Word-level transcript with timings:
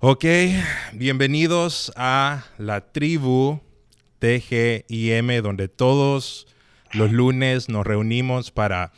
Ok, 0.00 0.24
bienvenidos 0.92 1.90
a 1.96 2.44
la 2.58 2.80
tribu 2.92 3.60
TGIM, 4.18 5.40
donde 5.40 5.68
todos 5.68 6.46
los 6.92 7.10
lunes 7.10 7.68
nos 7.68 7.86
reunimos 7.86 8.50
para 8.50 8.92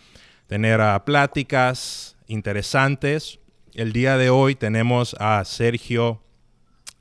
tener 0.49 0.81
pláticas 1.05 2.17
interesantes. 2.27 3.39
El 3.75 3.93
día 3.93 4.17
de 4.17 4.31
hoy 4.31 4.57
tenemos 4.57 5.15
a 5.21 5.45
Sergio 5.45 6.23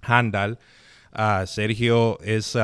Handal. 0.02 0.60
Uh, 1.18 1.48
Sergio 1.48 2.20
es 2.22 2.54
uh, 2.56 2.60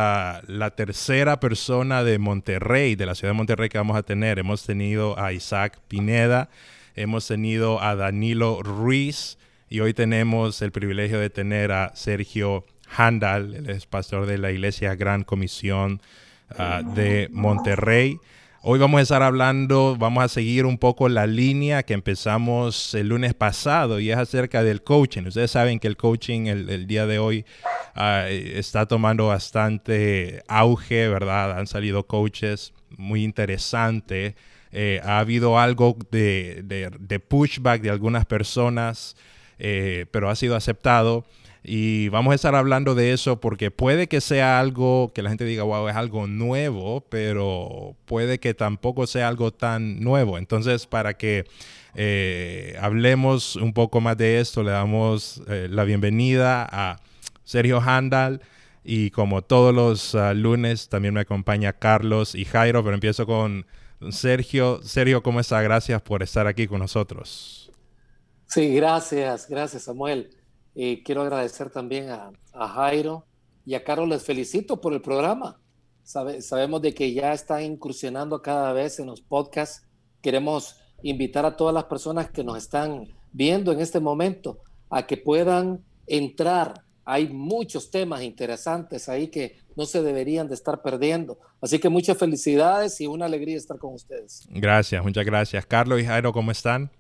la 0.46 0.72
tercera 0.76 1.40
persona 1.40 2.04
de 2.04 2.20
Monterrey, 2.20 2.96
de 2.96 3.06
la 3.06 3.16
ciudad 3.16 3.34
de 3.34 3.38
Monterrey 3.38 3.70
que 3.70 3.78
vamos 3.78 3.98
a 3.98 4.04
tener. 4.04 4.38
Hemos 4.38 4.64
tenido 4.64 5.18
a 5.18 5.32
Isaac 5.32 5.80
Pineda, 5.88 6.50
hemos 6.94 7.26
tenido 7.26 7.82
a 7.82 7.96
Danilo 7.96 8.62
Ruiz 8.62 9.38
y 9.72 9.80
hoy 9.80 9.94
tenemos 9.94 10.62
el 10.62 10.74
privilegio 10.74 11.18
de 11.18 11.30
tener 11.30 11.72
a 11.72 11.96
Sergio 11.96 12.66
Handal, 12.94 13.54
el 13.54 13.82
pastor 13.90 14.26
de 14.26 14.38
la 14.38 14.52
Iglesia 14.52 14.96
Gran 14.96 15.24
Comisión 15.24 16.02
uh, 16.60 16.94
de 16.94 17.30
Monterrey. 17.32 18.20
Hoy 18.64 18.80
vamos 18.80 19.00
a 19.00 19.04
estar 19.04 19.24
hablando, 19.24 19.96
vamos 19.98 20.26
a 20.26 20.28
seguir 20.28 20.66
un 20.66 20.78
poco 20.78 21.08
la 21.08 21.26
línea 21.26 21.84
que 21.84 21.94
empezamos 21.94 22.94
el 22.96 23.08
lunes 23.08 23.34
pasado 23.34 24.02
y 24.02 24.12
es 24.12 24.18
acerca 24.18 24.62
del 24.62 24.84
coaching. 24.84 25.24
Ustedes 25.24 25.52
saben 25.52 25.80
que 25.80 25.88
el 25.88 25.96
coaching 25.96 26.48
el, 26.48 26.86
día 26.86 27.06
de 27.06 27.20
hoy 27.20 27.46
uh, 27.96 28.28
está 28.28 28.88
tomando 28.88 29.28
bastante 29.28 30.44
auge, 30.50 31.08
¿verdad? 31.08 31.58
Han 31.58 31.68
salido 31.68 32.06
coaches 32.08 32.74
muy 32.98 33.24
interesantes. 33.24 34.36
Eh, 34.74 35.00
ha 35.06 35.20
habido 35.20 35.58
algo 35.58 35.98
de, 36.12 37.22
pushback 37.30 37.82
de 37.82 37.90
algunas 37.90 38.26
personas, 38.26 39.16
eh, 39.64 40.08
pero 40.10 40.30
ha 40.30 40.36
sido 40.36 40.56
aceptado. 40.56 41.24
Y 41.64 42.10
vamos 42.10 42.32
a 42.32 42.36
estar 42.36 42.56
hablando 42.56 42.96
de 42.96 43.14
eso 43.14 43.40
porque 43.40 43.70
puede 43.70 44.08
que 44.08 44.20
sea 44.20 44.60
algo 44.60 45.12
que 45.14 45.22
la 45.22 45.30
gente 45.30 45.46
diga, 45.46 45.62
wow, 45.62 45.88
es 45.88 45.96
algo 45.96 46.26
nuevo, 46.26 47.02
pero 47.08 47.96
puede 48.06 48.40
que 48.40 48.56
tampoco 48.56 49.06
sea 49.06 49.28
algo 49.28 49.52
tan 49.52 50.00
nuevo. 50.00 50.40
Entonces, 50.40 50.88
para 50.88 51.14
que 51.14 51.46
eh, 51.94 52.76
hablemos 52.82 53.56
un 53.56 53.74
poco 53.74 54.02
más 54.02 54.18
de 54.18 54.40
esto, 54.40 54.64
le 54.64 54.72
damos 54.72 55.44
eh, 55.48 55.68
la 55.70 55.84
bienvenida 55.84 56.68
a 56.70 57.00
Sergio 57.44 57.80
Handal. 57.80 58.42
Y 58.84 59.12
como 59.12 59.44
todos 59.44 59.76
los 59.76 60.16
uh, 60.16 60.34
lunes, 60.34 60.90
también 60.90 61.14
me 61.14 61.20
acompaña 61.20 61.74
Carlos 61.74 62.34
y 62.34 62.46
Jairo, 62.46 62.84
pero 62.84 62.96
empiezo 62.96 63.28
con 63.28 63.68
Sergio. 64.10 64.82
Sergio, 64.82 65.22
¿cómo 65.22 65.40
está? 65.40 65.62
Gracias 65.62 66.02
por 66.02 66.24
estar 66.24 66.48
aquí 66.48 66.66
con 66.66 66.80
nosotros. 66.80 67.61
Sí, 68.52 68.76
gracias, 68.76 69.48
gracias 69.48 69.84
Samuel. 69.84 70.30
Eh, 70.76 71.02
quiero 71.06 71.22
agradecer 71.22 71.70
también 71.70 72.10
a, 72.10 72.34
Jairo 72.54 73.26
y 73.66 73.76
a 73.76 73.84
Carlos. 73.86 74.10
Les 74.10 74.24
felicito 74.24 74.82
por 74.82 74.92
el 74.92 75.02
programa. 75.02 75.58
Sabe, 76.04 76.42
sabemos 76.42 76.82
de 76.82 76.94
que 76.94 77.14
ya 77.14 77.32
están 77.32 77.64
incursionando 77.64 78.42
cada 78.42 78.74
vez 78.74 79.00
en 79.00 79.06
los 79.08 79.22
podcasts. 79.22 79.88
Queremos 80.22 80.76
invitar 81.02 81.46
a 81.46 81.56
todas 81.56 81.74
las 81.74 81.86
personas 81.86 82.30
que 82.30 82.44
nos 82.44 82.58
están 82.58 83.08
viendo 83.32 83.72
en 83.72 83.80
este 83.80 84.02
momento 84.02 84.60
a 84.90 85.08
que 85.08 85.16
puedan 85.16 85.86
entrar. 86.06 86.74
Hay 87.06 87.30
muchos 87.30 87.90
temas 87.90 88.22
interesantes 88.22 89.08
ahí 89.08 89.30
que 89.30 89.60
no 89.78 89.86
se 89.86 90.04
deberían 90.04 90.50
de 90.50 90.56
estar 90.56 90.82
perdiendo. 90.82 91.40
Así 91.62 91.80
que 91.80 91.88
muchas 91.88 92.18
felicidades 92.18 93.00
y 93.00 93.08
una 93.08 93.28
alegría 93.28 93.56
estar 93.56 93.78
con 93.78 93.94
ustedes. 93.94 94.46
Gracias, 94.50 95.02
muchas 95.02 95.24
gracias. 95.24 95.66
Carlos 95.66 96.02
y 96.02 96.06
Jairo, 96.06 96.34
¿cómo 96.34 96.52
están? 96.52 96.92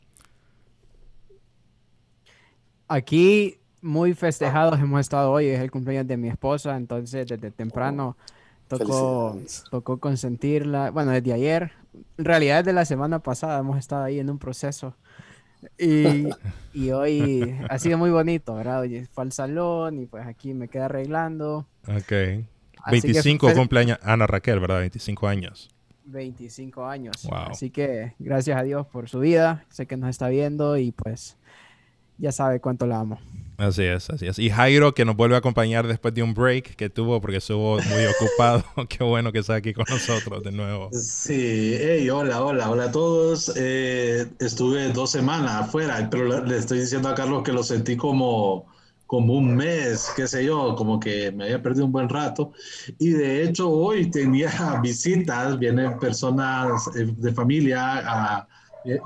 Aquí 2.91 3.57
muy 3.81 4.13
festejados 4.13 4.77
hemos 4.77 4.99
estado 4.99 5.31
hoy, 5.31 5.47
es 5.47 5.61
el 5.61 5.71
cumpleaños 5.71 6.07
de 6.07 6.17
mi 6.17 6.27
esposa, 6.27 6.75
entonces 6.75 7.25
desde 7.25 7.49
temprano 7.49 8.17
tocó, 8.67 9.39
tocó 9.69 9.97
consentirla, 9.97 10.91
bueno, 10.91 11.11
desde 11.11 11.31
ayer, 11.31 11.71
en 12.17 12.25
realidad 12.25 12.65
desde 12.65 12.73
la 12.73 12.83
semana 12.83 13.19
pasada 13.19 13.59
hemos 13.59 13.79
estado 13.79 14.03
ahí 14.03 14.19
en 14.19 14.29
un 14.29 14.39
proceso 14.39 14.93
y, 15.77 16.27
y 16.73 16.91
hoy 16.91 17.57
ha 17.69 17.79
sido 17.79 17.97
muy 17.97 18.09
bonito, 18.09 18.55
¿verdad? 18.55 18.81
Oye, 18.81 19.05
fue 19.05 19.23
al 19.23 19.31
salón 19.31 19.99
y 19.99 20.05
pues 20.05 20.27
aquí 20.27 20.53
me 20.53 20.67
quedé 20.67 20.83
arreglando. 20.83 21.67
Ok. 21.87 22.43
25 22.89 23.47
que, 23.47 23.53
cumpleaños 23.53 23.99
Ana 24.01 24.27
Raquel, 24.27 24.59
¿verdad? 24.59 24.79
25 24.79 25.29
años. 25.29 25.69
25 26.03 26.85
años. 26.85 27.23
Wow. 27.23 27.51
Así 27.51 27.69
que 27.69 28.15
gracias 28.19 28.59
a 28.59 28.63
Dios 28.63 28.85
por 28.87 29.07
su 29.07 29.19
vida, 29.19 29.63
sé 29.69 29.85
que 29.85 29.95
nos 29.95 30.09
está 30.09 30.27
viendo 30.27 30.77
y 30.77 30.91
pues 30.91 31.37
ya 32.21 32.31
sabe 32.31 32.59
cuánto 32.61 32.85
la 32.85 32.99
amo. 32.99 33.19
Así 33.57 33.83
es, 33.83 34.09
así 34.09 34.25
es. 34.25 34.39
Y 34.39 34.49
Jairo, 34.49 34.93
que 34.93 35.05
nos 35.05 35.15
vuelve 35.15 35.35
a 35.35 35.39
acompañar 35.39 35.87
después 35.87 36.13
de 36.13 36.23
un 36.23 36.33
break 36.33 36.75
que 36.75 36.89
tuvo 36.89 37.21
porque 37.21 37.37
estuvo 37.37 37.75
muy 37.75 38.05
ocupado. 38.05 38.63
Qué 38.89 39.03
bueno 39.03 39.31
que 39.31 39.39
está 39.39 39.55
aquí 39.55 39.73
con 39.73 39.85
nosotros 39.87 40.43
de 40.43 40.51
nuevo. 40.51 40.89
Sí, 40.93 41.75
hey, 41.79 42.09
hola, 42.09 42.43
hola, 42.43 42.71
hola 42.71 42.85
a 42.85 42.91
todos. 42.91 43.51
Eh, 43.55 44.27
estuve 44.39 44.89
dos 44.89 45.11
semanas 45.11 45.67
afuera, 45.67 46.07
pero 46.09 46.43
le 46.43 46.57
estoy 46.57 46.79
diciendo 46.79 47.09
a 47.09 47.15
Carlos 47.15 47.43
que 47.43 47.51
lo 47.51 47.61
sentí 47.61 47.95
como, 47.95 48.65
como 49.05 49.35
un 49.35 49.55
mes, 49.55 50.11
qué 50.15 50.27
sé 50.27 50.45
yo, 50.45 50.75
como 50.75 50.99
que 50.99 51.31
me 51.31 51.43
había 51.43 51.61
perdido 51.61 51.85
un 51.85 51.91
buen 51.91 52.09
rato. 52.09 52.53
Y 52.97 53.09
de 53.11 53.43
hecho 53.43 53.69
hoy 53.69 54.09
tenía 54.09 54.49
visitas, 54.81 55.59
vienen 55.59 55.99
personas 55.99 56.87
eh, 56.95 57.13
de 57.15 57.31
familia 57.31 57.99
a 58.05 58.47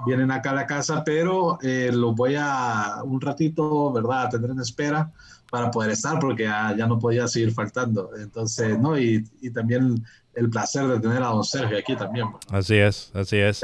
vienen 0.06 0.32
acá 0.32 0.52
a 0.52 0.56
la 0.56 0.66
casa, 0.66 1.04
pero 1.04 1.60
eh, 1.62 1.90
los 1.94 2.16
voy 2.16 2.36
a 2.38 3.02
un 3.04 3.20
ratito, 3.22 3.92
¿verdad?, 3.92 4.26
a 4.26 4.30
tener 4.30 4.50
en 4.52 4.60
espera 4.60 5.12
para 5.50 5.72
poder 5.72 5.92
estar, 5.92 6.20
porque 6.20 6.44
ya, 6.44 6.76
ya 6.78 6.88
no 6.88 7.00
podía 7.00 7.28
seguir 7.28 7.52
faltando. 7.52 8.12
Entonces, 8.18 8.78
¿no? 8.80 8.98
Y, 8.98 9.26
y, 9.42 9.52
también 9.52 10.04
el 10.34 10.50
placer 10.50 10.88
de 10.88 11.00
tener 11.00 11.22
a 11.24 11.28
don 11.28 11.44
Sergio 11.44 11.78
aquí 11.78 11.96
también. 11.96 12.28
Así 12.50 12.76
es, 12.76 13.12
así 13.14 13.38
es. 13.38 13.62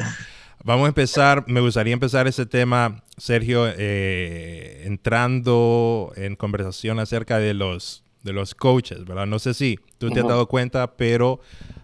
Vamos 0.63 0.85
a 0.85 0.87
empezar, 0.89 1.43
me 1.47 1.59
gustaría 1.59 1.93
empezar 1.93 2.27
ese 2.27 2.45
tema, 2.45 3.03
Sergio, 3.17 3.67
eh, 3.67 4.83
entrando 4.85 6.11
en 6.15 6.35
conversación 6.35 6.99
acerca 6.99 7.39
de 7.39 7.55
los, 7.55 8.03
de 8.21 8.31
los 8.31 8.53
coaches, 8.53 9.05
¿verdad? 9.05 9.25
No 9.25 9.39
sé 9.39 9.55
si 9.55 9.79
tú 9.97 10.09
te 10.09 10.13
uh 10.13 10.15
-huh. 10.17 10.21
has 10.21 10.29
dado 10.29 10.47
cuenta, 10.47 10.95
pero 10.97 11.39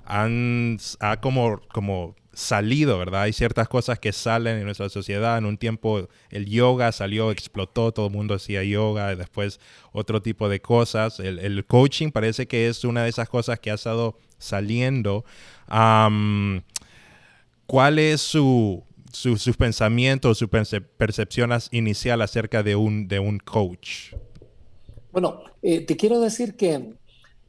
han 0.06 0.78
ha 1.00 1.20
como, 1.20 1.60
como 1.74 2.16
salido, 2.38 3.00
¿verdad? 3.00 3.24
Hay 3.24 3.34
ciertas 3.34 3.68
cosas 3.68 3.98
que 3.98 4.14
salen 4.14 4.60
en 4.60 4.66
nuestra 4.66 4.90
sociedad. 4.90 5.40
En 5.40 5.46
un 5.46 5.58
tiempo 5.58 6.08
el 6.30 6.46
yoga 6.46 6.92
salió, 6.92 7.32
explotó, 7.32 7.92
todo 7.92 8.08
el 8.08 8.14
mundo 8.14 8.36
hacía 8.36 8.64
yoga, 8.64 9.16
después 9.16 9.60
otro 9.92 10.22
tipo 10.22 10.48
de 10.48 10.62
cosas. 10.62 11.20
El, 11.20 11.66
coaching 11.66 12.12
parece 12.12 12.48
que 12.48 12.68
es 12.68 12.84
una 12.84 13.04
de 13.04 13.10
esas 13.10 13.28
cosas 13.28 13.60
que 13.60 13.72
ha 13.72 13.74
estado 13.74 14.20
saliendo. 14.38 15.26
Um, 15.68 16.62
¿Cuál 17.66 17.98
es 17.98 18.22
su, 18.22 18.84
su, 19.12 19.38
sus 19.38 19.58
pensamientos, 19.58 20.38
su 20.38 20.48
percep 20.48 20.88
percepción 20.96 21.50
inicial 21.72 22.22
acerca 22.22 22.62
de 22.62 22.76
un, 22.76 23.08
de 23.08 23.18
un 23.18 23.40
coach? 23.40 24.14
Bueno, 25.12 25.42
eh, 25.64 25.82
te 25.82 25.98
quiero 25.98 26.22
decir 26.22 26.56
que 26.56 26.94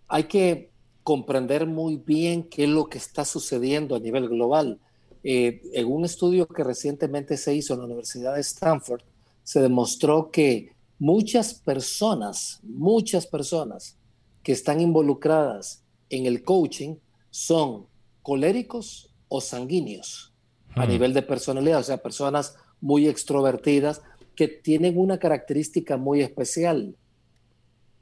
hay 0.09 0.25
que 0.25 0.71
comprender 1.09 1.67
muy 1.67 1.97
bien 1.97 2.43
qué 2.43 2.65
es 2.65 2.69
lo 2.69 2.85
que 2.85 2.99
está 2.99 3.25
sucediendo 3.25 3.97
a 3.97 3.99
nivel 3.99 4.29
global. 4.29 4.79
Eh, 5.25 5.63
en 5.73 5.91
un 5.91 6.05
estudio 6.05 6.47
que 6.47 6.63
recientemente 6.63 7.39
se 7.39 7.55
hizo 7.55 7.73
en 7.73 7.81
la 7.81 7.87
Universidad 7.87 8.35
de 8.35 8.43
Stanford, 8.43 9.01
se 9.43 9.63
demostró 9.63 10.31
que 10.31 10.75
muchas 10.99 11.55
personas, 11.55 12.61
muchas 12.63 13.27
personas 13.27 13.97
que 14.43 14.53
están 14.53 14.83
involucradas 14.83 15.83
en 16.11 16.27
el 16.27 16.45
coaching 16.45 16.97
son 17.31 17.87
coléricos 18.21 19.09
o 19.29 19.41
sanguíneos 19.41 20.35
hmm. 20.77 20.81
a 20.81 20.85
nivel 20.85 21.15
de 21.15 21.23
personalidad, 21.23 21.81
o 21.81 21.85
sea, 21.85 22.03
personas 22.03 22.55
muy 22.83 23.09
extrovertidas 23.09 24.03
que 24.37 24.47
tienen 24.47 24.99
una 24.99 25.19
característica 25.19 25.97
muy 25.97 26.21
especial 26.21 26.97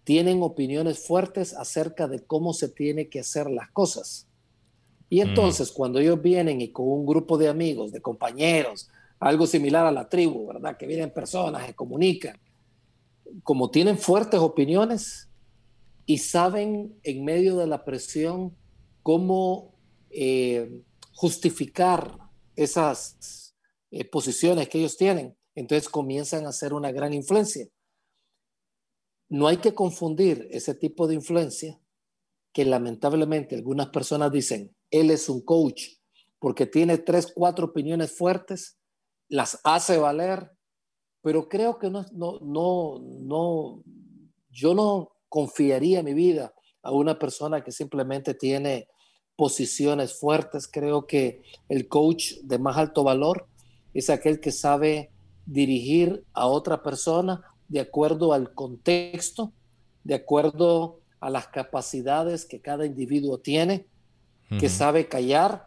tienen 0.06 0.40
opiniones 0.40 1.04
fuertes 1.04 1.52
acerca 1.52 2.06
de 2.06 2.20
cómo 2.20 2.54
se 2.54 2.68
tiene 2.68 3.08
que 3.08 3.18
hacer 3.18 3.50
las 3.50 3.72
cosas. 3.72 4.28
Y 5.10 5.20
entonces, 5.20 5.72
mm. 5.72 5.74
cuando 5.74 5.98
ellos 5.98 6.22
vienen 6.22 6.60
y 6.60 6.68
con 6.68 6.86
un 6.86 7.04
grupo 7.04 7.36
de 7.36 7.48
amigos, 7.48 7.90
de 7.90 8.00
compañeros, 8.00 8.88
algo 9.18 9.48
similar 9.48 9.84
a 9.84 9.90
la 9.90 10.08
tribu, 10.08 10.46
¿verdad? 10.46 10.76
Que 10.76 10.86
vienen 10.86 11.12
personas, 11.12 11.66
se 11.66 11.74
comunican, 11.74 12.38
como 13.42 13.68
tienen 13.68 13.98
fuertes 13.98 14.38
opiniones 14.38 15.28
y 16.06 16.18
saben 16.18 16.94
en 17.02 17.24
medio 17.24 17.56
de 17.56 17.66
la 17.66 17.84
presión 17.84 18.56
cómo 19.02 19.74
eh, 20.10 20.82
justificar 21.14 22.16
esas 22.54 23.56
eh, 23.90 24.04
posiciones 24.04 24.68
que 24.68 24.78
ellos 24.78 24.96
tienen, 24.96 25.36
entonces 25.56 25.88
comienzan 25.88 26.46
a 26.46 26.50
hacer 26.50 26.72
una 26.72 26.92
gran 26.92 27.12
influencia. 27.12 27.66
No 29.28 29.48
hay 29.48 29.56
que 29.58 29.74
confundir 29.74 30.46
ese 30.50 30.74
tipo 30.74 31.06
de 31.06 31.14
influencia 31.14 31.80
que 32.52 32.64
lamentablemente 32.64 33.54
algunas 33.54 33.88
personas 33.88 34.32
dicen, 34.32 34.74
él 34.90 35.10
es 35.10 35.28
un 35.28 35.42
coach 35.42 35.96
porque 36.38 36.66
tiene 36.66 36.98
tres, 36.98 37.32
cuatro 37.34 37.66
opiniones 37.66 38.16
fuertes, 38.16 38.78
las 39.28 39.60
hace 39.64 39.98
valer, 39.98 40.52
pero 41.22 41.48
creo 41.48 41.78
que 41.78 41.90
no, 41.90 42.06
no, 42.12 42.38
no, 42.40 43.00
no, 43.00 43.82
yo 44.50 44.74
no 44.74 45.12
confiaría 45.28 46.02
mi 46.02 46.14
vida 46.14 46.54
a 46.82 46.92
una 46.92 47.18
persona 47.18 47.64
que 47.64 47.72
simplemente 47.72 48.32
tiene 48.34 48.88
posiciones 49.34 50.18
fuertes. 50.18 50.68
Creo 50.68 51.06
que 51.06 51.42
el 51.68 51.88
coach 51.88 52.34
de 52.42 52.58
más 52.58 52.76
alto 52.76 53.02
valor 53.02 53.48
es 53.92 54.08
aquel 54.08 54.40
que 54.40 54.52
sabe 54.52 55.10
dirigir 55.46 56.24
a 56.32 56.46
otra 56.46 56.82
persona 56.82 57.42
de 57.68 57.80
acuerdo 57.80 58.32
al 58.32 58.54
contexto, 58.54 59.52
de 60.04 60.14
acuerdo 60.14 61.00
a 61.20 61.30
las 61.30 61.48
capacidades 61.48 62.44
que 62.44 62.60
cada 62.60 62.86
individuo 62.86 63.38
tiene, 63.38 63.86
que 64.60 64.68
sabe 64.68 65.08
callar, 65.08 65.66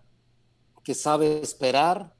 que 0.83 0.93
sabe 0.93 1.41
esperar. 1.41 2.13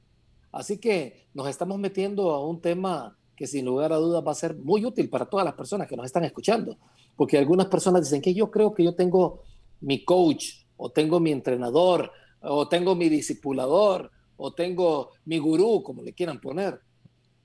Así 0.52 0.78
que 0.78 1.26
nos 1.32 1.48
estamos 1.48 1.78
metiendo 1.78 2.32
a 2.32 2.46
un 2.46 2.60
tema 2.60 3.16
que 3.34 3.46
sin 3.46 3.64
lugar 3.64 3.92
a 3.92 3.96
dudas 3.96 4.22
va 4.26 4.32
a 4.32 4.34
ser 4.34 4.54
muy 4.56 4.84
útil 4.84 5.08
para 5.08 5.24
todas 5.24 5.46
las 5.46 5.54
personas 5.54 5.88
que 5.88 5.96
nos 5.96 6.04
están 6.04 6.24
escuchando, 6.24 6.76
porque 7.16 7.38
algunas 7.38 7.68
personas 7.68 8.02
dicen 8.02 8.20
que 8.20 8.34
yo 8.34 8.50
creo 8.50 8.74
que 8.74 8.84
yo 8.84 8.94
tengo 8.94 9.42
mi 9.80 10.04
coach 10.04 10.66
o 10.76 10.90
tengo 10.90 11.20
mi 11.20 11.32
entrenador 11.32 12.12
o 12.42 12.68
tengo 12.68 12.94
mi 12.94 13.08
discipulador 13.08 14.10
o 14.36 14.52
tengo 14.52 15.10
mi 15.24 15.38
gurú, 15.38 15.82
como 15.82 16.02
le 16.02 16.12
quieran 16.12 16.40
poner. 16.40 16.80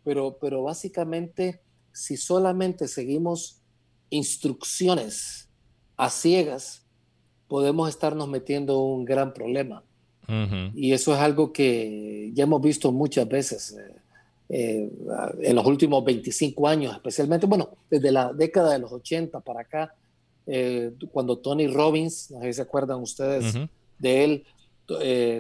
Pero, 0.04 0.38
pero 0.40 0.64
básicamente, 0.64 1.62
si 1.96 2.18
solamente 2.18 2.90
seguimos 2.90 3.62
instrucciones 4.10 5.48
a 5.96 6.10
ciegas, 6.10 6.86
podemos 7.48 7.88
estarnos 7.88 8.28
metiendo 8.28 8.80
un 8.80 9.06
gran 9.06 9.34
problema. 9.34 9.84
Y 10.74 10.92
eso 10.92 11.14
es 11.14 11.20
algo 11.20 11.54
que 11.54 12.32
ya 12.34 12.44
hemos 12.44 12.60
visto 12.60 12.92
muchas 12.92 13.28
veces 13.28 13.78
eh, 13.78 14.02
eh, 14.50 14.92
en 15.42 15.56
los 15.56 15.66
últimos 15.68 16.04
25 16.04 16.68
años, 16.68 16.96
especialmente, 16.96 17.46
bueno, 17.46 17.70
desde 17.90 18.12
la 18.12 18.34
década 18.34 18.74
de 18.74 18.80
los 18.80 18.92
80 18.92 19.40
para 19.42 19.62
acá, 19.62 19.94
eh, 20.48 20.92
cuando 21.12 21.38
Tony 21.38 21.68
Robbins, 21.68 22.32
no 22.32 22.42
sé 22.42 22.48
si 22.48 22.54
se 22.54 22.62
acuerdan 22.64 23.02
ustedes 23.02 23.56
de 24.00 24.24
él, 24.24 24.44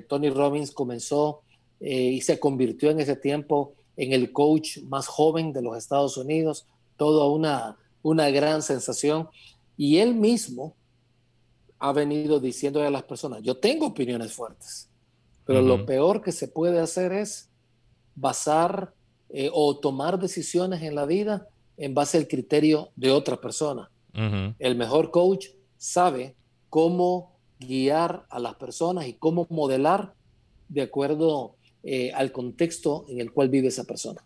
Tony 0.07 0.29
Robbins 0.29 0.71
comenzó 0.71 1.41
y 1.79 2.21
se 2.21 2.39
convirtió 2.39 2.91
en 2.91 2.99
ese 2.99 3.15
tiempo 3.15 3.73
en 3.97 4.13
el 4.13 4.31
coach 4.31 4.79
más 4.83 5.07
joven 5.07 5.53
de 5.53 5.61
los 5.61 5.77
Estados 5.77 6.17
Unidos, 6.17 6.65
toda 6.97 7.27
una, 7.27 7.77
una 8.01 8.29
gran 8.29 8.61
sensación. 8.61 9.29
Y 9.77 9.97
él 9.97 10.15
mismo 10.15 10.75
ha 11.79 11.91
venido 11.91 12.39
diciendo 12.39 12.81
a 12.81 12.89
las 12.89 13.03
personas, 13.03 13.41
yo 13.43 13.57
tengo 13.57 13.87
opiniones 13.87 14.33
fuertes, 14.33 14.89
pero 15.45 15.61
lo 15.61 15.85
peor 15.85 16.21
que 16.21 16.31
se 16.31 16.47
puede 16.47 16.79
hacer 16.79 17.11
es 17.11 17.49
basar 18.15 18.93
eh, 19.29 19.49
o 19.53 19.77
tomar 19.77 20.19
decisiones 20.19 20.81
en 20.81 20.95
la 20.95 21.05
vida 21.05 21.47
en 21.77 21.93
base 21.93 22.17
al 22.17 22.27
criterio 22.27 22.89
de 22.95 23.11
otra 23.11 23.39
persona. 23.39 23.91
El 24.59 24.77
mejor 24.77 25.11
coach 25.11 25.47
sabe 25.77 26.37
cómo 26.69 27.35
guiar 27.59 28.25
a 28.29 28.39
las 28.39 28.55
personas 28.55 29.07
y 29.07 29.13
cómo 29.13 29.45
modelar 29.49 30.13
de 30.69 30.83
acuerdo 30.83 31.55
eh, 31.87 32.11
al 32.13 32.31
contexto 32.31 33.05
en 33.07 33.21
el 33.21 33.31
cual 33.31 33.49
vive 33.49 33.67
esa 33.67 33.83
persona. 33.83 34.21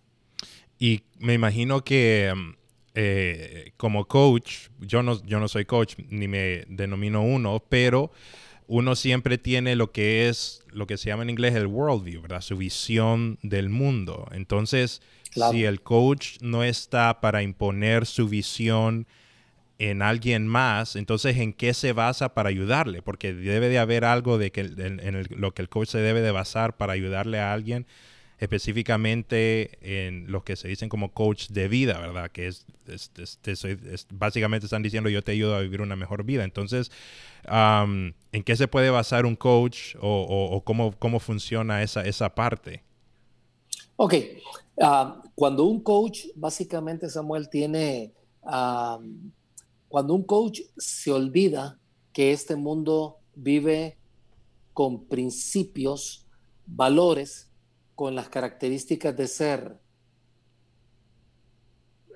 Y 0.80 1.02
me 1.20 1.34
imagino 1.34 1.84
que 1.84 2.34
mm, 2.34 2.54
eh, 2.96 3.74
como 3.76 4.08
coach, 4.08 4.70
yo 4.80 5.04
no, 5.04 5.22
yo 5.26 5.42
no 5.42 5.50
soy 5.50 5.66
coach 5.66 5.96
ni 6.10 6.30
me 6.30 6.64
denomino 6.70 7.22
uno, 7.22 7.62
pero 7.68 8.12
uno 8.68 8.96
siempre 8.96 9.38
tiene 9.38 9.76
lo 9.76 9.92
que 9.92 10.30
es, 10.30 10.64
lo 10.72 10.88
que 10.88 10.98
se 10.98 11.10
llama 11.10 11.24
en 11.24 11.32
inglés 11.32 11.54
el 11.56 11.68
worldview, 11.68 12.22
¿verdad? 12.22 12.40
Su 12.40 12.56
visión 12.56 13.40
del 13.42 13.68
mundo. 13.68 14.28
Entonces, 14.32 15.02
si 15.52 15.66
el 15.66 15.82
coach 15.82 16.38
no 16.40 16.64
está 16.64 17.20
para 17.20 17.44
imponer 17.44 18.06
su 18.06 18.30
visión 18.30 19.06
en 19.80 20.02
alguien 20.02 20.46
más, 20.46 20.98
entonces 20.98 21.38
¿en 21.38 21.54
qué 21.54 21.74
se 21.74 21.94
basa 21.94 22.34
para 22.34 22.50
ayudarle? 22.50 23.02
Porque 23.02 23.34
debe 23.34 23.70
de 23.70 23.80
haber 23.80 24.04
algo 24.04 24.38
de 24.38 24.52
que 24.52 24.62
en, 24.62 25.26
lo 25.30 25.54
que 25.54 25.62
el 25.62 25.70
coach 25.70 25.88
se 25.88 26.00
debe 26.00 26.22
de 26.22 26.32
basar 26.32 26.76
para 26.76 26.92
ayudarle 26.92 27.40
a 27.40 27.54
alguien 27.54 27.88
específicamente 28.40 29.78
en 29.82 30.32
los 30.32 30.44
que 30.44 30.56
se 30.56 30.68
dicen 30.68 30.90
como 30.90 31.14
coach 31.14 31.48
de 31.50 31.68
vida, 31.70 31.98
¿verdad? 32.00 32.30
Que 32.30 32.48
es, 32.48 32.66
básicamente 34.12 34.66
están 34.66 34.84
diciendo 34.84 35.10
yo 35.10 35.24
te 35.24 35.32
ayudo 35.32 35.56
a 35.56 35.62
vivir 35.62 35.82
una 35.82 35.96
mejor 35.96 36.24
vida. 36.24 36.44
Entonces, 36.44 36.92
¿en 37.48 38.44
qué 38.46 38.56
se 38.58 38.68
puede 38.68 38.90
basar 38.90 39.26
un 39.26 39.36
coach 39.38 39.96
o, 40.02 40.62
cómo, 40.66 40.94
cómo, 41.00 41.20
funciona 41.20 41.84
esa, 41.84 42.04
esa 42.04 42.34
parte? 42.36 42.84
Ok, 43.96 44.14
ah, 44.82 45.22
cuando 45.36 45.66
un 45.66 45.82
coach, 45.82 46.28
básicamente 46.36 47.10
Samuel 47.10 47.50
tiene, 47.50 48.14
cuando 49.90 50.14
un 50.14 50.24
coach 50.24 50.62
se 50.78 51.12
olvida 51.12 51.80
que 52.14 52.32
este 52.32 52.56
mundo 52.56 53.18
vive 53.36 53.98
con 54.74 55.06
principios, 55.06 56.28
valores, 56.66 57.52
con 57.96 58.16
las 58.16 58.30
características 58.30 59.18
de 59.18 59.28
ser 59.28 59.80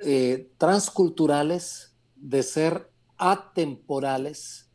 eh, 0.03 0.51
transculturales, 0.57 1.95
de 2.15 2.43
ser 2.43 2.89
atemporales, 3.17 4.69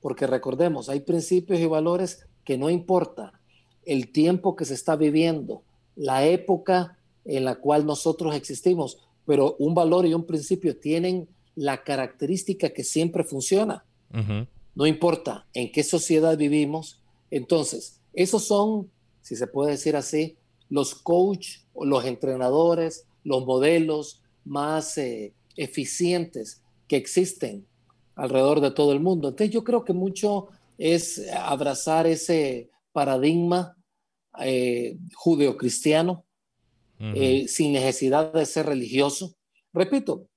porque 0.00 0.26
recordemos, 0.26 0.88
hay 0.88 1.00
principios 1.00 1.58
y 1.58 1.66
valores 1.66 2.26
que 2.44 2.58
no 2.58 2.68
importa 2.68 3.40
el 3.84 4.12
tiempo 4.12 4.56
que 4.56 4.64
se 4.64 4.74
está 4.74 4.94
viviendo, 4.96 5.64
la 5.96 6.24
época 6.26 6.98
en 7.24 7.44
la 7.44 7.56
cual 7.56 7.86
nosotros 7.86 8.34
existimos, 8.34 8.98
pero 9.24 9.56
un 9.58 9.74
valor 9.74 10.06
y 10.06 10.14
un 10.14 10.26
principio 10.26 10.76
tienen 10.76 11.28
la 11.54 11.82
característica 11.84 12.70
que 12.70 12.84
siempre 12.84 13.24
funciona. 13.24 13.84
No 14.74 14.86
importa 14.86 15.46
en 15.54 15.70
qué 15.72 15.82
sociedad 15.82 16.36
vivimos. 16.36 17.00
Entonces, 17.30 18.00
esos 18.12 18.44
son, 18.44 18.90
si 19.22 19.36
se 19.36 19.46
puede 19.46 19.72
decir 19.72 19.96
así, 19.96 20.36
los 20.68 20.94
coach 20.94 21.58
o 21.74 21.84
los 21.84 22.04
entrenadores, 22.04 23.06
los 23.24 23.44
modelos 23.44 24.22
más 24.44 24.98
eh, 24.98 25.34
eficientes 25.56 26.62
que 26.88 26.96
existen 26.96 27.66
alrededor 28.14 28.60
de 28.60 28.70
todo 28.70 28.92
el 28.92 29.00
mundo. 29.00 29.28
Entonces 29.28 29.52
yo 29.52 29.64
creo 29.64 29.84
que 29.84 29.92
mucho 29.92 30.48
es 30.78 31.26
abrazar 31.32 32.06
ese 32.06 32.70
paradigma 32.92 33.76
eh, 34.40 34.96
judeocristiano 35.14 36.24
eh, 36.98 37.48
sin 37.48 37.72
necesidad 37.72 38.32
de 38.32 38.46
ser 38.46 38.66
religioso. 38.66 39.34
Repito, 39.72 40.28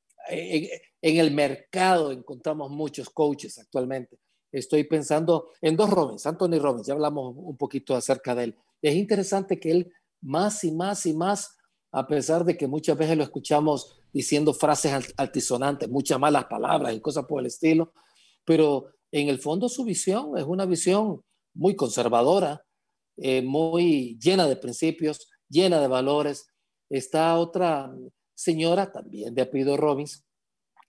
en 1.06 1.18
el 1.18 1.30
mercado 1.30 2.12
encontramos 2.12 2.72
muchos 2.72 3.12
coaches 3.12 3.60
actualmente. 3.60 4.18
Estoy 4.51 4.86
pensando 4.86 5.51
en 5.62 5.75
dos 5.77 5.91
Robbins, 5.91 6.25
Anthony 6.25 6.58
Robbins, 6.60 6.88
ya 6.88 6.96
hablamos 6.96 7.36
un 7.38 7.56
poquito 7.58 7.96
acerca 7.96 8.34
de 8.34 8.46
él. 8.46 8.58
Es 8.82 8.96
interesante 8.96 9.60
que 9.60 9.70
él 9.70 9.94
más 10.22 10.63
y 10.63 10.72
más 10.72 11.06
y 11.06 11.13
más, 11.13 11.58
a 11.91 12.08
pesar 12.08 12.44
de 12.44 12.58
que 12.58 12.65
muchas 12.65 12.98
veces 12.98 13.18
lo 13.18 13.24
escuchamos 13.24 14.00
diciendo 14.12 14.51
frases 14.51 15.13
altisonantes, 15.15 15.88
muchas 15.89 16.20
malas 16.20 16.46
palabras 16.46 16.96
y 16.96 17.00
cosas 17.00 17.25
por 17.25 17.39
el 17.39 17.46
estilo, 17.46 17.94
pero 18.44 18.88
en 19.12 19.29
el 19.29 19.38
fondo 19.38 19.70
su 19.70 19.84
visión 19.84 20.36
es 20.39 20.44
una 20.44 20.65
visión 20.65 21.22
muy 21.53 21.75
conservadora, 21.75 22.65
eh, 23.18 23.44
muy 23.44 24.18
llena 24.20 24.48
de 24.48 24.56
principios, 24.56 25.29
llena 25.50 25.79
de 25.79 25.88
valores. 25.88 26.48
Está 26.89 27.38
otra 27.38 27.94
señora, 28.34 28.91
también 28.91 29.36
de 29.36 29.44
apellido 29.44 29.77
Robbins, 29.77 30.25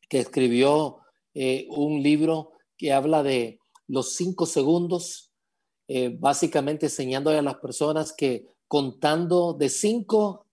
que 0.08 0.20
escribió 0.20 0.98
eh, 1.34 1.66
un 1.70 2.02
libro 2.02 2.52
que 2.76 2.92
habla 2.92 3.22
de 3.22 3.60
los 3.88 4.14
cinco 4.14 4.46
segundos, 4.46 5.32
eh, 5.88 6.16
básicamente 6.18 6.86
enseñando 6.86 7.30
a 7.30 7.42
las 7.42 7.56
personas 7.56 8.12
que 8.12 8.46
contando 8.68 9.52
de 9.52 9.68
cinco 9.68 10.46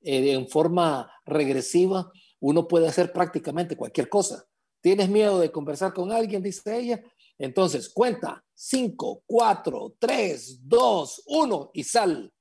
eh, 0.00 0.32
en 0.32 0.48
forma 0.48 1.10
regresiva, 1.24 2.10
uno 2.40 2.66
puede 2.68 2.88
hacer 2.88 3.12
prácticamente 3.12 3.76
cualquier 3.76 4.08
cosa. 4.08 4.46
¿Tienes 4.80 5.08
miedo 5.08 5.38
de 5.38 5.50
conversar 5.50 5.94
con 5.94 6.12
alguien? 6.12 6.42
Dice 6.42 6.78
ella. 6.78 7.02
Entonces, 7.38 7.88
cuenta, 7.88 8.44
cinco, 8.54 9.22
cuatro, 9.26 9.94
tres, 9.98 10.60
dos, 10.62 11.22
uno 11.26 11.70
y 11.72 11.84
sal. 11.84 12.32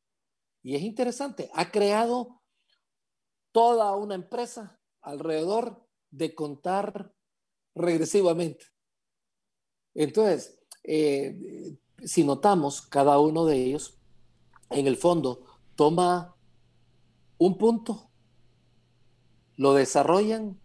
Y 0.62 0.76
es 0.76 0.82
interesante, 0.82 1.50
ha 1.54 1.72
creado 1.72 2.42
toda 3.52 3.96
una 3.96 4.16
empresa 4.16 4.80
alrededor 5.02 5.83
de 6.13 6.36
contar 6.36 7.12
regresivamente. 7.75 8.65
Entonces, 9.96 10.60
eh, 10.84 11.75
si 12.03 12.24
notamos, 12.24 12.82
cada 12.82 13.20
uno 13.20 13.46
de 13.46 13.63
ellos 13.63 13.98
en 14.70 14.88
el 14.88 14.96
fondo 14.96 15.46
toma 15.75 16.36
un 17.38 17.58
punto, 17.58 18.10
lo 19.58 19.74
desarrollan, 19.74 20.60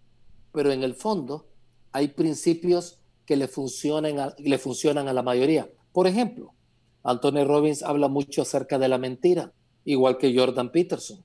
pero 0.52 0.70
en 0.70 0.82
el 0.82 0.94
fondo 0.94 1.48
hay 1.92 2.08
principios 2.08 3.00
que 3.24 3.36
le 3.36 3.48
funcionan 3.48 4.18
a, 4.18 4.34
le 4.38 4.58
funcionan 4.58 5.08
a 5.08 5.12
la 5.12 5.22
mayoría. 5.22 5.70
Por 5.92 6.06
ejemplo, 6.06 6.54
Anthony 7.02 7.44
Robbins 7.44 7.82
habla 7.82 8.08
mucho 8.08 8.42
acerca 8.42 8.78
de 8.78 8.88
la 8.88 8.98
mentira, 8.98 9.52
igual 9.84 10.18
que 10.18 10.36
Jordan 10.36 10.70
Peterson. 10.70 11.24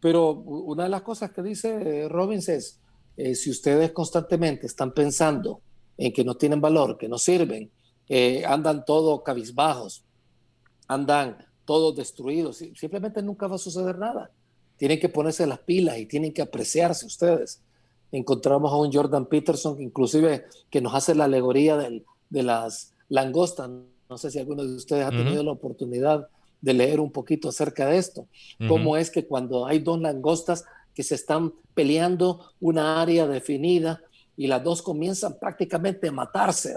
Pero 0.00 0.32
una 0.32 0.84
de 0.84 0.90
las 0.90 1.02
cosas 1.02 1.32
que 1.32 1.42
dice 1.42 2.08
Robbins 2.08 2.48
es, 2.48 2.83
eh, 3.16 3.34
si 3.34 3.50
ustedes 3.50 3.92
constantemente 3.92 4.66
están 4.66 4.92
pensando 4.92 5.60
en 5.96 6.12
que 6.12 6.24
no 6.24 6.36
tienen 6.36 6.60
valor, 6.60 6.98
que 6.98 7.08
no 7.08 7.18
sirven, 7.18 7.70
andan 8.46 8.84
todos 8.84 9.22
cabizbajos, 9.22 10.04
andan 10.88 11.38
todos 11.64 11.96
destruidos, 11.96 12.58
simplemente 12.74 13.22
nunca 13.22 13.46
va 13.46 13.56
a 13.56 13.58
suceder 13.58 13.98
nada. 13.98 14.30
Tienen 14.76 14.98
que 14.98 15.08
ponerse 15.08 15.46
las 15.46 15.60
pilas 15.60 15.98
y 15.98 16.06
tienen 16.06 16.32
que 16.32 16.42
apreciarse 16.42 17.06
ustedes. 17.06 17.62
Encontramos 18.12 18.72
a 18.72 18.76
un 18.76 18.92
Jordan 18.92 19.26
Peterson, 19.26 19.80
inclusive 19.80 20.44
que 20.70 20.80
nos 20.80 20.94
hace 20.94 21.14
la 21.14 21.24
alegoría 21.24 21.76
de 21.76 22.42
las 22.42 22.92
langostas. 23.08 23.70
No 24.08 24.18
sé 24.18 24.30
si 24.30 24.38
alguno 24.38 24.64
de 24.64 24.74
ustedes 24.74 25.06
ha 25.06 25.10
tenido 25.10 25.42
la 25.42 25.52
oportunidad 25.52 26.28
de 26.60 26.74
leer 26.74 27.00
un 27.00 27.10
poquito 27.10 27.48
acerca 27.48 27.86
de 27.86 27.98
esto. 27.98 28.26
Cómo 28.68 28.96
es 28.96 29.10
que 29.10 29.26
cuando 29.26 29.66
hay 29.66 29.78
dos 29.78 30.00
langostas 30.00 30.64
que 30.94 31.02
se 31.02 31.16
están 31.16 31.52
peleando 31.74 32.52
una 32.60 33.02
área 33.02 33.26
definida 33.26 34.00
y 34.36 34.46
las 34.46 34.62
dos 34.62 34.82
comienzan 34.82 35.38
prácticamente 35.38 36.08
a 36.08 36.12
matarse, 36.12 36.74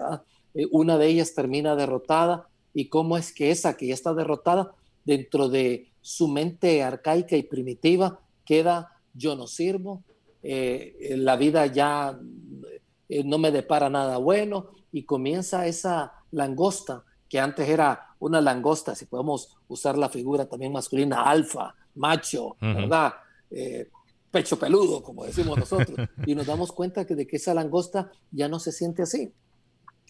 eh, 0.54 0.66
una 0.72 0.98
de 0.98 1.08
ellas 1.08 1.34
termina 1.34 1.76
derrotada 1.76 2.48
y 2.74 2.90
cómo 2.90 3.18
es 3.18 3.34
que 3.34 3.52
esa 3.52 3.78
que 3.78 3.88
ya 3.88 3.94
está 3.94 4.14
derrotada 4.14 4.74
dentro 5.06 5.50
de 5.50 5.90
su 6.02 6.28
mente 6.28 6.84
arcaica 6.84 7.36
y 7.36 7.44
primitiva 7.44 8.20
queda 8.46 8.92
yo 9.14 9.36
no 9.36 9.48
sirvo, 9.48 10.04
eh, 10.44 11.16
la 11.18 11.36
vida 11.36 11.66
ya 11.66 12.20
eh, 13.10 13.24
no 13.24 13.38
me 13.38 13.52
depara 13.52 13.90
nada 13.90 14.18
bueno 14.18 14.70
y 14.92 15.04
comienza 15.04 15.66
esa 15.66 16.14
langosta 16.32 17.04
que 17.28 17.40
antes 17.40 17.68
era 17.68 18.16
una 18.20 18.40
langosta, 18.40 18.96
si 18.96 19.06
podemos 19.06 19.58
usar 19.68 19.98
la 19.98 20.08
figura 20.08 20.46
también 20.46 20.72
masculina, 20.72 21.24
alfa, 21.24 21.76
macho, 21.96 22.56
¿verdad? 22.62 23.14
Pecho 24.32 24.58
peludo, 24.60 25.04
como 25.04 25.26
decimos 25.26 25.58
nosotros, 25.58 25.98
y 26.26 26.36
nos 26.36 26.46
damos 26.46 26.72
cuenta 26.72 27.06
que 27.06 27.16
de 27.16 27.28
que 27.28 27.38
esa 27.38 27.54
langosta 27.54 28.12
ya 28.32 28.48
no 28.48 28.60
se 28.60 28.72
siente 28.72 29.04
así, 29.04 29.32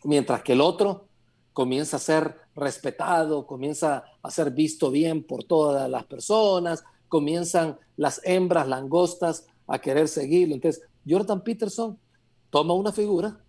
mientras 0.03 0.41
que 0.43 0.53
el 0.53 0.61
otro 0.61 1.07
comienza 1.53 1.97
a 1.97 1.99
ser 1.99 2.35
respetado, 2.55 3.47
comienza 3.47 4.03
a 4.21 4.29
ser 4.29 4.51
visto 4.51 4.91
bien 4.91 5.23
por 5.23 5.43
todas 5.43 5.89
las 5.89 6.05
personas, 6.05 6.83
comienzan 7.07 7.77
las 7.95 8.21
hembras 8.23 8.67
langostas 8.67 9.47
a 9.65 9.79
querer 9.79 10.07
seguirlo. 10.07 10.55
Entonces, 10.55 10.83
Jordan 11.07 11.41
Peterson 11.41 11.97
toma 12.49 12.73
una 12.73 12.91
figura, 12.91 13.39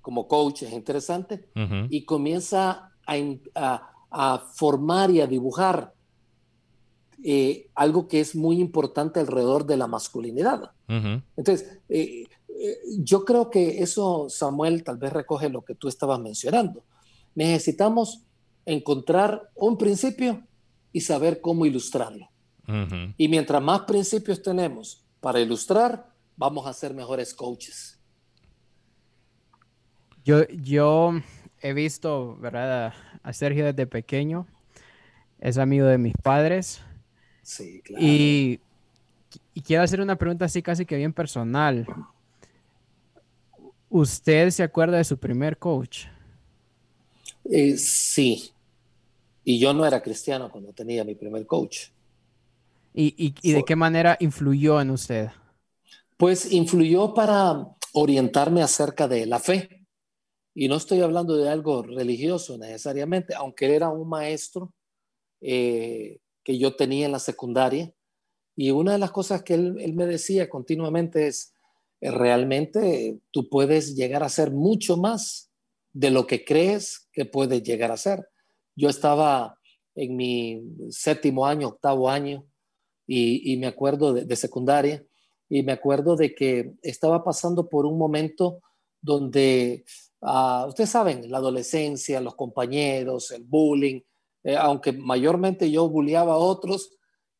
como 0.00 0.26
coach 0.26 0.62
es 0.62 0.72
interesante, 0.72 1.50
y 1.90 2.04
comienza 2.04 2.92
a 3.04 4.38
formar 4.54 5.10
y 5.10 5.20
a 5.20 5.26
dibujar 5.26 5.92
eh, 7.22 7.68
algo 7.74 8.08
que 8.08 8.20
es 8.20 8.34
muy 8.34 8.60
importante 8.60 9.20
alrededor 9.20 9.66
de 9.66 9.76
la 9.76 9.86
masculinidad. 9.86 10.72
Entonces, 11.36 11.78
eh, 11.88 12.24
eh, 12.48 12.78
yo 12.98 13.24
creo 13.24 13.50
que 13.50 13.82
eso, 13.82 14.28
Samuel, 14.28 14.82
tal 14.82 14.96
vez 14.96 15.12
recoge 15.12 15.48
lo 15.48 15.62
que 15.62 15.74
tú 15.74 15.88
estabas 15.88 16.18
mencionando. 16.18 16.82
Necesitamos 17.34 18.22
encontrar 18.66 19.50
un 19.54 19.78
principio 19.78 20.42
y 20.92 21.02
saber 21.02 21.40
cómo 21.40 21.66
ilustrarlo. 21.66 22.28
Y 23.16 23.26
mientras 23.26 23.60
más 23.60 23.80
principios 23.80 24.40
tenemos 24.40 25.04
para 25.20 25.40
ilustrar, 25.40 26.08
vamos 26.36 26.66
a 26.68 26.72
ser 26.72 26.94
mejores 26.94 27.34
coaches. 27.34 27.98
Yo, 30.24 30.46
yo 30.48 31.14
he 31.60 31.72
visto, 31.72 32.36
¿verdad? 32.36 32.94
A 33.22 33.32
Sergio 33.32 33.64
desde 33.64 33.88
pequeño. 33.88 34.46
Es 35.40 35.58
amigo 35.58 35.86
de 35.86 35.98
mis 35.98 36.14
padres. 36.22 36.80
Sí, 37.50 37.82
claro. 37.82 38.04
Y, 38.04 38.60
quiero 39.64 39.82
hacer 39.82 40.00
una 40.00 40.16
pregunta 40.16 40.44
así 40.44 40.62
casi 40.62 40.86
que 40.86 40.96
bien 40.96 41.12
personal. 41.12 41.84
¿Usted 43.88 44.50
se 44.50 44.62
acuerda 44.62 44.98
de 44.98 45.02
su 45.02 45.18
primer 45.18 45.58
coach? 45.58 46.04
Eh, 47.50 47.76
sí. 47.76 48.52
Y 49.42 49.58
yo 49.58 49.74
no 49.74 49.84
era 49.84 50.00
cristiano 50.00 50.48
cuando 50.48 50.72
tenía 50.72 51.02
mi 51.02 51.16
primer 51.16 51.44
coach. 51.44 51.88
¿Y, 52.94 53.34
de 53.52 53.64
qué 53.64 53.74
manera 53.74 54.16
influyó 54.20 54.80
en 54.80 54.90
usted? 54.90 55.30
Pues 56.16 56.52
influyó 56.52 57.14
para 57.14 57.66
orientarme 57.94 58.62
acerca 58.62 59.08
de 59.08 59.26
la 59.26 59.40
fe. 59.40 59.84
Y 60.54 60.68
no 60.68 60.76
estoy 60.76 61.00
hablando 61.00 61.36
de 61.36 61.48
algo 61.48 61.82
religioso 61.82 62.56
necesariamente, 62.58 63.34
aunque 63.34 63.74
era 63.74 63.88
un 63.88 64.08
maestro 64.08 64.72
eh, 65.40 66.20
que 66.50 66.58
yo 66.58 66.74
tenía 66.74 67.06
en 67.06 67.12
la 67.12 67.20
secundaria. 67.20 67.94
Y 68.56 68.72
una 68.72 68.90
de 68.90 68.98
las 68.98 69.12
cosas 69.12 69.44
que 69.44 69.54
él, 69.54 69.94
me 69.94 70.04
decía 70.04 70.50
continuamente 70.50 71.28
es, 71.28 71.54
eh, 72.00 72.10
realmente 72.10 73.20
tú 73.30 73.48
puedes 73.48 73.94
llegar 73.94 74.24
a 74.24 74.28
ser 74.28 74.50
mucho 74.50 74.96
más 74.96 75.48
de 75.92 76.10
lo 76.10 76.26
que 76.26 76.44
crees 76.44 77.08
que 77.12 77.24
puedes 77.24 77.62
llegar 77.62 77.92
a 77.92 77.96
ser. 77.96 78.28
Yo 78.74 78.88
estaba 78.88 79.60
en 79.94 80.16
mi 80.16 80.60
séptimo 80.88 81.46
año, 81.46 81.68
octavo 81.68 82.10
año, 82.10 82.44
y, 83.06 83.56
me 83.56 83.68
acuerdo 83.68 84.12
de, 84.12 84.36
secundaria, 84.36 85.04
y 85.48 85.62
me 85.62 85.70
acuerdo 85.70 86.16
de 86.16 86.34
que 86.34 86.74
estaba 86.82 87.22
pasando 87.22 87.68
por 87.68 87.86
un 87.86 87.96
momento 87.96 88.60
donde, 89.00 89.84
uh, 90.20 90.66
ustedes 90.66 90.90
saben, 90.90 91.30
la 91.30 91.38
adolescencia, 91.38 92.20
los 92.20 92.34
compañeros, 92.34 93.30
el 93.30 93.44
bullying, 93.44 94.00
eh, 94.42 94.56
aunque 94.56 94.92
mayormente 94.92 95.70
yo 95.70 95.88
bulleaba 95.88 96.34
a 96.34 96.38
otros, 96.38 96.92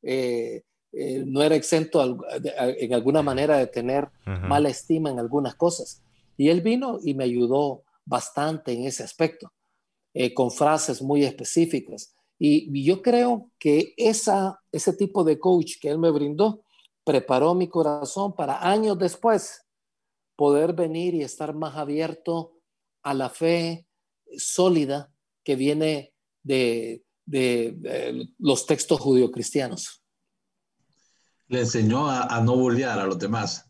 eh, 0.02 0.62
eh, 0.92 1.25
no 1.26 1.42
era 1.42 1.54
exento 1.54 2.19
en 2.78 2.95
alguna 2.95 3.23
manera 3.23 3.57
de 3.59 3.69
tener 3.69 4.11
mala 4.25 4.69
estima 4.69 5.11
en 5.11 5.19
algunas 5.19 5.54
cosas. 5.54 6.02
Y 6.37 6.49
él 6.49 6.62
vino 6.62 6.99
y 7.02 7.14
me 7.14 7.25
ayudó 7.25 7.85
bastante 8.04 8.73
en 8.73 8.85
ese 8.85 9.04
aspecto, 9.04 9.52
con 10.35 10.50
frases 10.50 11.00
muy 11.00 11.25
específicas. 11.25 12.12
Y, 12.38 12.85
yo 12.85 13.02
creo 13.02 13.50
que 13.59 13.95
esa, 13.97 14.61
ese 14.73 14.95
tipo 14.95 15.23
de 15.23 15.38
coach 15.38 15.75
que 15.80 15.90
él 15.90 15.99
me 15.99 16.11
brindó 16.11 16.64
preparó 17.04 17.54
mi 17.54 17.69
corazón 17.69 18.35
para 18.35 18.66
años 18.69 18.99
después 18.99 19.66
poder 20.37 20.73
venir 20.73 21.14
y 21.14 21.23
estar 21.23 21.54
más 21.54 21.76
abierto 21.76 22.52
a 23.02 23.14
la 23.14 23.28
fe 23.28 23.87
sólida 24.37 25.12
que 25.45 25.54
viene 25.54 26.10
de, 26.43 27.03
los 28.39 28.67
textos 28.67 29.01
judio-cristianos. 29.01 30.03
Le 31.49 31.61
enseñó 31.61 32.09
a, 32.09 32.41
no 32.41 32.57
bullear 32.57 32.99
a 32.99 33.07
los 33.07 33.19
demás. 33.19 33.67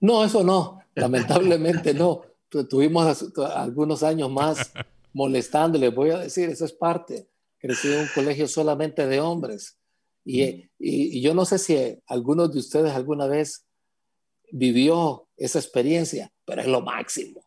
No, 0.00 0.24
eso 0.24 0.42
no, 0.42 0.80
lamentablemente 0.94 1.94
no. 1.94 2.22
tuvimos 2.68 3.32
algunos 3.38 4.02
años 4.02 4.30
más 4.30 4.72
molestándole, 5.12 5.90
voy 5.90 6.10
a 6.10 6.18
decir, 6.18 6.48
eso 6.48 6.64
es 6.64 6.72
parte. 6.72 7.28
Crecí 7.58 7.92
en 7.92 8.00
un 8.00 8.08
colegio 8.14 8.48
solamente 8.48 9.06
de 9.06 9.20
hombres. 9.20 9.78
Y, 10.24 10.42
y, 10.42 10.68
y, 10.78 11.20
yo 11.20 11.34
no 11.34 11.44
sé 11.44 11.58
si 11.58 11.98
algunos 12.06 12.52
de 12.52 12.60
ustedes 12.60 12.92
alguna 12.92 13.26
vez 13.26 13.66
vivió 14.52 15.28
esa 15.36 15.58
experiencia, 15.58 16.32
pero 16.44 16.62
es 16.62 16.68
lo 16.68 16.80
máximo, 16.80 17.44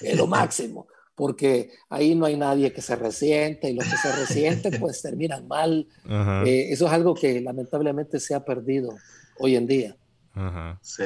es 0.00 0.16
lo 0.16 0.26
máximo 0.26 0.86
porque 1.20 1.72
ahí 1.90 2.14
no 2.14 2.24
hay 2.24 2.34
nadie 2.34 2.72
que 2.72 2.80
se 2.80 2.96
resiente 2.96 3.68
y 3.68 3.74
los 3.74 3.84
que 3.84 3.96
se 3.98 4.10
resienten 4.10 4.72
pues 4.80 5.02
terminan 5.02 5.46
mal. 5.46 5.86
Eh, 6.46 6.68
eso 6.70 6.86
es 6.86 6.92
algo 6.92 7.14
que 7.14 7.42
lamentablemente 7.42 8.18
se 8.18 8.34
ha 8.34 8.42
perdido 8.42 8.96
hoy 9.38 9.54
en 9.54 9.66
día. 9.66 9.96
Sí. 10.80 11.04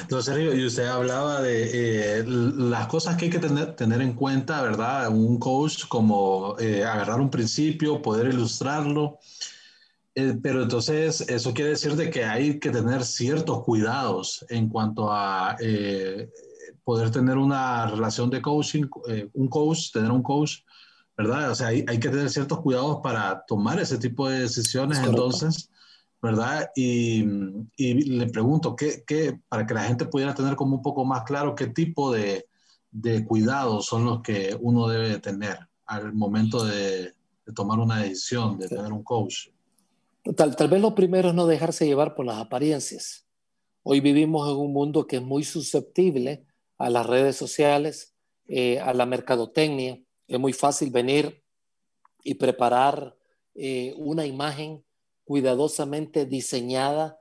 Entonces, 0.00 0.34
y 0.54 0.64
usted 0.64 0.86
hablaba 0.86 1.42
de 1.42 2.20
eh, 2.20 2.24
las 2.24 2.86
cosas 2.86 3.16
que 3.16 3.26
hay 3.26 3.30
que 3.30 3.38
tener, 3.38 3.76
tener 3.76 4.00
en 4.00 4.14
cuenta, 4.14 4.62
¿verdad? 4.62 5.10
Un 5.10 5.38
coach, 5.38 5.86
como 5.88 6.56
eh, 6.58 6.82
agarrar 6.82 7.20
un 7.20 7.28
principio, 7.28 8.00
poder 8.00 8.32
ilustrarlo. 8.32 9.18
pero 10.42 10.62
entonces, 10.62 11.20
eso 11.28 11.52
quiere 11.52 11.72
decir 11.72 11.96
de 11.96 12.08
que 12.08 12.24
hay 12.24 12.58
que 12.58 12.70
tener 12.70 13.04
ciertos 13.04 13.62
cuidados 13.62 14.42
en 14.48 14.70
cuanto 14.70 15.12
a 15.12 15.58
poder 16.84 17.10
tener 17.10 17.38
una 17.38 17.86
relación 17.86 18.30
de 18.30 18.42
coaching, 18.42 18.84
eh, 19.08 19.28
un 19.34 19.48
coach, 19.48 19.92
tener 19.92 20.10
un 20.10 20.22
coach, 20.22 20.58
¿verdad? 21.16 21.50
O 21.50 21.54
sea, 21.54 21.68
hay, 21.68 21.84
hay, 21.86 21.98
que 22.00 22.08
tener 22.08 22.28
ciertos 22.30 22.60
cuidados 22.60 23.00
para 23.02 23.44
tomar 23.46 23.78
ese 23.80 23.98
tipo 23.98 24.28
de 24.28 24.40
decisiones, 24.40 24.98
entonces, 24.98 25.70
¿verdad? 26.20 26.70
Y, 26.74 27.24
y 27.76 27.94
le 27.94 28.26
pregunto, 28.26 28.74
¿qué, 28.74 29.04
¿qué, 29.06 29.38
para 29.48 29.66
que 29.66 29.74
la 29.74 29.84
gente 29.84 30.06
pudiera 30.06 30.34
tener 30.34 30.56
como 30.56 30.76
un 30.76 30.82
poco 30.82 31.04
más 31.04 31.22
claro 31.24 31.54
qué 31.54 31.68
tipo 31.68 32.12
de, 32.12 32.46
de 32.90 33.24
cuidados 33.24 33.86
son 33.86 34.04
los 34.04 34.22
que 34.22 34.56
uno 34.60 34.88
debe 34.88 35.18
tener 35.18 35.58
al 35.86 36.12
momento 36.14 36.64
de, 36.64 37.14
de 37.46 37.52
tomar 37.54 37.78
una 37.78 38.02
decisión, 38.02 38.58
de 38.58 38.68
tener 38.68 38.92
un 38.92 39.02
coach? 39.02 39.48
Tal, 40.36 40.54
tal 40.54 40.68
vez 40.68 40.80
lo 40.80 40.94
primero 40.94 41.30
es 41.30 41.34
no 41.34 41.46
dejarse 41.46 41.86
llevar 41.86 42.14
por 42.14 42.26
las 42.26 42.38
apariencias. 42.38 43.26
Hoy 43.82 44.00
vivimos 44.00 44.48
en 44.48 44.56
un 44.56 44.72
mundo 44.72 45.06
que 45.06 45.16
es 45.16 45.22
muy 45.22 45.42
susceptible 45.42 46.46
a 46.82 46.90
las 46.90 47.06
redes 47.06 47.36
sociales, 47.36 48.12
eh, 48.48 48.80
a 48.80 48.92
la 48.92 49.06
mercadotecnia. 49.06 50.02
Es 50.26 50.40
muy 50.40 50.52
fácil 50.52 50.90
venir 50.90 51.44
y 52.24 52.34
preparar 52.34 53.16
eh, 53.54 53.94
una 53.96 54.26
imagen 54.26 54.84
cuidadosamente 55.24 56.26
diseñada 56.26 57.20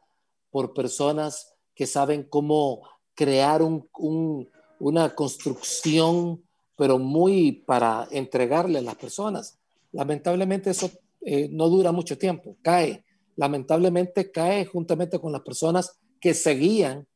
por 0.50 0.74
personas 0.74 1.54
que 1.76 1.86
saben 1.86 2.24
cómo 2.24 2.82
crear 3.14 3.62
una 3.62 5.14
construcción, 5.14 6.44
pero 6.76 6.98
muy 6.98 7.52
para 7.52 8.08
entregarle 8.10 8.80
a 8.80 8.82
las 8.82 8.96
personas. 8.96 9.60
Lamentablemente 9.92 10.72
eso 10.72 10.90
eh, 11.22 11.50
no 11.52 11.70
dura 11.70 11.92
mucho 11.92 12.18
tiempo, 12.18 12.58
cae. 12.64 13.06
Lamentablemente 13.36 14.32
cae 14.32 14.66
juntamente 14.66 15.20
con 15.20 15.32
las 15.32 15.42
personas 15.42 16.00
que 16.20 16.34
seguían 16.34 17.08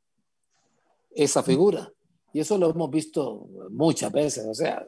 esa 1.15 1.41
figura. 1.41 1.91
Y 2.35 2.41
eso 2.41 2.57
lo 2.57 2.69
hemos 2.69 2.91
visto 2.91 3.47
muchas 3.69 4.11
veces, 4.11 4.45
o 4.45 4.53
sea, 4.53 4.85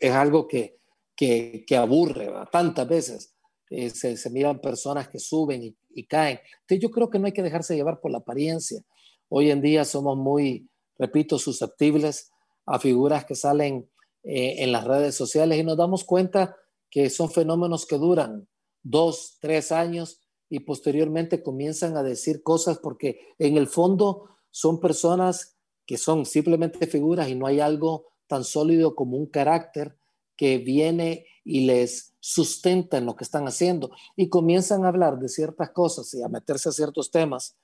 es, 0.00 0.12
algo 0.12 0.48
que, 0.48 0.78
que, 1.14 1.62
que 1.66 1.76
aburre 1.76 2.32
tantas 2.50 2.88
veces. 2.88 3.34
Eh, 3.68 3.90
se, 3.90 4.16
se, 4.16 4.30
miran 4.30 4.62
personas 4.62 5.06
que 5.06 5.18
suben 5.18 5.62
y, 5.62 5.76
y, 5.90 6.06
caen. 6.06 6.40
Entonces 6.62 6.80
yo 6.80 6.90
creo 6.90 7.10
que 7.10 7.18
no 7.18 7.26
hay 7.26 7.32
que 7.32 7.42
dejarse 7.42 7.76
llevar 7.76 8.00
por 8.00 8.12
la 8.12 8.18
apariencia. 8.18 8.80
Hoy 9.28 9.50
en 9.50 9.60
día 9.60 9.84
somos 9.84 10.16
muy, 10.16 10.70
repito, 10.98 11.38
susceptibles 11.38 12.30
a 12.64 12.78
figuras 12.78 13.26
que 13.26 13.34
salen 13.34 13.90
eh, 14.22 14.64
en 14.64 14.72
las 14.72 14.84
redes 14.84 15.14
sociales 15.14 15.58
y 15.58 15.64
nos 15.64 15.76
damos 15.76 16.02
cuenta 16.02 16.56
que 16.88 17.10
son 17.10 17.30
fenómenos 17.30 17.84
que 17.84 17.98
duran 17.98 18.48
dos, 18.82 19.36
tres 19.42 19.70
años 19.70 20.22
y 20.48 20.60
posteriormente 20.60 21.42
comienzan 21.42 21.94
a 21.98 22.02
decir 22.02 22.42
cosas 22.42 22.78
porque 22.78 23.20
en 23.38 23.58
el 23.58 23.66
fondo 23.66 24.30
son 24.50 24.80
personas 24.80 25.55
que 25.86 25.96
son 25.96 26.26
simplemente 26.26 26.86
figuras 26.86 27.28
y 27.28 27.34
no 27.34 27.46
hay 27.46 27.60
algo 27.60 28.06
tan 28.26 28.44
sólido 28.44 28.94
como 28.94 29.16
un 29.16 29.26
carácter 29.26 29.96
que 30.36 30.58
viene 30.58 31.26
y 31.44 31.66
les 31.66 32.14
sustenta 32.20 32.98
en 32.98 33.06
lo 33.06 33.14
que 33.14 33.24
están 33.24 33.46
haciendo 33.46 33.90
y 34.16 34.28
comienzan 34.28 34.84
a 34.84 34.88
hablar 34.88 35.18
de 35.18 35.28
ciertas 35.28 35.70
cosas 35.70 36.12
y 36.14 36.22
a 36.22 36.28
meterse 36.28 36.68
a 36.68 36.72
ciertos 36.72 37.10
temas, 37.10 37.56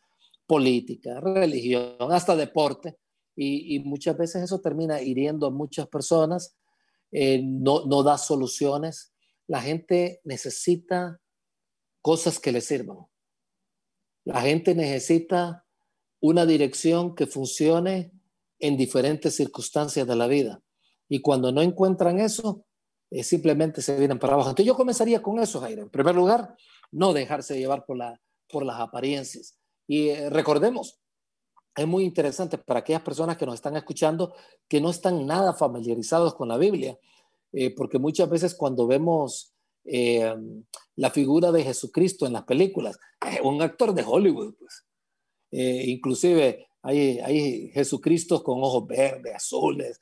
política, 0.46 1.20
religión, 1.20 1.96
hasta 2.10 2.36
deporte, 2.36 2.96
y, 3.34 3.78
muchas 3.80 4.16
veces 4.16 4.42
eso 4.42 4.60
termina 4.60 5.00
hiriendo 5.00 5.46
a 5.46 5.50
muchas 5.50 5.88
personas, 5.88 6.56
eh, 7.10 7.40
no, 7.42 7.86
no 7.86 8.02
da 8.02 8.18
soluciones. 8.18 9.14
La 9.46 9.60
gente 9.60 10.20
necesita 10.24 11.18
cosas 12.02 12.38
que 12.38 12.52
le 12.52 12.60
sirvan. 12.60 12.98
La 14.24 14.42
gente 14.42 14.74
necesita 14.74 15.64
una 16.22 16.46
dirección 16.46 17.14
que 17.14 17.26
funcione 17.26 18.12
en 18.60 18.76
diferentes 18.76 19.34
circunstancias 19.34 20.06
de 20.06 20.16
la 20.16 20.28
vida. 20.28 20.62
Y 21.08 21.20
cuando 21.20 21.50
no 21.50 21.60
encuentran 21.62 22.20
eso, 22.20 22.64
eh, 23.10 23.24
simplemente 23.24 23.82
se 23.82 23.98
vienen 23.98 24.20
para 24.20 24.34
abajo. 24.34 24.50
Entonces 24.50 24.68
yo 24.68 24.76
comenzaría 24.76 25.20
con 25.20 25.40
eso, 25.40 25.60
Jairo. 25.60 25.82
En 25.82 25.90
primer 25.90 26.14
lugar, 26.14 26.54
no 26.92 27.12
dejarse 27.12 27.58
llevar 27.58 27.84
por, 27.84 27.96
la, 27.96 28.20
por 28.48 28.64
las 28.64 28.78
apariencias. 28.78 29.58
Y 29.88 30.10
eh, 30.10 30.30
recordemos, 30.30 31.00
es 31.74 31.88
muy 31.88 32.04
interesante 32.04 32.56
para 32.56 32.80
aquellas 32.80 33.02
personas 33.02 33.36
que 33.36 33.44
nos 33.44 33.56
están 33.56 33.76
escuchando 33.76 34.32
que 34.68 34.80
no 34.80 34.90
están 34.90 35.26
nada 35.26 35.52
familiarizados 35.54 36.36
con 36.36 36.48
la 36.48 36.56
Biblia, 36.56 36.96
eh, 37.52 37.74
porque 37.74 37.98
muchas 37.98 38.30
veces 38.30 38.54
cuando 38.54 38.86
vemos 38.86 39.48
la 40.94 41.10
figura 41.10 41.50
de 41.50 41.64
Jesucristo 41.64 42.24
en 42.24 42.34
las 42.34 42.44
películas, 42.44 43.00
un 43.42 43.60
actor 43.60 43.92
de 43.92 44.04
Hollywood, 44.06 44.54
pues. 44.56 44.84
Inclusive 45.52 46.66
hay, 46.82 47.20
hay 47.20 47.70
Jesucristos 47.70 48.42
con 48.42 48.62
ojos 48.62 48.86
verdes, 48.86 49.34
azules, 49.34 50.00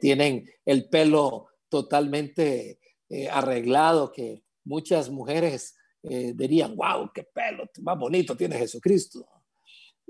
tienen 0.00 0.48
el 0.64 0.88
pelo 0.88 1.48
totalmente 1.70 2.78
eh, 3.12 3.28
arreglado 3.28 4.12
que 4.12 4.44
muchas 4.64 5.10
mujeres 5.10 5.74
eh, 6.04 6.32
dirían, 6.36 6.76
wow, 6.76 7.10
qué 7.12 7.24
pelo 7.24 7.64
más 7.82 7.98
bonito 7.98 8.36
tiene 8.36 8.56
Jesucristo. 8.56 9.26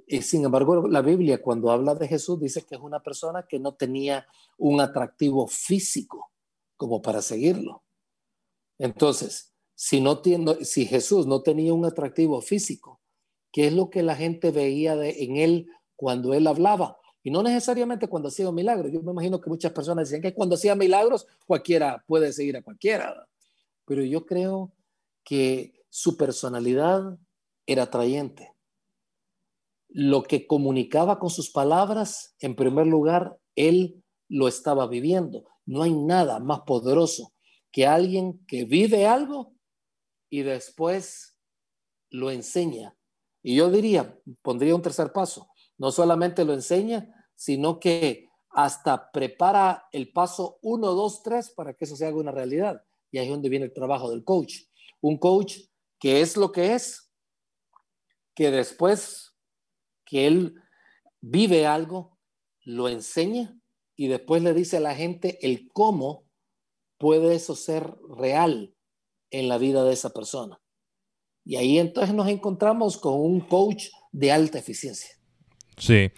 Y 0.06 0.20
sin 0.20 0.44
embargo, 0.44 0.86
la 0.86 1.00
Biblia 1.00 1.40
cuando 1.40 1.70
habla 1.70 1.94
de 1.94 2.06
Jesús 2.06 2.38
dice 2.38 2.62
que 2.62 2.74
es 2.74 2.80
una 2.80 3.00
persona 3.00 3.46
que 3.48 3.58
no 3.58 3.74
tenía 3.74 4.26
un 4.58 4.82
atractivo 4.82 5.46
físico 5.46 6.30
como 6.76 7.00
para 7.00 7.22
seguirlo. 7.22 7.84
Entonces, 8.78 9.54
si, 9.74 10.02
no 10.02 10.20
si 10.62 10.84
Jesús 10.84 11.26
no 11.26 11.42
tenía 11.42 11.72
un 11.72 11.86
atractivo 11.86 12.42
físico, 12.42 12.99
¿qué 13.52 13.66
es 13.66 13.72
lo 13.72 13.90
que 13.90 14.02
la 14.02 14.16
gente 14.16 14.50
veía 14.50 14.94
en 14.94 15.36
él 15.36 15.68
cuando 15.96 16.34
él 16.34 16.46
hablaba? 16.46 16.98
Y 17.22 17.30
no 17.30 17.42
necesariamente 17.42 18.08
cuando 18.08 18.28
hacía 18.28 18.48
un 18.48 18.54
milagro. 18.54 18.88
Yo 18.88 19.02
me 19.02 19.12
imagino 19.12 19.40
que 19.40 19.50
muchas 19.50 19.72
personas 19.72 20.08
decían 20.08 20.22
que 20.22 20.34
cuando 20.34 20.54
hacía 20.54 20.74
milagros 20.74 21.26
cualquiera 21.46 22.02
puede 22.06 22.32
seguir 22.32 22.56
a 22.56 22.62
cualquiera. 22.62 23.28
Pero 23.84 24.02
yo 24.04 24.24
creo 24.24 24.72
que 25.22 25.74
su 25.90 26.16
personalidad 26.16 27.18
era 27.66 27.84
atrayente. 27.84 28.54
Lo 29.88 30.22
que 30.22 30.46
comunicaba 30.46 31.18
con 31.18 31.30
sus 31.30 31.50
palabras, 31.50 32.34
en 32.38 32.54
primer 32.54 32.86
lugar, 32.86 33.38
él 33.54 34.02
lo 34.28 34.48
estaba 34.48 34.86
viviendo. 34.86 35.44
No 35.66 35.82
hay 35.82 35.92
nada 35.92 36.38
más 36.38 36.60
poderoso 36.60 37.32
que 37.70 37.86
alguien 37.86 38.44
que 38.46 38.64
vive 38.64 39.06
algo 39.06 39.52
y 40.30 40.42
después 40.42 41.36
lo 42.08 42.30
enseña. 42.30 42.96
Y 43.42 43.56
yo 43.56 43.70
diría, 43.70 44.18
pondría 44.42 44.74
un 44.74 44.82
tercer 44.82 45.12
paso, 45.12 45.48
no 45.78 45.90
solamente 45.90 46.44
lo 46.44 46.52
enseña, 46.52 47.14
sino 47.34 47.80
que 47.80 48.28
hasta 48.50 49.10
prepara 49.12 49.86
el 49.92 50.12
paso 50.12 50.58
1, 50.62 50.86
2, 50.86 51.22
3 51.22 51.50
para 51.50 51.74
que 51.74 51.84
eso 51.84 51.96
se 51.96 52.06
haga 52.06 52.16
una 52.16 52.32
realidad. 52.32 52.82
Y 53.10 53.18
ahí 53.18 53.26
es 53.26 53.30
donde 53.30 53.48
viene 53.48 53.66
el 53.66 53.72
trabajo 53.72 54.10
del 54.10 54.24
coach. 54.24 54.56
Un 55.00 55.18
coach 55.18 55.58
que 55.98 56.20
es 56.20 56.36
lo 56.36 56.52
que 56.52 56.74
es, 56.74 57.10
que 58.34 58.50
después 58.50 59.36
que 60.04 60.26
él 60.26 60.54
vive 61.20 61.66
algo, 61.66 62.18
lo 62.62 62.88
enseña 62.88 63.56
y 63.96 64.08
después 64.08 64.42
le 64.42 64.54
dice 64.54 64.78
a 64.78 64.80
la 64.80 64.94
gente 64.94 65.38
el 65.42 65.68
cómo 65.72 66.24
puede 66.98 67.34
eso 67.34 67.54
ser 67.54 67.96
real 68.08 68.74
en 69.30 69.48
la 69.48 69.58
vida 69.58 69.84
de 69.84 69.92
esa 69.92 70.10
persona. 70.10 70.59
Y 71.44 71.56
ahí 71.56 71.78
entonces 71.78 72.14
nos 72.14 72.28
encontramos 72.28 72.98
con 72.98 73.14
un 73.20 73.40
coach 73.40 73.86
de 74.12 74.32
alta 74.32 74.58
eficiencia. 74.58 75.10
Sí. 75.76 76.10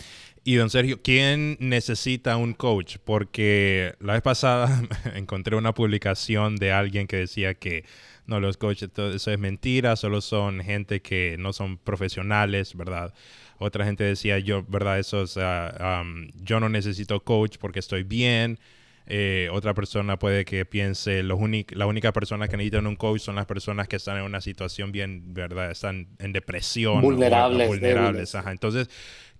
Y 0.45 0.57
don 0.57 0.71
Sergio, 0.71 1.01
¿quién 1.03 1.57
necesita 1.61 2.37
un 2.37 2.53
coach? 2.55 2.97
Porque 3.05 3.95
la 4.01 4.15
vez 4.15 4.23
pasada 4.23 4.83
encontré 5.15 5.57
una 5.57 5.73
publicación 5.73 6.57
de 6.57 6.73
alguien 6.73 7.07
que 7.07 7.17
decía 7.17 7.55
que 7.55 7.85
no, 8.27 8.41
los 8.41 8.57
coaches, 8.57 8.91
todo 8.93 9.15
eso 9.15 9.31
es 9.31 9.39
mentira, 9.39 9.95
solo 9.95 10.21
son 10.21 10.61
gente 10.61 11.01
que 11.01 11.37
no 11.39 11.53
son 11.53 11.79
profesionales, 11.79 12.75
¿verdad? 12.77 13.15
Otra 13.59 13.85
gente 13.85 14.03
decía, 14.05 14.39
yo, 14.41 14.65
¿verdad? 14.65 14.99
Eso, 14.99 15.23
es, 15.23 15.35
yo 15.35 16.61
no 16.61 16.69
necesito 16.69 17.23
coach 17.23 17.59
porque 17.59 17.79
estoy 17.79 18.03
bien. 18.03 18.59
Eh, 19.07 19.49
otra 19.53 19.75
persona 19.75 20.19
puede 20.19 20.45
que 20.45 20.65
piense, 20.65 21.23
los 21.23 21.39
la 21.71 21.87
única 21.87 22.13
persona 22.13 22.49
que 22.49 22.57
necesitan 22.57 22.87
un 22.87 22.97
coach 22.97 23.21
son 23.21 23.35
las 23.35 23.47
personas 23.47 23.89
que 23.89 23.97
están 23.97 24.19
en 24.19 24.25
una 24.25 24.41
situación 24.41 24.93
bien, 24.93 25.35
¿verdad? 25.35 25.71
Están 25.71 26.09
en 26.19 26.33
depresión. 26.33 27.01
Vulnerables. 27.03 27.69
vulnerables. 27.69 28.35
Ajá. 28.35 28.53
Entonces, 28.53 28.89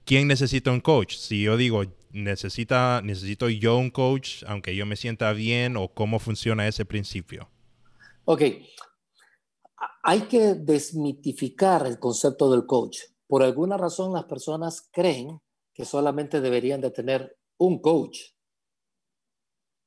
¿quién 0.05 0.29
necesita 0.29 0.71
un 0.71 0.81
coach? 0.81 1.15
Si 1.15 1.43
yo 1.43 1.57
digo, 1.57 1.85
necesita, 2.11 3.01
necesito 3.03 3.49
yo 3.49 3.77
un 3.77 3.91
coach, 3.91 4.43
aunque 4.47 4.75
yo 4.75 4.87
me 4.87 4.97
sienta 4.97 5.33
bien, 5.33 5.77
o 5.77 5.89
cómo 5.89 6.19
funciona 6.19 6.67
ese 6.67 6.85
principio. 6.85 7.49
Ok, 8.25 8.43
hay 10.03 10.23
que 10.23 10.55
desmitificar 10.55 11.87
el 11.87 11.99
concepto 11.99 12.51
del 12.51 12.67
coach. 12.67 12.99
Por 13.27 13.43
alguna 13.43 13.77
razón 13.77 14.13
las 14.13 14.25
personas 14.25 14.89
creen 14.93 15.41
que 15.73 15.85
solamente 15.85 16.41
deberían 16.41 16.81
de 16.81 16.91
tener 16.91 17.37
un 17.57 17.81
coach, 17.81 18.19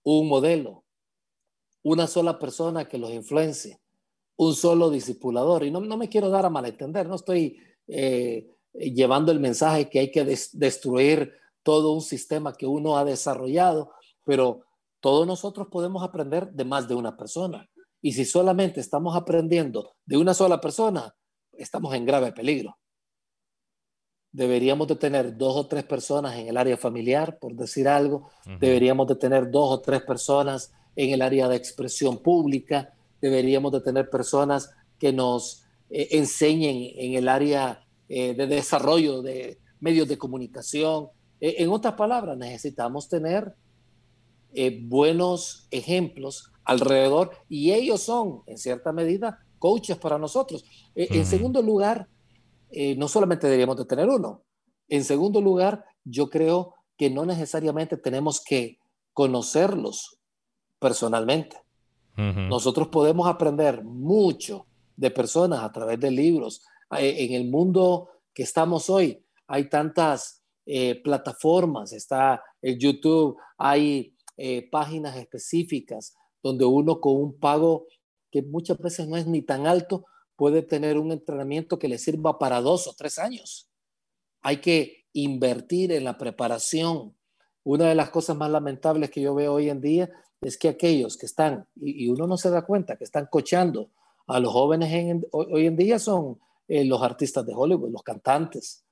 un 0.06 0.28
modelo, 0.28 0.84
una 1.84 2.08
sola 2.08 2.40
persona 2.40 2.88
que 2.88 2.98
los 2.98 3.12
influencie, 3.12 3.80
un 4.38 4.56
solo 4.56 4.90
discipulador. 4.90 5.64
Y 5.64 5.72
no, 5.72 5.82
no 5.82 5.98
me 5.98 6.10
quiero 6.10 6.30
dar 6.30 6.46
a 6.46 6.50
malentender, 6.50 7.08
no 7.08 7.16
estoy 7.16 7.58
eh, 7.88 8.48
llevando 8.74 9.32
el 9.32 9.40
mensaje 9.40 9.90
que 9.90 10.00
hay 10.00 10.12
que 10.12 10.24
destruir 10.24 11.34
todo 11.64 11.94
un 11.94 12.02
sistema 12.02 12.54
que 12.54 12.68
uno 12.68 12.98
ha 12.98 13.04
desarrollado, 13.04 13.92
pero 14.24 14.62
todos 15.00 15.26
nosotros 15.26 15.68
podemos 15.72 16.04
aprender 16.04 16.52
de 16.52 16.66
más 16.66 16.88
de 16.88 16.96
una 16.96 17.18
persona. 17.18 17.70
Y 18.02 18.14
si 18.14 18.26
solamente 18.26 18.80
estamos 18.80 19.16
aprendiendo 19.16 19.96
de 20.06 20.18
una 20.18 20.36
sola 20.36 20.62
persona, 20.62 21.16
estamos 21.54 21.94
en 21.96 22.06
grave 22.06 22.32
peligro. 22.32 22.78
Deberíamos 24.36 24.88
de 24.90 24.98
tener 24.98 25.38
dos 25.38 25.56
o 25.56 25.66
tres 25.66 25.86
personas 25.86 26.36
en 26.36 26.48
el 26.48 26.58
área 26.58 26.76
familiar, 26.76 27.40
por 27.40 27.54
decir 27.56 27.88
algo. 27.88 28.30
Deberíamos 28.60 29.08
de 29.08 29.16
tener 29.16 29.50
dos 29.50 29.72
o 29.72 29.80
tres 29.80 30.02
personas 30.02 30.74
en 30.98 31.12
el 31.12 31.22
área 31.22 31.48
de 31.48 31.56
expresión 31.56 32.18
pública. 32.18 32.94
Deberíamos 33.22 33.72
de 33.72 33.80
tener 33.80 34.10
personas 34.10 34.72
que 35.00 35.14
nos 35.14 35.64
eh, 35.90 36.10
enseñen 36.12 36.92
en 36.98 37.14
el 37.14 37.30
área 37.30 37.86
eh, 38.10 38.34
de 38.36 38.46
desarrollo 38.46 39.22
de 39.22 39.58
medios 39.80 40.08
de 40.08 40.18
comunicación. 40.18 41.08
Eh, 41.40 41.56
en 41.60 41.70
otras 41.70 41.94
palabras, 41.94 42.38
necesitamos 42.38 43.08
tener 43.08 43.56
eh, 44.54 44.82
buenos 44.84 45.68
ejemplos 45.72 46.52
alrededor 46.66 47.32
y 47.48 47.72
ellos 47.72 48.02
son, 48.02 48.42
en 48.48 48.58
cierta 48.58 48.92
medida, 48.92 49.40
coaches 49.60 49.96
para 49.96 50.20
nosotros. 50.20 50.66
En 50.94 51.26
segundo 51.26 51.62
lugar, 51.62 52.08
no 52.98 53.08
solamente 53.08 53.48
deberíamos 53.48 53.78
de 53.78 53.86
tener 53.86 54.10
uno, 54.10 54.44
En 54.88 55.04
segundo 55.04 55.42
lugar, 55.42 55.86
yo 56.04 56.30
creo 56.30 56.76
que 56.98 57.10
no 57.10 57.26
necesariamente 57.26 57.98
tenemos 57.98 58.44
que 58.44 58.80
conocerlos 59.14 60.20
personalmente. 60.80 61.58
Nosotros 62.18 62.88
podemos 62.88 63.28
aprender 63.28 63.84
mucho 63.84 64.68
de 64.96 65.12
personas 65.12 65.64
a 65.64 65.72
través 65.72 66.00
de 66.00 66.12
libros. 66.12 66.64
Eh, 66.98 67.26
en 67.26 67.34
el 67.34 67.50
mundo 67.50 68.10
que 68.34 68.44
estamos 68.44 68.90
hoy 68.90 69.22
hay 69.48 69.70
tantas 69.70 70.42
eh, 70.66 71.02
plataformas, 71.04 71.92
está 71.92 72.42
el 72.62 72.80
YouTube, 72.80 73.38
hay 73.58 74.16
eh, 74.38 74.70
páginas 74.70 75.18
específicas 75.18 76.16
donde 76.42 76.64
uno 76.64 77.02
con 77.02 77.18
un 77.18 77.38
pago 77.38 77.86
que 78.32 78.42
muchas 78.42 78.78
veces 78.80 79.08
no 79.08 79.18
es 79.18 79.28
ni 79.28 79.42
tan 79.42 79.68
alto 79.68 80.06
puede 80.36 80.62
tener 80.62 80.98
un 80.98 81.12
entrenamiento 81.12 81.80
que 81.80 81.88
le 81.88 81.98
sirva 81.98 82.38
para 82.40 82.62
dos 82.62 82.88
o 82.88 82.94
tres 82.94 83.20
años. 83.20 83.70
Hay 84.42 84.58
que 84.58 85.06
invertir 85.14 85.92
en 85.92 86.04
la 86.04 86.18
preparación. 86.18 87.16
Una 87.64 87.90
de 87.90 87.96
las 87.96 88.10
cosas 88.10 88.36
más 88.36 88.52
lamentables 88.52 89.10
que 89.10 89.22
yo 89.22 89.34
veo 89.34 89.54
hoy 89.54 89.70
en 89.70 89.82
día 89.82 90.10
es 90.42 90.58
que 90.58 90.68
aquellos 90.68 91.18
que 91.18 91.26
están, 91.26 91.68
y, 91.76 92.08
uno 92.10 92.28
no 92.28 92.38
se 92.38 92.50
da 92.50 92.66
cuenta, 92.66 92.98
que 92.98 93.06
están 93.06 93.28
cochando 93.32 93.90
a 94.28 94.40
los 94.40 94.52
jóvenes 94.52 95.22
hoy 95.32 95.66
en 95.66 95.76
día 95.76 96.00
son 96.00 96.40
eh, 96.68 96.84
los 96.84 97.02
artistas 97.02 97.46
de 97.46 97.54
Hollywood, 97.56 97.92
los 97.92 98.04
cantantes. 98.04 98.86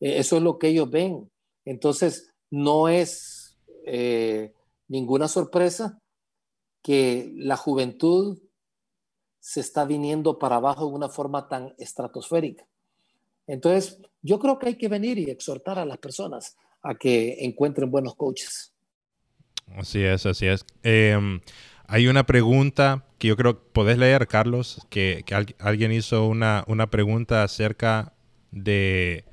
Eh, 0.00 0.18
eso 0.18 0.36
es 0.36 0.42
lo 0.42 0.58
que 0.58 0.68
ellos 0.68 0.90
ven. 0.90 1.30
Entonces, 1.64 2.30
no 2.50 2.88
es 2.88 3.56
eh, 3.86 4.52
ninguna 4.88 5.28
sorpresa 5.28 6.00
que 6.82 7.32
la 7.36 7.56
juventud 7.56 8.38
se 9.44 9.60
está 9.60 9.84
viniendo 9.84 10.38
para 10.38 10.56
abajo 10.56 10.86
de 10.86 10.94
una 10.94 11.10
forma 11.10 11.48
tan 11.48 11.74
estratosférica. 11.76 12.64
Entonces, 13.46 13.98
yo 14.22 14.38
creo 14.38 14.58
que 14.58 14.68
hay 14.68 14.78
que 14.78 14.88
venir 14.88 15.18
y 15.18 15.28
exhortar 15.28 15.78
a 15.78 15.84
las 15.84 15.98
personas 15.98 16.56
a 16.82 16.94
que 16.94 17.44
encuentren 17.44 17.90
buenos 17.90 18.14
coaches. 18.14 18.72
Así 19.76 20.02
es, 20.02 20.24
así 20.24 20.46
es. 20.46 20.64
Em, 20.82 21.42
hay 21.86 22.06
una 22.06 22.24
pregunta 22.24 23.04
que 23.18 23.28
yo 23.28 23.36
creo 23.36 23.58
que 23.58 23.70
podés 23.70 23.98
leer, 23.98 24.28
Carlos, 24.28 24.80
que, 24.88 25.22
alguien 25.58 25.92
hizo 25.92 26.26
una, 26.26 26.64
una, 26.66 26.88
pregunta 26.88 27.42
acerca 27.42 28.14
de 28.50 29.26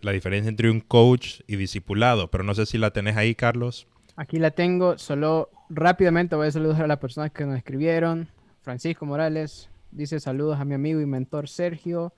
la 0.00 0.10
diferencia 0.10 0.48
entre 0.48 0.72
un 0.72 0.80
coach 0.80 1.42
y 1.46 1.54
discipulado, 1.54 2.32
pero 2.32 2.42
no 2.42 2.56
sé 2.56 2.66
si 2.66 2.78
la 2.78 2.90
tenés 2.90 3.16
ahí, 3.16 3.36
Carlos. 3.36 3.86
Aquí 4.16 4.40
la 4.40 4.50
tengo, 4.50 4.98
solo 4.98 5.50
rápidamente 5.70 6.34
voy 6.34 6.48
a 6.48 6.50
saludar 6.50 6.82
a 6.82 6.88
las 6.88 6.98
personas 6.98 7.30
que 7.30 7.46
nos 7.46 7.56
escribieron. 7.56 8.28
Francisco 8.62 9.04
Morales 9.04 9.68
dice 9.90 10.20
saludos 10.20 10.58
a 10.58 10.64
mi 10.64 10.74
amigo 10.74 11.00
y 11.00 11.06
mentor 11.06 11.48
Sergio. 11.48 12.12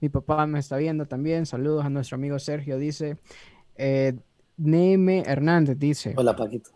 Mi 0.00 0.08
papá 0.08 0.46
me 0.46 0.60
está 0.60 0.76
viendo 0.76 1.06
también. 1.06 1.44
Saludos 1.44 1.84
a 1.84 1.90
nuestro 1.90 2.14
amigo 2.14 2.38
Sergio, 2.38 2.78
dice. 2.78 3.18
Eh, 3.76 4.14
Neme 4.56 5.22
Hernández 5.26 5.78
dice. 5.78 6.14
Hola, 6.16 6.34
Paquito. 6.34 6.70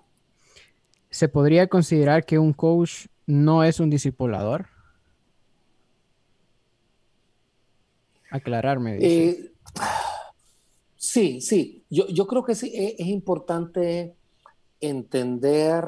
¿Se 1.08 1.28
podría 1.28 1.68
considerar 1.68 2.24
que 2.24 2.38
un 2.38 2.52
coach 2.52 3.06
no 3.26 3.64
es 3.64 3.80
un 3.80 3.90
discipulador? 3.90 4.66
Aclararme. 8.30 8.98
Eh, 9.00 9.52
sí, 10.96 11.40
sí. 11.40 11.84
Yo, 11.90 12.26
creo 12.26 12.44
que 12.44 12.54
sí. 12.54 12.72
Es, 12.74 12.94
es 12.98 13.06
importante 13.06 14.14
entender 14.80 15.84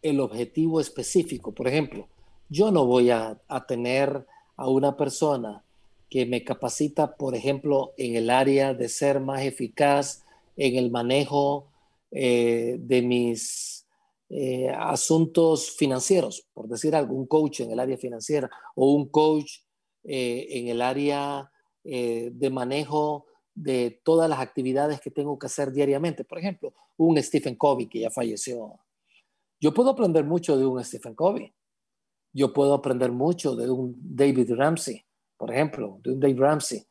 el 0.00 0.20
objetivo 0.20 0.80
específico. 0.80 1.52
Por 1.52 1.66
ejemplo, 1.66 2.08
yo 2.48 2.70
no 2.70 2.86
voy 2.86 3.10
a, 3.10 3.40
tener 3.66 4.26
a 4.56 4.68
una 4.68 4.96
persona 4.96 5.64
que 6.08 6.26
me 6.26 6.44
capacita, 6.44 7.16
por 7.16 7.34
ejemplo, 7.34 7.92
en 7.96 8.16
el 8.16 8.30
área 8.30 8.74
de 8.74 8.88
ser 8.88 9.20
más 9.20 9.42
eficaz 9.42 10.24
en 10.56 10.76
el 10.76 10.90
manejo 10.90 11.68
eh, 12.10 12.76
de 12.78 13.02
mis 13.02 13.86
eh, 14.28 14.70
asuntos 14.70 15.70
financieros, 15.72 16.46
por 16.54 16.68
decir 16.68 16.94
algo, 16.94 17.14
un 17.14 17.26
coach 17.26 17.60
en 17.60 17.72
el 17.72 17.80
área 17.80 17.98
financiera 17.98 18.50
o 18.74 18.92
un 18.92 19.08
coach 19.08 19.58
eh, 20.04 20.46
en 20.50 20.68
el 20.68 20.82
área 20.82 21.50
de 21.88 22.50
manejo 22.50 23.26
de 23.54 24.00
todas 24.02 24.28
las 24.28 24.40
actividades 24.40 25.00
que 25.00 25.12
tengo 25.12 25.38
que 25.38 25.46
hacer 25.46 25.70
diariamente. 25.70 26.24
Por 26.24 26.40
ejemplo, 26.40 26.74
un 26.96 27.20
Stephen 27.22 27.54
Covey 27.54 27.86
que 27.86 28.00
ya 28.00 28.10
falleció. 28.10 28.80
Yo 29.60 29.72
puedo 29.72 29.90
aprender 29.90 30.24
mucho 30.24 30.56
de 30.58 30.66
un 30.66 30.82
Stephen 30.82 31.14
Covey. 31.14 31.54
Yo 32.36 32.52
puedo 32.52 32.74
aprender 32.74 33.12
mucho 33.12 33.56
de 33.56 33.70
un 33.70 33.96
David 33.98 34.52
Ramsey, 34.52 35.02
por 35.38 35.50
ejemplo, 35.50 36.00
de 36.02 36.12
un 36.12 36.20
Dave 36.20 36.36
Ramsey. 36.36 36.84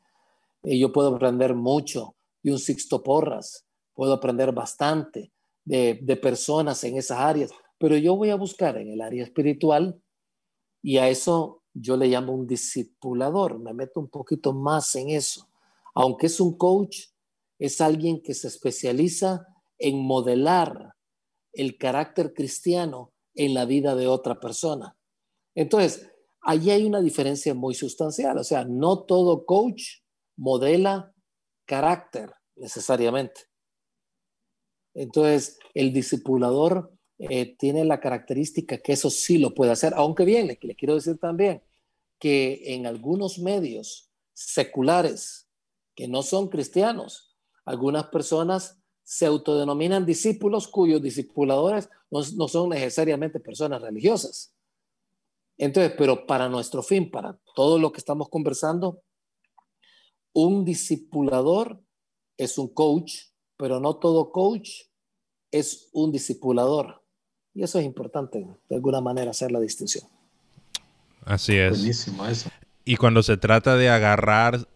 yo 0.64 0.92
puedo 0.92 1.14
aprender 1.14 1.54
mucho 1.54 2.16
de 2.42 2.50
un 2.50 2.58
Sixto 2.58 3.00
Porras. 3.00 3.64
Puedo 3.94 4.14
aprender 4.14 4.50
bastante 4.50 5.30
de, 5.64 6.18
personas 6.20 6.82
en 6.82 6.96
esas 6.96 7.20
áreas, 7.20 7.52
pero 7.78 7.96
yo 7.96 8.16
voy 8.16 8.30
a 8.30 8.34
buscar 8.34 8.76
en 8.76 8.90
el 8.90 9.00
área 9.00 9.22
espiritual 9.22 10.02
y 10.82 10.98
a 10.98 11.08
eso 11.08 11.62
yo 11.72 11.96
le 11.96 12.08
llamo 12.08 12.32
un 12.32 12.48
discipulador, 12.48 13.60
me 13.60 13.72
meto 13.72 14.00
un 14.00 14.08
poquito 14.08 14.52
más 14.52 14.96
en 14.96 15.10
eso. 15.10 15.48
Aunque 15.94 16.26
es 16.26 16.40
un 16.40 16.58
coach, 16.58 17.10
es 17.60 17.80
alguien 17.80 18.20
que 18.20 18.34
se 18.34 18.48
especializa 18.48 19.46
en 19.78 20.04
modelar 20.04 20.96
el 21.52 21.78
carácter 21.78 22.34
cristiano 22.34 23.12
en 23.36 23.54
la 23.54 23.64
vida 23.64 23.94
de 23.94 24.08
otra 24.08 24.40
persona. 24.40 24.96
Entonces, 25.56 26.08
allí 26.42 26.70
hay 26.70 26.84
una 26.84 27.00
diferencia 27.00 27.54
muy 27.54 27.74
sustancial, 27.74 28.38
o 28.38 28.44
sea, 28.44 28.64
no 28.64 29.04
todo 29.04 29.44
coach 29.44 30.02
modela 30.36 31.12
carácter 31.64 32.30
necesariamente. 32.54 33.40
Entonces, 34.94 35.58
el 35.74 35.92
discipulador 35.92 36.92
eh, 37.18 37.56
tiene 37.56 37.84
la 37.84 38.00
característica 38.00 38.78
que 38.78 38.92
eso 38.92 39.10
sí 39.10 39.38
lo 39.38 39.54
puede 39.54 39.72
hacer, 39.72 39.94
aunque 39.96 40.24
bien, 40.24 40.46
le, 40.46 40.56
quiero 40.58 40.94
decir 40.94 41.18
también 41.18 41.62
que 42.18 42.74
en 42.74 42.86
algunos 42.86 43.38
medios 43.38 44.10
seculares 44.34 45.48
que 45.94 46.06
no 46.06 46.22
son 46.22 46.48
cristianos, 46.48 47.34
algunas 47.64 48.06
personas 48.08 48.78
se 49.02 49.24
autodenominan 49.24 50.04
discípulos 50.04 50.68
cuyos 50.68 51.00
discipuladores 51.00 51.88
no, 52.10 52.20
no, 52.36 52.48
son 52.48 52.68
necesariamente 52.70 53.40
personas 53.40 53.80
religiosas. 53.80 54.55
Entonces, 55.58 55.94
pero 55.96 56.26
para 56.26 56.48
nuestro 56.48 56.82
fin, 56.82 57.10
para 57.10 57.38
todo 57.54 57.78
lo 57.78 57.92
que 57.92 57.98
estamos 57.98 58.28
conversando, 58.28 59.02
un 60.32 60.64
discipulador 60.64 61.80
es 62.36 62.58
un 62.58 62.68
coach 62.68 63.14
pero 63.56 63.80
no 63.80 63.96
todo 63.96 64.30
coach 64.30 64.70
es 65.50 65.88
un 65.92 66.12
discipulador. 66.12 67.02
Y 67.54 67.62
eso 67.62 67.78
es 67.78 67.86
importante, 67.86 68.46
de 68.68 68.76
alguna 68.76 69.00
manera, 69.00 69.30
hacer 69.30 69.50
la 69.50 69.60
distinción. 69.60 70.04
Así 71.24 71.56
es. 71.56 71.78
Buenísimo 71.78 72.26
eso. 72.26 72.50
Y 72.84 72.96
cuando 72.96 73.22
se 73.22 73.36
trata 73.36 73.76
de 73.76 73.88
agarrar 73.88 74.68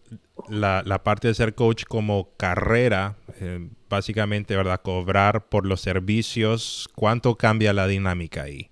la, 0.49 1.03
parte 1.03 1.27
de 1.27 1.35
ser 1.35 1.53
coach 1.53 1.83
como 1.85 2.29
carrera, 2.35 3.17
eh, 3.39 3.69
básicamente, 3.87 4.55
¿verdad? 4.55 4.81
Cobrar 4.81 5.47
por 5.47 5.65
los 5.65 5.81
servicios, 5.81 6.89
¿cuánto 6.95 7.35
cambia 7.35 7.71
la 7.71 7.87
dinámica 7.87 8.43
ahí? 8.43 8.69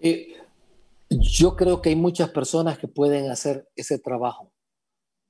Eh, 0.00 0.34
yo 1.10 1.56
creo 1.56 1.80
que 1.80 1.90
hay 1.90 1.96
muchas 1.96 2.30
personas 2.30 2.78
que 2.78 2.88
pueden 2.88 3.30
hacer 3.30 3.68
ese 3.76 3.98
trabajo. 3.98 4.52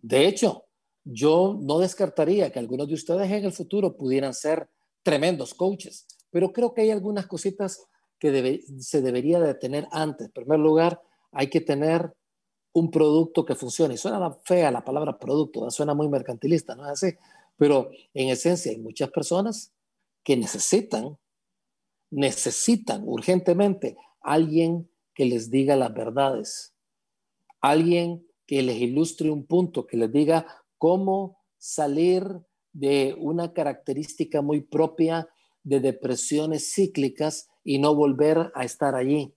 De 0.01 0.27
hecho, 0.27 0.65
yo 1.05 1.59
no 1.61 1.79
descartaría 1.79 2.51
que 2.51 2.59
algunos 2.59 2.89
de 2.89 2.95
ustedes 2.95 3.31
en 3.31 3.45
el 3.45 3.53
futuro 3.53 3.97
pudieran 3.97 4.35
ser 4.35 4.69
tremendos 5.03 5.55
coaches, 5.55 6.07
pero 6.31 6.53
creo 6.53 6.75
que 6.75 6.83
hay 6.83 6.91
algunas 6.91 7.27
cositas 7.27 7.87
que 8.19 8.63
se 8.81 9.03
debería 9.03 9.39
de 9.41 9.55
tener 9.55 9.87
antes. 9.93 10.27
En 10.27 10.33
primer 10.33 10.59
lugar, 10.59 11.01
hay 11.33 11.49
que 11.49 11.61
tener 11.61 12.13
un 12.73 12.91
producto 12.91 13.45
que 13.45 13.55
funcione. 13.55 13.95
Y 13.95 13.99
suena 13.99 14.37
fea 14.45 14.71
la 14.71 14.85
palabra 14.85 15.19
producto, 15.19 15.71
suena 15.71 15.95
muy 15.95 16.09
mercantilista, 16.09 16.75
¿no 16.75 16.85
es 16.85 16.93
así? 16.93 17.17
Pero 17.57 17.91
en 18.13 18.29
esencia 18.29 18.73
hay 18.73 18.79
muchas 18.79 19.11
personas 19.11 19.73
que 20.23 20.37
necesitan, 20.37 21.17
necesitan 22.11 23.03
urgentemente 23.07 23.97
alguien 24.21 24.91
que 25.17 25.25
les 25.25 25.51
diga 25.51 25.75
las 25.77 25.93
verdades, 25.95 26.75
alguien 27.61 28.25
que 28.47 28.63
les 28.63 28.77
ilustre 28.77 29.31
un 29.31 29.47
punto, 29.47 29.87
que 29.87 29.97
les 29.97 30.13
diga 30.13 30.47
cómo 30.79 31.39
salir 31.57 32.25
de 32.73 33.17
una 33.19 33.55
característica 33.55 34.43
muy 34.43 34.61
propia 34.61 35.27
de 35.65 35.81
depresiones 35.81 36.73
cíclicas 36.73 37.49
y 37.65 37.79
no 37.79 37.95
volver 37.95 38.53
a 38.55 38.65
estar 38.65 38.95
allí, 38.95 39.35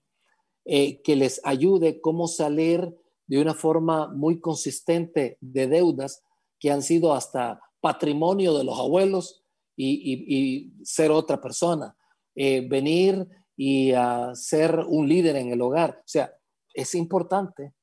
eh, 0.65 1.01
que 1.01 1.15
les 1.15 1.39
ayude 1.45 2.01
cómo 2.01 2.27
salir 2.27 2.93
de 3.25 3.41
una 3.41 3.53
forma 3.53 4.09
muy 4.09 4.41
consistente 4.41 5.37
de 5.39 5.67
deudas 5.67 6.21
que 6.59 6.71
han 6.71 6.83
sido 6.83 7.13
hasta 7.13 7.61
patrimonio 7.79 8.55
de 8.57 8.65
los 8.65 8.77
abuelos 8.77 9.43
y, 9.77 10.73
ser 10.83 11.09
otra 11.09 11.39
persona, 11.39 11.95
eh, 12.35 12.67
venir 12.67 13.25
y 13.61 13.91
ser 14.35 14.79
un 14.87 15.09
líder 15.09 15.35
en 15.35 15.51
el 15.51 15.61
hogar. 15.61 15.99
O 15.99 16.07
sea, 16.07 16.33
es 16.73 16.95
importante 16.95 17.73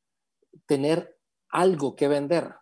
tener 0.66 1.18
algo 1.50 1.94
que 1.94 2.08
vender 2.08 2.54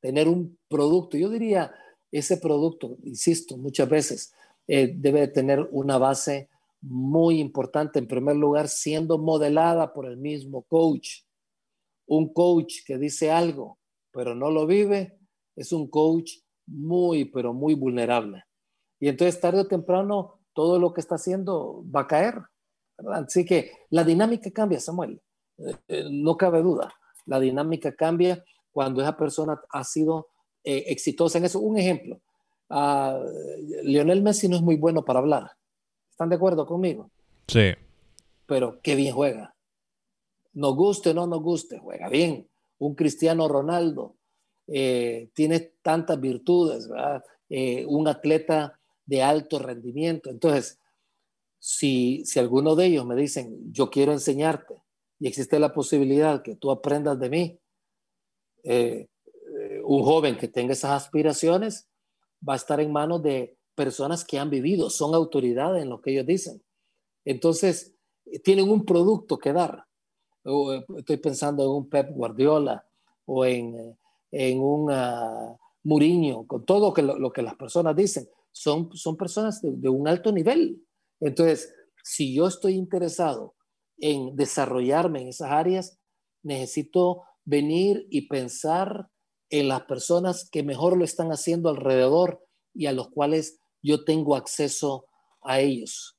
tener 0.00 0.28
un 0.28 0.58
producto. 0.68 1.16
Yo 1.16 1.28
diría 1.28 1.72
ese 2.10 2.38
producto, 2.38 2.96
insisto, 3.04 3.56
muchas 3.56 3.88
veces 3.88 4.34
eh, 4.66 4.92
debe 4.96 5.28
tener 5.28 5.68
una 5.70 5.98
base 5.98 6.48
muy 6.82 7.40
importante, 7.40 7.98
en 7.98 8.08
primer 8.08 8.36
lugar, 8.36 8.68
siendo 8.68 9.18
modelada 9.18 9.92
por 9.92 10.06
el 10.06 10.16
mismo 10.16 10.62
coach. 10.62 11.22
Un 12.06 12.32
coach 12.32 12.78
que 12.84 12.98
dice 12.98 13.30
algo, 13.30 13.78
pero 14.10 14.34
no 14.34 14.50
lo 14.50 14.66
vive, 14.66 15.18
es 15.54 15.72
un 15.72 15.88
coach 15.88 16.32
muy, 16.66 17.26
pero 17.26 17.52
muy 17.52 17.74
vulnerable. 17.74 18.44
Y 18.98 19.08
entonces 19.08 19.40
tarde 19.40 19.60
o 19.60 19.68
temprano 19.68 20.39
todo 20.52 20.78
lo 20.78 20.92
que 20.92 21.00
está 21.00 21.16
haciendo 21.16 21.84
va 21.94 22.02
a 22.02 22.06
caer. 22.06 22.34
Así 23.12 23.44
que 23.44 23.72
la 23.90 24.04
dinámica 24.04 24.50
cambia, 24.50 24.80
Samuel. 24.80 25.20
Eh, 25.58 25.76
eh, 25.88 26.04
no 26.10 26.36
cabe 26.36 26.62
duda. 26.62 26.92
La 27.26 27.40
dinámica 27.40 27.94
cambia 27.94 28.44
cuando 28.72 29.00
esa 29.00 29.16
persona 29.16 29.60
ha 29.70 29.84
sido 29.84 30.28
eh, 30.64 30.84
exitosa 30.88 31.38
en 31.38 31.44
eso. 31.44 31.60
Un 31.60 31.78
ejemplo, 31.78 32.20
uh, 32.70 33.24
Lionel 33.82 34.22
Messi 34.22 34.48
no 34.48 34.56
es 34.56 34.62
muy 34.62 34.76
bueno 34.76 35.04
para 35.04 35.20
hablar. 35.20 35.50
¿Están 36.10 36.28
de 36.28 36.36
acuerdo 36.36 36.66
conmigo? 36.66 37.10
Sí. 37.46 37.72
Pero 38.46 38.80
qué 38.82 38.94
bien 38.94 39.14
juega. 39.14 39.54
Nos 40.52 40.74
guste 40.74 41.10
o 41.10 41.14
no 41.14 41.26
nos 41.26 41.42
guste, 41.42 41.78
juega 41.78 42.08
bien. 42.08 42.48
Un 42.78 42.94
Cristiano 42.94 43.46
Ronaldo 43.48 44.16
tiene 44.66 45.72
tantas 45.82 46.20
virtudes, 46.20 46.88
un 47.88 48.08
atleta 48.08 48.79
de 49.10 49.24
alto 49.24 49.58
rendimiento. 49.58 50.30
Entonces, 50.30 50.78
si, 51.58 52.24
si 52.24 52.38
alguno 52.38 52.76
de 52.76 52.86
ellos 52.86 53.04
me 53.04 53.16
dicen, 53.16 53.72
yo 53.72 53.90
quiero 53.90 54.12
enseñarte 54.12 54.82
y 55.18 55.26
existe 55.26 55.58
la 55.58 55.74
posibilidad 55.74 56.42
que 56.42 56.54
tú 56.54 56.70
aprendas 56.70 57.18
de 57.18 57.28
mí, 57.28 57.58
eh, 58.62 59.08
eh, 59.58 59.80
un 59.84 60.04
joven 60.04 60.38
que 60.38 60.46
tenga 60.46 60.74
esas 60.74 60.92
aspiraciones 60.92 61.88
va 62.48 62.52
a 62.52 62.56
estar 62.56 62.80
en 62.80 62.92
manos 62.92 63.20
de 63.22 63.58
personas 63.74 64.24
que 64.24 64.38
han 64.38 64.48
vivido, 64.48 64.90
son 64.90 65.12
autoridades 65.14 65.82
en 65.82 65.90
lo 65.90 66.00
que 66.00 66.12
ellos 66.12 66.26
dicen. 66.26 66.62
Entonces, 67.24 67.96
tienen 68.44 68.70
un 68.70 68.84
producto 68.84 69.38
que 69.38 69.52
dar. 69.52 69.86
Estoy 70.96 71.16
pensando 71.16 71.64
en 71.64 71.70
un 71.70 71.88
Pep 71.88 72.10
Guardiola 72.12 72.86
o 73.26 73.44
en, 73.44 73.98
en 74.30 74.60
un 74.60 74.90
uh, 74.90 75.58
Mourinho, 75.82 76.46
con 76.46 76.64
todo 76.64 76.94
lo, 76.96 77.32
que 77.32 77.42
las 77.42 77.56
personas 77.56 77.96
dicen. 77.96 78.28
Son, 78.52 78.90
son 78.96 79.16
personas 79.16 79.60
de 79.62 79.88
un 79.88 80.08
alto 80.08 80.32
nivel. 80.32 80.84
Entonces, 81.20 81.72
si 82.02 82.34
yo 82.34 82.46
estoy 82.46 82.74
interesado 82.74 83.54
en 83.98 84.34
desarrollarme 84.36 85.22
en 85.22 85.28
esas 85.28 85.50
áreas, 85.50 85.98
necesito 86.42 87.22
venir 87.44 88.06
y 88.10 88.28
pensar 88.28 89.08
en 89.50 89.68
las 89.68 89.82
personas 89.82 90.48
que 90.48 90.62
mejor 90.62 90.96
lo 90.96 91.04
están 91.04 91.32
haciendo 91.32 91.68
alrededor 91.68 92.44
y 92.72 92.86
a 92.86 92.92
los 92.92 93.10
cuales 93.10 93.60
yo 93.82 94.04
tengo 94.04 94.36
acceso 94.36 95.06
a 95.42 95.60
ellos. 95.60 96.16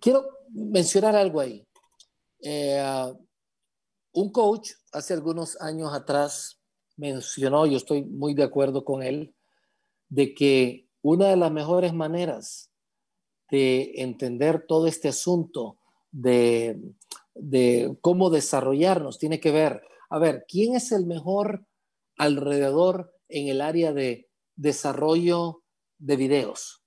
quiero 0.00 0.26
mencionar 0.50 1.16
algo 1.16 1.40
ahí. 1.40 1.66
Eh, 2.40 3.14
un 4.12 4.30
coach 4.30 4.72
hace 4.92 5.14
algunos 5.14 5.60
años 5.60 5.92
atrás 5.92 6.57
mencionó, 6.98 7.64
yo 7.64 7.78
estoy 7.78 8.04
muy 8.04 8.34
de 8.34 8.42
acuerdo 8.42 8.84
con 8.84 9.02
él, 9.02 9.34
de 10.10 10.34
que 10.34 10.86
una 11.00 11.28
de 11.28 11.36
las 11.36 11.50
mejores 11.50 11.94
maneras 11.94 12.70
de 13.50 13.92
entender 13.96 14.66
todo 14.66 14.86
este 14.86 15.08
asunto 15.08 15.78
de, 16.10 16.80
cómo 18.00 18.30
desarrollarnos 18.30 19.18
tiene 19.18 19.40
que 19.40 19.52
ver, 19.52 19.82
a 20.10 20.18
ver, 20.18 20.44
¿quién 20.48 20.74
es 20.74 20.92
el 20.92 21.06
mejor 21.06 21.64
alrededor 22.16 23.14
en 23.28 23.48
el 23.48 23.60
área 23.60 23.92
de 23.92 24.28
desarrollo 24.56 25.62
de 25.98 26.16
videos? 26.16 26.82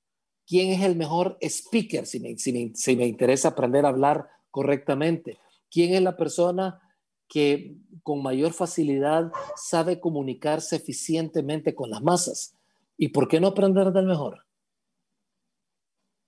¿Quién 0.45 0.71
es 0.71 0.81
el 0.81 0.97
mejor 0.97 1.37
speaker 1.41 2.05
si 2.05 2.19
me, 2.19 2.35
si 2.37 2.95
me 2.95 3.07
interesa 3.07 3.49
aprender 3.49 3.85
a 3.85 3.89
hablar 3.89 4.27
correctamente? 4.49 5.39
¿Quién 5.69 5.93
es 5.93 6.01
la 6.01 6.17
persona 6.17 6.81
que 7.31 7.77
con 8.03 8.21
mayor 8.21 8.51
facilidad 8.51 9.31
sabe 9.55 10.01
comunicarse 10.01 10.75
eficientemente 10.75 11.73
con 11.73 11.89
las 11.89 12.03
masas? 12.03 12.57
¿Y 12.97 13.07
por 13.07 13.29
qué 13.29 13.39
no 13.39 13.47
aprender 13.47 13.93
del 13.93 14.05
mejor? 14.05 14.45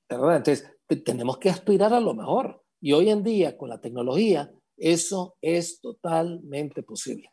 Entonces, 0.07 0.65
tenemos 1.03 1.39
que 1.39 1.49
aspirar 1.49 1.93
a 1.93 1.99
lo 1.99 2.13
mejor. 2.13 2.63
Y 2.79 2.93
hoy 2.93 3.09
en 3.09 3.21
día, 3.21 3.57
con 3.57 3.67
la 3.67 3.81
tecnología, 3.81 4.49
eso 4.77 5.35
es 5.41 5.81
totalmente 5.81 6.83
posible. 6.83 7.29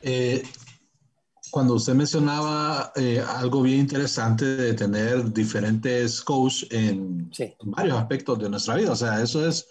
Eh, 0.00 0.42
cuando 1.50 1.74
usted 1.74 1.92
mencionaba 1.92 2.90
eh, 2.96 3.20
algo 3.20 3.60
bien 3.60 3.80
interesante 3.80 4.44
de 4.44 4.72
tener 4.72 5.30
diferentes 5.30 6.22
coaches 6.22 6.66
en, 6.70 7.30
en, 7.38 7.70
varios 7.70 7.98
aspectos 7.98 8.38
de 8.38 8.48
nuestra 8.48 8.76
vida, 8.76 8.92
o 8.92 8.96
sea, 8.96 9.22
eso 9.22 9.46
es 9.46 9.68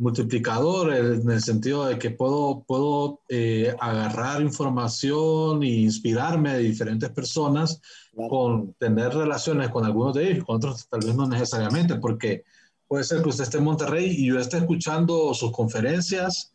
multiplicador 0.00 0.94
en 0.94 1.30
el 1.30 1.42
sentido 1.42 1.84
de 1.84 1.98
que 1.98 2.10
puedo, 2.10 2.64
puedo 2.66 3.20
eh, 3.28 3.76
agarrar 3.78 4.40
información 4.40 5.62
e 5.62 5.68
inspirarme 5.68 6.54
de 6.54 6.60
diferentes 6.60 7.10
personas 7.10 7.82
con 8.30 8.72
tener 8.74 9.12
relaciones 9.12 9.68
con 9.68 9.84
algunos 9.84 10.14
de 10.14 10.30
ellos, 10.30 10.44
con 10.44 10.56
otros 10.56 10.88
tal 10.88 11.00
vez 11.00 11.14
no 11.14 11.28
necesariamente, 11.28 11.96
porque 11.96 12.44
puede 12.88 13.04
ser 13.04 13.22
que 13.22 13.28
usted 13.28 13.44
esté 13.44 13.58
en 13.58 13.64
Monterrey 13.64 14.06
y 14.06 14.26
yo 14.26 14.38
esté 14.38 14.56
escuchando 14.56 15.34
sus 15.34 15.52
conferencias 15.52 16.54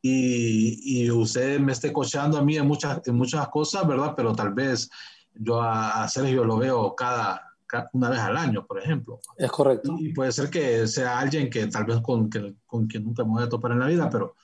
y, 0.00 1.02
y 1.04 1.10
usted 1.10 1.60
me 1.60 1.72
esté 1.72 1.92
coachando 1.92 2.38
a 2.38 2.42
mí 2.42 2.56
en 2.56 2.66
muchas, 2.66 3.06
en 3.06 3.14
muchas 3.14 3.46
cosas, 3.48 3.86
¿verdad? 3.86 4.14
Pero 4.16 4.34
tal 4.34 4.54
vez 4.54 4.88
yo 5.34 5.60
a, 5.60 6.02
a 6.02 6.08
Sergio 6.08 6.44
lo 6.44 6.56
veo 6.56 6.94
cada, 6.94 7.45
una 7.92 8.10
vez 8.10 8.20
al 8.20 8.36
año, 8.36 8.66
por 8.66 8.78
ejemplo. 8.78 9.20
Es 9.36 9.50
correcto. 9.50 9.96
Y, 9.98 10.12
puede 10.12 10.32
ser 10.32 10.50
que 10.50 10.86
sea 10.86 11.18
alguien 11.18 11.50
que 11.50 11.66
tal 11.66 11.84
vez 11.84 12.00
con, 12.00 12.30
con 12.66 12.86
quien 12.86 13.04
nunca 13.04 13.24
me 13.24 13.30
voy 13.30 13.42
a 13.42 13.48
topar 13.48 13.72
en 13.72 13.80
la 13.80 13.86
vida, 13.86 14.08
pero 14.10 14.34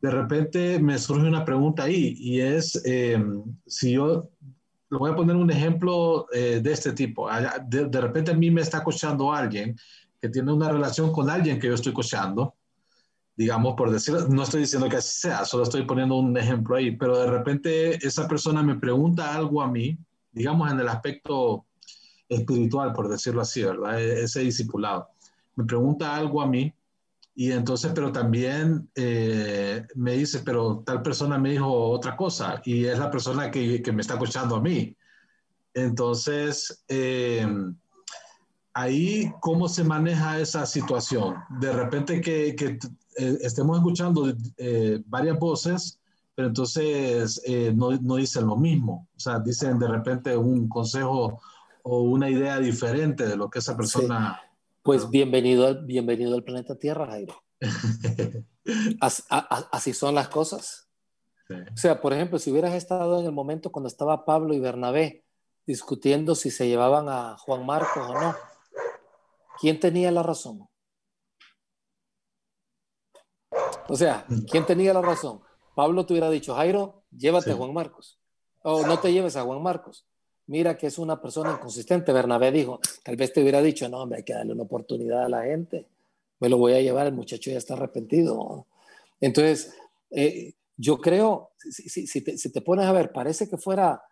de 0.00 0.10
repente 0.10 0.78
me 0.78 0.98
surge 0.98 1.26
una 1.26 1.44
pregunta 1.44 1.84
ahí 1.84 2.14
y 2.18 2.40
es 2.40 2.80
em, 2.84 3.42
si 3.66 3.92
yo 3.92 4.30
le 4.90 4.96
voy 4.96 5.10
a 5.10 5.16
poner 5.16 5.36
un 5.36 5.50
ejemplo 5.50 6.26
eh, 6.32 6.60
de 6.62 6.72
este 6.72 6.92
tipo. 6.92 7.28
De, 7.68 7.86
de, 7.86 8.00
repente 8.00 8.30
a 8.30 8.34
mí 8.34 8.50
me 8.50 8.62
está 8.62 8.82
cochando 8.82 9.32
alguien 9.32 9.76
que 10.20 10.28
tiene 10.28 10.52
una 10.52 10.70
relación 10.70 11.12
con 11.12 11.28
alguien 11.28 11.58
que 11.58 11.66
yo 11.66 11.74
estoy 11.74 11.92
cochando, 11.92 12.54
digamos, 13.36 13.74
por 13.74 13.90
decirlo, 13.90 14.26
no 14.28 14.42
estoy 14.42 14.62
diciendo 14.62 14.88
que 14.88 14.96
así 14.96 15.20
sea, 15.20 15.44
solo 15.44 15.62
estoy 15.62 15.84
poniendo 15.84 16.16
un 16.16 16.36
ejemplo 16.36 16.76
ahí, 16.76 16.96
pero 16.96 17.18
de 17.18 17.30
repente 17.30 18.04
esa 18.04 18.26
persona 18.26 18.62
me 18.62 18.76
pregunta 18.76 19.34
algo 19.34 19.62
a 19.62 19.68
mí, 19.68 19.96
digamos 20.32 20.70
en 20.72 20.80
el 20.80 20.88
aspecto 20.88 21.67
espiritual, 22.28 22.92
por 22.92 23.08
decirlo 23.08 23.42
así, 23.42 23.62
¿verdad? 23.62 24.00
E-, 24.00 24.24
ese 24.24 24.40
discipulado. 24.40 25.08
Me 25.56 25.64
pregunta 25.64 26.14
algo 26.14 26.42
a 26.42 26.46
mí 26.46 26.72
y 27.38 27.52
entonces, 27.52 27.92
pero 27.94 28.10
también 28.10 28.90
eh, 28.96 29.86
me 29.94 30.14
dice, 30.14 30.40
pero 30.40 30.82
tal 30.84 31.02
persona 31.02 31.38
me 31.38 31.50
dijo 31.50 31.72
otra 31.72 32.16
cosa 32.16 32.60
y 32.64 32.84
es 32.84 32.98
la 32.98 33.12
persona 33.12 33.48
que, 33.48 33.80
que 33.80 33.92
me 33.92 34.00
está 34.00 34.14
escuchando 34.14 34.56
a 34.56 34.60
mí. 34.60 34.96
Entonces, 35.72 36.84
eh, 36.88 37.46
ahí, 38.74 39.32
¿cómo 39.40 39.68
se 39.68 39.84
maneja 39.84 40.40
esa 40.40 40.66
situación? 40.66 41.36
De 41.60 41.72
repente 41.72 42.20
que, 42.20 42.56
que 42.56 42.76
eh, 43.16 43.38
estemos 43.40 43.78
escuchando 43.78 44.34
varias 45.06 45.38
voces, 45.38 46.00
pero 46.34 46.48
entonces 46.48 47.40
no, 47.76 47.92
no 47.92 48.16
dicen 48.16 48.48
lo 48.48 48.56
mismo. 48.56 49.06
O 49.16 49.20
sea, 49.20 49.38
dicen 49.38 49.78
de 49.78 49.86
repente 49.86 50.36
un 50.36 50.68
consejo 50.68 51.40
o 51.90 52.02
una 52.02 52.28
idea 52.28 52.58
diferente 52.58 53.26
de 53.26 53.36
lo 53.36 53.48
que 53.48 53.60
esa 53.60 53.74
persona... 53.74 54.42
Pues 54.82 55.08
bienvenido 55.08 55.66
al, 55.66 55.86
bienvenido 55.86 56.34
al 56.34 56.44
planeta 56.44 56.78
Tierra, 56.78 57.06
Jairo. 57.06 57.42
así, 59.00 59.94
son 59.94 60.14
las 60.14 60.28
cosas. 60.28 60.90
O 61.50 61.76
sea, 61.76 62.00
por 62.02 62.12
ejemplo, 62.12 62.38
si 62.38 62.52
hubieras 62.52 62.74
estado 62.74 63.20
en 63.20 63.26
el 63.26 63.32
momento 63.32 63.72
cuando 63.72 63.88
estaba 63.88 64.26
Pablo 64.26 64.52
y 64.52 64.60
Bernabé 64.60 65.24
discutiendo 65.66 66.34
si 66.34 66.50
se 66.50 66.68
llevaban 66.68 67.08
a 67.08 67.38
Juan 67.38 67.64
Marcos 67.64 68.06
o 68.06 68.14
no, 68.14 68.34
¿quién 69.58 69.80
tenía 69.80 70.10
la 70.10 70.22
razón? 70.22 70.68
O 73.88 73.96
sea, 73.96 74.26
¿quién 74.50 74.66
tenía 74.66 74.92
la 74.92 75.00
razón? 75.00 75.40
Pablo 75.74 76.04
te 76.04 76.12
hubiera 76.12 76.28
dicho, 76.28 76.54
Jairo, 76.54 77.02
llévate 77.10 77.52
a 77.52 77.56
Juan 77.56 77.72
Marcos. 77.72 78.20
O 78.62 78.86
no 78.86 78.98
te 78.98 79.10
lleves 79.10 79.36
a 79.36 79.42
Juan 79.42 79.62
Marcos 79.62 80.06
mira 80.48 80.76
que 80.76 80.88
es 80.88 80.98
una 80.98 81.20
persona 81.20 81.52
inconsistente. 81.52 82.12
Bernabé 82.12 82.50
dijo, 82.50 82.80
tal 83.04 83.16
vez 83.16 83.32
te 83.32 83.40
hubiera 83.40 83.62
dicho, 83.62 83.88
no, 83.88 84.02
hombre, 84.02 84.18
hay 84.18 84.24
que 84.24 84.32
darle 84.32 84.52
una 84.52 84.64
oportunidad 84.64 85.24
a 85.24 85.28
la 85.28 85.44
gente. 85.44 85.86
Me 86.40 86.48
lo 86.48 86.58
voy 86.58 86.72
a 86.72 86.80
llevar, 86.80 87.06
el 87.06 87.12
muchacho 87.12 87.50
ya 87.50 87.58
está 87.58 87.74
arrepentido. 87.74 88.66
Entonces, 89.20 89.74
eh, 90.10 90.54
yo 90.76 90.98
creo, 90.98 91.50
si, 91.58 92.20
te, 92.22 92.60
pones 92.62 92.86
a 92.86 92.92
ver, 92.92 93.12
parece 93.12 93.48
que 93.48 93.58
fuera 93.58 94.02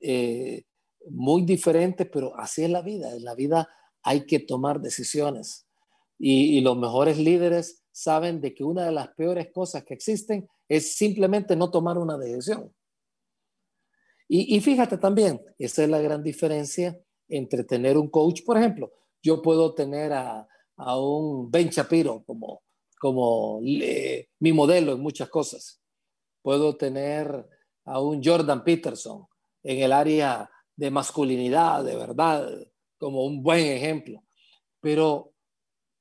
eh, 0.00 0.64
muy 1.10 1.42
diferente, 1.42 2.06
pero 2.06 2.38
así 2.38 2.62
es 2.62 2.70
la 2.70 2.82
vida. 2.82 3.14
En 3.14 3.24
la 3.24 3.34
vida 3.34 3.68
hay 4.02 4.26
que 4.26 4.38
tomar 4.38 4.80
decisiones. 4.80 5.66
Y 6.18 6.60
los 6.60 6.78
mejores 6.78 7.18
líderes 7.18 7.82
saben 7.90 8.40
de 8.40 8.54
que 8.54 8.64
una 8.64 8.84
de 8.84 8.92
las 8.92 9.08
peores 9.08 9.48
cosas 9.52 9.84
que 9.84 9.94
existen 9.94 10.48
es 10.68 10.94
simplemente 10.96 11.56
no 11.56 11.70
tomar 11.70 11.98
una 11.98 12.16
decisión. 12.16 12.72
Y, 14.36 14.60
fíjate 14.60 14.98
también, 14.98 15.40
esa 15.58 15.84
es 15.84 15.88
la 15.88 16.00
gran 16.00 16.20
diferencia 16.20 17.00
entre 17.28 17.62
tener 17.62 17.96
un 17.96 18.10
coach, 18.10 18.42
por 18.44 18.58
ejemplo, 18.58 18.90
yo 19.22 19.40
puedo 19.40 19.74
tener 19.74 20.12
a, 20.12 20.48
un 20.98 21.52
Ben 21.52 21.68
Shapiro 21.68 22.24
como, 22.24 22.64
como 22.98 23.60
mi 23.60 24.52
modelo 24.52 24.92
en 24.92 25.00
muchas 25.00 25.28
cosas. 25.28 25.80
Puedo 26.42 26.76
tener 26.76 27.48
a 27.84 28.00
un 28.00 28.24
Jordan 28.24 28.64
Peterson 28.64 29.24
en 29.62 29.84
el 29.84 29.92
área 29.92 30.50
de 30.74 30.90
masculinidad, 30.90 31.84
de 31.84 31.94
verdad, 31.94 32.58
como 32.98 33.26
un 33.26 33.40
buen 33.40 33.64
ejemplo. 33.64 34.24
Pero 34.80 35.32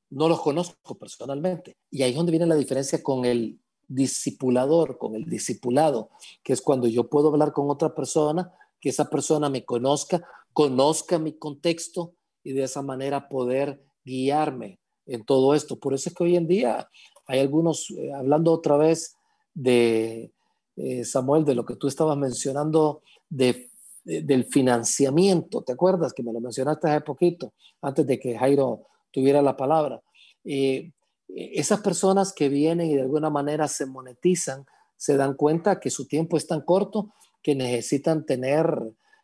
no 0.10 0.28
los 0.28 0.42
conozco 0.42 0.98
personalmente. 0.98 1.78
Y 1.92 2.02
ahí 2.02 2.10
es 2.10 2.18
donde 2.18 2.32
viene 2.32 2.48
la 2.48 2.56
diferencia 2.56 3.04
con 3.04 3.26
el 3.26 3.60
discipulador, 3.94 4.98
con 4.98 5.16
el 5.16 5.26
discipulado, 5.26 6.10
que 6.44 6.54
es 6.54 6.62
cuando 6.62 6.88
yo 6.88 7.10
puedo 7.10 7.30
hablar 7.30 7.54
con 7.54 7.70
otra 7.70 7.94
persona, 7.94 8.52
que 8.80 8.90
esa 8.90 9.10
persona 9.10 9.50
me 9.50 9.64
conozca, 9.64 10.24
conozca 10.52 11.20
mi 11.20 11.34
contexto 11.34 12.14
y 12.44 12.54
de 12.54 12.64
esa 12.64 12.82
manera 12.82 13.30
poder 13.30 13.82
guiarme 14.04 14.80
en 15.06 15.24
todo 15.24 15.54
esto. 15.54 15.78
Por 15.78 15.94
eso 15.94 16.10
es 16.10 16.16
que 16.16 16.24
hoy 16.24 16.36
en 16.36 16.48
día 16.48 16.90
hay 17.26 17.40
algunos, 17.40 17.92
eh, 17.92 18.12
hablando 18.14 18.52
otra 18.52 18.78
vez 18.78 19.16
de 19.54 20.32
eh, 20.76 21.06
Samuel, 21.06 21.46
de 21.46 21.56
lo 21.56 21.66
que 21.66 21.76
tú 21.76 21.88
estabas 21.88 22.18
mencionando 22.18 23.02
de, 23.30 23.70
del 24.04 24.46
financiamiento, 24.46 25.62
¿te 25.62 25.74
acuerdas 25.74 26.14
que 26.14 26.24
me 26.24 26.34
lo 26.34 26.42
mencionaste 26.42 26.90
hace 26.90 27.02
poquito, 27.02 27.54
antes 27.82 28.06
de 28.06 28.20
que 28.20 28.38
Jairo 28.38 28.88
tuviera 29.12 29.42
la 29.42 29.56
palabra? 29.56 30.02
Eh, 30.44 30.92
esas 31.28 31.82
personas 31.82 32.34
que 32.34 32.50
vienen 32.50 32.90
y 32.90 32.96
de 32.96 33.02
alguna 33.02 33.30
manera 33.30 33.68
se 33.68 33.86
monetizan, 33.86 34.66
se 34.98 35.18
dan 35.18 35.36
cuenta 35.36 35.80
que 35.80 35.90
su 35.90 36.08
tiempo 36.08 36.38
es 36.38 36.48
tan 36.48 36.62
corto 36.62 37.14
que 37.42 37.56
necesitan 37.56 38.26
tener, 38.26 38.66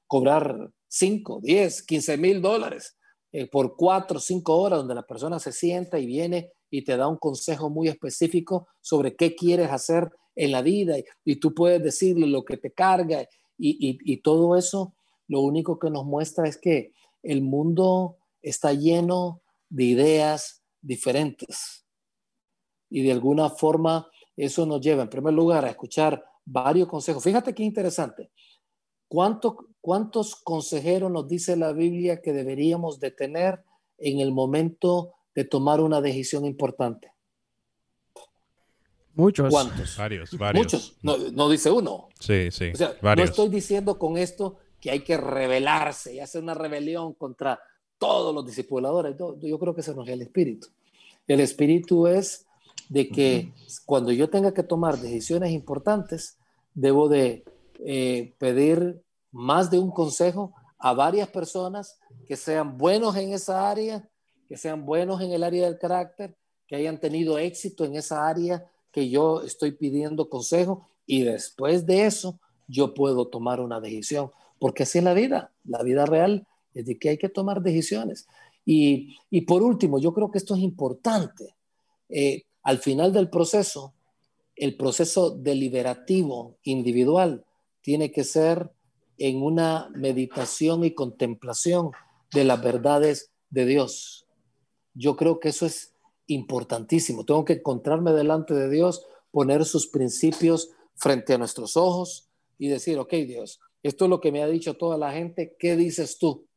cobrar 0.08 0.72
5, 0.88 1.40
10, 1.42 1.84
15 1.84 2.18
mil 2.18 2.42
dólares 2.42 2.98
eh, 3.32 3.48
por 3.48 3.76
4 3.76 4.18
o 4.18 4.20
5 4.20 4.58
horas 4.58 4.80
donde 4.80 4.96
la 4.96 5.06
persona 5.06 5.40
se 5.40 5.52
sienta 5.52 6.00
y 6.00 6.06
viene 6.06 6.52
y 6.72 6.84
te 6.84 6.98
da 6.98 7.08
un 7.08 7.18
consejo 7.18 7.70
muy 7.70 7.88
específico 7.88 8.68
sobre 8.82 9.16
qué 9.16 9.36
quieres 9.36 9.72
hacer 9.72 10.10
en 10.36 10.52
la 10.52 10.62
vida. 10.62 10.96
Y, 11.24 11.36
tú 11.38 11.54
puedes 11.54 11.82
decirle 11.84 12.28
lo 12.28 12.44
que 12.44 12.58
te 12.58 12.72
carga 12.72 13.28
y 13.58 14.18
todo 14.22 14.56
eso, 14.56 14.94
lo 15.28 15.42
único 15.42 15.80
que 15.80 15.90
nos 15.90 16.06
muestra 16.06 16.48
es 16.48 16.58
que 16.58 16.94
el 17.24 17.42
mundo 17.42 18.18
está 18.42 18.74
lleno 18.74 19.42
de 19.70 19.84
ideas 19.84 20.64
diferentes 20.82 21.86
y 22.90 23.04
de 23.04 23.12
alguna 23.12 23.50
forma 23.50 24.08
eso 24.36 24.66
nos 24.66 24.82
lleva 24.82 25.04
en 25.04 25.10
primer 25.10 25.34
lugar 25.34 25.66
a 25.66 25.70
escuchar 25.70 26.24
varios 26.46 26.88
consejos. 26.88 27.24
Fíjate 27.24 27.54
qué 27.54 27.64
interesante. 27.64 28.32
¿Cuántos 29.08 30.36
consejeros 30.44 31.12
nos 31.12 31.28
dice 31.28 31.56
la 31.56 31.74
Biblia 31.74 32.22
que 32.22 32.32
deberíamos 32.32 33.00
de 33.00 33.12
tener 33.12 33.64
en 33.98 34.20
el 34.20 34.32
momento 34.32 35.14
de 35.36 35.46
tomar 35.46 35.82
una 35.82 36.02
decisión 36.02 36.46
importante? 36.46 37.14
Muchos. 39.16 39.50
¿Cuántos? 39.50 39.98
Varios, 39.98 40.38
varios. 40.38 40.64
Muchos. 40.64 40.98
No, 41.34 41.50
dice 41.50 41.70
uno. 41.70 42.08
Sí, 42.20 42.52
sí. 42.52 42.72
O 42.74 42.78
sea, 42.78 42.96
no 43.02 43.24
estoy 43.24 43.50
diciendo 43.50 44.00
con 44.00 44.18
esto 44.18 44.58
que 44.80 44.92
hay 44.92 45.02
que 45.02 45.18
rebelarse 45.18 46.16
y 46.16 46.20
hacer 46.20 46.42
una 46.42 46.54
rebelión 46.54 47.14
contra 47.14 47.60
todos 47.98 48.34
los 48.34 48.46
discipuladores. 48.46 49.16
Yo, 49.18 49.60
creo 49.60 49.76
que 49.76 49.82
ese 49.82 49.94
no 49.94 50.04
es 50.04 50.10
el 50.10 50.22
espíritu. 50.22 50.68
El 51.28 51.42
espíritu 51.42 52.08
es 52.08 52.48
de 52.90 53.08
que 53.08 53.54
cuando 53.86 54.12
yo 54.12 54.30
tenga 54.30 54.54
que 54.54 54.64
tomar 54.64 54.98
decisiones 54.98 55.52
importantes, 55.52 56.38
debo 56.74 57.08
de 57.08 57.46
eh, 57.80 58.36
pedir 58.40 59.02
más 59.32 59.70
de 59.72 59.80
un 59.80 59.92
consejo 59.92 60.54
a 60.80 60.94
varias 60.94 61.30
personas 61.30 62.00
que 62.28 62.36
sean 62.36 62.78
buenos 62.78 63.16
en 63.16 63.32
esa 63.34 63.70
área, 63.70 64.10
que 64.48 64.58
sean 64.58 64.86
buenos 64.86 65.22
en 65.22 65.32
el 65.32 65.44
área 65.44 65.66
del 65.66 65.78
carácter, 65.78 66.36
que 66.68 66.76
hayan 66.76 67.00
tenido 67.00 67.38
éxito 67.38 67.86
en 67.86 67.96
esa 67.96 68.28
área 68.28 68.66
que 68.92 69.10
yo 69.10 69.44
estoy 69.44 69.72
pidiendo 69.72 70.30
consejo 70.30 70.90
y 71.06 71.24
después 71.24 71.86
de 71.86 72.06
eso 72.06 72.40
yo 72.68 72.94
puedo 72.94 73.28
tomar 73.28 73.60
una 73.60 73.80
decisión, 73.80 74.32
porque 74.60 74.84
así 74.84 74.98
es 74.98 75.04
la 75.04 75.14
vida, 75.14 75.52
la 75.64 75.84
vida 75.84 76.06
real 76.06 76.48
es 76.74 76.86
de 76.86 76.98
que 76.98 77.10
hay 77.10 77.18
que 77.18 77.30
tomar 77.30 77.62
decisiones. 77.62 78.28
Y, 78.66 79.42
por 79.48 79.64
último, 79.64 79.98
yo 79.98 80.14
creo 80.14 80.30
que 80.30 80.38
esto 80.38 80.54
es 80.54 80.62
importante. 80.62 81.56
Eh, 82.08 82.44
al 82.64 82.80
final 82.80 83.14
del 83.14 83.30
proceso, 83.30 83.94
el 84.56 84.76
proceso 84.76 85.32
deliberativo 85.32 86.58
individual 86.64 87.46
tiene 87.82 88.12
que 88.12 88.24
ser 88.24 88.72
en 89.18 89.42
una 89.42 89.90
meditación 89.96 90.84
y 90.84 90.94
contemplación 90.94 91.92
de 92.34 92.44
las 92.44 92.62
verdades 92.62 93.32
de 93.50 93.66
Dios. 93.66 94.28
Yo 94.94 95.16
creo 95.16 95.40
que 95.40 95.50
eso 95.50 95.66
es 95.66 95.94
importantísimo. 96.28 97.26
Tengo 97.26 97.46
que 97.46 97.54
encontrarme 97.54 98.12
delante 98.12 98.54
de 98.54 98.70
Dios, 98.70 99.06
poner 99.32 99.66
sus 99.66 99.88
principios 99.88 100.70
frente 100.96 101.34
a 101.34 101.38
nuestros 101.38 101.78
ojos 101.78 102.30
y 102.58 102.68
decir, 102.68 102.98
ok 103.00 103.14
Dios, 103.26 103.60
esto 103.82 104.06
es 104.06 104.10
lo 104.10 104.20
que 104.20 104.32
me 104.32 104.44
ha 104.44 104.48
dicho 104.48 104.76
toda 104.76 104.98
la 104.98 105.12
gente, 105.14 105.56
¿qué 105.58 105.76
dices 105.76 106.18
tú? 106.18 106.48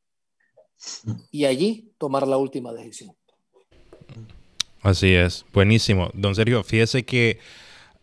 Y 1.31 1.45
allí 1.45 1.95
tomar 1.99 2.27
la 2.27 2.37
última 2.37 2.73
decisión. 2.73 3.17
Así 4.83 5.14
es, 5.14 5.47
buenísimo. 5.53 6.11
Don 6.12 6.35
Sergio, 6.35 6.64
fíjese 6.64 7.05
que, 7.05 7.38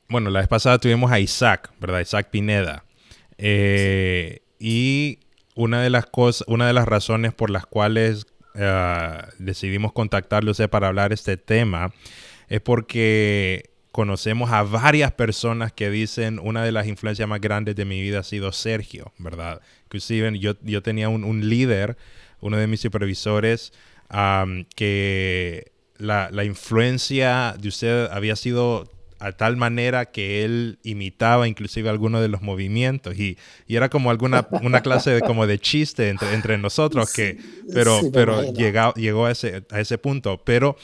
bueno, 0.08 0.30
la 0.30 0.40
vez 0.40 0.48
pasada 0.48 0.80
tuvimos 0.80 1.12
a 1.12 1.20
Isaac, 1.20 1.72
¿verdad? 1.80 2.00
Isaac 2.00 2.30
Pineda. 2.32 2.86
Eh, 3.38 4.42
y 4.60 5.20
una 5.56 5.82
de 5.82 5.90
las 5.90 6.06
cosas, 6.06 6.48
una 6.48 6.68
de 6.68 6.74
las 6.74 6.88
razones 6.88 7.34
por 7.34 7.50
las 7.50 7.66
cuales 7.66 8.28
eh, 8.56 9.18
decidimos 9.40 9.92
contactarle 9.92 10.52
usted 10.52 10.70
para 10.70 10.88
hablar 10.88 11.12
este 11.12 11.38
tema 11.38 11.94
es 12.48 12.62
porque 12.62 13.70
conocemos 13.92 14.52
a 14.52 14.64
varias 14.64 15.12
personas 15.12 15.74
que 15.74 15.90
dicen 15.90 16.40
una 16.42 16.64
de 16.64 16.72
las 16.72 16.88
influencias 16.88 17.28
más 17.28 17.42
grandes 17.42 17.76
de 17.76 17.86
mi 17.86 18.02
vida 18.02 18.20
ha 18.20 18.24
sido 18.24 18.54
Sergio, 18.54 19.12
¿verdad? 19.18 19.62
Inclusive 19.86 20.40
yo, 20.40 20.54
yo 20.62 20.82
tenía 20.82 21.10
un, 21.10 21.50
líder, 21.50 21.98
uno 22.40 22.58
de 22.58 22.68
mis 22.68 22.80
supervisores, 22.80 23.74
que 24.76 25.72
la, 26.00 26.30
la, 26.32 26.44
influencia 26.44 27.56
de 27.60 27.68
usted 27.68 28.08
había 28.12 28.36
sido 28.36 28.90
a 29.20 29.34
tal 29.34 29.58
manera 29.58 30.06
que 30.06 30.46
él 30.46 30.80
imitaba 30.82 31.48
inclusive 31.48 31.90
algunos 31.90 32.22
de 32.22 32.30
los 32.30 32.42
movimientos 32.42 33.20
y, 33.20 33.38
y 33.68 33.76
era 33.76 33.90
como 33.90 34.10
alguna 34.10 34.48
una 34.64 34.82
clase 34.82 35.12
de, 35.12 35.22
como 35.22 35.46
de 35.46 35.60
chiste 35.60 36.10
entre, 36.10 36.34
entre 36.34 36.58
nosotros 36.58 37.12
que 37.14 37.38
pero 37.74 38.00
pero 38.14 38.54
llegó, 38.54 38.94
llegó 38.94 39.26
a 39.26 39.32
ese, 39.32 39.66
a 39.70 39.80
ese 39.80 39.98
punto. 39.98 40.42
Pero 40.44 40.78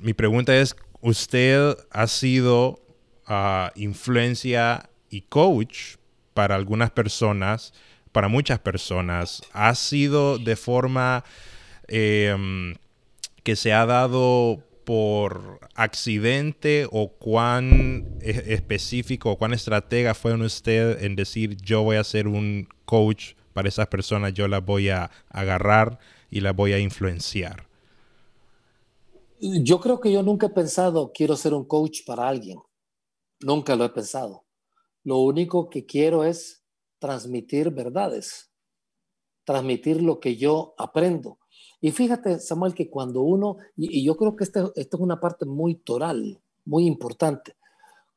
mi 0.00 0.14
pregunta 0.14 0.56
es 0.56 0.74
usted 1.00 1.76
ha 1.90 2.06
sido 2.06 2.80
uh, 3.28 3.68
influencia 3.76 4.88
y 5.10 5.20
coach 5.22 5.96
para 6.34 6.54
algunas 6.54 6.90
personas 6.90 7.74
para 8.12 8.28
muchas 8.28 8.58
personas 8.58 9.42
ha 9.52 9.74
sido 9.74 10.38
de 10.38 10.56
forma 10.56 11.24
em, 11.86 12.74
que 13.48 13.56
se 13.56 13.72
ha 13.72 13.86
dado 13.86 14.62
por 14.84 15.58
accidente 15.74 16.86
o 16.92 17.08
cuán 17.08 18.18
e-, 18.20 18.52
específico 18.52 19.30
o 19.30 19.38
cuán 19.38 19.54
estratega 19.54 20.12
fue 20.12 20.34
usted 20.34 21.02
en 21.02 21.16
decir 21.16 21.56
yo 21.56 21.82
voy 21.82 21.96
a 21.96 22.04
ser 22.04 22.28
un 22.28 22.68
coach 22.84 23.32
para 23.54 23.70
esas 23.70 23.86
personas, 23.86 24.34
yo 24.34 24.48
las 24.48 24.62
voy 24.62 24.90
a 24.90 25.10
agarrar 25.30 25.98
y 26.28 26.40
las 26.40 26.54
voy 26.54 26.74
a 26.74 26.78
influenciar? 26.78 27.66
Yo 29.40 29.80
creo 29.80 29.98
que 29.98 30.12
yo 30.12 30.22
nunca 30.22 30.48
he 30.48 30.50
pensado 30.50 31.10
quiero 31.14 31.34
ser 31.34 31.54
un 31.54 31.64
coach 31.64 32.00
para 32.04 32.28
alguien. 32.28 32.58
Nunca 33.40 33.76
lo 33.76 33.86
he 33.86 33.88
pensado. 33.88 34.44
Lo 35.04 35.20
único 35.20 35.70
que 35.70 35.86
quiero 35.86 36.22
es 36.22 36.62
transmitir 36.98 37.70
verdades, 37.70 38.50
transmitir 39.44 40.02
lo 40.02 40.20
que 40.20 40.36
yo 40.36 40.74
aprendo. 40.76 41.38
Y 41.80 41.92
fíjate, 41.92 42.40
Samuel, 42.40 42.74
que 42.74 42.90
cuando 42.90 43.22
uno, 43.22 43.58
y, 43.76 44.04
yo 44.04 44.16
creo 44.16 44.34
que 44.34 44.44
esto 44.44 44.72
es 44.74 44.88
una 44.94 45.20
parte 45.20 45.44
muy 45.44 45.76
toral, 45.76 46.40
muy 46.64 46.86
importante, 46.86 47.56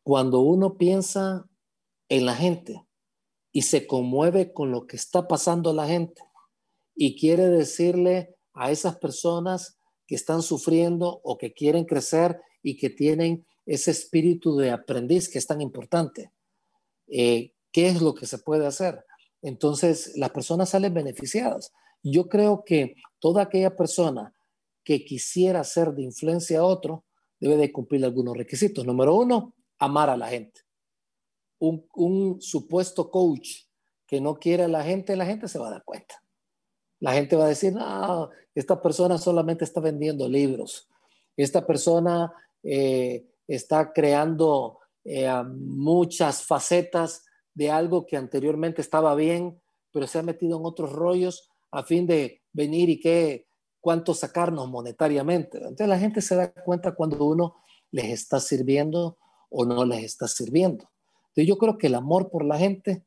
cuando 0.04 0.40
uno 0.40 0.78
piensa 0.78 1.48
en 2.10 2.26
la 2.26 2.36
gente 2.36 2.86
y 3.52 3.64
se 3.64 3.86
conmueve 3.86 4.52
con 4.52 4.72
lo 4.72 4.88
que 4.88 4.96
está 4.96 5.28
pasando 5.28 5.74
la 5.74 5.88
gente 5.88 6.24
y 6.96 7.16
quiere 7.20 7.50
decirle 7.50 8.36
a 8.54 8.72
esas 8.72 8.98
personas 8.98 9.78
que 10.08 10.16
están 10.16 10.42
sufriendo 10.42 11.22
o 11.24 11.38
que 11.38 11.54
quieren 11.54 11.86
crecer 11.86 12.42
y 12.64 12.78
que 12.78 12.90
tienen 12.90 13.46
ese 13.66 13.92
espíritu 13.92 14.58
de 14.58 14.72
aprendiz 14.72 15.30
que 15.30 15.38
es 15.38 15.48
tan 15.48 15.62
importante, 15.62 16.32
eh, 17.08 17.54
¿qué 17.72 17.88
es 17.88 18.02
lo 18.02 18.14
que 18.14 18.26
se 18.26 18.40
puede 18.40 18.66
hacer? 18.66 19.06
Entonces, 19.42 20.14
las 20.16 20.32
personas 20.32 20.70
salen 20.70 20.94
beneficiadas. 20.94 21.72
Yo 22.04 22.28
creo 22.28 22.64
que 22.66 22.96
toda 23.20 23.44
aquella 23.44 23.76
persona 23.76 24.34
que 24.84 25.06
quisiera 25.06 25.64
ser 25.64 25.94
de 25.94 26.04
influencia 26.04 26.60
a 26.60 26.64
otro 26.64 27.06
debe 27.40 27.58
de 27.58 27.72
cumplir 27.72 28.04
algunos 28.06 28.36
requisitos. 28.36 28.86
Número 28.86 29.16
uno, 29.16 29.56
amar 29.80 30.10
a 30.10 30.18
la 30.18 30.28
gente. 30.28 30.62
Un, 31.60 32.42
supuesto 32.42 33.12
coach 33.12 33.66
que 34.08 34.20
no 34.20 34.36
quiere 34.36 34.64
a 34.64 34.68
la 34.68 34.84
gente, 34.84 35.16
la 35.16 35.26
gente 35.26 35.48
se 35.48 35.60
va 35.60 35.68
a 35.68 35.72
dar 35.72 35.84
cuenta. 35.84 36.24
La 37.00 37.14
gente 37.14 37.36
va 37.36 37.46
a 37.46 37.50
decir, 37.50 37.74
no, 37.74 38.30
esta 38.54 38.82
persona 38.82 39.18
solamente 39.18 39.64
está 39.64 39.80
vendiendo 39.80 40.28
libros. 40.28 40.88
Esta 41.38 41.66
persona 41.66 42.34
eh, 42.64 43.26
está 43.48 43.94
creando 43.94 44.80
eh, 45.04 45.32
muchas 45.46 46.44
facetas 46.44 47.24
de 47.54 47.70
algo 47.72 48.06
que 48.06 48.18
anteriormente 48.18 48.82
estaba 48.82 49.16
bien, 49.16 49.62
pero 49.92 50.08
se 50.08 50.20
ha 50.20 50.24
metido 50.24 50.58
en 50.58 50.66
otros 50.66 50.92
rollos 50.92 51.51
a 51.72 51.84
fin 51.84 52.06
de 52.06 52.42
venir 52.54 52.90
y 52.90 53.00
que 53.00 53.48
cuánto 53.80 54.14
sacarnos 54.14 54.70
monetariamente. 54.70 55.58
Entonces 55.58 55.88
la 55.88 56.00
gente 56.00 56.22
se 56.22 56.36
da 56.36 56.54
cuenta 56.54 56.94
cuando 56.94 57.26
uno 57.26 57.56
les 57.92 58.06
está 58.06 58.40
sirviendo 58.40 59.18
o 59.50 59.66
no 59.66 59.86
les 59.86 60.04
está 60.04 60.28
sirviendo. 60.28 60.90
Entonces 61.30 61.48
yo 61.48 61.58
creo 61.58 61.78
que 61.78 61.88
el 61.88 61.96
amor 61.96 62.30
por 62.30 62.46
la 62.46 62.58
gente 62.58 63.06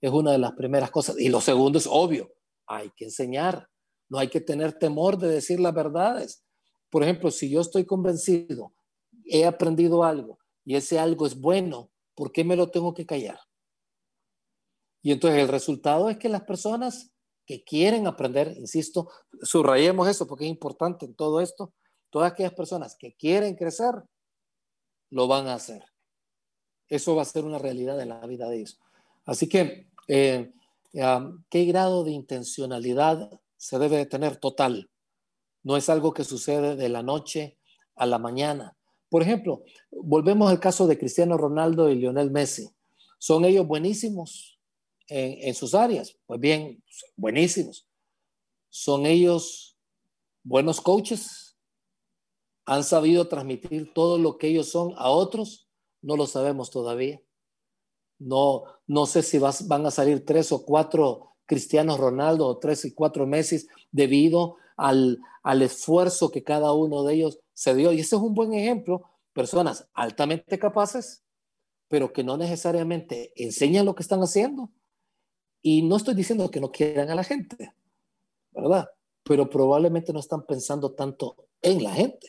es 0.00 0.10
una 0.10 0.32
de 0.32 0.38
las 0.38 0.52
primeras 0.52 0.90
cosas. 0.90 1.18
Y 1.18 1.28
lo 1.28 1.40
segundo 1.40 1.78
es 1.78 1.86
obvio, 1.86 2.32
hay 2.66 2.90
que 2.96 3.06
enseñar, 3.06 3.68
no 4.08 4.18
hay 4.18 4.28
que 4.28 4.40
tener 4.40 4.72
temor 4.72 5.18
de 5.18 5.28
decir 5.28 5.60
las 5.60 5.74
verdades. 5.74 6.44
Por 6.90 7.02
ejemplo, 7.02 7.30
si 7.30 7.50
yo 7.50 7.60
estoy 7.60 7.84
convencido, 7.84 8.72
he 9.24 9.44
aprendido 9.44 10.04
algo 10.04 10.38
y 10.64 10.76
ese 10.76 10.98
algo 10.98 11.26
es 11.26 11.40
bueno, 11.40 11.90
¿por 12.14 12.32
qué 12.32 12.44
me 12.44 12.56
lo 12.56 12.70
tengo 12.70 12.94
que 12.94 13.06
callar? 13.06 13.38
Y 15.02 15.12
entonces 15.12 15.40
el 15.40 15.48
resultado 15.48 16.10
es 16.10 16.18
que 16.18 16.28
las 16.28 16.42
personas 16.42 17.12
que 17.46 17.62
quieren 17.62 18.06
aprender, 18.06 18.54
insisto, 18.58 19.08
subrayemos 19.42 20.08
eso 20.08 20.26
porque 20.26 20.44
es 20.44 20.50
importante 20.50 21.06
en 21.06 21.14
todo 21.14 21.40
esto, 21.40 21.72
todas 22.10 22.32
aquellas 22.32 22.54
personas 22.54 22.96
que 22.98 23.14
quieren 23.14 23.54
crecer, 23.54 23.94
lo 25.10 25.28
van 25.28 25.46
a 25.46 25.54
hacer. 25.54 25.84
Eso 26.88 27.14
va 27.14 27.22
a 27.22 27.26
ser 27.26 27.44
una 27.44 27.58
realidad 27.58 28.00
en 28.00 28.10
la 28.10 28.26
vida 28.26 28.48
de 28.48 28.56
ellos. 28.56 28.80
Así 29.24 29.48
que, 29.48 29.88
eh, 30.08 30.52
¿qué 31.50 31.64
grado 31.64 32.04
de 32.04 32.12
intencionalidad 32.12 33.30
se 33.56 33.78
debe 33.78 33.96
de 33.96 34.06
tener 34.06 34.36
total? 34.36 34.90
No 35.62 35.76
es 35.76 35.88
algo 35.88 36.12
que 36.12 36.24
sucede 36.24 36.76
de 36.76 36.88
la 36.88 37.02
noche 37.02 37.58
a 37.94 38.06
la 38.06 38.18
mañana. 38.18 38.76
Por 39.08 39.22
ejemplo, 39.22 39.62
volvemos 39.90 40.50
al 40.50 40.60
caso 40.60 40.86
de 40.86 40.98
Cristiano 40.98 41.36
Ronaldo 41.36 41.90
y 41.90 41.96
Lionel 41.96 42.30
Messi. 42.30 42.68
¿Son 43.18 43.44
ellos 43.44 43.66
buenísimos? 43.66 44.55
En, 45.08 45.54
sus 45.54 45.74
áreas. 45.74 46.16
Pues 46.26 46.40
bien, 46.40 46.82
buenísimos. 47.16 47.86
¿Son 48.68 49.06
ellos 49.06 49.76
buenos 50.42 50.80
coaches? 50.80 51.56
¿Han 52.64 52.84
sabido 52.84 53.28
transmitir 53.28 53.92
todo 53.94 54.18
lo 54.18 54.38
que 54.38 54.48
ellos 54.48 54.70
son 54.70 54.92
a 54.96 55.10
otros? 55.10 55.68
No 56.02 56.16
lo 56.16 56.26
sabemos 56.26 56.70
todavía. 56.70 57.20
No, 58.18 58.64
no 58.86 59.06
sé 59.06 59.22
si 59.22 59.38
van 59.38 59.86
a 59.86 59.90
salir 59.90 60.24
tres 60.24 60.50
o 60.52 60.64
cuatro 60.64 61.34
Cristianos 61.46 61.98
Ronaldo 61.98 62.46
o 62.46 62.58
tres 62.58 62.84
y 62.84 62.92
cuatro 62.92 63.26
meses 63.26 63.68
debido 63.92 64.56
al, 64.76 65.20
al 65.42 65.62
esfuerzo 65.62 66.30
que 66.30 66.42
cada 66.42 66.72
uno 66.72 67.04
de 67.04 67.14
ellos 67.14 67.40
se 67.54 67.74
dio. 67.74 67.92
Y 67.92 68.00
ese 68.00 68.16
es 68.16 68.22
un 68.22 68.34
buen 68.34 68.52
ejemplo. 68.52 69.02
Personas 69.32 69.88
altamente 69.94 70.58
capaces, 70.58 71.24
pero 71.88 72.12
que 72.12 72.24
no 72.24 72.36
necesariamente 72.36 73.32
enseñan 73.36 73.86
lo 73.86 73.94
que 73.94 74.02
están 74.02 74.20
haciendo 74.20 74.72
y 75.66 75.82
no 75.82 75.96
estoy 75.96 76.14
diciendo 76.14 76.48
que 76.48 76.60
no 76.60 76.70
quieran 76.70 77.10
a 77.10 77.16
la 77.16 77.24
gente, 77.24 77.74
¿verdad? 78.52 78.88
Pero 79.24 79.50
probablemente 79.50 80.12
no 80.12 80.20
están 80.20 80.46
pensando 80.46 80.92
tanto 80.92 81.34
en 81.60 81.82
la 81.82 81.90
gente. 81.90 82.28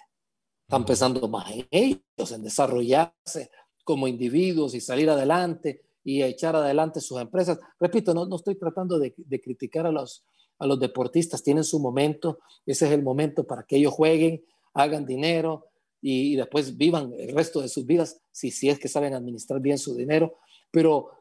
Están 0.63 0.83
pensando 0.83 1.27
más 1.27 1.51
en 1.51 1.67
ellos, 1.69 2.31
en 2.31 2.41
desarrollarse 2.41 3.51
como 3.83 4.07
individuos 4.07 4.73
y 4.73 4.81
salir 4.81 5.07
adelante 5.11 5.83
y 6.03 6.23
echar 6.23 6.55
adelante 6.55 6.99
sus 6.99 7.21
empresas. 7.21 7.59
Repito, 7.79 8.11
no, 8.11 8.25
no 8.25 8.37
estoy 8.37 8.55
tratando 8.55 8.97
de, 8.97 9.13
de, 9.15 9.39
criticar 9.39 9.85
a 9.85 9.91
los, 9.91 10.25
a 10.57 10.65
los 10.65 10.79
deportistas, 10.79 11.43
tienen 11.43 11.63
su 11.63 11.79
momento, 11.79 12.39
ese 12.65 12.87
es 12.87 12.91
el 12.91 13.03
momento 13.03 13.45
para 13.45 13.61
que 13.61 13.75
ellos 13.75 13.93
jueguen, 13.93 14.43
hagan 14.73 15.05
dinero 15.05 15.67
y, 16.01 16.33
y 16.33 16.35
después 16.37 16.75
vivan 16.75 17.13
el 17.19 17.35
resto 17.35 17.61
de 17.61 17.69
sus 17.69 17.85
vidas, 17.85 18.19
si, 18.31 18.49
si 18.49 18.67
es 18.67 18.79
que 18.79 18.87
saben 18.87 19.13
administrar 19.13 19.61
bien 19.61 19.77
su 19.77 19.95
dinero. 19.95 20.39
Pero 20.71 21.16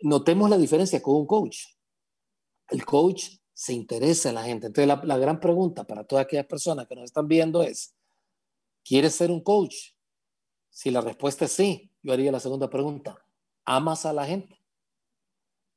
notemos 0.00 0.50
la 0.50 0.58
diferencia 0.58 1.02
con 1.02 1.16
un 1.16 1.26
coach. 1.26 1.58
El 2.68 2.84
coach 2.84 3.28
se 3.52 3.72
interesa 3.72 4.28
en 4.28 4.34
la 4.34 4.44
gente. 4.44 4.66
Entonces, 4.66 4.88
la, 4.88 5.00
la, 5.04 5.18
gran 5.18 5.40
pregunta 5.40 5.84
para 5.84 6.04
todas 6.04 6.24
aquellas 6.24 6.46
personas 6.46 6.86
que 6.86 6.96
nos 6.96 7.04
están 7.04 7.28
viendo 7.28 7.62
es, 7.62 7.94
¿quieres 8.82 9.14
ser 9.14 9.30
un 9.30 9.42
coach? 9.42 9.92
Si 10.70 10.90
la 10.90 11.00
respuesta 11.00 11.44
es 11.44 11.52
sí, 11.52 11.92
yo 12.02 12.12
haría 12.12 12.32
la 12.32 12.40
segunda 12.40 12.68
pregunta. 12.68 13.24
¿Amas 13.64 14.04
a 14.06 14.12
la 14.12 14.26
gente? 14.26 14.60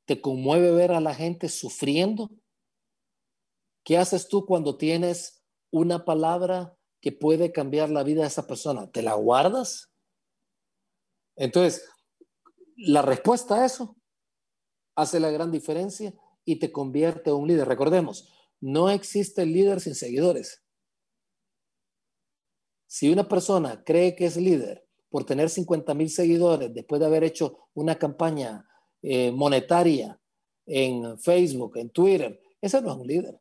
¿Te 0.04 0.20
conmueve 0.20 0.72
ver 0.72 0.92
a 0.92 1.00
la 1.00 1.14
gente 1.14 1.48
sufriendo? 1.48 2.30
¿Qué 3.84 3.96
haces 3.96 4.28
tú 4.28 4.44
cuando 4.44 4.76
tienes 4.76 5.42
una 5.70 6.04
palabra 6.04 6.76
que 7.00 7.12
puede 7.12 7.52
cambiar 7.52 7.90
la 7.90 8.02
vida 8.02 8.22
de 8.22 8.28
esa 8.28 8.46
persona? 8.46 8.90
¿Te 8.90 9.02
la 9.02 9.14
guardas? 9.14 9.92
Entonces, 11.36 11.88
la 12.78 13.02
respuesta 13.02 13.56
a 13.56 13.66
eso 13.66 13.96
hace 14.94 15.20
la 15.20 15.30
gran 15.30 15.50
diferencia 15.50 16.14
y 16.44 16.56
te 16.56 16.72
convierte 16.72 17.30
en 17.30 17.36
un 17.36 17.48
líder. 17.48 17.68
Recordemos, 17.68 18.32
no 18.60 18.88
existe 18.88 19.44
líder 19.44 19.80
sin 19.80 19.94
seguidores. 19.94 20.62
Si 22.86 23.10
una 23.10 23.28
persona 23.28 23.82
cree 23.84 24.14
que 24.16 24.26
es 24.26 24.36
líder 24.36 24.86
por 25.10 25.24
tener 25.24 25.50
50 25.50 25.92
mil 25.94 26.08
seguidores 26.08 26.72
después 26.72 27.00
de 27.00 27.06
haber 27.06 27.24
hecho 27.24 27.68
una 27.74 27.98
campaña 27.98 28.66
eh, 29.02 29.30
monetaria 29.32 30.18
en 30.64 31.18
Facebook, 31.18 31.76
en 31.76 31.90
Twitter, 31.90 32.40
ese 32.60 32.80
no 32.80 32.92
es 32.92 32.98
un 32.98 33.06
líder. 33.06 33.40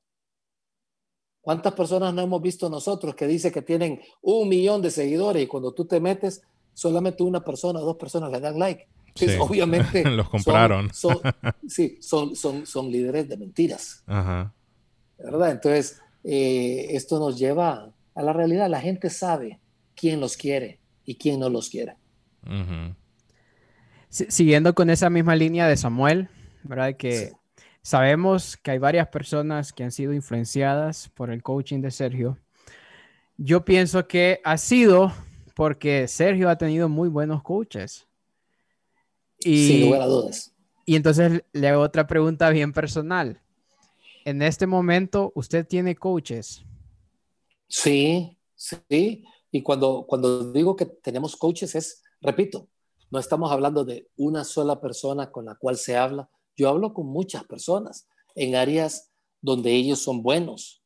¿Cuántas 1.42 1.74
personas 1.74 2.14
no 2.14 2.22
hemos 2.22 2.42
visto 2.42 2.70
nosotros 2.70 3.16
que 3.16 3.28
dice 3.28 3.52
que 3.52 3.62
tienen 3.62 4.02
un 4.22 4.50
millón 4.50 4.82
de 4.82 4.92
seguidores 4.92 5.44
y 5.44 5.48
cuando 5.48 5.74
tú 5.74 5.86
te 5.86 6.00
metes, 6.00 6.42
solamente 6.74 7.24
una 7.24 7.44
persona 7.44 7.80
o 7.80 7.86
dos 7.86 7.98
personas 7.98 8.32
le 8.32 8.40
dan 8.40 8.60
like? 8.60 8.88
Obviamente. 9.40 10.04
Los 10.10 10.30
compraron. 10.30 10.94
Son, 10.94 11.18
sí, 11.68 11.98
son, 12.02 12.36
son, 12.36 12.66
son 12.66 12.92
líderes 12.92 13.28
de 13.28 13.38
mentiras. 13.38 14.04
¿Verdad? 14.06 15.52
Entonces, 15.52 16.02
eh, 16.24 16.88
esto 16.92 17.20
nos 17.20 17.38
lleva 17.38 17.92
a 18.16 18.22
la 18.22 18.34
realidad. 18.34 18.70
La 18.70 18.82
gente 18.82 19.10
sabe 19.10 19.60
quién 19.96 20.20
los 20.20 20.38
quiere 20.38 20.80
y 21.06 21.16
quién 21.16 21.40
no 21.40 21.50
los 21.50 21.70
quiere. 21.70 21.96
Siguiendo 24.10 24.74
con 24.74 24.90
esa 24.90 25.10
misma 25.10 25.36
línea 25.36 25.68
de 25.68 25.78
Samuel, 25.78 26.30
¿verdad? 26.64 26.96
Que 26.96 27.34
sabemos 27.82 28.58
que 28.58 28.72
hay 28.72 28.78
varias 28.78 29.08
personas 29.08 29.74
que 29.74 29.84
han 29.84 29.92
sido 29.92 30.14
influenciadas 30.14 31.10
por 31.10 31.30
el 31.32 31.44
coaching 31.44 31.82
de 31.82 31.92
Sergio. 31.92 32.38
Yo 33.38 33.66
pienso 33.66 34.08
que 34.08 34.42
ha 34.44 34.58
sido 34.58 35.14
porque 35.56 36.08
Sergio 36.08 36.50
ha 36.50 36.58
tenido 36.58 36.90
muy 36.90 37.10
buenos 37.10 37.44
coaches. 37.44 38.07
Y, 39.40 39.68
Sin 39.68 39.82
lugar 39.82 40.02
a 40.02 40.08
dudas. 40.08 40.54
Y 40.86 40.96
entonces 40.96 41.44
le 41.52 41.68
hago 41.68 41.82
otra 41.84 42.08
pregunta 42.08 42.50
bien 42.50 42.72
personal. 42.72 43.42
En 44.24 44.42
este 44.42 44.68
momento, 44.68 45.34
¿usted 45.36 45.68
tiene 45.68 45.96
coaches? 45.96 46.64
Sí, 47.68 48.38
sí. 48.56 49.26
Y 49.52 49.62
cuando, 49.64 50.06
cuando 50.08 50.52
digo 50.54 50.78
que 50.78 50.86
tenemos 50.86 51.36
coaches 51.36 51.76
es, 51.76 52.04
repito, 52.22 52.70
no 53.12 53.20
estamos 53.20 53.52
hablando 53.52 53.84
de 53.84 54.10
una 54.16 54.46
sola 54.46 54.80
persona 54.80 55.30
con 55.30 55.46
la 55.46 55.56
cual 55.56 55.78
se 55.78 55.98
habla. 55.98 56.30
Yo 56.56 56.70
hablo 56.70 56.94
con 56.94 57.08
muchas 57.08 57.44
personas 57.44 58.08
en 58.34 58.56
áreas 58.56 59.12
donde 59.42 59.72
ellos 59.72 60.00
son 60.00 60.24
buenos 60.24 60.82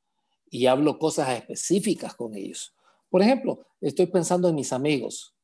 y 0.50 0.66
hablo 0.66 0.98
cosas 0.98 1.30
específicas 1.30 2.16
con 2.16 2.36
ellos. 2.36 2.74
Por 3.10 3.22
ejemplo, 3.22 3.68
estoy 3.82 4.08
pensando 4.08 4.50
en 4.50 4.56
mis 4.56 4.74
amigos. 4.74 5.36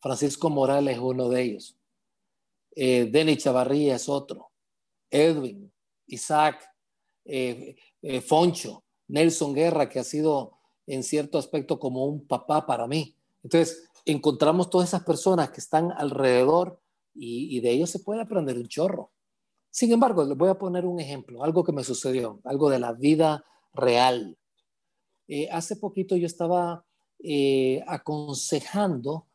Francisco 0.00 0.48
Morales 0.48 0.94
es 0.94 1.02
uno 1.02 1.28
de 1.28 1.42
ellos 1.42 1.76
eh, 2.72 3.08
Denny 3.10 3.36
Chavarría 3.36 3.96
es 3.96 4.08
otro, 4.08 4.50
Edwin, 5.10 5.72
Isaac, 6.06 6.64
eh, 7.24 7.76
eh, 8.02 8.20
Foncho, 8.20 8.84
Nelson 9.08 9.54
Guerra, 9.54 9.88
que 9.88 9.98
ha 9.98 10.04
sido 10.04 10.52
en 10.86 11.02
cierto 11.02 11.38
aspecto 11.38 11.78
como 11.78 12.04
un 12.04 12.26
papá 12.26 12.66
para 12.66 12.86
mí. 12.86 13.16
Entonces, 13.42 13.88
encontramos 14.04 14.70
todas 14.70 14.88
esas 14.88 15.04
personas 15.04 15.50
que 15.50 15.60
están 15.60 15.92
alrededor 15.92 16.80
y, 17.14 17.60
de 17.60 17.70
ellos 17.72 17.90
se 17.90 17.98
puede 17.98 18.22
aprender 18.22 18.56
un 18.56 18.68
chorro. 18.68 19.10
Sin 19.70 19.92
embargo, 19.92 20.24
les 20.24 20.36
voy 20.36 20.48
a 20.48 20.58
poner 20.58 20.86
un 20.86 21.00
ejemplo, 21.00 21.44
algo 21.44 21.64
que 21.64 21.72
me 21.72 21.84
sucedió, 21.84 22.40
algo 22.44 22.70
de 22.70 22.78
la 22.78 22.92
vida 22.92 23.44
real. 23.74 24.36
hace 25.52 25.76
poquito 25.76 26.16
yo 26.16 26.26
estaba 26.26 26.84
aconsejando 27.86 29.26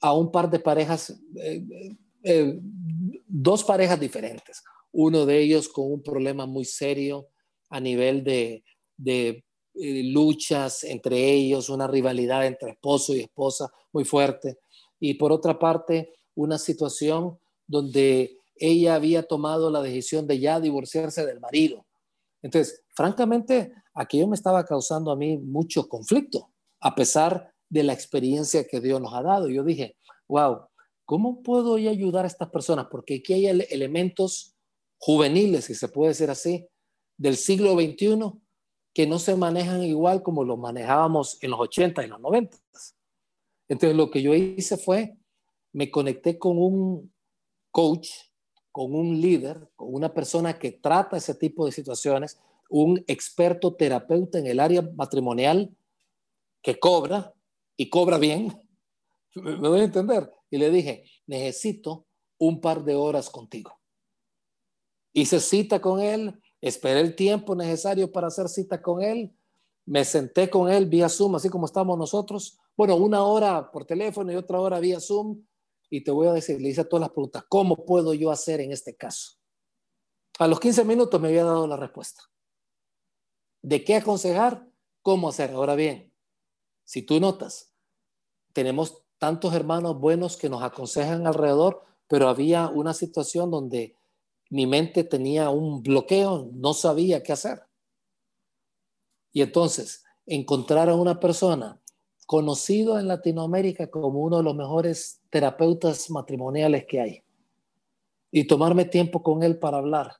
a 0.00 0.12
un 0.12 0.30
par 0.30 0.50
de 0.50 0.60
parejas 0.60 1.18
eh, 2.22 2.58
dos 3.26 3.64
parejas 3.64 4.00
diferentes. 4.00 4.62
Uno 4.92 5.26
de 5.26 5.38
ellos 5.38 5.68
con 5.68 5.92
un 5.92 6.02
problema 6.02 6.46
muy 6.46 6.64
serio 6.64 7.28
a 7.70 7.80
nivel 7.80 8.24
de, 8.24 8.64
de 8.96 9.44
eh, 9.74 10.02
luchas 10.04 10.82
entre 10.84 11.30
ellos, 11.30 11.68
una 11.68 11.86
rivalidad 11.86 12.46
entre 12.46 12.70
esposo 12.70 13.14
y 13.14 13.20
esposa 13.20 13.70
muy 13.92 14.04
fuerte. 14.04 14.58
y 15.00 15.14
por 15.14 15.30
otra 15.30 15.56
parte 15.58 16.12
una 16.34 16.58
situación 16.58 17.38
donde 17.66 18.38
ella 18.56 18.96
había 18.96 19.22
tomado 19.22 19.70
la 19.70 19.80
decisión 19.82 20.26
de 20.26 20.40
ya 20.40 20.58
divorciarse 20.58 21.24
del 21.24 21.38
marido. 21.38 21.86
Entonces, 22.42 22.84
francamente, 22.94 23.72
aquello 23.94 24.26
me 24.26 24.34
estaba 24.34 24.64
causando 24.64 25.10
a 25.10 25.16
mí 25.16 25.36
mucho 25.38 25.88
conflicto, 25.88 26.50
a 26.80 26.94
pesar 26.94 27.52
de 27.68 27.82
la 27.82 27.92
experiencia 27.92 28.66
que 28.66 28.80
Dios 28.80 29.00
nos 29.00 29.14
ha 29.14 29.22
dado. 29.22 29.48
Yo 29.48 29.62
dije, 29.62 29.96
wow, 30.28 30.67
¿cómo 31.08 31.42
puedo 31.42 31.78
yo 31.78 31.88
ayudar 31.88 32.26
a 32.26 32.28
estas 32.28 32.50
personas? 32.50 32.88
Porque 32.90 33.14
aquí 33.14 33.32
hay 33.32 33.46
elementos 33.46 34.54
juveniles, 34.98 35.64
si 35.64 35.74
se 35.74 35.88
puede 35.88 36.10
decir 36.10 36.28
así, 36.28 36.68
del 37.16 37.38
siglo 37.38 37.72
XXI 37.72 38.30
que 38.92 39.06
no 39.06 39.18
se 39.18 39.34
manejan 39.34 39.82
igual 39.82 40.22
como 40.22 40.44
lo 40.44 40.58
manejábamos 40.58 41.42
en 41.42 41.52
los 41.52 41.60
80 41.60 42.04
y 42.04 42.08
los 42.08 42.20
90. 42.20 42.58
Entonces 43.68 43.96
lo 43.96 44.10
que 44.10 44.20
yo 44.20 44.34
hice 44.34 44.76
fue, 44.76 45.16
me 45.72 45.90
conecté 45.90 46.38
con 46.38 46.58
un 46.58 47.10
coach, 47.70 48.10
con 48.70 48.94
un 48.94 49.18
líder, 49.18 49.66
con 49.76 49.94
una 49.94 50.12
persona 50.12 50.58
que 50.58 50.72
trata 50.72 51.16
ese 51.16 51.34
tipo 51.34 51.64
de 51.64 51.72
situaciones, 51.72 52.38
un 52.68 53.02
experto 53.06 53.74
terapeuta 53.74 54.38
en 54.38 54.46
el 54.46 54.60
área 54.60 54.82
matrimonial 54.82 55.74
que 56.60 56.78
cobra 56.78 57.32
y 57.78 57.88
cobra 57.88 58.18
bien. 58.18 58.67
Me 59.42 59.68
voy 59.68 59.80
a 59.80 59.84
entender. 59.84 60.32
Y 60.50 60.58
le 60.58 60.70
dije, 60.70 61.04
necesito 61.26 62.06
un 62.38 62.60
par 62.60 62.84
de 62.84 62.94
horas 62.94 63.30
contigo. 63.30 63.78
Hice 65.12 65.40
cita 65.40 65.80
con 65.80 66.00
él, 66.00 66.40
esperé 66.60 67.00
el 67.00 67.14
tiempo 67.14 67.54
necesario 67.54 68.10
para 68.12 68.28
hacer 68.28 68.48
cita 68.48 68.80
con 68.80 69.02
él, 69.02 69.34
me 69.86 70.04
senté 70.04 70.50
con 70.50 70.70
él 70.70 70.86
vía 70.86 71.08
Zoom, 71.08 71.36
así 71.36 71.48
como 71.48 71.66
estamos 71.66 71.96
nosotros. 71.96 72.58
Bueno, 72.76 72.96
una 72.96 73.24
hora 73.24 73.70
por 73.70 73.86
teléfono 73.86 74.30
y 74.30 74.36
otra 74.36 74.60
hora 74.60 74.78
vía 74.80 75.00
Zoom. 75.00 75.42
Y 75.90 76.04
te 76.04 76.10
voy 76.10 76.26
a 76.26 76.32
decir, 76.32 76.60
le 76.60 76.68
hice 76.68 76.84
todas 76.84 77.00
las 77.00 77.10
preguntas, 77.10 77.44
¿cómo 77.48 77.86
puedo 77.86 78.12
yo 78.12 78.30
hacer 78.30 78.60
en 78.60 78.72
este 78.72 78.94
caso? 78.94 79.38
A 80.38 80.46
los 80.46 80.60
15 80.60 80.84
minutos 80.84 81.18
me 81.18 81.28
había 81.28 81.44
dado 81.44 81.66
la 81.66 81.76
respuesta. 81.76 82.22
¿De 83.62 83.82
qué 83.82 83.96
aconsejar? 83.96 84.68
¿Cómo 85.00 85.30
hacer? 85.30 85.52
Ahora 85.52 85.74
bien, 85.74 86.12
si 86.84 87.02
tú 87.02 87.18
notas, 87.18 87.74
tenemos 88.52 89.02
tantos 89.18 89.54
hermanos 89.54 89.98
buenos 89.98 90.36
que 90.36 90.48
nos 90.48 90.62
aconsejan 90.62 91.26
alrededor, 91.26 91.84
pero 92.06 92.28
había 92.28 92.68
una 92.68 92.94
situación 92.94 93.50
donde 93.50 93.94
mi 94.50 94.66
mente 94.66 95.04
tenía 95.04 95.50
un 95.50 95.82
bloqueo, 95.82 96.50
no 96.52 96.72
sabía 96.72 97.22
qué 97.22 97.32
hacer. 97.32 97.62
Y 99.32 99.42
entonces, 99.42 100.04
encontrar 100.26 100.88
a 100.88 100.94
una 100.94 101.20
persona 101.20 101.80
conocido 102.26 102.98
en 102.98 103.08
Latinoamérica 103.08 103.90
como 103.90 104.20
uno 104.20 104.38
de 104.38 104.42
los 104.42 104.54
mejores 104.54 105.20
terapeutas 105.30 106.10
matrimoniales 106.10 106.84
que 106.86 107.00
hay 107.00 107.22
y 108.30 108.44
tomarme 108.46 108.84
tiempo 108.84 109.22
con 109.22 109.42
él 109.42 109.58
para 109.58 109.78
hablar, 109.78 110.16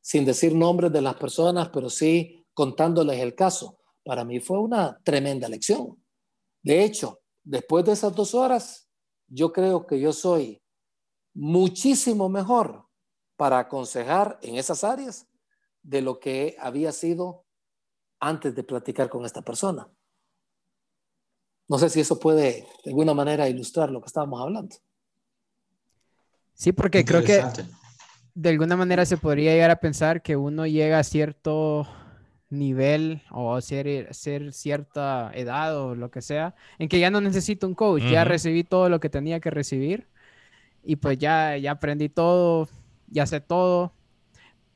sin 0.00 0.24
decir 0.24 0.54
nombres 0.54 0.92
de 0.92 1.00
las 1.00 1.14
personas, 1.16 1.70
pero 1.70 1.88
sí 1.88 2.44
contándoles 2.52 3.20
el 3.20 3.34
caso. 3.34 3.78
Para 4.04 4.24
mí 4.24 4.40
fue 4.40 4.58
una 4.58 5.00
tremenda 5.02 5.48
lección. 5.48 6.02
De 6.62 6.84
hecho, 6.84 7.20
después 7.46 7.84
de 7.84 7.92
esas 7.92 8.14
dos 8.14 8.34
horas, 8.34 8.90
yo 9.28 9.52
creo 9.52 9.86
que 9.86 9.98
yo 9.98 10.12
soy 10.12 10.62
muchísimo 11.32 12.28
mejor 12.28 12.86
para 13.36 13.58
aconsejar 13.58 14.38
en 14.42 14.56
esas 14.56 14.84
áreas 14.84 15.26
de 15.82 16.02
lo 16.02 16.18
que 16.18 16.56
había 16.58 16.92
sido 16.92 17.44
antes 18.18 18.54
de 18.54 18.64
platicar 18.64 19.08
con 19.08 19.24
esta 19.24 19.42
persona. 19.42 19.88
No 21.68 21.78
sé 21.78 21.88
si 21.88 22.00
eso 22.00 22.18
puede 22.18 22.66
de 22.84 22.90
alguna 22.90 23.14
manera 23.14 23.48
ilustrar 23.48 23.90
lo 23.90 24.00
que 24.00 24.06
estábamos 24.06 24.40
hablando. 24.40 24.76
Sí, 26.54 26.72
porque 26.72 27.04
creo 27.04 27.22
que 27.22 27.44
de 28.34 28.48
alguna 28.48 28.76
manera 28.76 29.04
se 29.04 29.16
podría 29.16 29.52
llegar 29.52 29.70
a 29.70 29.80
pensar 29.80 30.22
que 30.22 30.36
uno 30.36 30.66
llega 30.66 30.98
a 30.98 31.04
cierto 31.04 31.86
nivel 32.48 33.22
o 33.30 33.60
ser, 33.60 34.14
ser 34.14 34.52
cierta 34.52 35.30
edad 35.34 35.76
o 35.80 35.94
lo 35.94 36.10
que 36.10 36.22
sea, 36.22 36.54
en 36.78 36.88
que 36.88 36.98
ya 36.98 37.10
no 37.10 37.20
necesito 37.20 37.66
un 37.66 37.74
coach, 37.74 38.02
ya 38.04 38.24
recibí 38.24 38.64
todo 38.64 38.88
lo 38.88 39.00
que 39.00 39.08
tenía 39.08 39.40
que 39.40 39.50
recibir 39.50 40.06
y 40.84 40.96
pues 40.96 41.18
ya, 41.18 41.56
ya 41.56 41.72
aprendí 41.72 42.08
todo, 42.08 42.68
ya 43.08 43.26
sé 43.26 43.40
todo, 43.40 43.92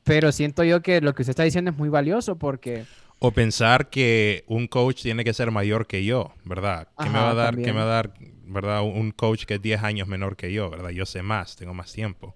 pero 0.03 0.31
siento 0.31 0.63
yo 0.63 0.81
que 0.81 0.99
lo 1.01 1.13
que 1.13 1.21
usted 1.21 1.31
está 1.31 1.43
diciendo 1.43 1.71
es 1.71 1.77
muy 1.77 1.89
valioso 1.89 2.37
porque... 2.37 2.85
O 3.19 3.31
pensar 3.31 3.89
que 3.89 4.43
un 4.47 4.67
coach 4.67 5.03
tiene 5.03 5.23
que 5.23 5.33
ser 5.33 5.51
mayor 5.51 5.85
que 5.85 6.03
yo, 6.03 6.33
¿verdad? 6.43 6.87
¿Qué 7.01 7.07
me 7.09 7.19
va 7.19 7.29
a 7.29 7.35
dar, 7.35 7.55
me 7.55 7.71
va 7.71 7.83
a 7.83 7.85
dar, 7.85 8.13
verdad? 8.45 8.81
Un 8.81 9.11
coach 9.11 9.45
que 9.45 9.55
es 9.55 9.61
10 9.61 9.83
años 9.83 10.07
menor 10.07 10.35
que 10.35 10.51
yo, 10.51 10.69
¿verdad? 10.71 10.89
Yo 10.89 11.05
sé 11.05 11.21
más, 11.21 11.55
tengo 11.55 11.73
más 11.75 11.93
tiempo. 11.93 12.35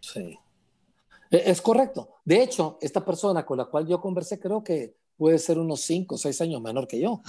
Sí. 0.00 0.38
E, 1.36 1.50
es 1.50 1.60
correcto. 1.60 2.08
De 2.24 2.42
hecho, 2.42 2.78
esta 2.80 3.04
persona 3.04 3.44
con 3.44 3.58
la 3.58 3.66
cual 3.66 3.86
yo 3.86 4.00
conversé 4.00 4.38
creo 4.38 4.62
que 4.62 4.94
puede 5.16 5.38
ser 5.38 5.58
unos 5.58 5.80
5 5.82 6.14
o 6.14 6.18
6 6.18 6.40
años 6.42 6.62
menor 6.62 6.86
que 6.86 7.00
yo. 7.00 7.22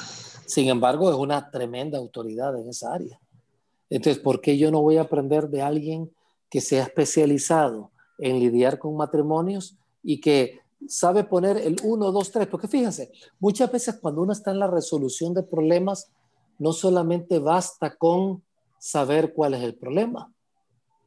Sin 0.45 0.67
embargo, 0.69 1.09
es 1.09 1.15
una 1.15 1.49
tremenda 1.49 1.97
autoridad 1.97 2.59
en 2.59 2.69
esa 2.69 2.93
área. 2.93 3.19
Entonces, 3.89 4.21
¿por 4.21 4.41
qué 4.41 4.57
yo 4.57 4.71
no 4.71 4.81
voy 4.81 4.97
a 4.97 5.01
aprender 5.01 5.49
de 5.49 5.61
alguien 5.61 6.11
que 6.49 6.61
se 6.61 6.79
ha 6.79 6.83
especializado 6.83 7.91
en 8.17 8.39
lidiar 8.39 8.79
con 8.79 8.95
matrimonios 8.95 9.77
y 10.03 10.19
que 10.19 10.59
sabe 10.87 11.23
poner 11.23 11.57
el 11.57 11.77
1, 11.83 12.11
2, 12.11 12.31
3, 12.31 12.47
porque 12.47 12.67
fíjense, 12.67 13.11
muchas 13.39 13.71
veces 13.71 13.95
cuando 14.01 14.21
uno 14.21 14.33
está 14.33 14.51
en 14.51 14.59
la 14.59 14.67
resolución 14.67 15.33
de 15.33 15.43
problemas, 15.43 16.11
no 16.59 16.73
solamente 16.73 17.39
basta 17.39 17.95
con 17.95 18.43
saber 18.79 19.33
cuál 19.33 19.53
es 19.55 19.63
el 19.63 19.75
problema. 19.75 20.31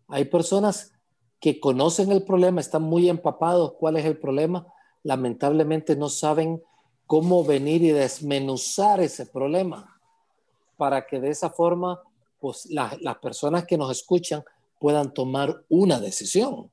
Hay 0.09 0.25
personas 0.25 0.93
que 1.41 1.59
conocen 1.59 2.13
el 2.13 2.23
problema, 2.23 2.61
están 2.61 2.83
muy 2.83 3.09
empapados 3.09 3.73
cuál 3.73 3.97
es 3.97 4.05
el 4.05 4.19
problema, 4.19 4.67
lamentablemente 5.03 5.97
no 5.97 6.09
saben 6.09 6.63
cómo 7.07 7.43
venir 7.45 7.83
y 7.83 7.91
desmenuzar 7.91 9.01
ese 9.01 9.27
problema 9.27 10.01
para 10.77 11.07
que 11.07 11.19
de 11.19 11.31
esa 11.31 11.51
forma, 11.51 12.01
pues 12.39 12.67
las 12.71 13.19
personas 13.21 13.65
que 13.65 13.77
nos 13.77 13.91
escuchan 13.91 14.45
puedan 14.79 15.13
tomar 15.13 15.65
una 15.69 15.99
decisión. 15.99 16.71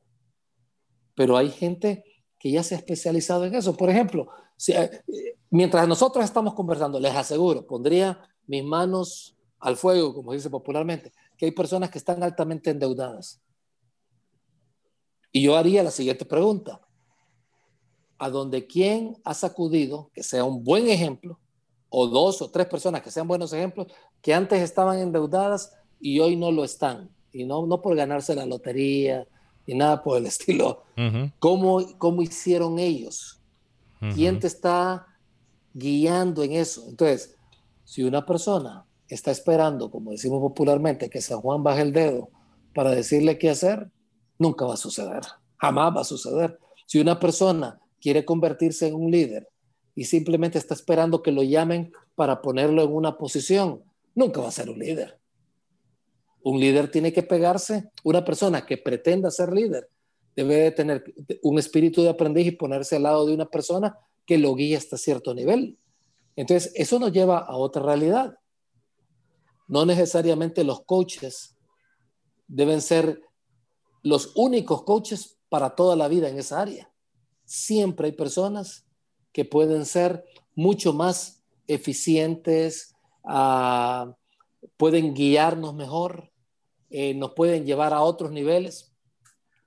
Pero 1.15 1.35
hay 1.37 1.49
gente 1.49 2.03
que 2.37 2.51
ya 2.51 2.63
se 2.63 2.75
ha 2.75 2.77
especializado 2.77 3.45
en 3.45 3.55
eso. 3.55 3.75
Por 3.75 3.89
ejemplo, 3.89 4.29
si, 4.55 4.73
eh, 4.73 5.03
mientras 5.49 5.87
nosotros 5.87 6.23
estamos 6.23 6.53
conversando, 6.53 6.99
les 6.99 7.15
aseguro, 7.15 7.65
pondría 7.65 8.21
mis 8.45 8.63
manos 8.63 9.35
al 9.59 9.75
fuego, 9.75 10.13
como 10.13 10.33
dice 10.33 10.49
popularmente, 10.49 11.11
que 11.37 11.45
hay 11.45 11.51
personas 11.51 11.89
que 11.89 11.97
están 11.97 12.21
altamente 12.23 12.69
endeudadas. 12.69 13.41
Y 15.37 15.41
yo 15.43 15.55
haría 15.55 15.83
la 15.83 15.91
siguiente 15.91 16.25
pregunta. 16.25 16.81
¿A 18.17 18.29
donde 18.29 18.65
quién 18.65 19.15
ha 19.23 19.35
sacudido, 19.35 20.09
que 20.13 20.23
sea 20.23 20.43
un 20.43 20.63
buen 20.63 20.87
ejemplo, 20.87 21.39
o 21.89 22.07
dos 22.07 22.41
o 22.41 22.49
tres 22.49 22.65
personas 22.65 23.01
que 23.01 23.11
sean 23.11 23.27
buenos 23.27 23.53
ejemplos, 23.53 23.87
que 24.21 24.33
antes 24.33 24.59
estaban 24.61 24.99
endeudadas 24.99 25.73
y 25.99 26.19
hoy 26.19 26.35
no 26.35 26.51
lo 26.51 26.63
están? 26.63 27.11
y 27.37 27.45
no, 27.45 27.67
no 27.67 27.81
por 27.81 27.95
ganarse 27.95 28.33
la 28.33 28.45
lotería 28.45 29.27
ni 29.67 29.75
nada 29.75 30.01
por 30.01 30.17
el 30.17 30.25
estilo. 30.33 30.83
¿Cómo, 31.39 31.81
¿Cómo, 31.99 32.21
hicieron 32.23 32.79
ellos? 32.79 33.39
¿Quién 34.15 34.39
te 34.39 34.47
está 34.47 35.05
guiando 35.73 36.43
en 36.43 36.53
eso? 36.53 36.85
Entonces, 36.87 37.35
si 37.83 38.03
una 38.03 38.25
persona 38.25 38.85
está 39.07 39.31
esperando, 39.31 39.91
como 39.91 40.11
decimos 40.11 40.39
popularmente, 40.39 41.09
que 41.09 41.21
San 41.21 41.41
Juan 41.41 41.63
baje 41.63 41.81
el 41.81 41.93
dedo 41.93 42.29
para 42.73 42.91
decirle 42.91 43.37
qué 43.37 43.49
hacer, 43.49 43.91
nunca 44.39 44.65
va 44.65 44.75
a 44.75 44.77
suceder, 44.77 45.21
jamás 45.57 45.95
va 45.95 46.01
a 46.01 46.05
suceder. 46.05 46.59
Si 46.85 46.99
una 46.99 47.19
persona 47.19 47.79
quiere 47.99 48.25
convertirse 48.25 48.87
en 48.87 48.95
un 48.95 49.11
líder 49.11 49.47
y 49.95 50.05
simplemente 50.05 50.57
está 50.57 50.73
esperando 50.73 51.21
que 51.21 51.31
lo 51.31 51.43
llamen 51.43 51.91
para 52.15 52.41
ponerlo 52.41 52.83
en 52.83 52.93
una 52.93 53.17
posición, 53.17 53.83
nunca 54.15 54.41
va 54.41 54.49
a 54.49 54.51
ser 54.51 54.69
un 54.69 54.79
líder. 54.79 55.19
Un 56.43 56.59
líder 56.59 56.89
tiene 56.89 57.11
que 57.11 57.23
pegarse, 57.23 57.89
una 58.03 58.23
persona 58.23 58.65
que 58.65 58.77
pretenda 58.77 59.31
ser 59.31 59.51
líder 59.51 59.89
debe 60.37 60.55
de 60.55 60.71
tener 60.71 61.03
un 61.41 61.57
espíritu 61.57 62.03
de 62.03 62.09
aprendiz 62.09 62.45
y 62.45 62.51
ponerse 62.51 62.95
al 62.95 63.03
lado 63.03 63.25
de 63.25 63.33
una 63.33 63.47
persona 63.47 63.97
que 64.25 64.37
lo 64.37 64.53
guíe 64.53 64.77
hasta 64.77 64.95
cierto 64.95 65.33
nivel. 65.33 65.79
Entonces, 66.35 66.71
eso 66.75 66.99
nos 66.99 67.11
lleva 67.11 67.39
a 67.39 67.55
otra 67.55 67.81
realidad. 67.81 68.37
No 69.67 69.83
necesariamente 69.85 70.63
los 70.63 70.81
coaches 70.85 71.55
deben 72.47 72.81
ser 72.81 73.19
los 74.03 74.31
únicos 74.35 74.83
coaches 74.83 75.37
para 75.49 75.75
toda 75.75 75.95
la 75.95 76.07
vida 76.07 76.29
en 76.29 76.37
esa 76.37 76.61
área. 76.61 76.91
Siempre 77.45 78.07
hay 78.07 78.13
personas 78.13 78.85
que 79.31 79.45
pueden 79.45 79.85
ser 79.85 80.25
mucho 80.55 80.93
más 80.93 81.43
eficientes, 81.67 82.95
ah, 83.23 84.15
pueden 84.77 85.13
guiarnos 85.13 85.75
mejor, 85.75 86.31
eh, 86.89 87.13
nos 87.13 87.33
pueden 87.33 87.65
llevar 87.65 87.93
a 87.93 88.01
otros 88.01 88.31
niveles. 88.31 88.93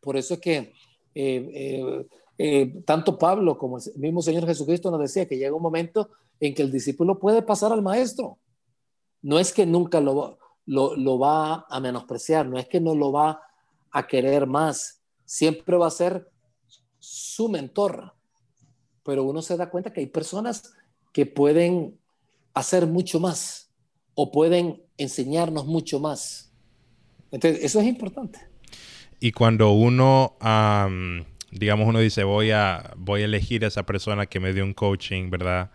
Por 0.00 0.16
eso 0.16 0.34
es 0.34 0.40
que 0.40 0.72
eh, 1.14 2.06
eh, 2.38 2.82
tanto 2.86 3.18
Pablo 3.18 3.58
como 3.58 3.78
el 3.78 3.84
mismo 3.96 4.22
Señor 4.22 4.46
Jesucristo 4.46 4.90
nos 4.90 5.00
decía 5.00 5.26
que 5.26 5.36
llega 5.36 5.54
un 5.54 5.62
momento 5.62 6.10
en 6.40 6.54
que 6.54 6.62
el 6.62 6.72
discípulo 6.72 7.18
puede 7.18 7.42
pasar 7.42 7.72
al 7.72 7.82
maestro. 7.82 8.38
No 9.22 9.38
es 9.38 9.52
que 9.52 9.66
nunca 9.66 10.00
lo, 10.00 10.38
lo, 10.64 10.96
lo 10.96 11.18
va 11.18 11.66
a 11.68 11.80
menospreciar, 11.80 12.48
no 12.48 12.58
es 12.58 12.66
que 12.66 12.80
no 12.80 12.94
lo 12.94 13.12
va 13.12 13.40
a 13.90 14.06
querer 14.06 14.46
más, 14.46 15.02
siempre 15.24 15.76
va 15.76 15.86
a 15.86 15.90
ser 15.90 16.28
su 16.98 17.48
mentor, 17.48 18.14
pero 19.04 19.24
uno 19.24 19.42
se 19.42 19.56
da 19.56 19.70
cuenta 19.70 19.92
que 19.92 20.00
hay 20.00 20.06
personas 20.06 20.74
que 21.12 21.26
pueden 21.26 21.98
hacer 22.54 22.86
mucho 22.86 23.20
más 23.20 23.70
o 24.14 24.30
pueden 24.30 24.82
enseñarnos 24.98 25.66
mucho 25.66 25.98
más. 25.98 26.52
Entonces, 27.30 27.64
eso 27.64 27.80
es 27.80 27.86
importante. 27.86 28.40
Y 29.18 29.32
cuando 29.32 29.72
uno, 29.72 30.36
digamos, 31.50 31.88
uno 31.88 31.98
dice, 32.00 32.24
voy 32.24 32.50
a, 32.50 32.94
voy 32.96 33.22
a 33.22 33.24
elegir 33.26 33.64
a 33.64 33.68
esa 33.68 33.84
persona 33.84 34.26
que 34.26 34.40
me 34.40 34.52
dio 34.52 34.64
un 34.64 34.74
coaching, 34.74 35.30
¿verdad? 35.30 35.70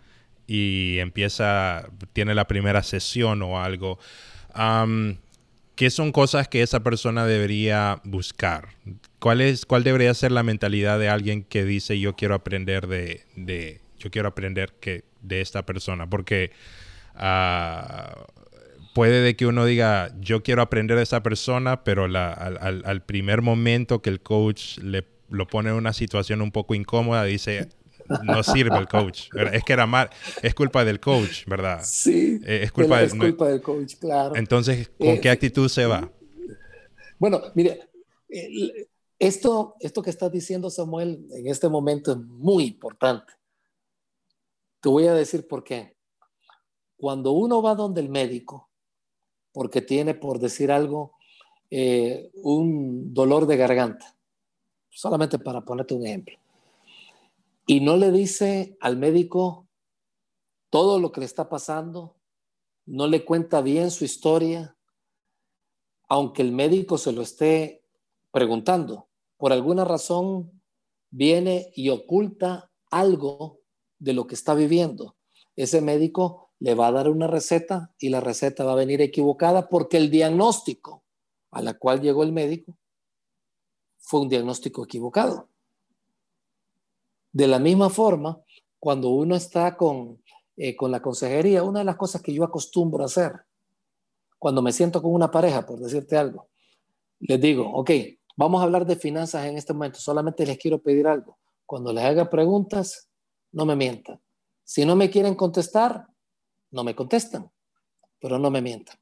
Y 0.46 0.98
empieza, 0.98 1.88
tiene 2.12 2.34
la 2.34 2.46
primera 2.46 2.82
sesión 2.82 3.42
o 3.42 3.60
algo. 3.60 3.98
¿Qué 5.76 5.90
son 5.90 6.10
cosas 6.10 6.48
que 6.48 6.62
esa 6.62 6.82
persona 6.82 7.26
debería 7.26 8.00
buscar? 8.02 8.70
¿Cuál, 9.18 9.42
es, 9.42 9.66
¿Cuál 9.66 9.84
debería 9.84 10.14
ser 10.14 10.32
la 10.32 10.42
mentalidad 10.42 10.98
de 10.98 11.10
alguien 11.10 11.42
que 11.42 11.64
dice 11.64 12.00
yo 12.00 12.16
quiero 12.16 12.34
aprender 12.34 12.86
de, 12.86 13.24
de 13.36 13.82
yo 13.98 14.10
quiero 14.10 14.28
aprender 14.28 14.72
que, 14.80 15.04
de 15.20 15.42
esta 15.42 15.66
persona? 15.66 16.08
Porque 16.08 16.50
uh, 17.14 18.24
puede 18.94 19.20
de 19.20 19.36
que 19.36 19.44
uno 19.44 19.66
diga, 19.66 20.14
yo 20.18 20.42
quiero 20.42 20.62
aprender 20.62 20.96
de 20.96 21.02
esa 21.02 21.22
persona, 21.22 21.84
pero 21.84 22.04
al, 22.04 22.16
al, 22.16 23.02
primer 23.02 23.42
momento 23.42 24.00
que 24.00 24.08
el 24.08 24.20
coach 24.20 24.78
le 24.78 25.04
lo 25.28 25.46
pone 25.46 25.70
en 25.70 25.74
una 25.74 25.92
situación 25.92 26.40
un 26.40 26.52
poco 26.52 26.74
incómoda, 26.74 27.24
dice, 27.24 27.68
no 28.24 28.42
sirve 28.42 28.76
el 28.78 28.88
coach. 28.88 29.28
Es 29.52 29.64
que 29.64 29.72
era 29.72 29.86
mal, 29.86 30.10
es 30.42 30.54
culpa 30.54 30.84
del 30.84 31.00
coach, 31.00 31.46
¿verdad? 31.46 31.80
Sí, 31.82 32.40
eh, 32.44 32.60
es 32.64 32.72
culpa, 32.72 33.02
es 33.02 33.14
culpa 33.14 33.48
del 33.48 33.62
coach, 33.62 33.94
claro. 33.98 34.36
Entonces, 34.36 34.88
¿con 34.98 35.08
eh, 35.08 35.20
qué 35.20 35.30
actitud 35.30 35.68
se 35.68 35.86
va? 35.86 36.10
Bueno, 37.18 37.40
mire, 37.54 37.88
esto, 39.18 39.76
esto 39.80 40.02
que 40.02 40.10
está 40.10 40.28
diciendo 40.28 40.68
Samuel 40.70 41.26
en 41.32 41.46
este 41.46 41.68
momento 41.68 42.12
es 42.12 42.18
muy 42.18 42.64
importante. 42.64 43.32
Te 44.80 44.88
voy 44.88 45.06
a 45.06 45.14
decir 45.14 45.46
por 45.48 45.64
qué. 45.64 45.96
Cuando 46.96 47.32
uno 47.32 47.62
va 47.62 47.74
donde 47.74 48.00
el 48.00 48.08
médico, 48.08 48.68
porque 49.52 49.80
tiene, 49.80 50.14
por 50.14 50.38
decir 50.38 50.70
algo, 50.70 51.12
eh, 51.70 52.30
un 52.42 53.12
dolor 53.12 53.46
de 53.46 53.56
garganta, 53.56 54.14
solamente 54.90 55.38
para 55.38 55.62
ponerte 55.62 55.94
un 55.94 56.06
ejemplo, 56.06 56.38
y 57.66 57.80
no 57.80 57.96
le 57.96 58.12
dice 58.12 58.78
al 58.80 58.96
médico 58.96 59.68
todo 60.70 61.00
lo 61.00 61.10
que 61.10 61.20
le 61.20 61.26
está 61.26 61.48
pasando, 61.48 62.16
no 62.86 63.08
le 63.08 63.24
cuenta 63.24 63.60
bien 63.60 63.90
su 63.90 64.04
historia, 64.04 64.76
aunque 66.08 66.42
el 66.42 66.52
médico 66.52 66.96
se 66.96 67.12
lo 67.12 67.22
esté 67.22 67.84
preguntando, 68.30 69.08
por 69.36 69.52
alguna 69.52 69.84
razón 69.84 70.62
viene 71.10 71.72
y 71.74 71.88
oculta 71.88 72.70
algo 72.90 73.60
de 73.98 74.12
lo 74.12 74.26
que 74.26 74.34
está 74.34 74.54
viviendo. 74.54 75.16
Ese 75.56 75.80
médico 75.80 76.52
le 76.60 76.74
va 76.74 76.88
a 76.88 76.92
dar 76.92 77.08
una 77.08 77.26
receta 77.26 77.94
y 77.98 78.10
la 78.10 78.20
receta 78.20 78.64
va 78.64 78.72
a 78.72 78.76
venir 78.76 79.00
equivocada 79.00 79.68
porque 79.68 79.96
el 79.96 80.10
diagnóstico 80.10 81.04
a 81.50 81.62
la 81.62 81.74
cual 81.74 82.00
llegó 82.00 82.22
el 82.22 82.32
médico 82.32 82.78
fue 83.98 84.20
un 84.20 84.28
diagnóstico 84.28 84.84
equivocado. 84.84 85.48
De 87.36 87.46
la 87.46 87.58
misma 87.58 87.90
forma, 87.90 88.40
cuando 88.78 89.10
uno 89.10 89.36
está 89.36 89.76
con, 89.76 90.22
eh, 90.56 90.74
con 90.74 90.90
la 90.90 91.02
consejería, 91.02 91.64
una 91.64 91.80
de 91.80 91.84
las 91.84 91.96
cosas 91.96 92.22
que 92.22 92.32
yo 92.32 92.42
acostumbro 92.42 93.02
a 93.02 93.06
hacer, 93.08 93.34
cuando 94.38 94.62
me 94.62 94.72
siento 94.72 95.02
con 95.02 95.12
una 95.12 95.30
pareja, 95.30 95.66
por 95.66 95.78
decirte 95.78 96.16
algo, 96.16 96.48
les 97.18 97.38
digo, 97.38 97.70
ok, 97.74 97.90
vamos 98.38 98.62
a 98.62 98.64
hablar 98.64 98.86
de 98.86 98.96
finanzas 98.96 99.44
en 99.44 99.58
este 99.58 99.74
momento, 99.74 99.98
solamente 99.98 100.46
les 100.46 100.56
quiero 100.56 100.78
pedir 100.78 101.06
algo. 101.06 101.36
Cuando 101.66 101.92
les 101.92 102.04
haga 102.04 102.30
preguntas, 102.30 103.10
no 103.52 103.66
me 103.66 103.76
mientan. 103.76 104.18
Si 104.64 104.86
no 104.86 104.96
me 104.96 105.10
quieren 105.10 105.34
contestar, 105.34 106.06
no 106.70 106.84
me 106.84 106.96
contestan, 106.96 107.50
pero 108.18 108.38
no 108.38 108.50
me 108.50 108.62
mientan. 108.62 108.96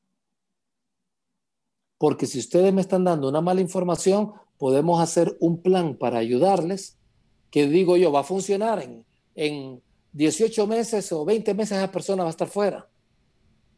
Porque 1.99 2.27
si 2.27 2.41
ustedes 2.41 2.75
me 2.75 2.81
están 2.81 3.05
dando 3.05 3.29
una 3.29 3.41
mala 3.41 3.61
información, 3.61 4.33
podemos 4.59 5.01
hacer 5.01 5.37
un 5.39 5.63
plan 5.63 5.97
para 5.97 6.19
ayudarles, 6.19 6.99
que 7.55 7.69
digo 7.69 7.97
yo, 7.97 8.11
va 8.11 8.19
a 8.19 8.25
funcionar 8.25 8.83
en, 8.83 9.05
en 9.37 9.81
18 10.13 10.67
meses 10.67 11.13
o 11.13 11.25
20 11.25 11.55
meses 11.55 11.79
esa 11.79 11.93
persona 11.93 12.25
va 12.25 12.29
a 12.29 12.33
estar 12.33 12.49
fuera. 12.49 12.89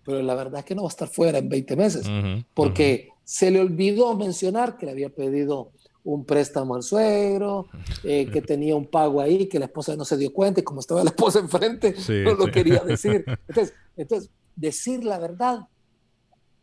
Pero 0.03 0.23
la 0.23 0.35
verdad 0.35 0.61
es 0.61 0.65
que 0.65 0.75
no 0.75 0.85
va 0.85 0.89
a 0.89 0.97
estar 0.97 1.09
fuera 1.09 1.37
en 1.37 1.51
20 1.51 1.77
meses, 1.77 2.07
porque 2.55 3.11
se 3.23 3.51
le 3.51 3.61
olvidó 3.61 4.17
mencionar 4.17 4.79
que 4.79 4.87
le 4.87 4.93
había 4.93 5.11
pedido 5.11 5.73
un 6.05 6.25
préstamo 6.25 6.75
al 6.75 6.85
suegro, 6.85 7.67
eh, 8.03 8.27
que 8.33 8.41
tenía 8.41 8.75
un 8.75 8.87
pago 8.87 9.21
ahí, 9.21 9.47
que 9.47 9.59
la 9.59 9.67
esposa 9.67 9.95
no 9.95 10.07
se 10.07 10.17
dio 10.17 10.33
cuenta 10.33 10.61
y 10.61 10.63
como 10.63 10.81
estaba 10.81 11.05
la 11.05 11.11
esposa 11.11 11.41
enfrente, 11.41 11.95
no 12.25 12.33
lo 12.33 12.47
quería 12.47 12.79
decir. 12.79 13.27
Entonces, 13.47 13.75
entonces, 13.95 14.31
decir 14.55 15.05
la 15.05 15.19
verdad 15.19 15.69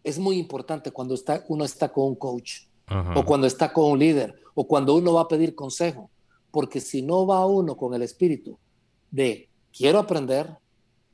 es 0.03 0.17
muy 0.17 0.39
importante 0.39 0.89
cuando 0.89 1.13
está, 1.13 1.45
uno 1.47 1.63
está 1.63 1.89
con 1.89 2.05
un 2.05 2.15
coach 2.15 2.61
o 3.13 3.23
cuando 3.23 3.45
está 3.45 3.71
con 3.71 3.91
un 3.91 3.99
líder 3.99 4.33
o 4.55 4.65
cuando 4.65 4.95
uno 4.95 5.13
va 5.13 5.21
a 5.21 5.27
pedir 5.27 5.53
consejo, 5.53 6.09
porque 6.53 6.79
si 6.79 7.01
no 7.01 7.25
va 7.25 7.47
uno 7.47 7.75
con 7.75 7.95
el 7.95 8.03
espíritu 8.03 8.59
de 9.09 9.49
quiero 9.75 9.97
aprender, 9.97 10.55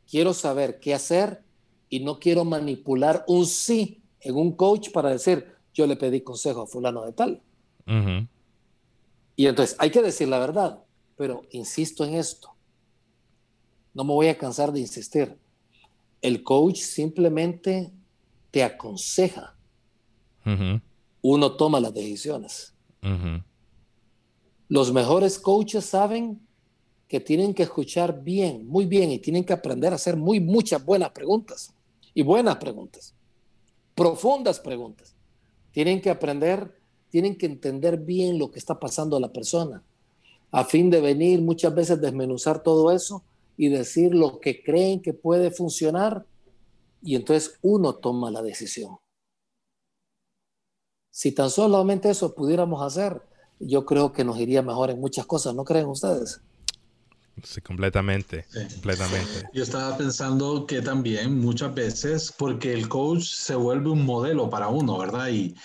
quiero 0.06 0.34
saber 0.34 0.82
qué 0.82 0.94
hacer 0.94 1.42
y 1.88 2.02
no 2.02 2.20
quiero 2.20 2.44
manipular 2.44 3.24
un 3.26 3.46
sí 3.46 4.02
en 4.20 4.36
un 4.36 4.52
coach 4.52 4.92
para 4.92 5.12
decir 5.12 5.48
yo 5.74 5.88
le 5.88 5.96
pedí 5.96 6.20
consejo 6.20 6.64
a 6.64 6.68
fulano 6.68 7.06
de 7.06 7.14
tal 7.14 7.42
y 9.38 9.48
entonces 9.48 9.78
hay 9.80 9.92
que 9.92 10.02
decir 10.02 10.28
la 10.28 10.40
verdad, 10.40 10.84
pero 11.16 11.44
insisto 11.52 12.04
en 12.04 12.16
esto. 12.16 12.54
No 13.94 14.04
me 14.04 14.12
voy 14.12 14.28
a 14.28 14.38
cansar 14.38 14.74
de 14.74 14.82
insistir. 14.82 15.38
El 16.22 16.44
coach 16.44 16.80
simplemente 16.80 17.94
te 18.52 18.62
aconseja. 18.62 19.56
Uno 21.22 21.54
toma 21.54 21.80
las 21.80 21.94
decisiones. 21.94 22.74
Los 24.70 24.93
mejores 24.93 25.38
coaches 25.38 25.84
saben 25.84 26.39
que 27.09 27.20
tienen 27.20 27.53
que 27.53 27.63
escuchar 27.63 28.24
bien, 28.24 28.65
muy 28.67 28.86
bien, 28.86 29.11
y 29.11 29.20
tienen 29.20 29.43
que 29.43 29.51
aprender 29.51 29.91
a 29.91 29.95
hacer 29.95 30.15
muy 30.15 30.39
muchas 30.39 30.86
buenas 30.86 31.09
preguntas. 31.09 31.74
Y 32.13 32.22
buenas 32.22 32.55
preguntas. 32.55 33.13
Profundas 33.95 34.59
preguntas. 34.59 35.13
Tienen 35.72 36.01
que 36.01 36.09
aprender 36.09 36.80
tienen 37.09 37.38
que 37.38 37.45
entender 37.45 37.97
bien 37.97 38.38
lo 38.38 38.51
que 38.51 38.59
está 38.59 38.80
pasando 38.80 39.17
a 39.17 39.20
la 39.20 39.34
persona, 39.34 39.84
a 40.51 40.63
fin 40.63 40.89
de 40.89 41.01
venir 41.01 41.41
muchas 41.41 41.74
veces 41.74 41.99
desmenuzar 41.99 42.63
todo 42.63 42.91
eso 42.91 43.24
y 43.57 43.70
decir 43.70 44.13
lo 44.13 44.39
que 44.39 44.63
creen 44.63 45.01
que 45.01 45.13
puede 45.13 45.51
funcionar 45.51 46.26
y 47.01 47.15
entonces 47.15 47.57
uno 47.61 47.95
toma 47.95 48.32
la 48.32 48.41
decisión. 48.41 48.97
Si 51.11 51.32
tan 51.32 51.49
solamente 51.49 52.09
eso 52.09 52.34
pudiéramos 52.34 52.82
hacer, 52.82 53.22
yo 53.60 53.86
creo 53.86 54.12
que 54.12 54.24
nos 54.24 54.39
iría 54.39 54.62
mejor 54.62 54.89
en 54.89 54.99
muchas 54.99 55.26
cosas, 55.26 55.55
¿no 55.55 55.64
creen 55.64 55.88
ustedes? 55.88 56.41
Sí, 57.43 57.62
completamente, 57.62 58.45
completamente. 58.74 59.49
Yo 59.53 59.64
estaba 59.64 59.95
pensando 59.97 60.66
que 60.66 60.82
también 60.82 61.39
muchas 61.39 61.74
veces, 61.74 62.34
porque 62.38 62.74
el 62.74 62.89
coach 62.89 63.24
se 63.24 63.55
vuelve 63.55 63.89
un 63.89 64.05
modelo 64.05 64.49
para 64.49 64.68
uno, 64.68 64.97
¿verdad? 64.97 65.30
Y, 65.30 65.55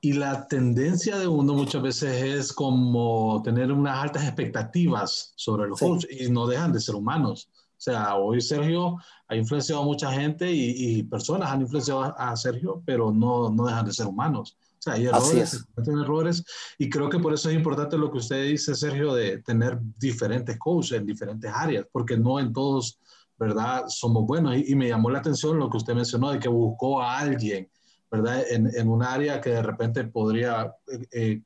y 0.00 0.12
la 0.12 0.46
tendencia 0.46 1.18
de 1.18 1.26
uno 1.26 1.54
muchas 1.54 1.82
veces 1.82 2.22
es 2.22 2.52
como 2.52 3.40
tener 3.42 3.72
unas 3.72 3.98
altas 3.98 4.24
expectativas 4.24 5.32
sobre 5.36 5.68
los 5.68 5.80
coaches 5.80 6.20
y 6.20 6.30
no 6.30 6.46
dejan 6.46 6.72
de 6.72 6.80
ser 6.80 6.94
humanos. 6.94 7.48
O 7.54 7.80
sea, 7.80 8.16
hoy 8.16 8.40
Sergio 8.40 8.96
ha 9.28 9.36
influenciado 9.36 9.82
a 9.82 9.84
mucha 9.84 10.12
gente 10.12 10.50
y, 10.50 11.02
personas 11.04 11.50
han 11.50 11.62
influenciado 11.62 12.02
a, 12.16 12.36
Sergio, 12.36 12.82
pero 12.86 13.12
no, 13.12 13.50
no 13.50 13.66
dejan 13.66 13.86
de 13.86 13.92
ser 13.92 14.06
humanos. 14.06 14.56
Sea, 14.86 14.94
hay 14.94 15.06
errores, 15.06 15.66
errores 15.76 16.44
y 16.78 16.88
creo 16.88 17.08
que 17.08 17.18
por 17.18 17.34
eso 17.34 17.50
es 17.50 17.56
importante 17.56 17.98
lo 17.98 18.10
que 18.10 18.18
usted 18.18 18.44
dice, 18.44 18.74
Sergio, 18.74 19.14
de 19.14 19.38
tener 19.38 19.78
diferentes 19.98 20.56
coaches 20.58 20.98
en 20.98 21.06
diferentes 21.06 21.50
áreas, 21.52 21.86
porque 21.90 22.16
no 22.16 22.38
en 22.38 22.52
todos, 22.52 23.00
¿verdad? 23.36 23.84
Somos 23.88 24.24
buenos. 24.26 24.56
Y, 24.56 24.72
y 24.72 24.74
me 24.76 24.88
llamó 24.88 25.10
la 25.10 25.18
atención 25.18 25.58
lo 25.58 25.68
que 25.68 25.78
usted 25.78 25.94
mencionó 25.94 26.30
de 26.30 26.38
que 26.38 26.48
buscó 26.48 27.02
a 27.02 27.18
alguien 27.18 27.68
¿verdad? 28.10 28.44
En, 28.50 28.70
en 28.74 28.88
un 28.88 29.02
área 29.02 29.40
que 29.40 29.50
de 29.50 29.62
repente 29.62 30.04
podría 30.04 30.74
eh, 30.86 31.06
eh, 31.12 31.42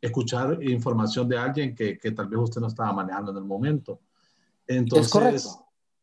escuchar 0.00 0.62
información 0.62 1.28
de 1.28 1.38
alguien 1.38 1.74
que, 1.74 1.98
que, 1.98 2.12
tal 2.12 2.28
vez 2.28 2.40
usted 2.40 2.60
no 2.60 2.68
estaba 2.68 2.92
manejando 2.92 3.30
en 3.32 3.38
el 3.38 3.44
momento. 3.44 4.00
Entonces, 4.66 5.58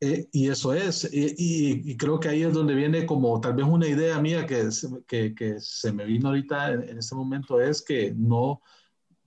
eh, 0.05 0.29
y 0.31 0.49
eso 0.49 0.73
es, 0.73 1.09
y, 1.11 1.91
y, 1.91 1.97
creo 1.97 2.19
que 2.19 2.29
ahí 2.29 2.43
es 2.43 2.53
donde 2.53 2.75
viene 2.75 3.05
como 3.05 3.39
tal 3.41 3.53
vez 3.53 3.65
una 3.65 3.87
idea 3.87 4.19
mía 4.19 4.45
que, 4.45 4.69
que, 5.07 5.33
que 5.33 5.59
se 5.59 5.91
me 5.91 6.05
vino 6.05 6.29
ahorita 6.29 6.71
en, 6.71 6.89
en, 6.89 6.97
este 6.97 7.15
momento, 7.15 7.59
es 7.59 7.81
que 7.81 8.13
no 8.15 8.61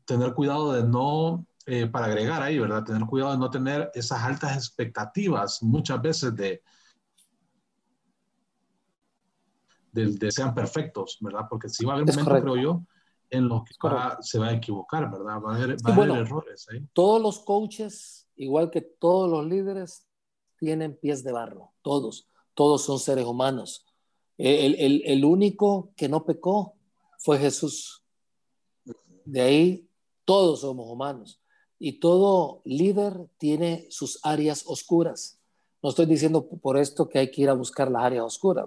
tener 0.04 0.34
cuidado 0.34 0.72
de 0.72 0.84
no, 0.84 1.46
para 1.92 2.06
agregar 2.06 2.42
ahí, 2.42 2.58
¿verdad? 2.58 2.84
Tener 2.84 3.06
cuidado 3.06 3.32
de 3.32 3.38
no 3.38 3.50
tener 3.50 3.90
esas 3.94 4.22
altas 4.22 4.56
expectativas 4.56 5.62
muchas 5.62 6.00
veces 6.00 6.34
de, 6.34 6.62
de, 9.92 10.30
sean 10.32 10.54
perfectos, 10.54 11.18
¿verdad? 11.20 11.42
Porque 11.48 11.68
si 11.68 11.84
va 11.84 11.92
a 11.92 11.96
haber 11.96 12.06
momentos, 12.06 12.40
creo 12.40 12.56
yo, 12.56 12.82
en 13.30 13.48
los 13.48 13.64
que 13.64 13.74
se 14.20 14.38
va 14.38 14.46
a 14.46 14.52
equivocar, 14.52 15.10
¿verdad? 15.10 15.40
Va 15.44 15.52
a 15.52 15.56
haber, 15.56 15.76
errores 16.16 16.66
ahí. 16.70 16.86
Todos 16.92 17.20
los 17.20 17.40
coaches, 17.40 18.26
igual 18.36 18.70
que 18.70 18.80
todos 18.80 19.30
los 19.30 19.44
líderes, 19.44 20.07
tienen 20.58 20.96
pies 20.96 21.24
de 21.24 21.32
barro, 21.32 21.72
todos, 21.82 22.26
todos 22.54 22.82
son 22.82 22.98
seres 22.98 23.24
humanos. 23.24 23.86
El, 24.36 24.74
el, 24.76 25.02
el 25.04 25.24
único 25.24 25.90
que 25.96 26.08
no 26.08 26.24
pecó 26.24 26.74
fue 27.18 27.38
Jesús. 27.38 28.02
De 29.24 29.40
ahí 29.40 29.88
todos 30.24 30.60
somos 30.60 30.88
humanos 30.88 31.40
y 31.78 32.00
todo 32.00 32.60
líder 32.64 33.28
tiene 33.38 33.86
sus 33.90 34.18
áreas 34.22 34.64
oscuras. 34.66 35.38
No 35.82 35.90
estoy 35.90 36.06
diciendo 36.06 36.46
por 36.46 36.76
esto 36.76 37.08
que 37.08 37.18
hay 37.18 37.30
que 37.30 37.42
ir 37.42 37.48
a 37.48 37.54
buscar 37.54 37.90
las 37.90 38.02
áreas 38.02 38.24
oscuras, 38.24 38.66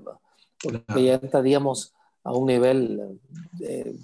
porque 0.62 1.04
ya 1.04 1.16
estaríamos 1.16 1.94
a 2.24 2.34
un 2.34 2.48
nivel 2.48 3.20
eh, 3.60 3.96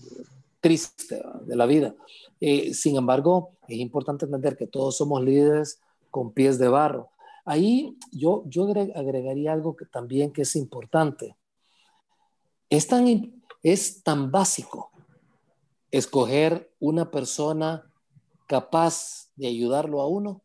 triste 0.59 1.23
de 1.45 1.55
la 1.55 1.65
vida. 1.65 1.95
Eh, 2.41 2.73
sin 2.73 2.97
embargo, 2.97 3.51
es 3.67 3.77
importante 3.77 4.25
entender 4.25 4.57
que 4.57 4.67
todos 4.67 4.97
somos 4.97 5.23
líderes 5.23 5.79
con 6.11 6.31
pies 6.31 6.59
de 6.59 6.67
barro. 6.67 7.09
Ahí 7.49 7.97
yo, 8.11 8.43
yo 8.47 8.67
agregaría 8.69 9.53
algo 9.53 9.77
que 9.77 9.85
también 9.85 10.33
que 10.33 10.41
es 10.41 10.53
importante. 10.57 11.37
Es 12.69 12.87
tan, 12.87 13.41
es 13.63 14.03
tan 14.03 14.29
básico 14.31 14.91
escoger 15.89 16.69
una 16.81 17.09
persona 17.09 17.89
capaz 18.47 19.29
de 19.37 19.47
ayudarlo 19.47 20.01
a 20.01 20.07
uno, 20.07 20.41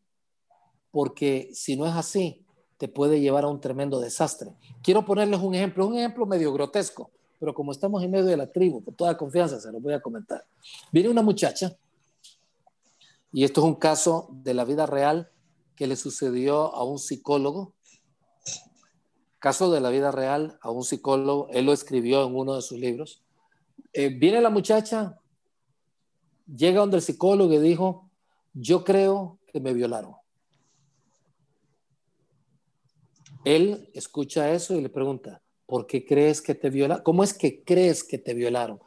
porque 0.91 1.49
si 1.53 1.75
no 1.75 1.85
es 1.85 1.93
así, 1.93 2.45
te 2.77 2.87
puede 2.87 3.19
llevar 3.19 3.43
a 3.43 3.49
un 3.49 3.59
tremendo 3.59 3.99
desastre. 3.99 4.53
Quiero 4.81 5.03
ponerles 5.03 5.41
un 5.41 5.55
ejemplo, 5.55 5.85
un 5.85 5.97
ejemplo 5.97 6.25
medio 6.25 6.53
grotesco, 6.53 7.11
pero 7.37 7.53
como 7.53 7.73
estamos 7.73 8.01
en 8.01 8.11
medio 8.11 8.25
de 8.25 8.37
la 8.37 8.49
tribu, 8.49 8.81
con 8.81 8.93
toda 8.93 9.17
confianza 9.17 9.59
se 9.59 9.73
lo 9.73 9.81
voy 9.81 9.91
a 9.93 10.01
comentar. 10.01 10.45
Viene 10.89 11.09
una 11.09 11.21
muchacha, 11.21 11.75
y 13.33 13.43
esto 13.43 13.59
es 13.59 13.67
un 13.67 13.75
caso 13.75 14.29
de 14.31 14.53
la 14.53 14.63
vida 14.63 14.85
real 14.85 15.29
que 15.75 15.87
le 15.87 15.95
sucedió 15.95 16.73
a 16.75 16.83
un 16.83 16.99
psicólogo, 16.99 17.73
caso 19.39 19.71
de 19.71 19.81
la 19.81 19.89
vida 19.89 20.11
real 20.11 20.57
a 20.61 20.71
un 20.71 20.83
psicólogo, 20.83 21.47
él 21.51 21.65
lo 21.65 21.73
escribió 21.73 22.25
en 22.25 22.35
uno 22.35 22.55
de 22.55 22.61
sus 22.61 22.79
libros. 22.79 23.21
Eh, 23.91 24.09
viene 24.09 24.39
la 24.41 24.49
muchacha, 24.49 25.19
llega 26.47 26.79
donde 26.79 26.97
el 26.97 27.03
psicólogo 27.03 27.53
y 27.53 27.59
dijo, 27.59 28.09
yo 28.53 28.83
creo 28.83 29.39
que 29.51 29.59
me 29.59 29.73
violaron. 29.73 30.15
Él 33.43 33.89
escucha 33.93 34.51
eso 34.53 34.75
y 34.75 34.81
le 34.81 34.89
pregunta, 34.89 35.41
¿por 35.65 35.85
qué 35.87 36.05
crees 36.05 36.41
que 36.41 36.55
te 36.55 36.69
violaron? 36.69 37.03
¿Cómo 37.03 37.23
es 37.23 37.33
que 37.33 37.63
crees 37.63 38.03
que 38.03 38.17
te 38.17 38.33
violaron? 38.33 38.79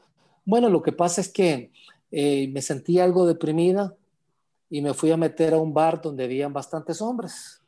Bueno, 0.44 0.68
lo 0.70 0.82
que 0.82 0.92
pasa 0.92 1.20
es 1.20 1.28
que 1.28 1.72
eh, 2.10 2.48
me 2.48 2.62
sentí 2.62 2.98
algo 2.98 3.26
deprimida 3.26 3.94
y 4.68 4.80
me 4.80 4.94
fui 4.94 5.10
a 5.10 5.16
meter 5.16 5.54
a 5.54 5.58
un 5.58 5.72
bar 5.72 6.00
donde 6.00 6.24
habían 6.24 6.52
bastantes 6.52 7.00
hombres. 7.00 7.62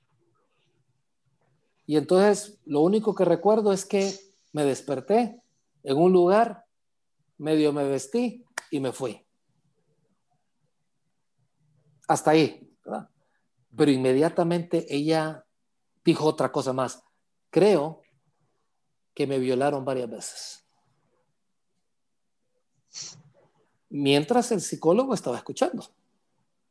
Y 1.86 1.96
entonces 1.96 2.58
lo 2.66 2.80
único 2.80 3.14
que 3.14 3.24
recuerdo 3.24 3.72
es 3.72 3.84
que 3.84 4.14
me 4.52 4.64
desperté 4.64 5.40
en 5.82 5.96
un 5.96 6.12
lugar, 6.12 6.64
medio 7.38 7.72
me 7.72 7.84
vestí 7.84 8.44
y 8.70 8.80
me 8.80 8.92
fui. 8.92 9.24
Hasta 12.06 12.32
ahí. 12.32 12.64
Pero 13.76 13.90
inmediatamente 13.90 14.86
ella 14.94 15.44
dijo 16.04 16.24
otra 16.24 16.50
cosa 16.50 16.72
más. 16.72 17.02
Creo 17.50 18.02
que 19.14 19.26
me 19.26 19.38
violaron 19.38 19.84
varias 19.84 20.10
veces. 20.10 20.64
Mientras 23.90 24.52
el 24.52 24.60
psicólogo 24.60 25.14
estaba 25.14 25.36
escuchando. 25.36 25.84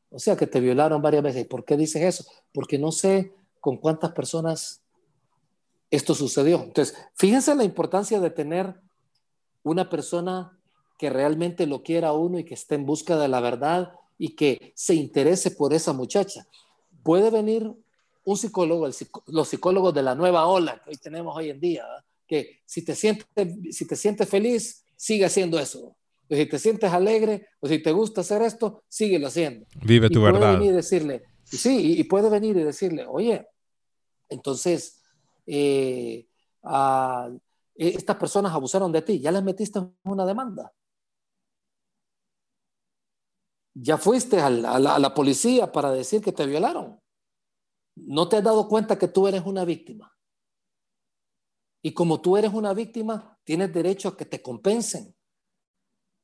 O 0.10 0.20
sea, 0.20 0.38
que 0.38 0.47
te 0.47 0.60
violaron 0.60 1.01
varias 1.01 1.24
veces. 1.24 1.45
¿Por 1.47 1.66
qué 1.66 1.78
dices 1.78 2.01
eso? 2.01 2.26
Porque 2.53 2.78
no 2.78 2.91
sé 2.91 3.34
con 3.60 3.78
cuántas 3.78 4.12
personas 4.12 4.82
esto 5.91 6.16
sucedió. 6.16 6.64
Entonces, 6.64 6.97
fíjense 7.16 7.55
la 7.55 7.64
importancia 7.64 8.20
de 8.20 8.30
tener 8.30 8.76
una 9.64 9.89
persona 9.89 10.58
que 10.97 11.10
realmente 11.10 11.68
lo 11.68 11.84
quiera 11.84 12.10
a 12.10 12.14
uno 12.14 12.39
y 12.39 12.43
que 12.43 12.53
esté 12.53 12.76
en 12.76 12.86
busca 12.86 13.18
de 13.18 13.28
la 13.28 13.39
verdad 13.39 13.93
y 14.18 14.36
que 14.36 14.74
se 14.76 14.95
interese 14.95 15.51
por 15.51 15.74
esa 15.74 15.93
muchacha. 15.93 16.47
Puede 17.03 17.30
venir 17.30 17.72
un 18.24 18.38
psicólogo, 18.38 18.89
los 19.28 19.47
psicólogos 19.47 19.93
de 19.93 20.03
la 20.03 20.16
nueva 20.16 20.47
ola 20.47 20.82
que 20.84 20.89
hoy 20.89 20.97
tenemos 20.97 21.36
hoy 21.36 21.49
en 21.49 21.60
día, 21.60 21.86
que 22.28 22.60
si 22.66 22.84
te 22.84 22.95
sientes, 22.95 23.26
si 23.72 23.86
te 23.88 23.95
sientes 23.95 24.28
feliz, 24.28 24.84
sigue 24.95 25.26
haciendo 25.26 25.60
eso. 25.60 25.95
O 26.30 26.36
si 26.36 26.45
te 26.45 26.59
sientes 26.59 26.91
alegre 26.91 27.47
o 27.59 27.67
si 27.67 27.80
te 27.80 27.91
gusta 27.91 28.21
hacer 28.21 28.41
esto, 28.41 28.84
síguelo 28.88 29.28
haciendo. 29.28 29.65
Vive 29.84 30.09
tu 30.09 30.19
puede 30.19 30.34
verdad. 30.34 30.53
Venir 30.53 30.71
y 30.71 30.75
decirle, 30.75 31.23
sí, 31.43 31.99
y, 31.99 32.03
puede 32.03 32.30
venir 32.30 32.57
y 32.57 32.63
decirle, 32.63 33.05
oye, 33.07 33.47
entonces, 34.30 35.01
eh, 35.45 36.28
estas 37.75 38.15
personas 38.17 38.53
abusaron 38.53 38.91
de 38.91 39.01
ti, 39.01 39.19
ya 39.19 39.32
les 39.32 39.43
metiste 39.43 39.80
una 40.03 40.25
demanda 40.25 40.73
ya 43.80 43.97
fuiste 43.97 44.39
a 44.39 44.49
la, 44.49 45.13
policía 45.13 45.71
para 45.71 45.91
decir 45.91 46.21
que 46.21 46.32
te 46.32 46.45
violaron. 46.45 46.99
No 47.95 48.28
te 48.28 48.38
has 48.38 48.43
dado 48.43 48.67
cuenta 48.67 48.97
que 48.97 49.07
tú 49.07 49.28
eres 49.28 49.43
una 49.45 49.65
víctima. 49.65 50.13
Y 51.84 51.93
como 51.93 52.21
tú 52.21 52.38
eres 52.38 52.53
una 52.53 52.73
víctima, 52.73 53.39
tienes 53.43 53.71
derecho 53.71 54.09
a 54.09 54.17
que 54.17 54.25
te 54.25 54.41
compensen. 54.41 55.15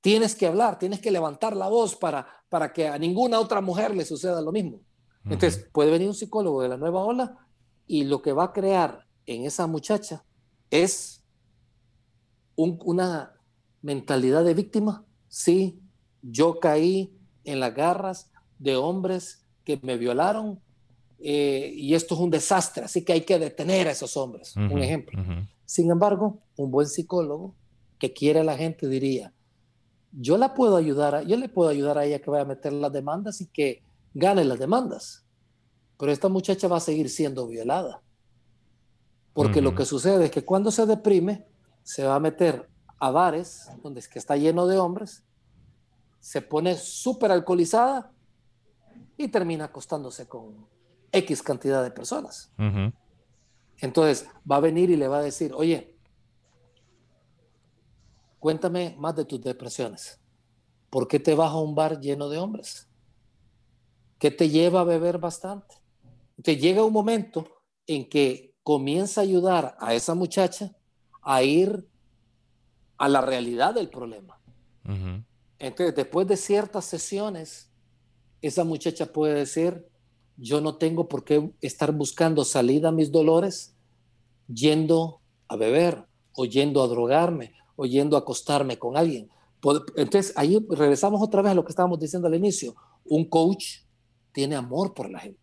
Tienes 0.04 0.36
que 0.36 0.48
hablar, 0.48 0.78
tienes 0.78 1.00
que 1.00 1.12
levantar 1.12 1.56
la 1.56 1.70
voz 1.70 1.96
para, 1.96 2.28
para 2.50 2.74
que 2.74 2.90
a 2.90 2.98
ninguna 2.98 3.40
otra 3.40 3.62
mujer 3.62 3.96
le 3.96 4.04
suceda 4.04 4.42
lo 4.42 4.52
mismo. 4.52 4.82
Entonces, 5.24 5.70
puede 5.72 5.92
venir 5.92 6.10
un 6.10 6.14
psicólogo 6.14 6.62
de 6.62 6.68
la 6.68 6.76
nueva 6.76 7.06
ola 7.06 7.38
y 7.88 8.04
lo 8.04 8.22
que 8.22 8.34
va 8.34 8.44
a 8.44 8.52
crear 8.52 9.08
en 9.26 9.46
esa 9.46 9.66
muchacha 9.66 10.26
es 10.70 11.24
una 12.58 13.32
mentalidad 13.82 14.44
de 14.44 14.54
víctima. 14.54 15.06
Sí, 15.30 15.80
yo 16.22 16.60
caí, 16.60 17.18
en 17.46 17.62
las 17.62 17.74
garras 17.74 18.30
de 18.60 18.76
hombres 18.76 19.46
que 19.64 19.80
me 19.84 19.96
violaron 19.96 20.60
eh, 21.20 21.72
y 21.74 21.94
esto 21.94 22.16
es 22.16 22.20
un 22.20 22.30
desastre, 22.30 22.84
así 22.84 23.06
que 23.06 23.14
hay 23.14 23.22
que 23.22 23.40
detener 23.40 23.88
a 23.88 23.92
esos 23.92 24.18
hombres, 24.18 24.54
un 24.58 24.84
ejemplo. 24.84 25.18
Sin 25.66 25.90
embargo, 25.90 26.40
un 26.58 26.72
buen 26.72 26.88
psicólogo 26.88 27.56
que 28.00 28.12
quiere 28.12 28.42
a 28.42 28.44
la 28.44 28.58
gente 28.58 28.90
diría, 28.90 29.34
yo 30.14 30.38
la 30.38 30.54
puedo 30.54 30.78
ayudar, 30.78 31.16
a, 31.16 31.24
yo 31.24 31.38
le 31.38 31.50
puedo 31.50 31.70
ayudar 31.70 31.98
a 31.98 32.06
ella 32.06 32.20
que 32.20 32.30
vaya 32.30 32.44
a 32.44 32.48
meter 32.48 32.74
las 32.74 32.92
demandas 32.92 33.42
y 33.42 33.48
que 33.48 33.84
gane 34.14 34.46
las 34.46 34.60
demandas, 34.60 35.26
pero 35.98 36.12
esta 36.12 36.30
muchacha 36.30 36.68
va 36.68 36.78
a 36.78 36.82
seguir 36.82 37.10
siendo 37.10 37.48
violada. 37.48 38.02
Porque 39.34 39.62
lo 39.62 39.74
que 39.74 39.86
sucede 39.86 40.26
es 40.26 40.32
que 40.32 40.46
cuando 40.46 40.70
se 40.70 40.86
deprime, 40.86 41.48
se 41.82 42.06
va 42.06 42.16
a 42.16 42.20
meter 42.20 42.70
a 43.00 43.10
bares 43.10 43.68
donde 43.82 44.00
es 44.00 44.08
que 44.08 44.20
está 44.20 44.38
lleno 44.38 44.68
de 44.68 44.78
hombres 44.78 45.24
se 46.24 46.42
pone 46.42 46.78
súper 46.78 47.34
alcoholizada 47.34 48.10
y 49.18 49.28
termina 49.28 49.66
acostándose 49.66 50.26
con 50.26 50.66
X 51.12 51.44
cantidad 51.44 51.84
de 51.84 51.92
personas. 51.92 52.50
Entonces 53.80 54.26
va 54.50 54.56
a 54.56 54.62
venir 54.62 54.90
y 54.90 54.96
le 54.96 55.10
va 55.10 55.18
a 55.18 55.22
decir, 55.22 55.52
oye, 55.54 55.93
cuéntame 58.44 58.94
más 59.00 59.16
de 59.16 59.24
tus 59.24 59.42
depresiones. 59.42 60.20
¿Por 60.90 61.08
qué 61.08 61.18
te 61.18 61.34
vas 61.34 61.52
a 61.52 61.60
un 61.60 61.76
bar 61.76 62.02
lleno 62.02 62.28
de 62.28 62.40
hombres? 62.40 62.90
¿Qué 64.20 64.32
te 64.32 64.50
lleva 64.50 64.82
a 64.82 64.84
beber 64.84 65.18
bastante? 65.18 65.76
Entonces 66.36 66.62
llega 66.62 66.84
un 66.84 66.92
momento 66.92 67.48
en 67.88 68.10
que 68.10 68.54
comienza 68.62 69.22
a 69.22 69.24
ayudar 69.24 69.78
a 69.80 69.94
esa 69.94 70.14
muchacha 70.14 70.76
a 71.22 71.42
ir 71.42 71.88
a 72.98 73.08
la 73.08 73.22
realidad 73.22 73.74
del 73.74 73.90
problema. 73.90 74.38
Entonces, 75.58 75.96
después 75.96 76.28
de 76.28 76.36
ciertas 76.36 76.84
sesiones, 76.84 77.72
esa 78.42 78.66
muchacha 78.66 79.06
puede 79.06 79.36
decir, 79.36 79.88
yo 80.36 80.60
no 80.60 80.76
tengo 80.76 81.08
por 81.08 81.24
qué 81.24 81.54
estar 81.62 81.94
buscando 81.94 82.44
salida 82.44 82.90
a 82.90 82.92
mis 82.92 83.10
dolores 83.10 83.74
yendo 84.54 85.22
a 85.48 85.56
beber 85.56 86.06
o 86.34 86.44
yendo 86.44 86.84
a 86.84 86.88
drogarme 86.88 87.63
o 87.76 87.86
yendo 87.86 88.16
a 88.16 88.20
acostarme 88.20 88.78
con 88.78 88.98
alguien. 88.98 89.30
Entonces, 89.96 90.34
ahí 90.36 90.66
regresamos 90.70 91.22
otra 91.22 91.42
vez 91.42 91.52
a 91.52 91.56
lo 91.56 91.64
que 91.64 91.72
estábamos 91.72 92.00
diciendo 92.00 92.28
al 92.28 92.36
inicio. 92.36 92.76
Un 93.06 93.26
coach 93.26 93.80
tiene 94.32 94.56
amor 94.56 94.94
por 94.94 95.10
la 95.10 95.20
gente. 95.20 95.40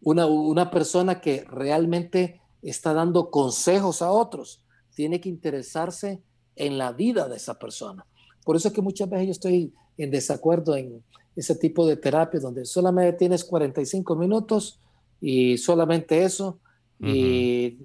una, 0.00 0.26
una 0.26 0.70
persona 0.70 1.20
que 1.20 1.44
realmente 1.44 2.40
está 2.62 2.92
dando 2.92 3.30
consejos 3.30 4.02
a 4.02 4.10
otros 4.10 4.62
tiene 4.94 5.20
que 5.20 5.28
interesarse 5.28 6.22
en 6.56 6.78
la 6.78 6.92
vida 6.92 7.28
de 7.28 7.36
esa 7.36 7.58
persona. 7.58 8.06
Por 8.44 8.56
eso 8.56 8.68
es 8.68 8.74
que 8.74 8.82
muchas 8.82 9.08
veces 9.08 9.26
yo 9.26 9.32
estoy 9.32 9.72
en 9.96 10.10
desacuerdo 10.10 10.76
en 10.76 11.02
ese 11.36 11.54
tipo 11.56 11.86
de 11.86 11.96
terapia 11.96 12.40
donde 12.40 12.64
solamente 12.64 13.12
tienes 13.18 13.44
45 13.44 14.16
minutos 14.16 14.78
y 15.20 15.58
solamente 15.58 16.22
eso 16.22 16.58
y, 17.00 17.78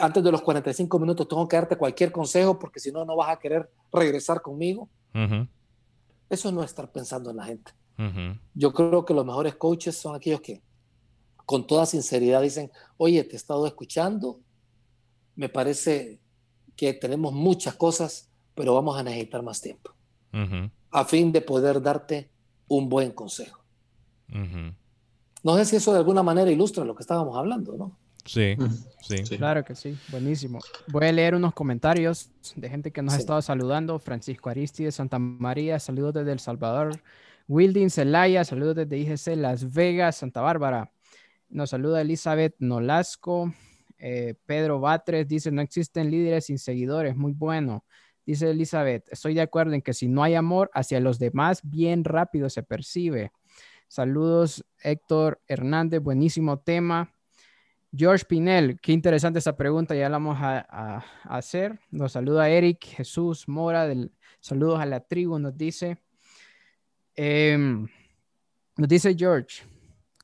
antes 0.00 0.22
de 0.22 0.32
los 0.32 0.42
45 0.42 0.98
minutos 0.98 1.28
tengo 1.28 1.46
que 1.48 1.56
darte 1.56 1.76
cualquier 1.76 2.12
consejo 2.12 2.58
porque 2.58 2.80
si 2.80 2.92
no, 2.92 3.04
no 3.04 3.16
vas 3.16 3.30
a 3.30 3.38
querer 3.38 3.70
regresar 3.92 4.42
conmigo. 4.42 4.88
Eso 6.28 6.52
no 6.52 6.62
es 6.62 6.70
estar 6.70 6.90
pensando 6.90 7.30
en 7.30 7.36
la 7.36 7.44
gente. 7.44 7.72
Yo 8.54 8.72
creo 8.72 9.04
que 9.04 9.14
los 9.14 9.26
mejores 9.26 9.56
coaches 9.56 9.96
son 9.96 10.14
aquellos 10.14 10.40
que 10.40 10.62
con 11.44 11.66
toda 11.66 11.84
sinceridad 11.84 12.40
dicen, 12.40 12.70
oye, 12.96 13.22
te 13.24 13.32
he 13.32 13.36
estado 13.36 13.66
escuchando, 13.66 14.40
me 15.34 15.48
parece 15.48 16.20
que 16.76 16.94
tenemos 16.94 17.32
muchas 17.32 17.74
cosas, 17.74 18.30
pero 18.54 18.74
vamos 18.74 18.98
a 18.98 19.02
necesitar 19.02 19.42
más 19.42 19.60
tiempo 19.60 19.92
a 20.92 21.04
fin 21.04 21.32
de 21.32 21.40
poder 21.40 21.80
darte 21.82 22.30
un 22.68 22.88
buen 22.88 23.12
consejo. 23.12 23.60
No 25.42 25.56
sé 25.56 25.64
si 25.64 25.76
eso 25.76 25.92
de 25.92 25.98
alguna 25.98 26.22
manera 26.22 26.50
ilustra 26.50 26.84
lo 26.84 26.94
que 26.94 27.02
estábamos 27.02 27.36
hablando, 27.36 27.76
¿no? 27.76 27.96
Sí, 28.24 28.56
sí. 29.02 29.36
Claro 29.36 29.64
que 29.64 29.74
sí, 29.74 29.96
buenísimo. 30.08 30.58
Voy 30.88 31.06
a 31.06 31.12
leer 31.12 31.34
unos 31.34 31.54
comentarios 31.54 32.30
de 32.56 32.68
gente 32.68 32.90
que 32.90 33.02
nos 33.02 33.14
ha 33.14 33.18
estado 33.18 33.42
saludando. 33.42 33.98
Francisco 33.98 34.50
Aristides, 34.50 34.94
Santa 34.94 35.18
María, 35.18 35.78
saludos 35.78 36.14
desde 36.14 36.32
El 36.32 36.40
Salvador. 36.40 37.00
Wildin 37.48 37.90
Celaya, 37.90 38.44
saludos 38.44 38.76
desde 38.76 38.98
IGC 38.98 39.36
Las 39.36 39.72
Vegas, 39.72 40.16
Santa 40.16 40.40
Bárbara. 40.40 40.92
Nos 41.48 41.70
saluda 41.70 42.00
Elizabeth 42.00 42.54
Nolasco. 42.60 43.52
Eh, 43.98 44.34
Pedro 44.46 44.80
Batres 44.80 45.26
dice, 45.26 45.50
no 45.50 45.60
existen 45.60 46.10
líderes 46.10 46.46
sin 46.46 46.58
seguidores, 46.58 47.16
muy 47.16 47.32
bueno. 47.32 47.84
Dice 48.24 48.50
Elizabeth, 48.50 49.08
estoy 49.10 49.34
de 49.34 49.40
acuerdo 49.42 49.74
en 49.74 49.82
que 49.82 49.92
si 49.92 50.08
no 50.08 50.22
hay 50.22 50.34
amor 50.34 50.70
hacia 50.74 51.00
los 51.00 51.18
demás, 51.18 51.60
bien 51.64 52.04
rápido 52.04 52.48
se 52.48 52.62
percibe. 52.62 53.32
Saludos, 53.88 54.64
Héctor 54.82 55.40
Hernández, 55.48 56.00
buenísimo 56.00 56.60
tema. 56.60 57.12
George 57.92 58.24
Pinel, 58.24 58.78
qué 58.80 58.92
interesante 58.92 59.40
esa 59.40 59.56
pregunta, 59.56 59.94
ya 59.96 60.08
la 60.08 60.18
vamos 60.18 60.38
a, 60.40 61.04
hacer. 61.24 61.80
Nos 61.90 62.12
saluda 62.12 62.48
Eric 62.48 62.84
Jesús 62.84 63.48
Mora, 63.48 63.86
del, 63.86 64.12
saludos 64.40 64.80
a 64.80 64.86
la 64.86 65.00
tribu, 65.00 65.38
nos 65.38 65.56
dice. 65.56 65.98
Em, 67.16 67.88
nos 68.76 68.88
dice 68.88 69.14
George, 69.18 69.64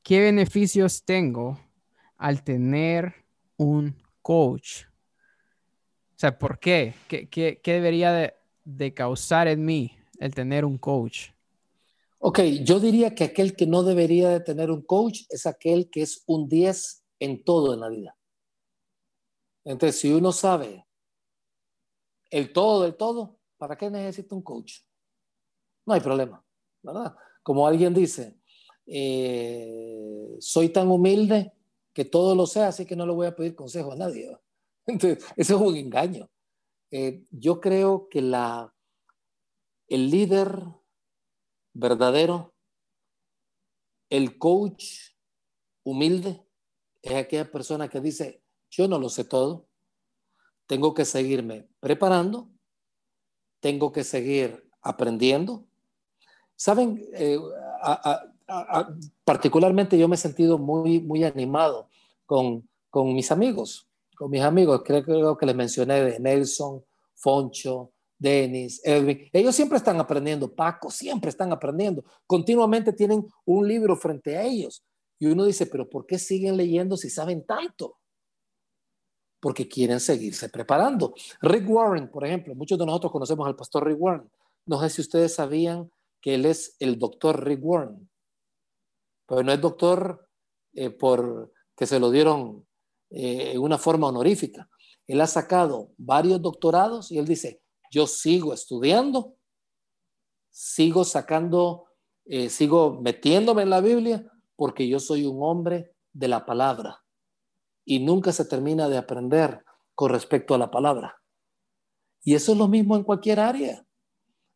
¿qué 0.01 0.21
beneficios 0.21 1.03
tengo 1.03 1.59
al 2.15 2.41
tener 2.41 3.13
un 3.57 3.95
coach? 4.21 4.83
O 6.15 6.19
sea, 6.19 6.37
¿por 6.37 6.59
qué? 6.59 6.93
¿Qué, 7.09 7.59
debería 7.63 8.13
de, 8.13 8.33
de, 8.63 8.93
causar 8.93 9.49
en 9.49 9.65
mí 9.65 9.91
el 10.19 10.33
tener 10.33 10.63
un 10.63 10.77
coach? 10.77 11.31
Ok, 12.19 12.39
yo 12.63 12.79
diría 12.79 13.13
que 13.13 13.25
aquel 13.25 13.55
que 13.55 13.67
no 13.67 13.83
debería 13.83 14.29
de 14.29 14.39
tener 14.39 14.71
un 14.71 14.81
coach 14.81 15.23
es 15.29 15.45
aquel 15.45 15.89
que 15.89 16.01
es 16.01 16.23
un 16.25 16.47
10 16.47 17.03
en 17.19 17.43
todo 17.43 17.73
en 17.73 17.79
la 17.79 17.89
vida. 17.89 18.17
Entonces, 19.63 19.99
si 19.99 20.11
uno 20.13 20.31
sabe 20.31 20.85
el 22.29 22.53
todo 22.53 22.83
del 22.83 22.95
todo, 22.95 23.39
¿para 23.57 23.77
qué 23.77 23.89
necesita 23.89 24.35
un 24.35 24.41
coach? 24.41 24.79
No 25.85 25.93
hay 25.93 26.01
problema, 26.01 26.43
¿verdad? 26.81 27.15
Como 27.43 27.67
alguien 27.67 27.93
dice, 27.93 28.39
eh, 28.85 30.35
soy 30.39 30.69
tan 30.69 30.89
humilde 30.89 31.53
que 31.93 32.05
todo 32.05 32.35
lo 32.35 32.45
sé, 32.45 32.63
así 32.63 32.85
que 32.85 32.95
no 32.95 33.05
le 33.05 33.13
voy 33.13 33.27
a 33.27 33.35
pedir 33.35 33.55
consejo 33.55 33.91
a 33.91 33.95
nadie. 33.95 34.37
Entonces, 34.85 35.25
eso 35.35 35.55
es 35.55 35.61
un 35.61 35.75
engaño. 35.75 36.29
Eh, 36.91 37.25
yo 37.31 37.59
creo 37.59 38.07
que 38.07 38.21
la, 38.21 38.73
el 39.89 40.09
líder 40.09 40.61
verdadero, 41.73 42.53
el 44.09 44.37
coach 44.37 45.13
humilde, 45.83 46.46
es 47.09 47.15
aquella 47.15 47.51
persona 47.51 47.89
que 47.89 48.01
dice, 48.01 48.41
yo 48.69 48.87
no 48.87 48.99
lo 48.99 49.09
sé 49.09 49.23
todo, 49.23 49.67
tengo 50.65 50.93
que 50.93 51.05
seguirme 51.05 51.67
preparando, 51.79 52.49
tengo 53.59 53.91
que 53.91 54.03
seguir 54.03 54.69
aprendiendo. 54.81 55.65
Saben, 56.55 57.07
eh, 57.13 57.39
particularmente 59.23 59.97
yo 59.97 60.07
me 60.07 60.15
he 60.15 60.19
sentido 60.19 60.57
muy, 60.57 60.99
muy 60.99 61.23
animado 61.23 61.89
con, 62.25 62.67
con 62.89 63.13
mis 63.13 63.31
amigos 63.31 63.87
con 64.17 64.31
mis 64.31 64.41
amigos, 64.41 64.81
creo, 64.83 65.37
que 65.37 65.45
les 65.45 65.55
mencioné 65.55 66.03
de 66.03 66.19
Nelson, 66.19 66.83
Foncho, 67.13 67.91
Denis, 68.17 68.81
Edwin, 68.83 69.29
ellos 69.31 69.55
siempre 69.55 69.77
están 69.77 69.99
aprendiendo, 69.99 70.51
Paco, 70.51 70.89
siempre 70.89 71.29
están 71.29 71.51
aprendiendo, 71.51 72.03
continuamente 72.25 72.91
tienen 72.93 73.27
un 73.45 73.67
libro 73.67 73.95
frente 73.95 74.35
a 74.35 74.41
ellos. 74.41 74.83
Y 75.19 75.27
uno 75.27 75.45
dice, 75.45 75.65
pero 75.65 75.89
¿por 75.89 76.05
qué 76.05 76.19
siguen 76.19 76.57
leyendo 76.57 76.95
si 76.97 77.09
saben 77.09 77.45
tanto? 77.45 77.97
Porque 79.39 79.67
quieren 79.67 79.99
seguirse 79.99 80.49
preparando. 80.49 81.13
Rick 81.41 81.69
Warren, 81.69 82.09
por 82.09 82.25
ejemplo, 82.25 82.55
muchos 82.55 82.77
de 82.77 82.85
nosotros 82.85 83.11
conocemos 83.11 83.47
al 83.47 83.55
pastor 83.55 83.85
Rick 83.85 83.97
Warren. 83.99 84.29
No 84.65 84.79
sé 84.81 84.89
si 84.89 85.01
ustedes 85.01 85.33
sabían 85.33 85.91
que 86.21 86.35
él 86.35 86.45
es 86.45 86.75
el 86.79 86.99
doctor 86.99 87.43
Rick 87.43 87.59
Warren. 87.63 88.09
Pero 89.27 89.43
no 89.43 89.51
es 89.51 89.61
doctor 89.61 90.29
eh, 90.73 90.89
por 90.89 91.51
que 91.75 91.85
se 91.85 91.99
lo 91.99 92.09
dieron 92.09 92.65
eh, 93.09 93.51
en 93.53 93.59
una 93.61 93.77
forma 93.77 94.07
honorífica. 94.07 94.69
Él 95.05 95.21
ha 95.21 95.27
sacado 95.27 95.91
varios 95.97 96.41
doctorados 96.41 97.11
y 97.11 97.17
él 97.17 97.25
dice, 97.25 97.61
yo 97.91 98.07
sigo 98.07 98.53
estudiando, 98.53 99.35
sigo 100.49 101.03
sacando, 101.05 101.85
eh, 102.25 102.49
sigo 102.49 102.99
metiéndome 103.01 103.61
en 103.61 103.69
la 103.69 103.79
Biblia 103.79 104.31
porque 104.57 104.89
yo 104.89 104.99
soy 104.99 105.25
un 105.25 105.37
hombre 105.41 105.93
de 106.11 106.27
la 106.27 106.45
palabra 106.45 107.01
y 107.85 107.99
nunca 107.99 108.33
se 108.33 108.43
termina 108.43 108.89
de 108.89 108.97
aprender 108.97 109.63
con 109.95 110.11
respecto 110.11 110.53
a 110.53 110.57
la 110.57 110.69
palabra. 110.69 111.15
Y 112.21 112.35
eso 112.35 112.51
es 112.51 112.57
lo 112.57 112.67
mismo 112.67 112.97
en 112.97 113.03
cualquier 113.03 113.39
área, 113.39 113.85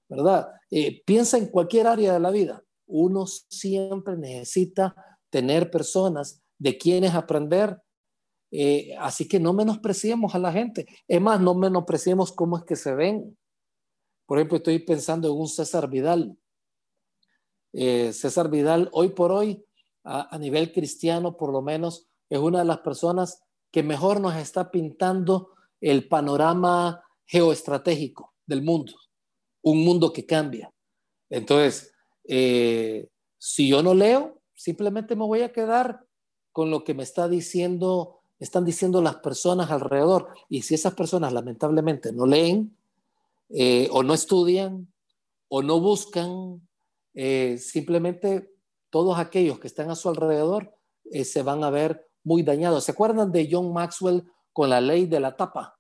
¿verdad? 0.10 0.50
Eh, 0.70 1.02
piensa 1.06 1.38
en 1.38 1.48
cualquier 1.48 1.88
área 1.88 2.12
de 2.12 2.20
la 2.20 2.32
vida. 2.32 2.62
Uno 2.86 3.26
siempre 3.26 4.18
necesita 4.18 4.94
tener 5.30 5.72
personas 5.72 6.44
de 6.58 6.78
quienes 6.78 7.16
aprender 7.16 7.82
eh, 8.52 8.94
así 9.00 9.28
que 9.28 9.40
no 9.40 9.54
menospreciemos 9.54 10.36
a 10.36 10.40
la 10.40 10.52
gente. 10.52 10.86
Es 11.08 11.22
más, 11.22 11.40
no 11.40 11.56
menospreciemos 11.56 12.34
cómo 12.34 12.58
es 12.58 12.64
que 12.66 12.76
se 12.76 12.94
ven. 12.94 13.38
Por 14.26 14.38
ejemplo, 14.38 14.58
estoy 14.58 14.80
pensando 14.80 15.30
en 15.30 15.40
un 15.40 15.48
César 15.48 15.90
Vidal. 15.90 16.38
Eh, 17.74 18.12
César 18.12 18.50
Vidal, 18.50 18.90
hoy 18.92 19.10
por 19.10 19.32
hoy, 19.32 19.66
a, 20.04 20.38
nivel 20.38 20.72
cristiano, 20.72 21.38
por 21.38 21.52
lo 21.52 21.62
menos, 21.62 22.08
es 22.30 22.40
una 22.40 22.60
de 22.60 22.66
las 22.66 22.80
personas 22.80 23.42
que 23.72 23.84
mejor 23.84 24.20
nos 24.20 24.36
está 24.36 24.72
pintando 24.72 25.52
el 25.80 26.08
panorama 26.08 27.04
geoestratégico 27.26 28.34
del 28.46 28.62
mundo. 28.64 28.94
Un 29.62 29.84
mundo 29.84 30.12
que 30.12 30.26
cambia. 30.26 30.74
Entonces, 31.30 31.94
eh, 32.26 33.08
si 33.38 33.70
yo 33.70 33.84
no 33.84 33.94
leo, 33.94 34.42
simplemente 34.54 35.16
me 35.16 35.26
voy 35.26 35.42
a 35.42 35.52
quedar 35.52 36.06
con 36.52 36.70
lo 36.70 36.84
que 36.84 36.94
me 36.94 37.04
está 37.04 37.28
diciendo 37.28 38.22
están 38.42 38.66
diciendo 38.66 39.02
las 39.02 39.18
personas 39.18 39.70
alrededor. 39.70 40.30
Y 40.50 40.64
si 40.64 40.74
esas 40.74 40.96
personas 40.96 41.32
lamentablemente 41.32 42.12
no 42.12 42.26
leen 42.26 42.76
eh, 43.50 43.88
o 43.92 44.02
no 44.02 44.16
estudian 44.16 44.92
o 45.48 45.62
no 45.62 45.80
buscan, 45.80 46.68
eh, 47.14 47.58
simplemente 47.60 48.52
todos 48.92 49.18
aquellos 49.18 49.60
que 49.60 49.68
están 49.68 49.90
a 49.90 49.96
su 49.96 50.10
alrededor 50.10 50.76
eh, 51.06 51.26
se 51.26 51.42
van 51.42 51.64
a 51.64 51.72
ver 51.72 52.08
muy 52.24 52.44
dañados. 52.44 52.84
¿Se 52.84 52.92
acuerdan 52.92 53.32
de 53.32 53.50
John 53.52 53.74
Maxwell 53.74 54.24
con 54.54 54.70
la 54.70 54.80
ley 54.80 55.08
de 55.08 55.20
la 55.20 55.36
tapa? 55.36 55.80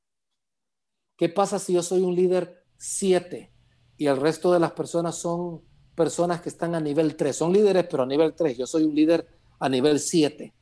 ¿Qué 1.16 1.30
pasa 1.30 1.59
si 1.59 1.74
yo 1.74 1.84
soy 1.84 2.01
un 2.01 2.16
líder 2.16 2.64
7 2.78 3.53
y 3.97 4.07
el 4.07 4.18
resto 4.18 4.51
de 4.51 4.59
las 4.59 4.72
personas 4.72 5.16
son 5.16 5.62
personas 5.93 6.41
que 6.41 6.49
están 6.49 6.74
a 6.74 6.80
nivel 6.80 7.16
3? 7.16 7.36
Son 7.36 7.53
líderes, 7.53 7.86
pero 7.88 8.03
a 8.03 8.07
nivel 8.07 8.34
3. 8.34 8.57
Yo 8.57 8.66
soy 8.66 8.86
un 8.86 8.95
líder 8.95 9.28
a 9.59 9.70
nivel 9.70 9.99
7. 9.99 10.55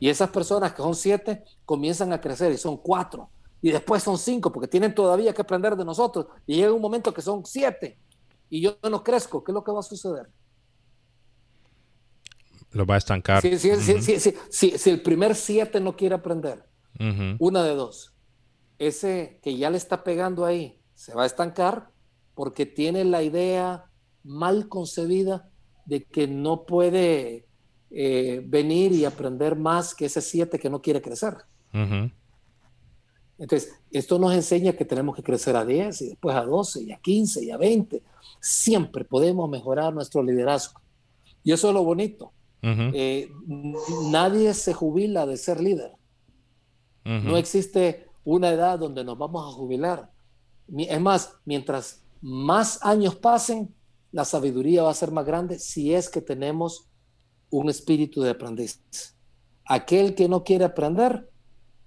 Y 0.00 0.08
esas 0.08 0.30
personas 0.30 0.72
que 0.72 0.82
son 0.82 0.96
siete 0.96 1.44
comienzan 1.64 2.12
a 2.12 2.20
crecer 2.20 2.50
y 2.50 2.56
son 2.56 2.76
cuatro. 2.78 3.30
Y 3.62 3.70
después 3.70 4.02
son 4.02 4.18
cinco 4.18 4.50
porque 4.50 4.66
tienen 4.66 4.94
todavía 4.94 5.32
que 5.32 5.42
aprender 5.42 5.76
de 5.76 5.84
nosotros. 5.84 6.26
Y 6.46 6.56
llega 6.56 6.72
un 6.72 6.80
momento 6.80 7.14
que 7.14 7.22
son 7.22 7.44
siete 7.46 8.00
y 8.48 8.60
yo 8.62 8.76
no 8.90 9.04
crezco. 9.04 9.44
¿Qué 9.44 9.52
es 9.52 9.54
lo 9.54 9.62
que 9.62 9.70
va 9.70 9.80
a 9.80 9.84
suceder? 9.84 10.28
Lo 12.72 12.86
va 12.86 12.94
a 12.94 12.98
estancar. 12.98 13.42
Si, 13.42 14.90
el 14.90 15.02
primer 15.02 15.34
siete 15.34 15.80
no 15.80 15.96
quiere 15.96 16.14
aprender, 16.14 16.64
una 17.38 17.64
de 17.64 17.74
dos. 17.74 18.12
Ese 18.78 19.38
que 19.42 19.56
ya 19.56 19.70
le 19.70 19.76
está 19.76 20.04
pegando 20.04 20.44
ahí 20.44 20.78
se 20.94 21.14
va 21.14 21.24
a 21.24 21.26
estancar 21.26 21.90
porque 22.34 22.66
tiene 22.66 23.04
la 23.04 23.22
idea 23.22 23.84
mal 24.22 24.68
concebida 24.68 25.50
de 25.84 26.04
que 26.04 26.26
no 26.26 26.64
puede 26.64 27.46
eh, 27.90 28.42
venir 28.44 28.92
y 28.92 29.04
aprender 29.04 29.56
más 29.56 29.94
que 29.94 30.06
ese 30.06 30.20
siete 30.20 30.58
que 30.58 30.70
no 30.70 30.80
quiere 30.80 31.02
crecer. 31.02 31.36
Entonces, 33.38 33.74
esto 33.90 34.18
nos 34.18 34.34
enseña 34.34 34.74
que 34.74 34.84
tenemos 34.84 35.16
que 35.16 35.22
crecer 35.22 35.56
a 35.56 35.64
10 35.64 36.02
y 36.02 36.08
después 36.10 36.36
a 36.36 36.44
12 36.44 36.82
y 36.82 36.92
a 36.92 36.98
15 36.98 37.44
y 37.44 37.50
a 37.50 37.56
20. 37.56 38.02
Siempre 38.40 39.04
podemos 39.04 39.48
mejorar 39.48 39.94
nuestro 39.94 40.22
liderazgo. 40.22 40.80
Y 41.42 41.52
eso 41.52 41.68
es 41.68 41.74
lo 41.74 41.82
bonito. 41.82 42.32
Eh, 42.62 43.30
nadie 44.10 44.52
se 44.54 44.74
jubila 44.74 45.26
de 45.26 45.36
ser 45.36 45.60
líder. 45.60 45.92
No 47.04 47.36
existe 47.36 48.06
una 48.24 48.50
edad 48.50 48.78
donde 48.78 49.02
nos 49.04 49.18
vamos 49.18 49.52
a 49.52 49.56
jubilar. 49.56 50.10
Es 50.76 51.00
más, 51.00 51.34
mientras 51.44 52.04
más 52.20 52.78
años 52.82 53.16
pasen, 53.16 53.74
la 54.12 54.24
sabiduría 54.24 54.82
va 54.82 54.90
a 54.90 54.94
ser 54.94 55.10
más 55.10 55.24
grande 55.24 55.58
si 55.58 55.94
es 55.94 56.08
que 56.08 56.20
tenemos 56.20 56.88
un 57.50 57.68
espíritu 57.68 58.22
de 58.22 58.30
aprendiz. 58.30 58.80
Aquel 59.64 60.14
que 60.14 60.28
no 60.28 60.44
quiere 60.44 60.64
aprender 60.64 61.28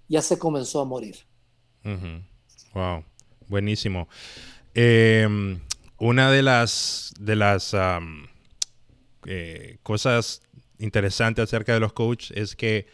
ya 0.08 0.22
se 0.22 0.38
comenzó 0.38 0.82
a 0.82 0.86
morir. 0.86 1.18
Wow, 2.74 3.04
buenísimo. 3.48 4.08
Em, 4.74 5.60
una 6.00 6.32
de 6.32 6.42
las, 6.42 7.14
de 7.20 7.36
las 7.36 7.76
eh, 9.26 9.78
cosas 9.84 10.42
interesantes 10.84 11.44
acerca 11.44 11.74
de 11.74 11.80
los 11.80 11.94
coaches 11.94 12.36
es 12.36 12.56
que 12.56 12.88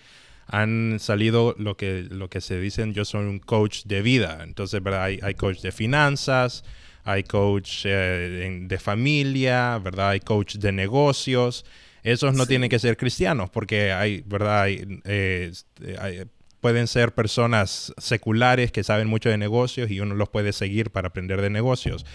han 0.48 0.98
salido 1.00 1.56
lo 1.60 1.78
que, 1.78 2.08
lo 2.10 2.30
que 2.30 2.42
se 2.42 2.60
dicen, 2.60 2.94
yo 2.94 3.06
soy 3.06 3.26
un 3.26 3.40
coach 3.40 3.84
de 3.86 4.02
vida. 4.02 4.40
Entonces, 4.44 4.82
¿verdad? 4.82 5.04
Hay, 5.04 5.20
hay 5.22 5.36
coach 5.36 5.60
de 5.62 5.72
finanzas, 5.72 6.64
hay 7.04 7.24
coach 7.24 7.82
eh, 7.86 8.60
de 8.64 8.80
familia, 8.80 9.78
¿verdad? 9.78 10.10
Hay 10.10 10.20
coach 10.22 10.56
de 10.56 10.72
negocios. 10.72 11.66
Esos 12.02 12.34
no 12.34 12.48
tienen 12.48 12.70
que 12.70 12.80
ser 12.80 12.98
cristianos 12.98 13.50
porque 13.50 13.92
hay, 13.92 14.24
¿verdad? 14.26 14.68
Eh, 14.70 15.52
hay, 16.00 16.24
pueden 16.62 16.88
ser 16.88 17.14
personas 17.14 17.94
seculares 17.98 18.72
que 18.72 18.84
saben 18.84 19.08
mucho 19.08 19.30
de 19.30 19.38
negocios 19.38 19.92
y 19.92 20.00
uno 20.00 20.16
los 20.16 20.30
puede 20.30 20.52
seguir 20.52 20.92
para 20.92 21.10
aprender 21.10 21.42
de 21.42 21.50
negocios. 21.50 22.06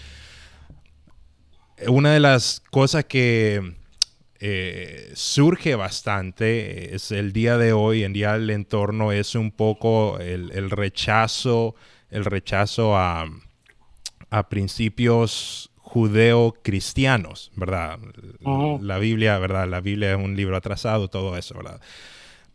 Una 1.87 2.13
de 2.13 2.19
las 2.19 2.61
cosas 2.71 3.05
que 3.05 3.75
eh, 4.39 5.11
surge 5.13 5.75
bastante 5.75 6.93
es 6.93 7.11
el 7.11 7.31
día 7.31 7.57
de 7.57 7.71
hoy, 7.71 8.03
en 8.03 8.11
día 8.11 8.35
el 8.35 8.49
entorno 8.49 9.11
es 9.11 9.33
un 9.35 9.51
poco 9.51 10.19
el, 10.19 10.69
rechazo, 10.71 11.75
el 12.09 12.25
rechazo 12.25 12.97
a, 12.97 13.29
principios 14.49 15.71
judeo-cristianos, 15.77 17.53
¿verdad? 17.55 17.97
La 18.81 18.97
Biblia, 18.97 19.37
¿verdad? 19.39 19.69
La 19.69 19.79
Biblia 19.79 20.11
es 20.11 20.17
un 20.17 20.35
libro 20.35 20.57
atrasado, 20.57 21.07
todo 21.07 21.37
eso, 21.37 21.55
¿verdad? 21.55 21.79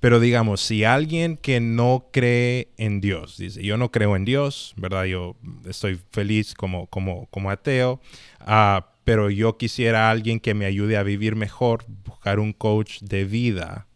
Pero 0.00 0.20
digamos, 0.20 0.60
si 0.60 0.84
alguien 0.84 1.38
que 1.38 1.60
no 1.60 2.08
cree 2.10 2.68
en 2.76 3.00
Dios, 3.00 3.38
dice, 3.38 3.62
yo 3.62 3.78
no 3.78 3.90
creo 3.90 4.16
en 4.16 4.26
Dios, 4.26 4.74
¿verdad? 4.76 5.04
Yo 5.04 5.36
estoy 5.66 5.98
feliz 6.10 6.54
como, 6.54 6.86
como, 6.86 7.26
como 7.26 7.50
ateo, 7.50 8.00
uh, 8.46 8.82
pero 9.10 9.28
yo 9.28 9.56
quisiera 9.56 10.08
alguien 10.08 10.38
que 10.38 10.54
me 10.54 10.66
ayude 10.66 10.96
a 10.96 11.02
vivir 11.02 11.34
mejor, 11.34 11.84
buscar 12.04 12.38
un 12.38 12.52
coach 12.52 13.00
de 13.00 13.24
vida. 13.24 13.88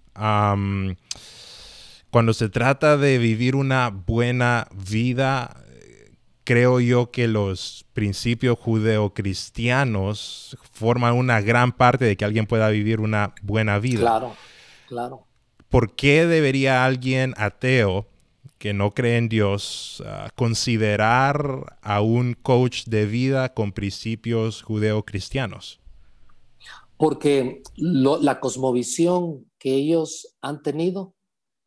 cuando 2.10 2.32
se 2.32 2.48
trata 2.48 2.96
de 2.96 3.18
vivir 3.18 3.54
una 3.54 3.90
buena 3.90 4.66
vida, 4.72 5.56
creo 6.42 6.80
yo 6.80 7.12
que 7.12 7.28
los 7.28 7.86
principios 7.92 8.58
judeocristianos 8.58 10.58
forman 10.72 11.14
una 11.14 11.40
gran 11.40 11.70
parte 11.70 12.06
de 12.06 12.16
que 12.16 12.24
alguien 12.24 12.46
pueda 12.46 12.68
vivir 12.70 12.98
una 12.98 13.34
buena 13.40 13.78
vida. 13.78 14.00
Claro, 14.00 14.34
claro. 14.88 15.28
¿Por 15.68 15.94
qué 15.94 16.26
debería 16.26 16.84
alguien 16.84 17.34
ateo 17.36 18.08
que 18.64 18.72
no 18.72 18.94
cree 18.94 19.18
en 19.18 19.28
Dios, 19.28 20.02
ah, 20.06 20.30
considerar 20.34 21.76
a 21.82 22.00
un 22.00 22.32
coach 22.32 22.86
de 22.86 23.04
vida 23.04 23.52
con 23.52 23.72
principios 23.72 24.62
judeo-cristianos? 24.62 25.82
Porque 26.96 27.62
la 27.76 28.40
cosmovisión 28.40 29.44
que 29.58 29.74
ellos 29.74 30.34
han 30.40 30.62
tenido 30.62 31.14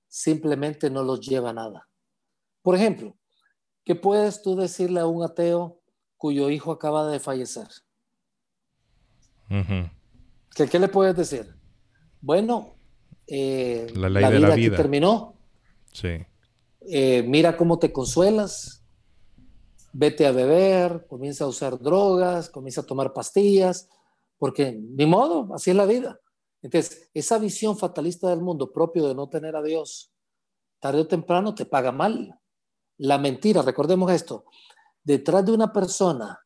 simplemente 0.07 0.89
no 0.89 1.03
los 1.03 1.21
lleva 1.21 1.51
a 1.51 1.53
nada. 1.53 1.87
Por 2.63 2.73
ejemplo, 2.73 3.15
¿qué 3.85 3.93
puedes 3.93 4.41
tú 4.41 4.55
decirle 4.55 4.99
a 4.99 5.05
un 5.05 5.23
ateo 5.23 5.79
cuyo 6.17 6.49
hijo 6.49 6.71
acaba 6.71 7.07
de 7.11 7.19
fallecer? 7.19 7.67
¿Qué, 9.47 10.79
le 10.79 10.87
puedes 10.87 11.15
decir? 11.15 11.45
Bueno, 12.21 12.75
eh, 13.27 13.85
la, 13.95 14.09
ley 14.09 14.31
de 14.31 14.39
la 14.39 14.55
vida. 14.55 14.77
terminó. 14.77 15.35
Sí. 15.93 16.25
Eh, 16.89 17.23
mira 17.23 17.57
cómo 17.57 17.79
te 17.79 17.91
consuelas, 17.91 18.85
vete 19.91 20.25
a 20.25 20.31
beber, 20.31 21.05
comienza 21.07 21.43
a 21.43 21.47
usar 21.47 21.77
drogas, 21.79 22.49
comienza 22.49 22.81
a 22.81 22.85
tomar 22.85 23.13
pastillas, 23.13 23.89
porque 24.37 24.71
ni 24.71 25.05
modo, 25.05 25.53
así 25.53 25.71
es 25.71 25.75
la 25.75 25.85
vida. 25.85 26.21
Entonces, 26.61 27.09
esa 27.13 27.39
visión 27.39 27.77
fatalista 27.77 28.29
del 28.29 28.41
mundo 28.41 28.71
propio 28.71 29.07
de 29.07 29.15
no 29.15 29.27
tener 29.27 29.55
a 29.55 29.61
Dios, 29.61 30.13
tarde 30.79 31.01
o 31.01 31.07
temprano 31.07 31.53
te 31.53 31.65
paga 31.65 31.91
mal. 31.91 32.39
La 32.97 33.17
mentira, 33.17 33.61
recordemos 33.61 34.11
esto, 34.11 34.45
detrás 35.03 35.45
de 35.45 35.51
una 35.51 35.73
persona 35.73 36.39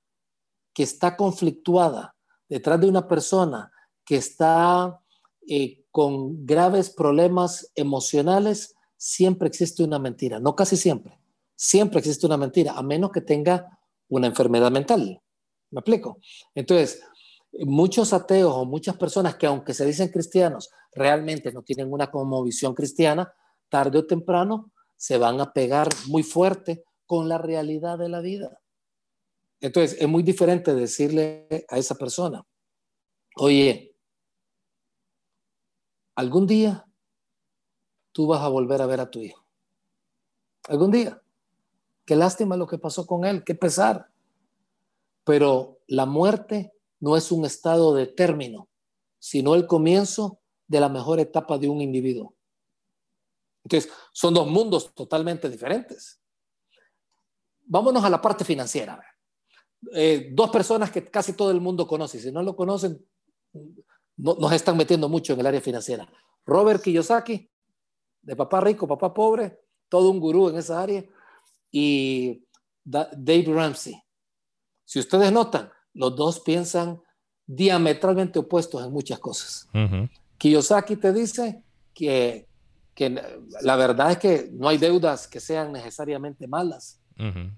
que 0.73 0.83
está 0.83 1.15
conflictuada, 1.15 2.15
detrás 2.49 2.79
de 2.81 2.87
una 2.87 3.07
persona 3.07 3.71
que 4.03 4.15
está 4.15 5.01
eh, 5.47 5.85
con 5.91 6.45
graves 6.45 6.89
problemas 6.89 7.71
emocionales, 7.75 8.75
siempre 9.03 9.47
existe 9.47 9.83
una 9.83 9.97
mentira, 9.97 10.39
no 10.39 10.55
casi 10.55 10.77
siempre, 10.77 11.19
siempre 11.55 11.97
existe 11.97 12.27
una 12.27 12.37
mentira, 12.37 12.73
a 12.73 12.83
menos 12.83 13.11
que 13.11 13.21
tenga 13.21 13.79
una 14.07 14.27
enfermedad 14.27 14.69
mental. 14.69 15.19
¿Me 15.71 15.79
explico? 15.79 16.19
Entonces, 16.53 17.01
muchos 17.51 18.13
ateos 18.13 18.53
o 18.55 18.63
muchas 18.65 18.97
personas 18.97 19.37
que 19.37 19.47
aunque 19.47 19.73
se 19.73 19.87
dicen 19.87 20.09
cristianos, 20.09 20.69
realmente 20.93 21.51
no 21.51 21.63
tienen 21.63 21.91
una 21.91 22.11
como 22.11 22.43
visión 22.43 22.75
cristiana, 22.75 23.33
tarde 23.69 23.97
o 23.97 24.05
temprano 24.05 24.71
se 24.97 25.17
van 25.17 25.41
a 25.41 25.51
pegar 25.51 25.89
muy 26.05 26.21
fuerte 26.21 26.83
con 27.07 27.27
la 27.27 27.39
realidad 27.39 27.97
de 27.97 28.09
la 28.09 28.21
vida. 28.21 28.61
Entonces, 29.61 29.99
es 29.99 30.07
muy 30.07 30.21
diferente 30.21 30.75
decirle 30.75 31.47
a 31.69 31.79
esa 31.79 31.95
persona, 31.95 32.45
oye, 33.35 33.95
algún 36.15 36.45
día 36.45 36.85
tú 38.11 38.27
vas 38.27 38.41
a 38.41 38.47
volver 38.47 38.81
a 38.81 38.85
ver 38.85 38.99
a 38.99 39.09
tu 39.09 39.19
hijo. 39.19 39.45
Algún 40.67 40.91
día. 40.91 41.21
Qué 42.05 42.15
lástima 42.15 42.57
lo 42.57 42.67
que 42.67 42.77
pasó 42.77 43.05
con 43.05 43.25
él, 43.25 43.43
qué 43.43 43.55
pesar. 43.55 44.09
Pero 45.23 45.79
la 45.87 46.05
muerte 46.05 46.73
no 46.99 47.15
es 47.15 47.31
un 47.31 47.45
estado 47.45 47.93
de 47.93 48.07
término, 48.07 48.69
sino 49.19 49.55
el 49.55 49.67
comienzo 49.67 50.39
de 50.67 50.79
la 50.79 50.89
mejor 50.89 51.19
etapa 51.19 51.57
de 51.57 51.69
un 51.69 51.81
individuo. 51.81 52.33
Entonces, 53.63 53.91
son 54.11 54.33
dos 54.33 54.47
mundos 54.47 54.93
totalmente 54.95 55.49
diferentes. 55.49 56.19
Vámonos 57.65 58.03
a 58.03 58.09
la 58.09 58.21
parte 58.21 58.43
financiera. 58.43 58.99
Eh, 59.93 60.29
dos 60.33 60.49
personas 60.49 60.91
que 60.91 61.09
casi 61.09 61.33
todo 61.33 61.51
el 61.51 61.61
mundo 61.61 61.87
conoce, 61.87 62.19
si 62.19 62.31
no 62.31 62.41
lo 62.43 62.55
conocen, 62.55 63.05
no, 64.17 64.35
nos 64.35 64.51
están 64.53 64.77
metiendo 64.77 65.09
mucho 65.09 65.33
en 65.33 65.39
el 65.39 65.47
área 65.47 65.61
financiera. 65.61 66.11
Robert 66.45 66.81
Kiyosaki 66.81 67.50
de 68.21 68.35
papá 68.35 68.61
rico, 68.61 68.87
papá 68.87 69.13
pobre, 69.13 69.59
todo 69.89 70.09
un 70.09 70.19
gurú 70.19 70.49
en 70.49 70.57
esa 70.57 70.81
área, 70.81 71.03
y 71.71 72.45
Dave 72.83 73.45
Ramsey. 73.47 74.01
Si 74.85 74.99
ustedes 74.99 75.31
notan, 75.31 75.69
los 75.93 76.15
dos 76.15 76.39
piensan 76.39 77.01
diametralmente 77.45 78.39
opuestos 78.39 78.83
en 78.85 78.91
muchas 78.91 79.19
cosas. 79.19 79.69
Kiyosaki 80.37 80.95
te 80.95 81.13
dice 81.13 81.63
que, 81.93 82.47
que, 82.93 83.21
la 83.61 83.75
verdad 83.75 84.11
es 84.11 84.17
que 84.17 84.49
no 84.51 84.69
hay 84.69 84.77
deudas 84.77 85.27
que 85.27 85.39
sean 85.39 85.71
necesariamente 85.71 86.47
malas 86.47 86.99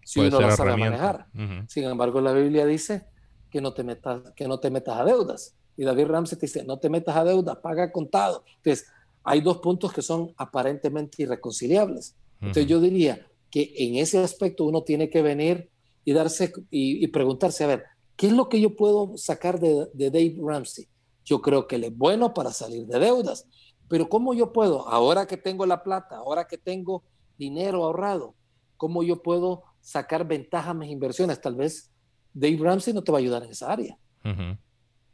si 0.03 0.20
uno 0.20 0.41
las 0.41 0.57
sabe 0.57 0.76
manejar. 0.76 1.28
Sin 1.68 1.84
embargo, 1.86 2.20
la 2.22 2.34
Biblia 2.34 2.66
dice 2.66 3.07
que 3.49 3.61
no, 3.61 3.74
te 3.74 3.84
metas, 3.84 4.32
que 4.36 4.47
no 4.47 4.59
te 4.59 4.70
metas 4.70 4.99
a 4.99 5.05
deudas. 5.05 5.55
Y 5.78 5.86
David 5.86 6.07
Ramsey 6.07 6.38
te 6.38 6.45
dice, 6.45 6.64
no 6.64 6.78
te 6.78 6.89
metas 6.89 7.16
a 7.16 7.24
deudas, 7.24 7.57
paga 7.57 7.91
contado. 7.91 8.43
Entonces, 8.57 8.88
hay 9.24 9.41
dos 9.41 9.57
puntos 9.59 9.93
que 9.93 10.01
son 10.01 10.34
aparentemente 10.38 11.24
irreconciliables. 11.24 12.15
Entonces 12.41 12.67
yo 12.67 12.82
diría 12.82 13.26
que 13.49 13.74
en 13.78 13.95
ese 13.95 14.17
aspecto 14.17 14.65
uno 14.65 14.84
tiene 14.84 15.09
que 15.09 15.21
venir 15.21 15.69
y 16.03 16.11
darse 16.11 16.51
y, 16.69 17.07
preguntarse, 17.07 17.63
a 17.63 17.67
ver, 17.67 17.84
¿qué 18.17 18.28
es 18.28 18.34
lo 18.34 18.49
que 18.49 18.59
yo 18.59 18.76
puedo 18.76 19.17
sacar 19.17 19.59
de, 19.59 19.88
Dave 19.93 20.36
Ramsey? 20.41 20.88
Yo 21.24 21.41
creo 21.41 21.67
que 21.67 21.78
él 21.78 21.86
es 21.86 21.97
bueno 21.97 22.34
para 22.34 22.51
salir 22.51 22.86
de 22.86 22.99
deudas, 22.99 23.47
pero 23.88 24.09
¿cómo 24.09 24.34
yo 24.34 24.51
puedo, 24.51 24.88
ahora 24.89 25.26
que 25.26 25.38
tengo 25.38 25.65
la 25.65 25.84
plata, 25.84 26.17
ahora 26.17 26.47
que 26.47 26.57
tengo 26.57 27.03
dinero 27.38 27.86
ahorrado, 27.86 28.36
cómo 28.76 29.03
yo 29.03 29.21
puedo 29.21 29.63
sacar 29.80 30.28
ventaja 30.28 30.71
a 30.71 30.74
mis 30.74 30.91
inversiones? 30.91 31.39
Tal 31.39 31.55
vez 31.55 31.91
Dave 32.34 32.57
Ramsey 32.59 32.93
no 32.93 33.03
te 33.03 33.11
va 33.11 33.19
a 33.19 33.21
ayudar 33.21 33.43
en 33.43 33.51
esa 33.51 33.71
área, 33.71 33.97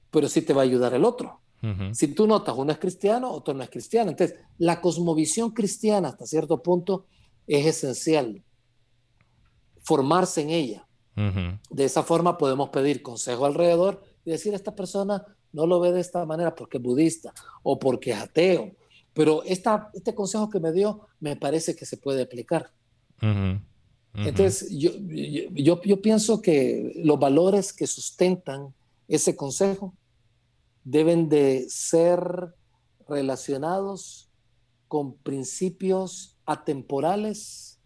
pero 0.09 0.27
sí 0.27 0.41
te 0.41 0.53
va 0.53 0.61
a 0.61 0.65
ayudar 0.65 0.95
el 0.95 1.05
otro. 1.05 1.41
Si 1.91 2.07
tú 2.09 2.25
notas, 2.25 2.55
uno 2.57 2.71
es 2.71 2.77
cristiano, 2.77 3.31
otro 3.31 3.53
no 3.53 3.63
es 3.63 3.69
cristiano. 3.69 4.11
Entonces, 4.11 4.37
la 4.57 4.79
cosmovisión 4.79 5.51
cristiana 5.51 6.09
hasta 6.09 6.25
cierto 6.25 6.63
punto 6.63 7.05
es 7.47 7.65
esencial. 7.65 8.41
Formarse 9.81 10.41
en 10.41 10.49
ella. 10.51 10.87
De 11.69 11.83
esa 11.83 12.03
forma 12.03 12.37
podemos 12.37 12.69
pedir 12.69 13.01
consejo 13.01 13.45
alrededor 13.45 14.01
y 14.23 14.31
decir, 14.31 14.53
esta 14.53 14.73
persona 14.73 15.25
no 15.51 15.67
lo 15.67 15.79
ve 15.81 15.91
de 15.91 15.99
esta 15.99 16.25
manera 16.25 16.55
porque 16.55 16.77
es 16.77 16.83
budista 16.83 17.33
o 17.61 17.77
porque 17.77 18.11
es 18.11 18.17
ateo, 18.17 18.71
pero 19.13 19.43
esta, 19.43 19.89
este 19.93 20.15
consejo 20.15 20.49
que 20.49 20.59
me 20.59 20.71
dio 20.71 21.07
me 21.19 21.35
parece 21.35 21.75
que 21.75 21.85
se 21.85 21.97
puede 21.97 22.21
aplicar. 22.21 22.71
Entonces, 24.13 24.69
yo, 24.71 24.91
yo, 24.97 25.81
yo, 25.81 26.01
pienso 26.01 26.41
que 26.41 26.93
los 27.03 27.19
valores 27.19 27.73
que 27.73 27.85
sustentan 27.85 28.73
ese 29.07 29.35
consejo 29.35 29.93
deben 30.89 31.29
de 31.29 31.67
ser 31.69 32.19
relacionados 33.07 34.29
con 34.87 35.15
principios 35.17 36.37
atemporales 36.45 37.79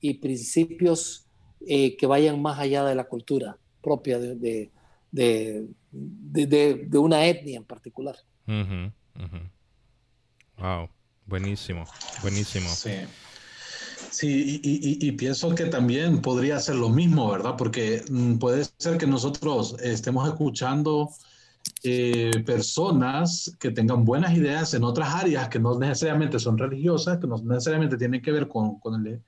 y 0.00 0.14
principios 0.14 1.26
eh, 1.66 1.96
que 1.96 2.06
vayan 2.06 2.40
más 2.40 2.58
allá 2.58 2.84
de 2.84 2.94
la 2.94 3.04
cultura 3.04 3.58
propia 3.82 4.18
de, 4.18 4.70
de, 5.10 5.66
de, 5.90 6.98
una 6.98 7.24
etnia 7.26 7.56
en 7.56 7.64
particular. 7.64 8.16
Wow, 10.58 10.90
buenísimo, 11.24 11.84
buenísimo. 12.20 12.68
Sí. 12.68 12.90
Sí, 14.10 14.60
y, 14.64 15.12
pienso 15.12 15.54
que 15.54 15.66
también 15.66 16.20
podría 16.20 16.58
ser 16.58 16.74
lo 16.74 16.88
mismo, 16.88 17.30
¿verdad? 17.30 17.54
Porque 17.56 18.02
mm, 18.10 18.38
puede 18.38 18.64
ser 18.76 18.98
que 18.98 19.06
nosotros 19.06 19.76
estemos 19.80 20.28
escuchando 20.28 21.10
eh, 21.82 22.42
personas 22.44 23.56
que 23.58 23.70
tengan 23.70 24.04
buenas 24.04 24.36
ideas 24.36 24.74
en 24.74 24.84
otras 24.84 25.14
áreas 25.14 25.48
que 25.48 25.58
no 25.58 25.78
necesariamente 25.78 26.38
son 26.38 26.58
religiosas, 26.58 27.18
que 27.18 27.26
no 27.26 27.38
necesariamente 27.38 27.96
tienen 27.96 28.20
que 28.20 28.32
ver 28.32 28.48
con, 28.48 28.78
con, 28.80 29.06
el, 29.06 29.22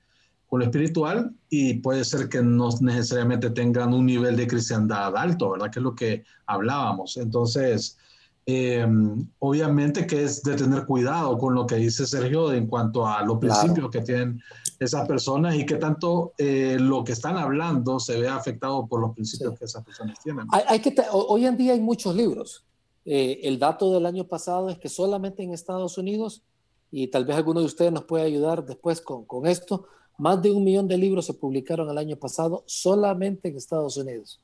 con 0.47 0.61
lo 0.61 0.67
espiritual 0.67 1.35
y 1.49 1.75
puede 1.75 2.05
ser 2.05 2.29
que 2.29 2.43
no 2.43 2.69
necesariamente 2.81 3.51
tengan 3.51 3.95
un 3.95 4.05
nivel 4.05 4.37
de 4.37 4.47
cristiandad 4.47 5.17
alto, 5.17 5.53
¿verdad? 5.53 5.71
Que 5.71 5.79
es 5.79 5.83
lo 5.83 5.95
que 5.95 6.25
hablábamos. 6.47 7.17
Entonces, 7.17 7.97
eh, 8.45 8.87
obviamente 9.39 10.07
que 10.07 10.25
es 10.25 10.43
de 10.43 10.57
tener 10.57 10.85
cuidado 10.85 11.39
con 11.39 11.55
lo 11.55 11.65
que 11.65 11.77
dice 11.77 12.07
Sergio 12.07 12.53
en 12.53 12.67
cuanto 12.67 13.07
a 13.07 13.23
los 13.25 13.39
principios 13.39 13.89
que 13.91 14.01
tienen 14.01 14.43
esas 14.85 15.07
personas 15.07 15.55
y 15.55 15.67
que 15.67 15.77
tanto 15.77 16.33
eh, 16.39 16.77
lo 16.79 17.05
que 17.05 17.13
están 17.13 17.37
hablando 17.37 18.01
se 18.01 18.21
ve 18.21 18.29
afectado 18.29 18.87
por 18.87 19.01
los 19.01 19.15
principios 19.15 19.59
que 19.59 19.65
esas 19.65 19.85
personas 19.85 20.19
tienen. 20.23 20.47
Hay, 20.51 20.81
que 20.81 20.95
hoy 21.13 21.47
en 21.47 21.57
día 21.57 21.73
hay 21.73 21.81
muchos 21.81 22.15
libros. 22.15 22.65
Eh, 23.05 23.41
el 23.43 23.59
dato 23.59 23.93
del 23.93 24.07
año 24.07 24.25
pasado 24.25 24.71
es 24.71 24.79
que 24.79 24.89
solamente 24.89 25.43
en 25.43 25.53
Estados 25.53 25.99
Unidos, 25.99 26.43
y 26.91 27.09
tal 27.09 27.25
vez 27.25 27.37
alguno 27.37 27.61
de 27.61 27.67
ustedes 27.67 27.93
nos 27.93 28.05
puede 28.05 28.25
ayudar 28.25 28.65
después 28.65 29.01
con, 29.01 29.25
con 29.25 29.47
esto, 29.47 29.87
más 30.19 30.41
de 30.43 30.51
un 30.51 30.63
millón 30.63 30.87
de 30.87 30.97
libros 30.97 31.27
se 31.27 31.35
publicaron 31.35 31.89
el 31.91 31.99
año 31.99 32.17
pasado 32.17 32.63
solamente 32.67 33.49
en 33.49 33.57
Estados 33.57 33.97
Unidos. 33.97 34.41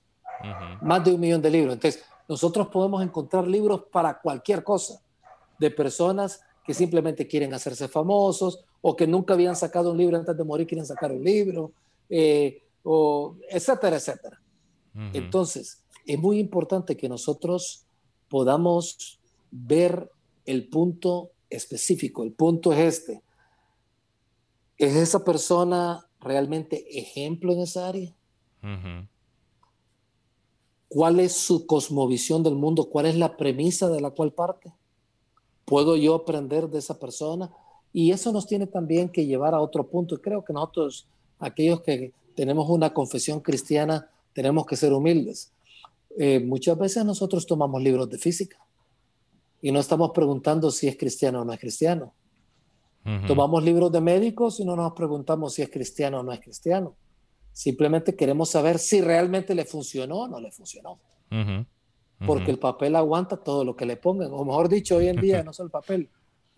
Más 0.83 1.05
de 1.05 1.13
un 1.13 1.21
millón 1.21 1.43
de 1.43 1.51
libros. 1.51 1.75
Entonces, 1.75 2.03
nosotros 2.29 2.69
podemos 2.69 3.03
encontrar 3.03 3.47
libros 3.47 3.85
para 3.91 4.21
cualquier 4.21 4.63
cosa, 4.63 5.01
de 5.59 5.71
personas 5.71 6.41
que 6.65 6.75
simplemente 6.75 7.27
quieren 7.27 7.55
hacerse 7.55 7.89
famosos 7.89 8.65
o 8.81 8.97
que 8.97 9.07
nunca 9.07 9.35
habían 9.35 9.57
sacado 9.57 9.93
un 9.93 9.99
libro 9.99 10.17
antes 10.17 10.37
de 10.37 10.45
morir, 10.45 10.67
quieren 10.67 10.87
sacar 10.87 11.13
un 11.13 11.23
libro, 11.23 11.73
eh, 12.09 12.63
o 12.83 13.37
etcétera, 13.51 13.97
etcétera. 13.97 14.41
Entonces, 15.13 15.85
es 16.07 16.19
muy 16.19 16.41
importante 16.41 16.97
que 16.97 17.09
nosotros 17.09 17.85
podamos 18.29 19.21
ver 19.51 20.11
el 20.45 20.69
punto 20.69 21.31
específico. 21.51 22.25
El 22.25 22.33
punto 22.33 22.73
es 22.73 22.79
este. 22.79 23.23
¿Es 24.77 24.97
esa 24.97 25.25
persona 25.25 26.09
realmente 26.21 26.99
ejemplo 26.99 27.53
en 27.53 27.61
esa 27.61 27.89
área? 27.89 28.13
¿Cuál 30.89 31.21
es 31.21 31.35
su 31.35 31.67
cosmovisión 31.67 32.43
del 32.43 32.55
mundo? 32.55 32.89
¿Cuál 32.89 33.07
es 33.07 33.17
la 33.17 33.37
premisa 33.37 33.89
de 33.89 34.01
la 34.01 34.11
cual 34.11 34.33
parte? 34.33 34.73
¿Puedo 35.65 35.97
yo 35.97 36.15
aprender 36.15 36.69
de 36.69 36.79
esa 36.79 36.99
persona? 36.99 37.53
Y 37.93 38.13
eso 38.13 38.33
nos 38.33 38.47
tiene 38.47 38.67
también 38.67 39.09
que 39.09 39.27
llevar 39.27 39.55
a 39.55 39.61
otro 39.61 39.87
punto. 39.89 40.21
Creo 40.21 40.45
que 40.45 40.53
nosotros, 40.53 41.09
aquellos 41.39 41.81
que 41.81 42.13
tenemos 42.35 42.69
una 42.69 42.93
confesión 42.93 43.41
cristiana, 43.41 44.09
tenemos 44.33 44.67
que 44.67 44.77
ser 44.77 44.93
humildes. 44.93 45.53
Eh, 46.19 46.41
muchas 46.41 46.77
veces 46.79 47.05
nosotros 47.05 47.47
tomamos 47.47 47.83
libros 47.83 48.09
de 48.11 48.19
física 48.19 48.59
y 49.61 49.73
no 49.73 49.81
estamos 49.81 50.11
preguntando 50.13 50.71
si 50.71 50.89
es 50.89 50.97
cristiano 50.97 51.43
o 51.43 51.45
no 51.45 51.53
es 51.53 51.61
cristiano. 51.61 52.15
Tomamos 53.27 53.65
libros 53.65 53.91
de 53.91 54.03
médicos 54.03 54.61
y 54.61 54.67
no 54.67 54.77
nos 54.77 54.93
preguntamos 54.93 55.55
si 55.55 55.63
es 55.63 55.71
cristiano 55.71 56.21
o 56.21 56.23
no 56.23 56.31
es 56.31 56.41
cristiano. 56.41 56.95
Simplemente 57.53 58.15
queremos 58.15 58.51
saber 58.51 58.79
si 58.79 59.01
realmente 59.01 59.55
le 59.55 59.65
funcionó 59.65 60.19
o 60.19 60.29
no 60.29 60.39
le 60.39 60.51
funcionó. 60.51 61.01
Porque 62.27 62.51
el 62.51 62.59
papel 62.59 62.97
aguanta 62.97 63.39
todo 63.39 63.65
lo 63.65 63.75
que 63.75 63.87
le 63.87 63.97
pongan. 63.97 64.31
O 64.33 64.45
mejor 64.45 64.69
dicho, 64.69 64.97
hoy 64.97 65.09
en 65.09 65.21
día 65.21 65.43
no 65.45 65.55
solo 65.55 65.69
el 65.69 65.71
papel. 65.71 66.11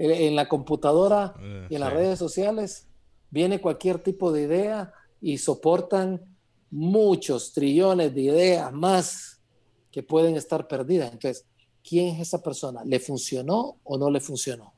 En 0.02 0.34
la 0.34 0.48
computadora 0.48 1.34
eh, 1.38 1.66
y 1.68 1.74
en 1.74 1.80
las 1.82 1.92
redes 1.92 2.18
sociales 2.18 2.88
viene 3.28 3.60
cualquier 3.60 4.02
tipo 4.02 4.32
de 4.32 4.42
idea 4.42 4.94
y 5.20 5.36
soportan 5.36 6.24
muchos 6.70 7.52
trillones 7.52 8.14
de 8.14 8.22
ideas 8.22 8.72
más 8.72 9.42
que 9.90 10.02
pueden 10.02 10.36
estar 10.36 10.66
perdidas. 10.66 11.12
Entonces, 11.12 11.44
¿quién 11.86 12.14
es 12.14 12.20
esa 12.28 12.42
persona? 12.42 12.82
¿Le 12.82 12.98
funcionó 12.98 13.76
o 13.84 13.98
no 13.98 14.10
le 14.10 14.20
funcionó? 14.20 14.72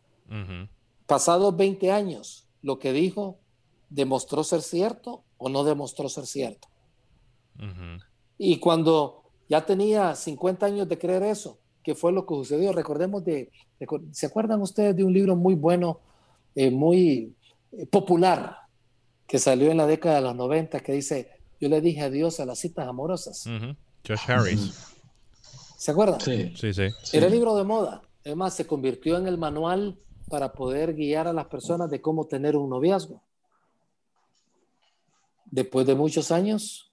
Pasados 1.06 1.56
20 1.56 1.92
años, 1.92 2.48
lo 2.60 2.80
que 2.80 2.92
dijo 2.92 3.38
demostró 3.90 4.42
ser 4.42 4.62
cierto 4.62 5.22
o 5.38 5.48
no 5.48 5.62
demostró 5.62 6.08
ser 6.08 6.26
cierto. 6.26 6.66
Y 8.38 8.58
cuando 8.58 9.22
ya 9.48 9.64
tenía 9.64 10.16
50 10.16 10.66
años 10.66 10.88
de 10.88 10.98
creer 10.98 11.22
eso, 11.22 11.60
¿qué 11.82 11.94
fue 11.94 12.12
lo 12.12 12.26
que 12.26 12.34
sucedió? 12.34 12.72
Recordemos 12.72 13.24
de, 13.24 13.50
¿se 14.12 14.26
acuerdan 14.26 14.60
ustedes 14.62 14.96
de 14.96 15.04
un 15.04 15.12
libro 15.12 15.36
muy 15.36 15.54
bueno, 15.54 16.00
eh, 16.54 16.70
muy 16.70 17.34
eh, 17.72 17.86
popular, 17.86 18.56
que 19.26 19.38
salió 19.38 19.70
en 19.70 19.76
la 19.76 19.86
década 19.86 20.16
de 20.16 20.22
los 20.22 20.36
90, 20.36 20.80
que 20.80 20.92
dice, 20.92 21.30
yo 21.60 21.68
le 21.68 21.80
dije 21.80 22.02
adiós 22.02 22.40
a 22.40 22.46
las 22.46 22.58
citas 22.58 22.86
amorosas? 22.86 23.44
Josh 24.06 24.20
Harris. 24.26 24.92
¿Se 25.76 25.90
acuerdan? 25.90 26.20
Sí. 26.20 26.52
sí, 26.56 26.72
sí. 26.72 26.88
Era 27.12 27.26
el 27.26 27.32
libro 27.32 27.56
de 27.56 27.64
moda. 27.64 28.02
Además, 28.24 28.54
se 28.54 28.66
convirtió 28.66 29.16
en 29.18 29.26
el 29.26 29.38
manual 29.38 29.98
para 30.28 30.52
poder 30.52 30.94
guiar 30.94 31.26
a 31.26 31.32
las 31.32 31.46
personas 31.46 31.90
de 31.90 32.00
cómo 32.00 32.26
tener 32.26 32.56
un 32.56 32.70
noviazgo 32.70 33.20
después 35.52 35.86
de 35.86 35.94
muchos 35.94 36.32
años, 36.32 36.92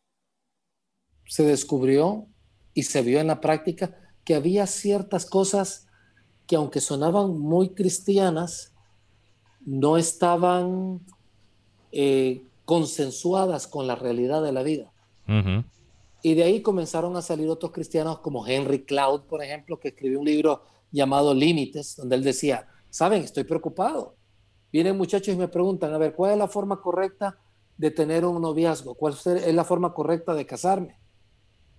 se 1.26 1.44
descubrió 1.44 2.28
y 2.74 2.84
se 2.84 3.02
vio 3.02 3.20
en 3.20 3.28
la 3.28 3.42
práctica 3.42 4.09
que 4.30 4.36
había 4.36 4.68
ciertas 4.68 5.26
cosas 5.26 5.88
que 6.46 6.56
aunque 6.56 6.82
sonaban 6.82 7.40
muy 7.40 7.70
cristianas, 7.70 8.76
no 9.66 9.98
estaban 9.98 11.00
eh, 11.92 12.44
consensuadas 12.64 13.66
con 13.66 13.88
la 13.88 13.96
realidad 13.96 14.44
de 14.44 14.52
la 14.52 14.62
vida. 14.62 14.92
Y 16.22 16.36
de 16.36 16.44
ahí 16.44 16.62
comenzaron 16.62 17.16
a 17.16 17.24
salir 17.24 17.50
otros 17.50 17.72
cristianos 17.72 18.20
como 18.20 18.46
Henry 18.46 18.84
Cloud, 18.84 19.22
por 19.22 19.44
ejemplo, 19.44 19.80
que 19.80 19.88
escribió 19.88 20.20
un 20.20 20.26
libro 20.26 20.62
llamado 20.92 21.34
Límites, 21.34 21.96
donde 21.96 22.16
él 22.16 22.24
decía, 22.24 22.68
saben, 22.92 23.24
estoy 23.24 23.46
preocupado. 23.46 24.14
Vienen 24.72 24.96
muchachos 24.96 25.34
y 25.34 25.38
me 25.40 25.48
preguntan, 25.48 25.92
a 25.92 25.98
ver, 25.98 26.14
¿cuál 26.14 26.34
es 26.34 26.38
la 26.38 26.48
forma 26.48 26.80
correcta 26.80 27.40
de 27.80 27.90
tener 27.90 28.26
un 28.26 28.40
noviazgo? 28.40 28.94
¿Cuál 28.94 29.16
es 29.16 29.56
la 29.56 29.64
forma 29.64 29.92
correcta 29.92 30.36
de 30.36 30.46
casarme? 30.46 31.00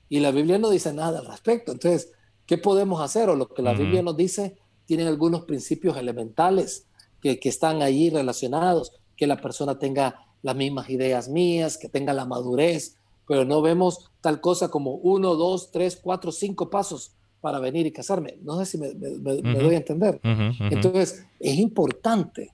Y 0.09 0.19
la 0.19 0.33
Biblia 0.33 0.59
no 0.59 0.69
dice 0.69 0.93
nada 0.93 1.21
al 1.21 1.27
respecto. 1.27 1.71
Entonces, 1.71 2.11
¿qué 2.51 2.59
podemos 2.59 3.01
hacer? 3.01 3.29
O 3.29 3.37
lo 3.37 3.47
que 3.47 3.63
la 3.63 3.75
Biblia 3.75 4.03
nos 4.03 4.17
dice, 4.17 4.57
tienen 4.85 5.07
algunos 5.07 5.43
principios 5.45 5.97
elementales 5.97 6.85
que, 7.23 7.39
que 7.39 7.49
están 7.49 7.81
ahí 7.81 8.11
relacionados, 8.11 8.91
que 9.17 9.29
la 9.29 9.41
persona 9.41 9.79
tenga 9.79 10.27
las 10.43 10.57
mismas 10.57 10.91
ideas 10.91 11.29
mías, 11.29 11.79
que 11.79 11.89
tenga 11.89 12.13
la 12.13 12.25
madurez, 12.25 12.97
pero 13.29 13.45
no 13.45 13.63
vemos 13.63 14.11
tal 14.21 14.41
cosa 14.41 14.69
como 14.69 14.95
uno, 14.95 15.37
dos, 15.37 15.71
tres, 15.71 15.95
cuatro, 15.95 16.33
cinco 16.33 16.71
pasos 16.71 17.13
para 17.41 17.61
venir 17.61 17.87
y 17.87 17.93
casarme. 17.93 18.37
No 18.43 18.59
sé 18.59 18.67
si 18.67 18.79
me, 18.79 18.95
doy 18.95 19.75
a 19.77 19.79
entender. 19.79 20.19
Entonces, 20.25 21.25
es 21.39 21.57
importante 21.57 22.53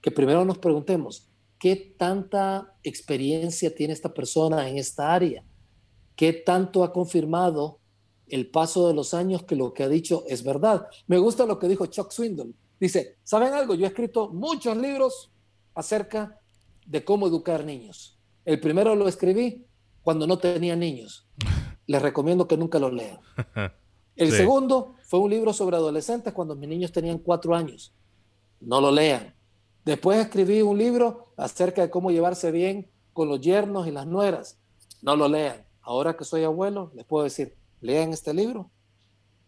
que 0.00 0.12
primero 0.12 0.44
nos 0.44 0.58
preguntemos, 0.58 1.26
qué 1.58 1.74
tanta 1.98 2.76
experiencia 2.84 3.74
tiene 3.74 3.92
esta 3.92 4.14
persona 4.14 4.68
en 4.68 4.78
esta 4.78 5.12
área, 5.12 5.42
qué 6.14 6.32
tanto 6.32 6.84
ha 6.84 6.92
confirmado 6.92 7.80
el 8.28 8.50
paso 8.50 8.88
de 8.88 8.94
los 8.94 9.14
años 9.14 9.44
que 9.44 9.56
lo 9.56 9.72
que 9.72 9.84
ha 9.84 9.88
dicho 9.88 10.24
es 10.28 10.42
verdad. 10.42 10.86
Me 11.06 11.18
gusta 11.18 11.46
lo 11.46 11.58
que 11.58 11.68
dijo 11.68 11.86
Chuck 11.86 12.10
Swindle. 12.10 12.52
Dice, 12.78 13.16
¿saben 13.22 13.54
algo? 13.54 13.74
Yo 13.74 13.84
he 13.84 13.88
escrito 13.88 14.28
muchos 14.28 14.76
libros 14.76 15.30
acerca 15.74 16.38
de 16.86 17.04
cómo 17.04 17.26
educar 17.26 17.64
niños. 17.64 18.18
El 18.44 18.60
primero 18.60 18.94
lo 18.94 19.08
escribí 19.08 19.64
cuando 20.02 20.26
no 20.26 20.38
tenía 20.38 20.76
niños. 20.76 21.26
Les 21.86 22.02
recomiendo 22.02 22.46
que 22.46 22.56
nunca 22.56 22.78
lo 22.78 22.90
lean. 22.90 23.18
El 24.16 24.32
segundo 24.32 24.94
fue 25.02 25.20
un 25.20 25.30
libro 25.30 25.52
sobre 25.52 25.76
adolescentes 25.76 26.32
cuando 26.32 26.56
mis 26.56 26.68
niños 26.68 26.90
tenían 26.90 27.18
cuatro 27.18 27.54
años. 27.54 27.92
No 28.60 28.80
lo 28.80 28.90
lean. 28.90 29.34
Después 29.84 30.18
escribí 30.18 30.62
un 30.62 30.78
libro 30.78 31.32
acerca 31.36 31.82
de 31.82 31.90
cómo 31.90 32.10
llevarse 32.10 32.50
bien 32.50 32.90
con 33.12 33.28
los 33.28 33.40
yernos 33.40 33.86
y 33.86 33.90
las 33.90 34.06
nueras. 34.06 34.58
No 35.02 35.16
lo 35.16 35.28
lean. 35.28 35.66
Ahora 35.82 36.16
que 36.16 36.24
soy 36.24 36.44
abuelo, 36.44 36.90
les 36.94 37.04
puedo 37.04 37.24
decir, 37.24 37.54
lean 37.80 38.12
este 38.12 38.34
libro, 38.34 38.70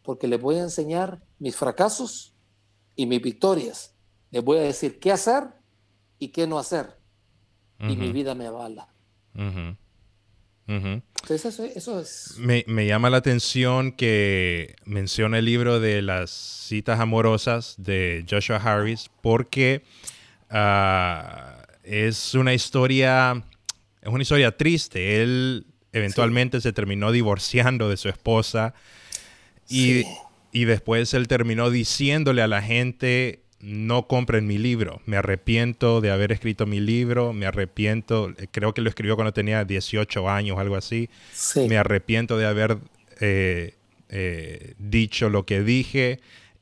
porque 0.03 0.29
les 0.29 0.41
voy 0.41 0.57
a 0.57 0.63
enseñar 0.63 1.21
mis 1.39 1.57
fracasos 1.57 2.35
y 2.97 3.07
mis 3.07 3.23
victorias. 3.23 3.95
les 4.31 4.45
voy 4.45 4.59
a 4.59 4.63
decir 4.63 4.99
qué 4.99 5.13
hacer 5.13 5.45
y 6.19 6.29
qué 6.29 6.47
no 6.47 6.59
hacer. 6.59 6.99
Y 7.81 7.97
mi 7.97 8.13
vida 8.13 8.35
me 8.35 8.47
avala. 8.47 8.89
Entonces 10.67 11.61
eso, 11.77 12.01
es... 12.01 12.35
Me, 12.39 12.87
llama 12.87 13.09
la 13.09 13.19
atención 13.19 13.93
que 13.93 14.77
menciona 14.85 15.39
el 15.39 15.47
libro 15.47 15.81
de 15.81 16.03
las 16.03 16.31
citas 16.31 17.01
amorosas 17.01 17.75
de 17.79 18.27
Joshua 18.29 18.57
Harris 18.57 19.09
porque 19.23 19.83
ah, 20.51 21.63
es 21.85 22.35
una 22.35 22.53
historia, 22.53 23.43
es 24.03 24.09
una 24.09 24.23
historia 24.23 24.57
triste. 24.57 25.23
Él 25.23 25.67
eventualmente 25.93 26.61
se 26.61 26.73
terminó 26.73 27.13
divorciando 27.13 27.89
de 27.89 27.97
su 27.97 28.09
esposa 28.09 28.75
y, 29.69 30.05
y 30.53 30.65
después 30.65 31.13
él 31.15 31.29
terminó 31.29 31.71
diciéndole 31.71 32.43
a 32.43 32.49
la 32.49 32.63
gente 32.63 33.43
no 33.61 34.07
compren 34.07 34.47
mi 34.47 34.59
libro. 34.59 35.01
Me 35.07 35.17
arrepiento 35.17 36.01
de 36.01 36.11
haber 36.11 36.33
escrito 36.33 36.67
mi 36.67 36.81
libro, 36.81 37.33
me 37.33 37.47
arrepiento, 37.47 38.33
creo 38.51 38.73
que 38.73 38.83
lo 38.83 38.89
escribió 38.89 39.17
cuando 39.17 39.33
tenía 39.33 39.65
18 39.65 40.29
años 40.31 40.57
o 40.57 40.61
algo 40.61 40.77
así. 40.77 41.11
Me 41.69 41.77
arrepiento 41.77 42.39
de 42.39 42.47
haber 42.47 42.79
eh, 43.21 43.75
eh, 44.09 44.75
dicho 44.79 45.29
lo 45.29 45.45
que 45.45 45.63
dije 45.63 46.21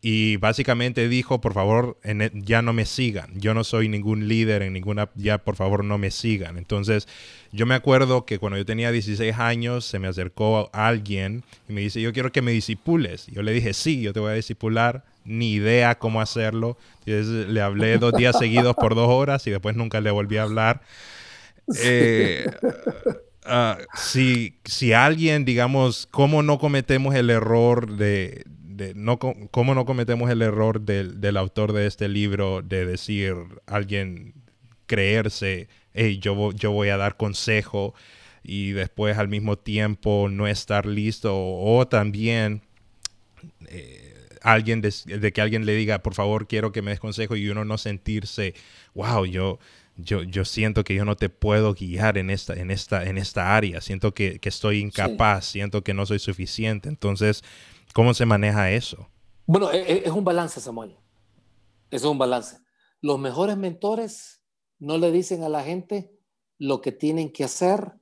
y 0.08 0.36
básicamente 0.36 1.08
dijo, 1.08 1.40
por 1.40 1.52
favor, 1.52 1.98
e, 2.04 2.30
ya 2.32 2.62
no 2.62 2.72
me 2.72 2.86
sigan. 2.86 3.40
Yo 3.40 3.54
no 3.54 3.64
soy 3.64 3.88
ningún 3.88 4.28
líder 4.28 4.62
en 4.62 4.72
ninguna, 4.72 5.10
ya 5.16 5.38
por 5.38 5.56
favor 5.56 5.82
no 5.82 5.98
me 5.98 6.12
sigan. 6.12 6.58
Entonces, 6.58 7.08
yo 7.50 7.66
me 7.66 7.74
acuerdo 7.74 8.24
que 8.24 8.38
cuando 8.38 8.56
yo 8.56 8.64
tenía 8.64 8.92
16 8.92 9.36
años, 9.36 9.84
se 9.84 9.98
me 9.98 10.06
acercó 10.06 10.70
alguien 10.72 11.42
y 11.68 11.72
me 11.72 11.80
dice, 11.80 12.00
yo 12.00 12.12
quiero 12.12 12.30
que 12.30 12.40
me 12.40 12.52
disipules. 12.52 13.26
Yo 13.26 13.42
le 13.42 13.50
dije, 13.50 13.74
sí, 13.74 14.00
yo 14.00 14.12
te 14.12 14.20
voy 14.20 14.30
a 14.30 14.34
disipular 14.34 15.04
ni 15.24 15.54
idea 15.54 15.98
cómo 15.98 16.20
hacerlo. 16.20 16.78
le 17.04 17.60
hablé 17.60 17.98
dos 17.98 18.12
días 18.12 18.38
seguidos 18.38 18.76
por 18.76 18.94
dos 18.94 19.08
horas 19.08 19.44
y 19.48 19.50
después 19.50 19.74
nunca 19.74 20.00
le 20.00 20.12
volví 20.12 20.36
a 20.36 20.44
hablar. 20.44 20.82
Eh, 21.82 22.46
ah, 23.44 23.76
si, 23.96 24.60
si, 24.66 24.92
alguien, 24.92 25.44
digamos, 25.44 26.06
¿cómo 26.12 26.44
no 26.44 26.60
cometemos 26.60 27.12
el 27.16 27.28
error 27.28 27.96
de, 27.96 28.44
no, 28.94 29.18
cómo 29.18 29.74
no 29.74 29.84
cometemos 29.84 30.30
el 30.30 30.42
error 30.42 30.80
del, 30.80 31.20
del, 31.20 31.36
autor 31.36 31.72
de 31.72 31.86
este 31.86 32.08
libro 32.08 32.62
de 32.62 32.86
decir 32.86 33.34
alguien 33.66 34.34
creerse, 34.86 35.68
hey, 35.94 36.18
yo, 36.18 36.52
yo 36.52 36.72
voy 36.72 36.88
a 36.88 36.96
dar 36.96 37.16
consejo 37.16 37.94
y 38.42 38.70
después 38.72 39.18
al 39.18 39.28
mismo 39.28 39.56
tiempo 39.56 40.28
no 40.30 40.46
estar 40.46 40.86
listo 40.86 41.32
o, 41.34 41.86
también 41.88 42.62
eh, 43.66 44.14
alguien 44.42 44.80
de, 44.80 45.32
que 45.32 45.40
alguien 45.40 45.66
le 45.66 45.74
diga, 45.74 45.98
por 45.98 46.14
favor, 46.14 46.46
quiero 46.46 46.70
que 46.70 46.82
me 46.82 46.92
des 46.92 47.00
consejo 47.00 47.34
y 47.34 47.48
uno 47.48 47.64
no 47.64 47.78
sentirse, 47.78 48.54
wow, 48.94 49.26
yo, 49.26 49.58
yo, 49.96 50.22
yo 50.22 50.44
siento 50.44 50.84
que 50.84 50.94
yo 50.94 51.04
no 51.04 51.16
te 51.16 51.28
puedo 51.28 51.74
guiar 51.74 52.18
en 52.18 52.30
esta, 52.30 52.54
en 52.54 52.70
esta, 52.70 53.04
en 53.04 53.18
esta 53.18 53.56
área, 53.56 53.80
siento 53.80 54.14
que, 54.14 54.38
estoy 54.42 54.78
incapaz, 54.78 55.46
siento 55.46 55.82
que 55.82 55.94
no 55.94 56.06
soy 56.06 56.20
suficiente. 56.20 56.88
Entonces, 56.88 57.42
¿cómo 57.96 58.12
se 58.12 58.26
maneja 58.26 58.70
eso? 58.70 59.08
Bueno, 59.46 59.72
e, 59.72 59.78
e, 59.80 60.02
es, 60.04 60.12
un 60.12 60.22
balance, 60.22 60.60
Samuel. 60.60 60.94
Es 61.90 62.04
un 62.04 62.18
balance. 62.18 62.58
Los 63.00 63.18
mejores 63.18 63.56
mentores 63.56 64.42
no 64.78 64.98
le 64.98 65.10
dicen 65.10 65.42
a 65.42 65.48
la 65.48 65.64
gente 65.64 66.12
lo 66.58 66.82
que 66.82 66.92
tienen 66.92 67.32
que 67.32 67.44
hacer, 67.44 67.94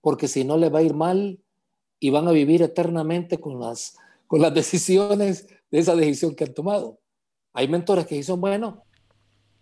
porque 0.00 0.28
si 0.28 0.44
no 0.44 0.56
le 0.56 0.70
va 0.70 0.78
a 0.78 0.82
ir 0.82 0.94
mal 0.94 1.42
y 2.00 2.08
van 2.08 2.26
a 2.26 2.30
vivir 2.30 2.62
eternamente 2.62 3.38
con 3.38 3.60
las, 3.60 3.98
con 4.26 4.40
las 4.40 4.54
decisiones 4.60 5.46
de 5.70 5.78
esa 5.78 5.94
decisión 5.94 6.34
que 6.34 6.44
han 6.44 6.54
tomado. 6.54 6.98
Hay 7.52 7.68
mentores 7.68 8.06
que 8.06 8.14
dicen, 8.14 8.40
bueno, 8.40 8.82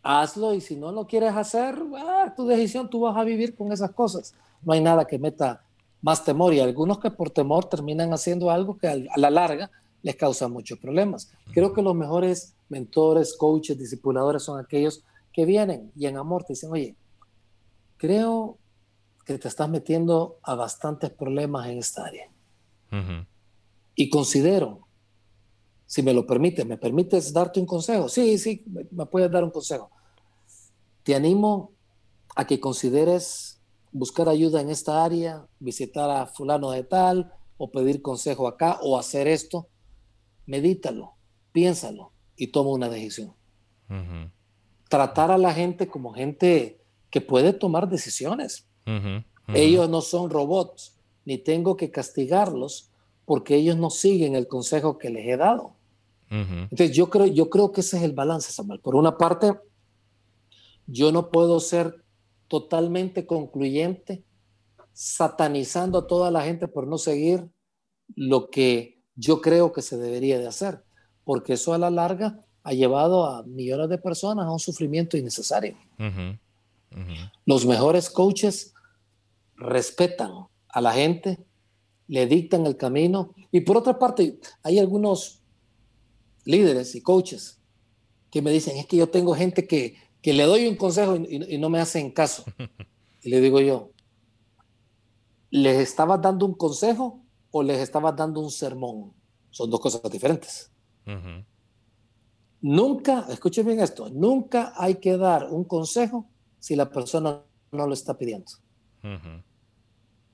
hazlo 0.01 0.55
y 0.55 0.61
si 0.61 0.77
no 0.77 0.93
lo 0.93 1.09
quieres 1.09 1.35
hacer, 1.35 1.77
ah, 1.97 2.33
tu 2.37 2.47
decisión, 2.47 2.89
tú 2.89 3.01
vas 3.01 3.17
a 3.17 3.25
vivir 3.25 3.57
con 3.57 3.73
esas 3.73 3.91
cosas. 3.91 4.33
No 4.63 4.75
hay 4.75 4.81
nada 4.81 5.09
que 5.09 5.19
meta 5.19 5.66
más 6.03 6.25
temor 6.25 6.55
y 6.55 6.61
algunos 6.61 6.99
que 6.99 7.11
por 7.11 7.31
temor 7.31 7.67
terminan 7.67 8.13
haciendo 8.13 8.51
algo 8.51 8.77
que 8.77 8.89
a 8.89 8.97
la 9.17 9.31
larga 9.31 9.71
les 10.03 10.17
causa 10.17 10.49
muchos 10.49 10.79
problemas. 10.79 11.33
Creo 11.53 11.73
que 11.73 11.83
los 11.83 11.95
mejores 11.95 12.55
mentores, 12.69 13.37
coaches, 13.37 13.79
discipuladores 13.79 14.43
son 14.43 14.61
aquellos 14.61 15.03
que 15.33 15.45
vienen 15.45 15.91
y 15.97 16.07
en 16.07 16.17
amor 16.17 16.45
te 16.45 16.53
dicen, 16.53 16.71
oye, 16.71 16.97
creo 17.97 18.59
que 19.25 19.39
te 19.39 19.49
estás 19.49 19.69
metiendo 19.69 20.39
a 20.43 20.55
bastantes 20.55 21.11
problemas 21.11 21.69
en 21.69 21.79
esta 21.79 22.05
área. 22.07 22.31
Y 23.95 24.09
considero 24.09 24.87
si 25.87 26.03
me 26.03 26.13
lo 26.13 26.27
permites, 26.27 26.67
¿me 26.67 26.77
permites 26.77 27.33
darte 27.33 27.61
un 27.61 27.67
consejo? 27.67 28.09
Sí, 28.09 28.39
sí, 28.39 28.65
me 28.91 29.07
puedes 29.07 29.31
dar 29.31 29.45
un 29.45 29.51
consejo. 29.51 29.91
Te 31.05 31.15
animo 31.15 31.73
a 32.35 32.45
que 32.45 32.59
consideres 32.59 33.56
buscar 33.93 34.29
ayuda 34.29 34.61
en 34.61 34.71
esta 34.71 35.05
área, 35.05 35.47
visitar 35.59 36.11
a 36.11 36.27
fulano 36.27 36.71
de 36.71 36.85
tal, 36.85 37.33
o 37.59 37.71
pedir 37.71 38.03
consejo 38.03 38.47
acá, 38.49 38.79
o 38.83 38.99
hacer 38.99 39.29
esto. 39.29 39.69
Medítalo, 40.47 41.15
piénsalo 41.53 42.13
y 42.37 42.49
toma 42.49 42.71
una 42.71 42.89
decisión. 42.89 43.35
Tratar 44.89 45.31
a 45.31 45.39
la 45.39 45.53
gente 45.53 45.89
como 45.89 46.13
gente 46.13 46.81
que 47.11 47.21
puede 47.21 47.53
tomar 47.53 47.89
decisiones. 47.89 48.69
Ellos 49.49 49.89
no 49.89 50.01
son 50.01 50.31
robots, 50.31 50.97
ni 51.25 51.39
tengo 51.39 51.77
que 51.77 51.91
castigarlos 51.91 52.91
porque 53.25 53.57
ellos 53.57 53.77
no 53.77 53.91
siguen 53.91 54.37
el 54.37 54.47
consejo 54.47 54.99
que 54.99 55.11
les 55.11 55.27
he 55.27 55.37
dado. 55.37 55.75
Entonces 56.31 56.93
yo 56.93 57.09
creo, 57.09 57.27
yo 57.27 57.51
creo 57.51 57.73
que 57.73 57.81
ese 57.81 57.97
es 57.99 58.03
el 58.03 58.13
balance, 58.13 58.53
Samuel. 58.53 58.81
Por 58.81 58.95
una 58.95 59.17
parte, 59.17 59.53
yo 60.87 61.13
no 61.13 61.31
puedo 61.31 61.59
ser 61.61 62.05
totalmente 62.49 63.27
concluyente 63.27 64.25
satanizando 64.93 65.99
a 65.99 66.07
toda 66.07 66.31
la 66.31 66.43
gente 66.43 66.69
por 66.69 66.87
no 66.87 66.97
seguir 66.97 67.47
lo 68.15 68.49
que 68.49 69.03
yo 69.15 69.43
creo 69.43 69.73
que 69.73 69.83
se 69.83 69.99
debería 69.99 70.39
de 70.39 70.47
hacer, 70.47 70.85
porque 71.25 71.55
eso 71.55 71.75
a 71.75 71.79
la 71.79 71.91
larga 71.91 72.45
ha 72.63 72.73
llevado 72.73 73.27
a 73.27 73.43
millones 73.43 73.91
de 73.91 73.99
personas 73.99 74.47
a 74.47 74.51
un 74.51 74.59
sufrimiento 74.59 75.19
innecesario. 75.19 75.77
Los 77.45 77.67
mejores 77.67 78.09
coaches 78.09 78.73
respetan 79.57 80.33
a 80.69 80.81
la 80.81 80.93
gente, 80.93 81.45
le 82.09 82.27
dictan 82.27 82.65
el 82.65 82.77
camino 82.79 83.35
y 83.53 83.61
por 83.61 83.77
otra 83.77 83.99
parte 83.99 84.39
hay 84.63 84.79
algunos 84.79 85.43
líderes 86.45 86.95
y 86.95 87.03
coaches 87.03 87.61
que 88.31 88.41
me 88.41 88.51
dicen, 88.51 88.77
es 88.77 88.87
que 88.87 88.97
yo 88.97 89.09
tengo 89.09 89.35
gente 89.35 89.67
que, 89.67 89.97
que 90.27 90.33
le 90.33 90.43
doy 90.43 90.67
un 90.67 90.75
consejo 90.75 91.15
y, 91.15 91.57
no 91.57 91.71
me 91.71 91.79
hacen 91.79 92.11
caso. 92.11 92.43
Y 93.23 93.31
le 93.31 93.41
digo 93.41 93.61
yo, 93.61 93.91
¿les 95.51 95.79
estabas 95.79 96.21
dando 96.21 96.47
un 96.47 96.55
consejo 96.55 97.21
o 97.53 97.63
les 97.63 97.79
estabas 97.79 98.17
dando 98.17 98.41
un 98.41 98.51
sermón? 98.51 99.13
Son 99.51 99.71
dos 99.71 99.79
cosas 99.79 100.03
diferentes. 100.11 100.73
Nunca, 102.61 103.27
escuchen 103.31 103.67
bien 103.67 103.79
esto, 103.79 104.11
nunca 104.11 104.73
hay 104.77 104.97
que 104.97 105.17
dar 105.17 105.49
un 105.49 105.63
consejo 105.63 106.29
si 106.59 106.75
la 106.75 106.91
persona 106.91 107.43
no 107.71 107.87
lo 107.87 107.95
está 107.95 108.19
pidiendo. 108.19 108.51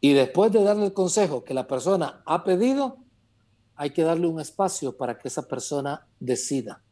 Y 0.00 0.14
después 0.14 0.52
de 0.52 0.62
darle 0.62 0.86
el 0.86 0.94
consejo 0.94 1.44
que 1.44 1.52
la 1.52 1.66
persona 1.66 2.22
ha 2.24 2.44
pedido, 2.44 2.96
hay 3.74 3.90
que 3.90 4.04
darle 4.04 4.26
un 4.26 4.40
espacio 4.40 4.96
para 4.96 5.18
que 5.18 5.28
esa 5.28 5.46
persona 5.46 6.06
decida 6.18 6.82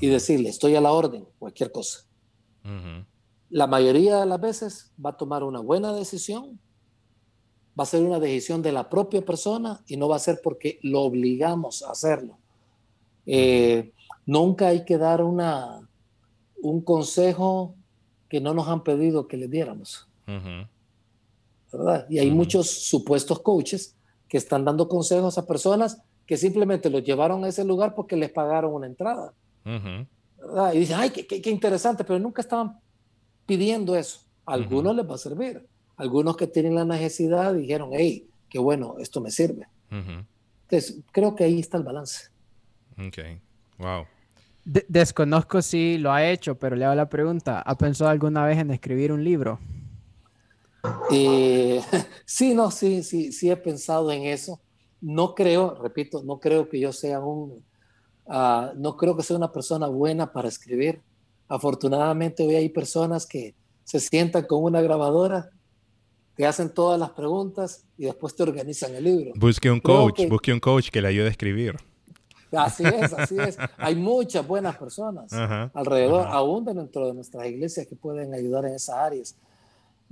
y 0.00 0.06
decirle, 0.06 0.48
estoy 0.48 0.76
a 0.76 0.80
la 0.80 0.92
orden, 0.92 1.26
cualquier 1.38 1.72
cosa. 1.72 2.07
La 3.50 3.66
mayoría 3.66 4.18
de 4.18 4.26
las 4.26 4.40
veces 4.40 4.92
va 5.04 5.10
a 5.10 5.16
tomar 5.16 5.42
una 5.42 5.60
buena 5.60 5.92
decisión, 5.92 6.60
va 7.78 7.84
a 7.84 7.86
ser 7.86 8.02
una 8.02 8.20
decisión 8.20 8.60
de 8.62 8.72
la 8.72 8.88
propia 8.88 9.24
persona 9.24 9.82
y 9.86 9.96
no 9.96 10.08
va 10.08 10.16
a 10.16 10.20
ser 10.20 10.40
porque 10.42 10.78
lo 10.82 11.02
obligamos 11.02 11.82
a 11.82 11.92
hacerlo. 11.92 12.38
Eh, 13.24 13.92
nunca 14.26 14.68
hay 14.68 14.84
que 14.84 14.98
dar 14.98 15.22
una, 15.22 15.88
un 16.62 16.82
consejo 16.82 17.74
que 18.28 18.40
no 18.40 18.52
nos 18.54 18.68
han 18.68 18.82
pedido 18.82 19.26
que 19.28 19.36
le 19.36 19.48
diéramos. 19.48 20.08
Y 22.08 22.18
hay 22.18 22.30
muchos 22.30 22.68
supuestos 22.70 23.40
coaches 23.40 23.96
que 24.28 24.36
están 24.36 24.64
dando 24.64 24.88
consejos 24.88 25.38
a 25.38 25.46
personas 25.46 26.02
que 26.26 26.36
simplemente 26.36 26.90
los 26.90 27.02
llevaron 27.02 27.44
a 27.44 27.48
ese 27.48 27.64
lugar 27.64 27.94
porque 27.94 28.16
les 28.16 28.30
pagaron 28.30 28.74
una 28.74 28.86
entrada. 28.86 29.32
Y 30.72 30.78
dicen, 30.78 30.96
ay, 30.98 31.10
qué, 31.10 31.50
interesante, 31.50 32.04
pero 32.04 32.18
nunca 32.18 32.42
estaban 32.42 32.78
pidiendo 33.46 33.96
eso. 33.96 34.20
A 34.46 34.54
algunos 34.54 34.94
les 34.94 35.08
va 35.08 35.14
a 35.14 35.18
servir. 35.18 35.66
Algunos 35.96 36.36
que 36.36 36.46
tienen 36.46 36.74
la 36.74 36.84
necesidad 36.84 37.54
dijeron, 37.54 37.90
hey, 37.92 38.28
qué 38.48 38.58
bueno, 38.58 38.96
esto 38.98 39.20
me 39.20 39.30
sirve. 39.30 39.66
Entonces, 39.90 41.00
creo 41.12 41.34
que 41.34 41.44
ahí 41.44 41.60
está 41.60 41.76
el 41.76 41.84
balance. 41.84 42.28
Ok, 42.98 43.18
wow. 43.78 44.04
desconozco 44.64 45.62
si 45.62 45.98
lo 45.98 46.12
ha 46.12 46.24
hecho, 46.24 46.56
pero 46.58 46.76
le 46.76 46.84
hago 46.84 46.94
la 46.94 47.08
pregunta, 47.08 47.60
¿ha 47.60 47.76
pensado 47.76 48.10
alguna 48.10 48.44
vez 48.44 48.58
en 48.58 48.70
escribir 48.70 49.12
un 49.12 49.24
libro? 49.24 49.58
Eh, 51.10 51.80
sí, 52.24 52.54
no, 52.54 52.70
sí, 52.70 53.02
sí, 53.02 53.32
sí 53.32 53.50
he 53.50 53.56
pensado 53.56 54.10
en 54.12 54.24
eso 54.24 54.60
no 55.00 55.34
creo, 55.34 55.74
repito, 55.74 56.22
no 56.24 56.40
creo 56.40 56.68
que 56.68 56.80
yo 56.80 56.92
sea 56.92 57.20
un, 57.20 57.64
ah, 58.28 58.72
no 58.76 58.96
creo 58.96 59.16
que 59.16 59.22
sea 59.22 59.36
una 59.36 59.52
persona 59.52 59.86
buena 59.86 60.32
para 60.32 60.48
escribir. 60.48 61.00
afortunadamente 61.48 62.46
hoy 62.46 62.54
hay 62.56 62.68
personas 62.68 63.26
que 63.26 63.54
se 63.84 64.00
sientan 64.00 64.44
con 64.44 64.62
una 64.62 64.82
grabadora, 64.82 65.50
te 66.36 66.46
hacen 66.46 66.72
todas 66.72 67.00
las 67.00 67.10
preguntas 67.10 67.84
y 67.96 68.04
después 68.04 68.36
te 68.36 68.42
organizan 68.42 68.94
el 68.94 69.04
libro. 69.04 69.32
Busque 69.34 69.70
un 69.70 69.80
coach, 69.80 70.28
busque 70.28 70.52
un 70.52 70.60
coach 70.60 70.90
que 70.90 71.00
le 71.00 71.08
ayude 71.08 71.26
a 71.26 71.30
escribir. 71.30 71.76
Así 72.52 72.84
es, 72.84 73.12
así 73.12 73.36
es. 73.38 73.58
Hay 73.76 73.94
muchas 73.94 74.46
buenas 74.46 74.76
personas 74.76 75.32
alrededor, 75.74 76.26
aún 76.28 76.64
dentro 76.64 77.06
de 77.06 77.14
nuestras 77.14 77.46
iglesias, 77.46 77.86
que 77.86 77.96
pueden 77.96 78.34
ayudar 78.34 78.64
en 78.66 78.74
esas 78.74 78.96
áreas. 78.96 79.36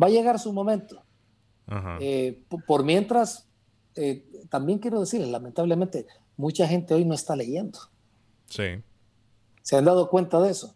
Va 0.01 0.09
a 0.09 0.11
llegar 0.11 0.39
su 0.39 0.53
momento. 0.53 1.03
Eh, 2.01 2.43
por 2.67 2.85
mientras, 2.85 3.47
eh, 3.95 4.25
también 4.49 4.79
quiero 4.79 5.01
decirles, 5.01 5.29
lamentablemente, 5.29 6.07
mucha 6.37 6.67
gente 6.67 6.95
hoy 6.95 7.05
no 7.05 7.15
está 7.15 7.35
leyendo. 7.35 7.79
Sí. 8.49 8.83
¿Se 9.63 9.77
han 9.77 9.85
dado 9.85 10.09
cuenta 10.09 10.41
de 10.41 10.51
eso? 10.51 10.75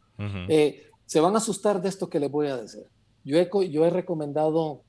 Eh, 0.49 0.83
se 1.07 1.21
van 1.21 1.35
a 1.35 1.39
asustar 1.39 1.81
de 1.81 1.89
esto 1.89 2.11
que 2.11 2.21
les 2.21 2.31
voy 2.31 2.49
a 2.49 2.57
decir. 2.57 2.85
Yo 3.25 3.39
he, 3.39 3.49
yo 3.71 3.87
he 3.87 3.91
recomendado 3.91 4.83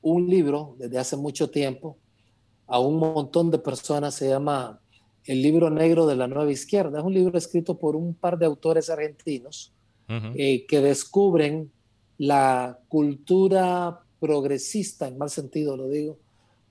un 0.00 0.28
libro 0.28 0.74
desde 0.78 0.98
hace 0.98 1.16
mucho 1.16 1.50
tiempo 1.50 1.98
a 2.66 2.78
un 2.80 2.98
montón 2.98 3.50
de 3.50 3.58
personas, 3.58 4.14
se 4.14 4.28
llama 4.28 4.80
El 5.24 5.42
libro 5.42 5.70
negro 5.70 6.06
de 6.06 6.16
la 6.16 6.26
nueva 6.26 6.50
izquierda. 6.50 6.98
Es 6.98 7.04
un 7.04 7.14
libro 7.14 7.36
escrito 7.36 7.78
por 7.78 7.96
un 7.96 8.14
par 8.14 8.38
de 8.38 8.46
autores 8.46 8.88
argentinos 8.88 9.72
que 10.06 10.80
descubren 10.80 11.70
la 12.18 12.78
cultura 12.88 14.00
progresista, 14.20 15.08
en 15.08 15.18
mal 15.18 15.30
sentido 15.30 15.76
lo 15.76 15.88
digo, 15.88 16.18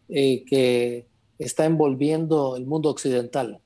eh, 0.08 0.46
que 0.46 1.06
está 1.38 1.66
envolviendo 1.66 2.56
el 2.56 2.66
mundo 2.66 2.90
occidental. 2.90 3.60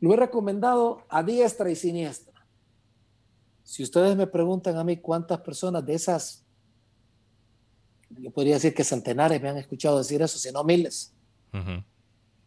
Lo 0.00 0.12
he 0.12 0.16
recomendado 0.16 1.02
a 1.08 1.22
diestra 1.22 1.70
y 1.70 1.76
siniestra. 1.76 2.34
Si 3.64 3.82
ustedes 3.82 4.16
me 4.16 4.26
preguntan 4.26 4.76
a 4.76 4.84
mí 4.84 4.96
cuántas 4.96 5.40
personas 5.40 5.84
de 5.84 5.94
esas, 5.94 6.44
yo 8.10 8.30
podría 8.30 8.54
decir 8.54 8.74
que 8.74 8.84
centenares 8.84 9.42
me 9.42 9.48
han 9.48 9.58
escuchado 9.58 9.98
decir 9.98 10.22
eso, 10.22 10.38
si 10.38 10.50
no 10.50 10.64
miles, 10.64 11.12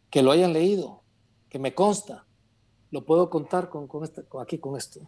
que 0.10 0.24
lo 0.24 0.32
hayan 0.32 0.54
leído, 0.54 1.04
que 1.50 1.60
me 1.60 1.76
consta, 1.76 2.26
lo 2.90 3.06
puedo 3.06 3.30
contar 3.30 3.70
con, 3.70 3.88
con, 3.88 4.04
este, 4.04 4.24
aquí 4.42 4.58
con 4.58 4.78
esto. 4.78 5.02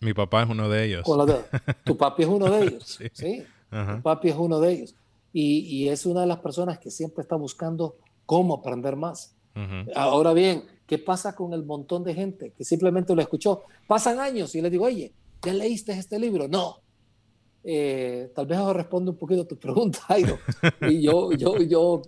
Mi 0.00 0.14
papá 0.14 0.42
es 0.42 0.48
uno 0.48 0.68
de 0.68 0.84
ellos. 0.84 1.04
tu 1.84 1.96
papi 1.96 2.22
es 2.22 2.28
uno 2.28 2.50
de 2.50 2.62
ellos. 2.64 2.98
sí. 3.12 3.42
papi 4.02 4.28
es 4.28 4.36
uno 4.36 4.60
de 4.60 4.72
ellos. 4.72 4.94
Y, 5.32 5.88
es 5.88 6.06
una 6.06 6.22
de 6.22 6.26
las 6.26 6.38
personas 6.38 6.78
que 6.78 6.90
siempre 6.90 7.22
está 7.22 7.36
buscando 7.36 7.96
cómo 8.24 8.54
aprender 8.54 8.96
más. 8.96 9.34
Ahora 9.94 10.32
bien, 10.32 10.64
¿qué 10.86 10.98
pasa 10.98 11.34
con 11.34 11.52
el 11.52 11.64
montón 11.64 12.04
de 12.04 12.14
gente 12.14 12.52
que 12.56 12.64
simplemente 12.64 13.14
lo 13.14 13.22
escuchó? 13.22 13.62
Pasan 13.86 14.20
años 14.20 14.54
y 14.54 14.62
le 14.62 14.70
digo, 14.70 14.84
oye, 14.84 15.12
¿ya 15.42 15.52
leíste 15.52 15.92
este 15.92 16.18
libro? 16.18 16.48
No. 16.48 16.76
Eh, 17.64 18.30
tal 18.34 18.46
vez 18.46 18.58
responde 18.72 19.10
un 19.10 19.16
poquito 19.16 19.42
a 19.42 19.48
tu 19.48 19.56
pregunta, 19.58 19.98
Jairo. 20.02 20.38
Y 20.88 21.02
yo, 21.02 21.32
yo, 21.32 21.58
yo 21.58 22.02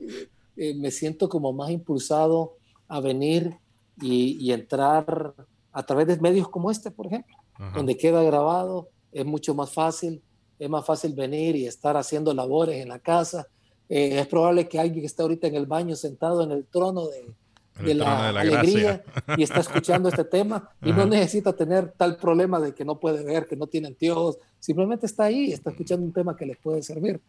eh, 0.57 0.75
me 0.75 0.91
siento 0.91 1.29
como 1.29 1.53
más 1.53 1.71
impulsado 1.71 2.57
a 2.87 3.01
venir 3.01 3.57
y, 4.01 4.39
y 4.41 4.53
entrar 4.53 5.35
a 5.73 5.83
través 5.85 6.07
de 6.07 6.19
medios 6.19 6.49
como 6.49 6.71
este, 6.71 6.91
por 6.91 7.07
ejemplo 7.07 7.37
donde 7.75 7.97
queda 7.97 8.23
grabado, 8.23 8.89
es 9.13 9.27
mucho 9.27 9.55
más 9.55 9.73
fácil, 9.73 10.23
es 10.59 10.71
más 10.71 10.85
fácil 10.85 11.13
venir 11.15 11.57
y 11.57 11.67
estar 11.67 11.97
haciendo 11.97 12.33
labores 12.33 12.81
en 12.81 12.89
la 12.89 12.99
casa. 12.99 13.49
Eh, 13.89 14.19
es 14.19 14.27
probable 14.27 14.69
que 14.69 14.79
alguien 14.79 15.01
que 15.01 15.07
esté 15.07 15.23
ahorita 15.23 15.49
en 15.49 15.57
el 15.57 15.67
baño 15.67 15.97
sentado 15.97 16.43
en 16.43 16.53
el 16.53 16.67
trono 16.67 17.07
de, 17.07 17.35
la, 17.81 18.29
alegría 18.29 19.03
y 19.37 19.43
está 19.43 19.61
escuchando 19.61 20.09
este 20.09 20.25
tema 20.25 20.71
y 20.83 20.93
no 20.93 21.07
necesita 21.07 21.53
tener 21.53 21.93
tal 21.97 22.17
problema 22.17 22.61
de 22.61 22.75
que 22.75 22.85
no 22.85 22.99
puede 22.99 23.25
ver, 23.25 23.47
que 23.47 23.57
no 23.57 23.67
tiene 23.67 23.89
anteojos, 23.89 24.39
simplemente 24.59 25.07
está 25.07 25.25
ahí, 25.25 25.53
está 25.53 25.71
escuchando 25.71 26.05
un 26.05 26.13
tema 26.13 26.37
que 26.37 26.47
les 26.47 26.57
puede 26.57 26.83
servir. 26.83 27.21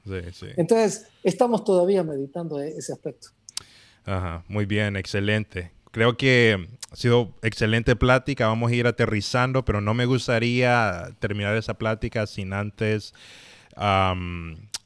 Entonces, 0.57 1.07
estamos 1.23 1.63
todavía 1.63 2.03
meditando 2.03 2.61
e-, 2.61 2.77
ese 2.77 2.93
aspecto. 2.93 3.29
Ajá, 4.05 4.43
muy 4.47 4.65
bien, 4.65 4.95
excelente. 4.95 5.71
Creo 5.91 6.17
que 6.17 6.67
ha 6.91 6.95
sido 6.95 7.33
excelente 7.41 7.95
plática. 7.95 8.47
Vamos 8.47 8.71
a 8.71 8.75
ir 8.75 8.87
aterrizando, 8.87 9.65
pero 9.65 9.81
no 9.81 9.93
me 9.93 10.05
gustaría 10.05 11.15
terminar 11.19 11.55
esa 11.55 11.75
plática 11.75 12.27
sin 12.27 12.53
antes 12.53 13.13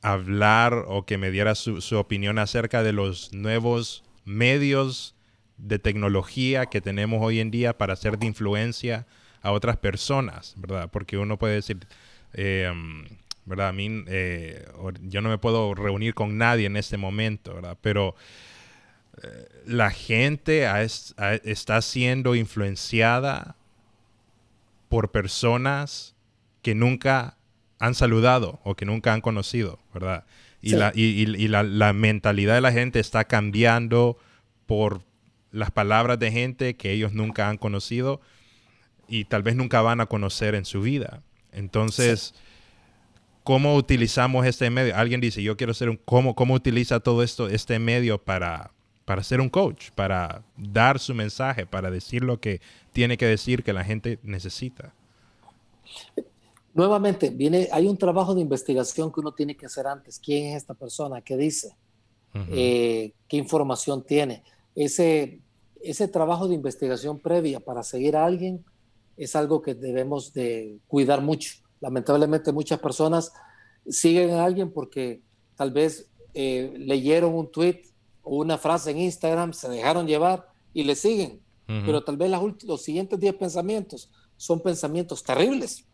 hablar 0.03 0.85
o 0.87 1.05
que 1.05 1.17
me 1.17 1.31
diera 1.31 1.55
su, 1.55 1.79
opinión 1.97 2.37
acerca 2.37 2.83
de 2.83 2.93
los 2.93 3.33
nuevos 3.33 4.03
medios 4.25 5.15
de 5.57 5.79
tecnología 5.79 6.65
que 6.65 6.81
tenemos 6.81 7.21
hoy 7.21 7.39
en 7.39 7.51
día 7.51 7.77
para 7.77 7.95
ser 7.95 8.17
de 8.17 8.25
influencia 8.25 9.05
a 9.41 9.51
otras 9.51 9.77
personas, 9.77 10.53
¿verdad? 10.57 10.89
Porque 10.91 11.17
uno 11.17 11.37
puede 11.37 11.55
decir, 11.55 11.79
em, 12.33 13.05
¿verdad? 13.45 13.69
A 13.69 13.73
mí, 13.73 14.03
eh, 14.07 14.65
yo 15.03 15.21
no 15.21 15.29
me 15.29 15.37
puedo 15.37 15.73
reunir 15.73 16.13
con 16.13 16.37
nadie 16.37 16.65
en 16.65 16.77
este 16.77 16.97
momento, 16.97 17.55
¿verdad? 17.55 17.77
Pero 17.81 18.15
la 19.65 19.91
gente 19.91 20.67
está 21.43 21.81
siendo 21.81 22.35
influenciada 22.35 23.55
por 24.89 25.11
personas 25.11 26.15
que 26.61 26.75
nunca 26.75 27.37
han 27.79 27.95
saludado 27.95 28.59
o 28.63 28.75
que 28.75 28.85
nunca 28.85 29.13
han 29.13 29.21
conocido, 29.21 29.79
¿verdad? 29.93 30.25
Y, 30.61 30.75
la, 30.75 31.93
mentalidad 31.93 32.55
de 32.55 32.61
la 32.61 32.71
gente 32.71 32.99
está 32.99 33.25
cambiando 33.25 34.17
por 34.65 35.01
las 35.53 35.71
palabras 35.71 36.19
de 36.19 36.31
gente 36.33 36.75
que 36.75 36.91
ellos 36.91 37.13
nunca 37.13 37.47
han 37.47 37.57
conocido 37.57 38.19
y 39.07 39.23
tal 39.23 39.41
vez 39.41 39.55
nunca 39.55 39.81
van 39.81 40.01
a 40.01 40.07
conocer 40.07 40.53
en 40.55 40.65
su 40.65 40.81
vida. 40.81 41.23
Entonces, 41.53 42.33
¿cómo 43.43 43.75
utilizamos 43.75 44.45
este 44.45 44.69
medio? 44.69 44.97
Alguien 44.97 45.21
dice, 45.21 45.41
yo 45.41 45.55
quiero 45.55 45.73
ser 45.73 45.89
un... 45.89 45.97
¿Cómo, 46.03 46.35
cómo 46.35 46.55
utiliza 46.55 46.99
todo 46.99 47.23
esto, 47.23 47.47
este 47.47 47.79
medio 47.79 48.17
para 48.17 48.73
para 49.05 49.23
ser 49.23 49.41
un 49.41 49.49
coach, 49.49 49.91
para 49.91 50.43
dar 50.57 50.99
su 50.99 51.13
mensaje, 51.13 51.65
para 51.65 51.91
decir 51.91 52.23
lo 52.23 52.39
que 52.39 52.61
tiene 52.91 53.17
que 53.17 53.25
decir 53.25 53.63
que 53.63 53.73
la 53.73 53.83
gente 53.83 54.19
necesita. 54.23 54.93
Nuevamente, 56.73 57.29
viene, 57.29 57.67
hay 57.71 57.87
un 57.87 57.97
trabajo 57.97 58.33
de 58.33 58.41
investigación 58.41 59.11
que 59.11 59.19
uno 59.19 59.31
tiene 59.33 59.55
que 59.55 59.65
hacer 59.65 59.85
antes. 59.87 60.19
¿Quién 60.19 60.47
es 60.47 60.57
esta 60.57 60.73
persona? 60.73 61.21
¿Qué 61.21 61.37
dice? 61.37 61.75
Eh, 62.49 63.13
¿Qué 63.27 63.37
información 63.37 64.03
tiene? 64.03 64.43
Ese, 64.73 65.39
ese 65.83 66.07
trabajo 66.07 66.47
de 66.47 66.55
investigación 66.55 67.19
previa 67.19 67.59
para 67.59 67.83
seguir 67.83 68.15
a 68.15 68.25
alguien 68.25 68.63
es 69.17 69.35
algo 69.35 69.61
que 69.61 69.75
debemos 69.75 70.33
de 70.33 70.79
cuidar 70.87 71.21
mucho. 71.21 71.55
Lamentablemente 71.79 72.51
muchas 72.51 72.79
personas 72.79 73.31
siguen 73.87 74.31
a 74.31 74.45
alguien 74.45 74.71
porque 74.71 75.21
tal 75.55 75.71
vez 75.71 76.09
eh, 76.33 76.73
leyeron 76.77 77.33
un 77.33 77.51
tweet 77.51 77.83
una 78.23 78.57
frase 78.57 78.91
en 78.91 78.99
Instagram, 78.99 79.53
se 79.53 79.69
dejaron 79.69 80.07
llevar 80.07 80.47
y 80.73 80.83
le 80.83 80.95
siguen. 80.95 81.41
Pero 81.65 82.03
tal 82.03 82.17
vez 82.17 82.29
los 82.65 82.83
siguientes 82.83 83.19
10 83.19 83.35
pensamientos 83.35 84.11
son 84.37 84.61
pensamientos 84.61 85.23
terribles. 85.23 85.87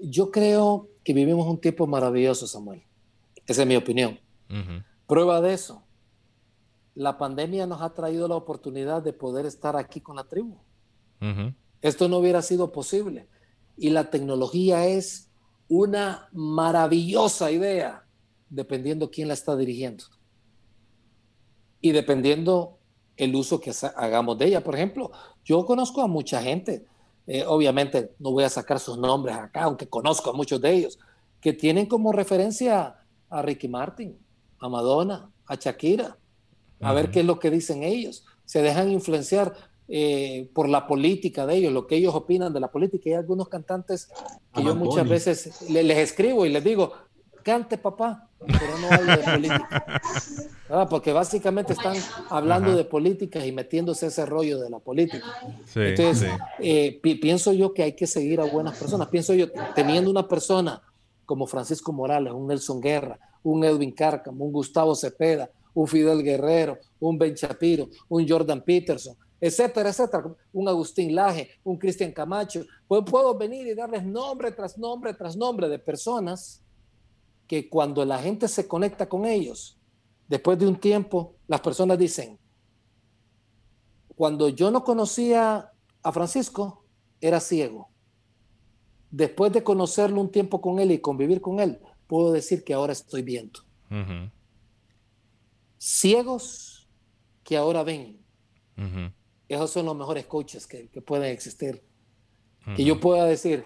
Yo 0.00 0.30
creo 0.30 0.88
que 1.02 1.14
vivimos 1.14 1.46
un 1.46 1.60
tiempo 1.60 1.86
maravilloso, 1.86 2.46
Samuel. 2.46 2.82
Esa 3.46 3.62
es 3.62 3.68
mi 3.68 3.76
opinión. 3.76 4.18
Prueba 5.06 5.40
de 5.40 5.54
eso. 5.54 5.82
La 6.98 7.16
pandemia 7.16 7.64
nos 7.64 7.80
ha 7.80 7.94
traído 7.94 8.26
la 8.26 8.34
oportunidad 8.34 9.04
de 9.04 9.12
poder 9.12 9.46
estar 9.46 9.76
aquí 9.76 10.00
con 10.00 10.16
la 10.16 10.24
tribu. 10.24 10.58
Esto 11.80 12.08
no 12.08 12.18
hubiera 12.18 12.42
sido 12.42 12.72
posible. 12.72 13.28
Y 13.76 13.90
la 13.90 14.10
tecnología 14.10 14.84
es 14.84 15.30
una 15.68 16.28
maravillosa 16.32 17.52
idea, 17.52 18.04
dependiendo 18.50 19.12
quién 19.12 19.28
la 19.28 19.34
está 19.34 19.54
dirigiendo 19.54 20.06
y 21.80 21.92
dependiendo 21.92 22.80
el 23.16 23.32
uso 23.36 23.60
que 23.60 23.72
hagamos 23.94 24.36
de 24.36 24.46
ella. 24.46 24.64
Por 24.64 24.74
ejemplo, 24.74 25.12
yo 25.44 25.64
conozco 25.64 26.02
a 26.02 26.08
mucha 26.08 26.42
gente, 26.42 26.84
eh, 27.28 27.44
obviamente 27.46 28.12
no 28.18 28.32
voy 28.32 28.42
a 28.42 28.48
sacar 28.48 28.80
sus 28.80 28.98
nombres 28.98 29.36
acá, 29.36 29.62
aunque 29.62 29.88
conozco 29.88 30.30
a 30.30 30.32
muchos 30.32 30.60
de 30.60 30.72
ellos, 30.72 30.98
que 31.40 31.52
tienen 31.52 31.86
como 31.86 32.10
referencia 32.10 32.96
a 33.30 33.42
Ricky 33.42 33.68
Martin, 33.68 34.18
a 34.58 34.68
Madonna, 34.68 35.30
a 35.46 35.54
Shakira, 35.54 36.18
a 36.80 36.92
ver 36.92 37.10
qué 37.10 37.20
es 37.20 37.26
lo 37.26 37.38
que 37.38 37.50
dicen 37.50 37.82
ellos. 37.82 38.24
Se 38.44 38.62
dejan 38.62 38.90
influenciar 38.90 39.54
eh, 39.88 40.50
por 40.52 40.68
la 40.68 40.86
política 40.86 41.46
de 41.46 41.56
ellos, 41.56 41.72
lo 41.72 41.86
que 41.86 41.96
ellos 41.96 42.14
opinan 42.14 42.52
de 42.52 42.60
la 42.60 42.70
política. 42.70 43.10
Hay 43.10 43.16
algunos 43.16 43.48
cantantes 43.48 44.10
que 44.54 44.62
yo 44.62 44.74
muchas 44.74 45.08
veces 45.08 45.70
les 45.70 45.98
escribo 45.98 46.44
y 46.44 46.50
les 46.50 46.62
digo, 46.62 46.92
cante 47.42 47.78
papá, 47.78 48.28
pero 48.38 48.78
no 48.78 48.90
hable 48.90 49.16
de 49.16 49.32
política. 49.32 50.02
Porque 50.90 51.14
básicamente 51.14 51.72
están 51.72 51.96
hablando 52.28 52.76
de 52.76 52.84
política 52.84 53.44
y 53.46 53.52
metiéndose 53.52 54.08
ese 54.08 54.26
rollo 54.26 54.58
de 54.58 54.68
la 54.68 54.78
política. 54.78 55.24
Entonces, 55.74 56.30
eh, 56.58 57.00
pienso 57.00 57.54
yo 57.54 57.72
que 57.72 57.84
hay 57.84 57.92
que 57.94 58.06
seguir 58.06 58.42
a 58.42 58.44
buenas 58.44 58.76
personas. 58.76 59.08
Pienso 59.08 59.32
yo, 59.32 59.46
teniendo 59.74 60.10
una 60.10 60.28
persona 60.28 60.82
como 61.24 61.46
Francisco 61.46 61.90
Morales, 61.90 62.34
un 62.34 62.48
Nelson 62.48 62.82
Guerra, 62.82 63.18
un 63.42 63.64
Edwin 63.64 63.92
Cárcamo, 63.92 64.44
un 64.44 64.52
Gustavo 64.52 64.94
Cepeda, 64.94 65.50
un 65.78 65.86
Fidel 65.86 66.24
Guerrero, 66.24 66.76
un 66.98 67.16
Ben 67.16 67.34
Shapiro, 67.34 67.88
un 68.08 68.28
Jordan 68.28 68.60
Peterson, 68.64 69.16
etcétera, 69.40 69.90
etcétera. 69.90 70.24
Un 70.52 70.68
Agustín 70.68 71.14
Laje, 71.14 71.50
un 71.62 71.78
Cristian 71.78 72.10
Camacho. 72.10 72.64
Pues 72.88 73.04
puedo 73.08 73.38
venir 73.38 73.64
y 73.64 73.74
darles 73.74 74.04
nombre 74.04 74.50
tras 74.50 74.76
nombre 74.76 75.14
tras 75.14 75.36
nombre 75.36 75.68
de 75.68 75.78
personas 75.78 76.64
que 77.46 77.68
cuando 77.68 78.04
la 78.04 78.18
gente 78.18 78.48
se 78.48 78.66
conecta 78.66 79.08
con 79.08 79.24
ellos, 79.24 79.78
después 80.26 80.58
de 80.58 80.66
un 80.66 80.74
tiempo, 80.74 81.36
las 81.46 81.60
personas 81.60 81.96
dicen, 81.96 82.40
cuando 84.16 84.48
yo 84.48 84.72
no 84.72 84.82
conocía 84.82 85.70
a 86.02 86.12
Francisco, 86.12 86.84
era 87.20 87.38
ciego. 87.38 87.88
Después 89.12 89.52
de 89.52 89.62
conocerlo 89.62 90.20
un 90.20 90.32
tiempo 90.32 90.60
con 90.60 90.80
él 90.80 90.90
y 90.90 90.98
convivir 90.98 91.40
con 91.40 91.60
él, 91.60 91.78
puedo 92.08 92.32
decir 92.32 92.64
que 92.64 92.74
ahora 92.74 92.92
estoy 92.92 93.22
viendo. 93.22 93.60
Ciegos 95.78 96.88
que 97.42 97.56
ahora 97.56 97.82
ven. 97.82 98.24
Esos 99.48 99.70
son 99.70 99.86
los 99.86 99.96
mejores 99.96 100.26
coaches 100.26 100.66
que, 100.66 100.88
pueden 101.00 101.32
existir. 101.32 101.82
Que 102.76 102.84
yo 102.84 103.00
pueda 103.00 103.24
decir, 103.24 103.64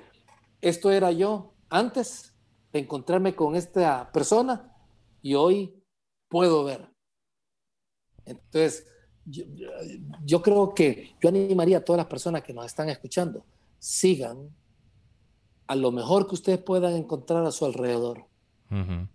esto 0.61 0.93
era 0.93 1.11
yo 1.11 1.55
antes 1.69 2.35
de 2.73 2.81
encontrarme 2.81 3.35
con 3.35 3.57
esta 3.57 4.11
persona 4.13 4.73
y 5.21 5.35
hoy 5.35 5.83
puedo 6.29 6.65
ver. 6.65 6.89
Entonces, 8.25 8.87
yo, 9.25 10.43
creo 10.43 10.75
que 10.75 11.17
yo 11.21 11.29
animaría 11.29 11.79
a 11.79 11.85
todas 11.85 11.99
las 11.99 12.07
personas 12.07 12.43
que 12.43 12.53
nos 12.53 12.67
están 12.67 12.89
escuchando, 12.89 13.45
sigan 13.79 14.55
a 15.67 15.77
lo 15.77 15.91
mejor 15.93 16.27
que 16.27 16.35
ustedes 16.35 16.63
puedan 16.63 16.95
encontrar 16.95 17.45
a 17.45 17.53
su 17.53 17.65
alrededor. 17.65 18.27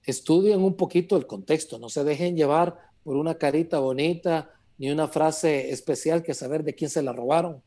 Estudien 0.04 0.62
un 0.62 0.76
poquito 0.76 1.18
el 1.18 1.26
contexto, 1.26 1.80
no 1.80 1.90
se 1.90 2.04
dejen 2.04 2.36
llevar 2.36 2.78
por 3.04 3.16
una 3.16 3.36
carita 3.36 3.80
bonita 3.80 4.52
ni 4.78 4.92
una 4.92 5.08
frase 5.08 5.72
especial 5.72 6.22
que 6.22 6.34
saber 6.34 6.64
de 6.64 6.76
quién 6.76 6.90
se 6.90 7.02
la 7.02 7.14
robaron. 7.14 7.64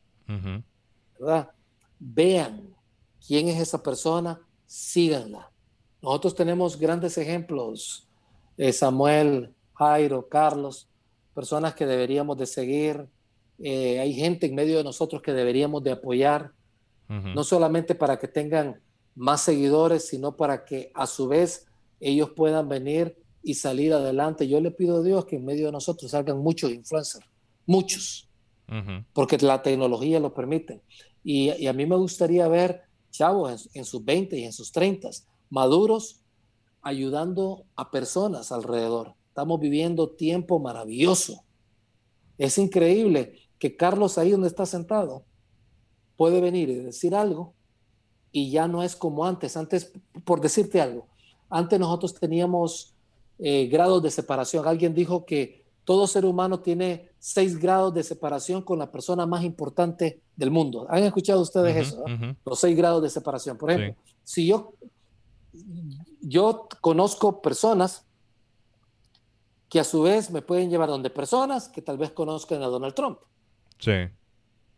¿Verdad? 1.19 1.49
Vean 1.99 2.73
quién 3.25 3.49
es 3.49 3.59
esa 3.59 3.83
persona, 3.83 4.39
síganla. 4.65 5.51
Nosotros 6.01 6.35
tenemos 6.35 6.79
grandes 6.79 7.17
ejemplos, 7.17 8.07
eh, 8.57 8.71
Samuel, 8.71 9.53
Jairo, 9.73 10.27
Carlos, 10.27 10.87
personas 11.33 11.75
que 11.75 11.85
deberíamos 11.85 12.37
de 12.37 12.45
seguir. 12.45 13.07
Eh, 13.59 13.99
hay 13.99 14.13
gente 14.13 14.47
en 14.47 14.55
medio 14.55 14.77
de 14.77 14.83
nosotros 14.83 15.21
que 15.21 15.33
deberíamos 15.33 15.83
de 15.83 15.91
apoyar, 15.91 16.53
no 17.09 17.43
solamente 17.43 17.93
para 17.93 18.17
que 18.17 18.29
tengan 18.29 18.79
más 19.15 19.41
seguidores, 19.41 20.07
sino 20.07 20.37
para 20.37 20.63
que 20.63 20.91
a 20.93 21.05
su 21.05 21.27
vez 21.27 21.65
ellos 22.01 22.31
puedan 22.31 22.67
venir 22.67 23.15
y 23.43 23.53
salir 23.53 23.93
adelante. 23.93 24.47
Yo 24.47 24.59
le 24.59 24.71
pido 24.71 24.97
a 24.97 25.03
Dios 25.03 25.25
que 25.25 25.37
en 25.37 25.45
medio 25.45 25.67
de 25.67 25.71
nosotros 25.71 26.11
salgan 26.11 26.39
muchos 26.39 26.71
influencers, 26.71 27.25
muchos, 27.65 28.27
porque 29.13 29.37
la 29.37 29.61
tecnología 29.61 30.19
lo 30.19 30.33
permite. 30.33 30.81
Y, 31.23 31.67
a 31.67 31.73
mí 31.73 31.85
me 31.85 31.95
gustaría 31.95 32.47
ver 32.47 32.81
chavos 33.11 33.67
en, 33.73 33.81
en 33.81 33.85
sus 33.85 34.03
20 34.03 34.37
y 34.37 34.43
en 34.45 34.53
sus 34.53 34.71
30, 34.71 35.09
maduros, 35.49 36.21
ayudando 36.81 37.65
a 37.75 37.91
personas 37.91 38.51
alrededor. 38.51 39.13
Estamos 39.27 39.59
viviendo 39.59 40.09
tiempo 40.09 40.59
maravilloso. 40.59 41.43
Es 42.37 42.57
increíble 42.57 43.35
que 43.59 43.75
Carlos 43.75 44.17
ahí 44.17 44.31
donde 44.31 44.47
está 44.47 44.65
sentado 44.65 45.23
puede 46.17 46.41
venir 46.41 46.69
y 46.69 46.75
decir 46.75 47.13
algo 47.13 47.53
y 48.31 48.49
ya 48.49 48.67
no 48.67 48.83
es 48.83 48.95
como 48.95 49.25
antes. 49.25 49.57
Antes, 49.57 49.91
por 50.23 50.41
decirte 50.41 50.81
algo, 50.81 51.07
antes 51.51 51.79
nosotros 51.79 52.13
teníamos 52.15 52.95
eh, 53.37 53.67
grados 53.67 54.01
de 54.01 54.09
separación. 54.09 54.67
Alguien 54.67 54.93
dijo 54.93 55.25
que 55.25 55.65
todo 55.83 56.07
ser 56.07 56.25
humano 56.25 56.59
tiene 56.59 57.09
seis 57.19 57.59
grados 57.59 57.93
de 57.93 58.03
separación 58.03 58.61
con 58.61 58.79
la 58.79 58.91
persona 58.91 59.25
más 59.25 59.43
importante 59.43 60.21
del 60.35 60.51
mundo. 60.51 60.87
¿Han 60.89 61.03
escuchado 61.03 61.41
ustedes 61.41 61.87
eso? 61.87 62.03
Los 62.45 62.59
seis 62.59 62.77
grados 62.77 63.01
de 63.03 63.09
separación. 63.09 63.57
Por 63.57 63.71
ejemplo, 63.71 64.01
si 64.23 64.47
yo, 64.47 64.73
yo 66.21 66.67
conozco 66.81 67.41
personas 67.41 68.05
que 69.69 69.79
a 69.79 69.83
su 69.83 70.03
vez 70.03 70.29
me 70.29 70.41
pueden 70.41 70.69
llevar 70.69 70.89
donde 70.89 71.09
personas 71.09 71.69
que 71.69 71.81
tal 71.81 71.97
vez 71.97 72.11
conozcan 72.11 72.61
a 72.61 72.67
Donald 72.67 72.93
Trump. 72.93 73.19
Sí. 73.79 73.93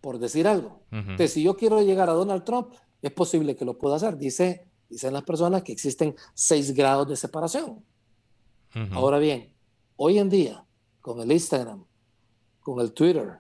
Por 0.02 0.20
decir 0.20 0.48
algo. 0.48 0.82
Entonces, 0.92 1.34
si 1.34 1.44
yo 1.44 1.58
quiero 1.58 1.82
llegar 1.82 2.10
a 2.10 2.14
Donald 2.14 2.44
Trump, 2.44 2.74
es 3.02 3.12
posible 3.12 3.56
que 3.56 3.66
lo 3.66 3.78
pueda 3.78 3.96
hacer. 3.98 4.18
Dice, 4.18 4.68
dicen 4.94 5.14
las 5.14 5.24
personas 5.24 5.64
que 5.64 5.72
existen 5.72 6.16
seis 6.36 6.74
grados 6.74 7.10
de 7.10 7.16
separación. 7.16 7.84
Ahora 8.92 9.20
bien, 9.20 9.54
hoy 9.98 10.20
en 10.20 10.30
día, 10.30 10.66
con 11.02 11.20
el 11.20 11.32
Instagram, 11.32 11.84
con 12.62 12.80
el 12.80 12.94
Twitter, 12.94 13.40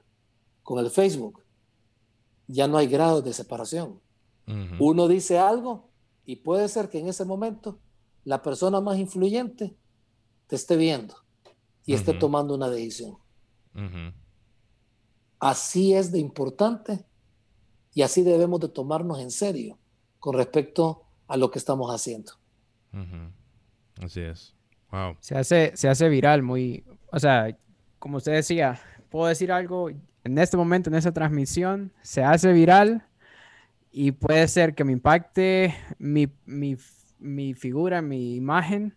con 0.63 0.83
el 0.83 0.89
Facebook, 0.91 1.43
ya 2.47 2.67
no 2.67 2.77
hay 2.77 2.87
grados 2.87 3.23
de 3.23 3.33
separación. 3.33 3.99
Uno 4.79 5.07
dice 5.07 5.37
algo 5.37 5.89
y 6.25 6.37
puede 6.37 6.67
ser 6.67 6.89
que 6.89 6.99
en 6.99 7.07
ese 7.07 7.23
momento 7.23 7.79
la 8.25 8.41
persona 8.41 8.81
más 8.81 8.97
influyente 8.97 9.75
te 10.47 10.55
esté 10.55 10.75
viendo 10.75 11.15
y 11.85 11.93
esté 11.93 12.13
tomando 12.13 12.55
una 12.55 12.69
decisión. 12.69 13.17
Así 15.39 15.93
es 15.93 16.11
de 16.11 16.19
importante 16.19 17.05
y 17.93 18.01
así 18.01 18.23
debemos 18.23 18.59
de 18.59 18.69
tomarnos 18.69 19.19
en 19.19 19.29
serio 19.29 19.77
con 20.19 20.35
respecto 20.35 21.02
a 21.27 21.37
lo 21.37 21.51
que 21.51 21.59
estamos 21.59 21.93
haciendo. 21.93 22.33
Así 24.01 24.21
es. 24.21 24.55
Wow. 24.91 25.17
Se 25.19 25.37
hace, 25.37 25.71
se 25.75 25.89
hace 25.89 26.07
viral 26.09 26.43
muy, 26.43 26.83
o 27.11 27.19
sea, 27.19 27.57
como 27.99 28.17
usted 28.17 28.33
decía, 28.33 28.79
puedo 29.09 29.27
decir 29.27 29.51
algo 29.51 29.89
en 29.89 30.37
este 30.37 30.57
momento, 30.57 30.89
en 30.89 30.95
esta 30.95 31.11
transmisión, 31.11 31.91
se 32.01 32.23
hace 32.23 32.53
viral 32.53 33.07
y 33.91 34.11
puede 34.11 34.47
ser 34.47 34.75
que 34.75 34.83
me 34.83 34.93
impacte 34.93 35.75
mi, 35.97 36.27
mi, 36.45 36.77
mi 37.19 37.53
figura, 37.53 38.01
mi 38.01 38.35
imagen, 38.35 38.95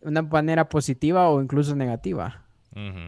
una 0.00 0.22
manera 0.22 0.68
positiva 0.68 1.28
o 1.28 1.40
incluso 1.40 1.74
negativa. 1.74 2.46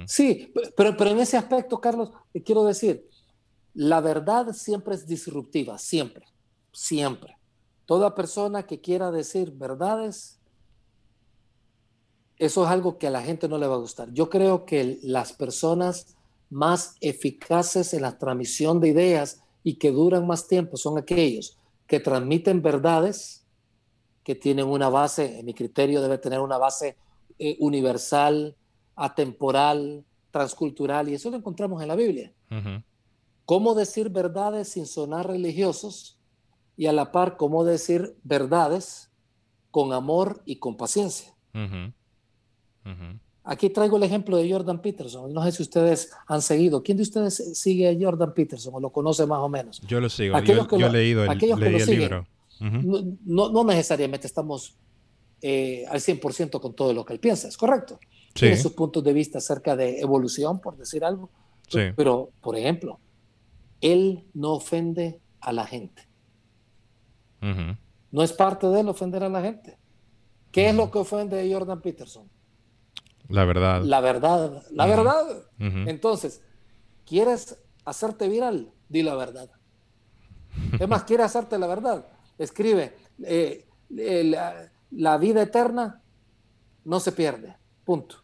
Sí, 0.06 0.52
pero, 0.76 0.96
pero 0.96 1.10
en 1.10 1.20
ese 1.20 1.36
aspecto, 1.36 1.80
Carlos, 1.80 2.12
te 2.32 2.42
quiero 2.42 2.64
decir, 2.64 3.08
la 3.72 4.00
verdad 4.00 4.52
siempre 4.52 4.94
es 4.94 5.06
disruptiva, 5.06 5.78
siempre, 5.78 6.26
siempre. 6.72 7.36
Toda 7.86 8.14
persona 8.14 8.66
que 8.66 8.80
quiera 8.80 9.10
decir 9.10 9.52
verdades, 9.52 10.38
eso 12.38 12.64
es 12.64 12.70
algo 12.70 12.98
que 12.98 13.06
a 13.06 13.10
la 13.10 13.22
gente 13.22 13.48
no 13.48 13.58
le 13.58 13.66
va 13.66 13.74
a 13.74 13.78
gustar. 13.78 14.12
Yo 14.12 14.30
creo 14.30 14.64
que 14.64 14.98
las 15.02 15.32
personas 15.32 16.16
más 16.50 16.96
eficaces 17.00 17.94
en 17.94 18.02
la 18.02 18.18
transmisión 18.18 18.80
de 18.80 18.88
ideas 18.88 19.42
y 19.62 19.74
que 19.74 19.90
duran 19.90 20.26
más 20.26 20.46
tiempo 20.46 20.76
son 20.76 20.98
aquellos 20.98 21.56
que 21.86 22.00
transmiten 22.00 22.62
verdades 22.62 23.44
que 24.22 24.34
tienen 24.34 24.66
una 24.66 24.88
base, 24.88 25.38
en 25.38 25.46
mi 25.46 25.52
criterio 25.52 26.00
debe 26.00 26.16
tener 26.16 26.40
una 26.40 26.56
base 26.56 26.96
eh, 27.38 27.56
universal, 27.60 28.56
atemporal, 28.96 30.02
transcultural, 30.30 31.08
y 31.08 31.14
eso 31.14 31.30
lo 31.30 31.36
encontramos 31.36 31.82
en 31.82 31.88
la 31.88 31.94
Biblia. 31.94 32.32
Cómo 33.44 33.74
decir 33.74 34.08
verdades 34.08 34.68
sin 34.68 34.86
sonar 34.86 35.26
religiosos 35.26 36.13
y 36.76 36.86
a 36.86 36.92
la 36.92 37.12
par 37.12 37.36
cómo 37.36 37.64
decir 37.64 38.16
verdades 38.22 39.10
con 39.70 39.92
amor 39.92 40.42
y 40.44 40.56
con 40.56 40.76
paciencia. 40.76 41.34
Aquí 43.44 43.70
traigo 43.70 43.96
el 43.96 44.02
ejemplo 44.02 44.36
de 44.36 44.50
Jordan 44.50 44.80
Peterson. 44.80 45.32
No 45.32 45.42
sé 45.44 45.52
si 45.52 45.62
ustedes 45.62 46.10
han 46.26 46.42
seguido. 46.42 46.82
¿Quién 46.82 46.96
de 46.96 47.02
ustedes 47.02 47.58
sigue 47.58 47.88
a 47.88 47.96
Jordan 47.98 48.32
Peterson 48.34 48.74
o 48.74 48.80
lo 48.80 48.90
conoce 48.90 49.26
más 49.26 49.40
o 49.40 49.48
menos? 49.48 49.80
Yo 49.86 50.00
lo 50.00 50.08
sigo. 50.08 50.38
yo, 50.40 50.66
he 50.86 50.90
leído 50.90 51.24
el, 51.24 51.38
libro 51.86 52.26
no, 52.60 53.64
necesariamente 53.64 54.26
estamos 54.26 54.76
eh, 55.42 55.84
al 55.88 56.00
100% 56.00 56.60
con 56.60 56.74
todo 56.74 56.92
lo 56.92 57.04
que 57.04 57.12
él 57.12 57.20
piensa, 57.20 57.48
¿es 57.48 57.56
correcto? 57.56 57.98
Tiene 58.32 58.56
sus 58.56 58.72
puntos 58.72 59.04
de 59.04 59.12
vista 59.12 59.38
acerca 59.38 59.76
de 59.76 60.00
evolución, 60.00 60.60
por 60.60 60.76
decir 60.76 61.04
algo. 61.04 61.30
Pero, 61.70 62.30
por 62.40 62.56
ejemplo, 62.56 62.98
él 63.80 64.24
no 64.34 64.54
ofende 64.54 65.20
a 65.40 65.52
la 65.52 65.66
gente. 65.66 66.08
No 68.10 68.22
es 68.22 68.32
parte 68.32 68.66
de 68.68 68.80
él 68.80 68.88
ofender 68.88 69.24
a 69.24 69.28
la 69.28 69.42
gente. 69.42 69.78
¿Qué 70.52 70.68
es 70.68 70.74
lo 70.74 70.90
que 70.90 70.98
ofende 70.98 71.40
a 71.40 71.52
Jordan 71.52 71.80
Peterson? 71.80 72.28
La 73.28 73.44
verdad. 73.44 73.82
La 73.82 74.00
verdad. 74.00 74.62
La 74.70 74.86
verdad. 74.86 75.24
Entonces, 75.58 76.42
¿quieres 77.04 77.58
hacerte 77.84 78.28
viral? 78.28 78.72
Di 78.88 79.02
la 79.02 79.14
verdad. 79.14 79.50
Es 80.78 80.88
más, 80.88 81.04
¿quieres 81.04 81.26
hacerte 81.26 81.58
la 81.58 81.66
verdad? 81.66 82.06
escribe, 82.38 82.96
eh, 83.22 83.66
la, 83.88 85.18
vida 85.18 85.42
eterna 85.42 86.02
no 86.84 87.00
se 87.00 87.12
pierde, 87.12 87.56
punto. 87.84 88.16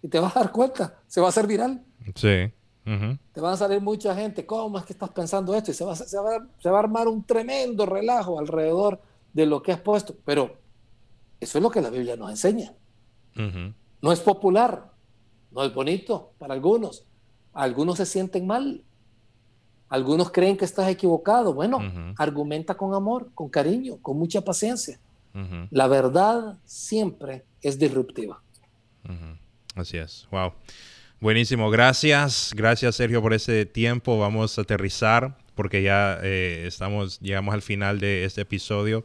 Y 0.00 0.08
te 0.08 0.18
vas 0.18 0.36
a 0.36 0.40
dar 0.40 0.52
cuenta, 0.52 1.00
se 1.06 1.20
va 1.20 1.26
a 1.26 1.30
hacer 1.30 1.46
viral. 1.46 1.84
Sí. 2.14 2.52
Te 2.84 3.40
van 3.40 3.52
a 3.52 3.56
salir 3.56 3.80
mucha 3.80 4.14
gente, 4.14 4.44
¿cómo 4.44 4.78
es 4.78 4.84
que 4.84 4.92
estás 4.92 5.10
pensando 5.10 5.54
esto? 5.54 5.70
Y 5.70 5.74
se 5.74 5.84
va, 5.84 5.94
se 5.94 6.18
va, 6.18 6.76
a 6.76 6.78
armar 6.78 7.06
un 7.06 7.22
tremendo 7.22 7.86
relajo 7.86 8.38
alrededor 8.38 9.00
de 9.32 9.46
lo 9.46 9.62
que 9.62 9.72
has 9.72 9.80
puesto. 9.80 10.16
Pero 10.24 10.56
eso 11.40 11.58
es 11.58 11.62
lo 11.62 11.70
que 11.70 11.80
la 11.80 11.90
Biblia 11.90 12.16
nos 12.16 12.30
enseña. 12.30 12.72
No 14.00 14.12
es 14.12 14.20
popular, 14.20 14.90
no 15.52 15.64
es 15.64 15.72
bonito 15.72 16.32
para 16.38 16.54
algunos, 16.54 17.06
Algunos 17.54 17.98
se 17.98 18.06
sienten 18.06 18.46
mal, 18.46 18.82
algunos 19.88 20.30
creen 20.30 20.56
que 20.56 20.64
estás 20.64 20.88
equivocado. 20.88 21.52
Bueno, 21.52 21.78
argumenta 22.16 22.74
con 22.76 22.94
amor, 22.94 23.30
con 23.34 23.50
cariño, 23.50 23.98
con 24.00 24.18
mucha 24.18 24.40
paciencia. 24.40 24.98
La 25.70 25.86
verdad 25.86 26.58
siempre 26.64 27.44
es 27.60 27.78
disruptiva. 27.78 28.42
Así 29.74 29.98
es. 29.98 30.26
Wow. 30.30 30.52
Buenísimo. 31.22 31.70
Gracias. 31.70 32.52
Gracias, 32.52 32.96
Sergio, 32.96 33.22
por 33.22 33.32
ese 33.32 33.64
tiempo. 33.64 34.18
Vamos 34.18 34.58
a 34.58 34.62
aterrizar 34.62 35.36
porque 35.54 35.80
ya 35.80 36.18
eh, 36.20 36.64
estamos, 36.66 37.20
llegamos 37.20 37.54
al 37.54 37.62
final 37.62 38.00
de 38.00 38.24
este 38.24 38.40
episodio. 38.40 39.04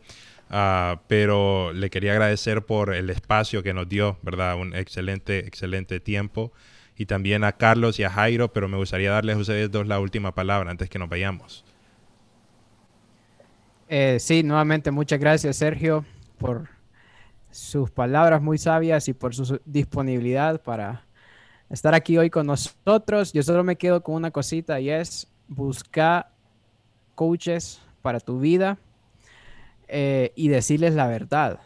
Ah, 0.50 1.02
pero 1.08 1.74
le 1.74 1.92
quería 1.92 2.14
agradecer 2.14 2.66
por 2.66 2.96
el 2.96 3.12
espacio 3.12 3.62
que 3.62 3.72
nos 3.72 3.88
dio, 3.88 4.18
¿verdad? 4.24 4.58
Un 4.60 4.76
excelente, 4.76 5.46
excelente 5.46 6.00
tiempo 6.00 6.52
y 6.98 7.06
también 7.06 7.44
a 7.44 7.52
Carlos 7.52 8.00
y 8.00 8.04
a 8.04 8.10
Jairo, 8.10 8.52
pero 8.52 8.68
me 8.68 8.78
gustaría 8.78 9.12
darles 9.12 9.36
a 9.36 9.40
ustedes 9.40 9.70
dos 9.70 9.86
la 9.86 10.00
última 10.00 10.34
palabra 10.34 10.72
antes 10.72 10.90
que 10.90 10.98
nos 10.98 11.10
vayamos. 11.10 11.64
Eh, 13.90 14.18
sí, 14.20 14.42
nuevamente 14.42 14.90
muchas 14.90 15.20
gracias 15.20 15.58
Sergio 15.58 16.04
por 16.40 16.68
sus 17.52 17.92
palabras 17.92 18.42
muy 18.42 18.58
sabias 18.58 19.08
y 19.08 19.14
por 19.14 19.36
su 19.36 19.62
disponibilidad 19.66 20.64
para 20.64 21.07
estar 21.70 21.94
aquí 21.94 22.18
hoy 22.18 22.30
con 22.30 22.48
nosotros. 22.48 23.34
Yo 23.34 23.44
solo 23.44 23.64
me 23.64 23.76
quedo 23.76 24.02
con 24.02 24.16
una 24.16 24.32
cosita 24.32 24.80
y 24.80 24.90
es 24.90 25.28
buscar 25.48 26.32
coaches 27.16 27.82
para 28.02 28.20
tu 28.20 28.40
vida 28.40 28.78
eh, 29.88 30.32
y 30.36 30.50
decirles 30.50 30.94
la 30.94 31.08
verdad. 31.08 31.60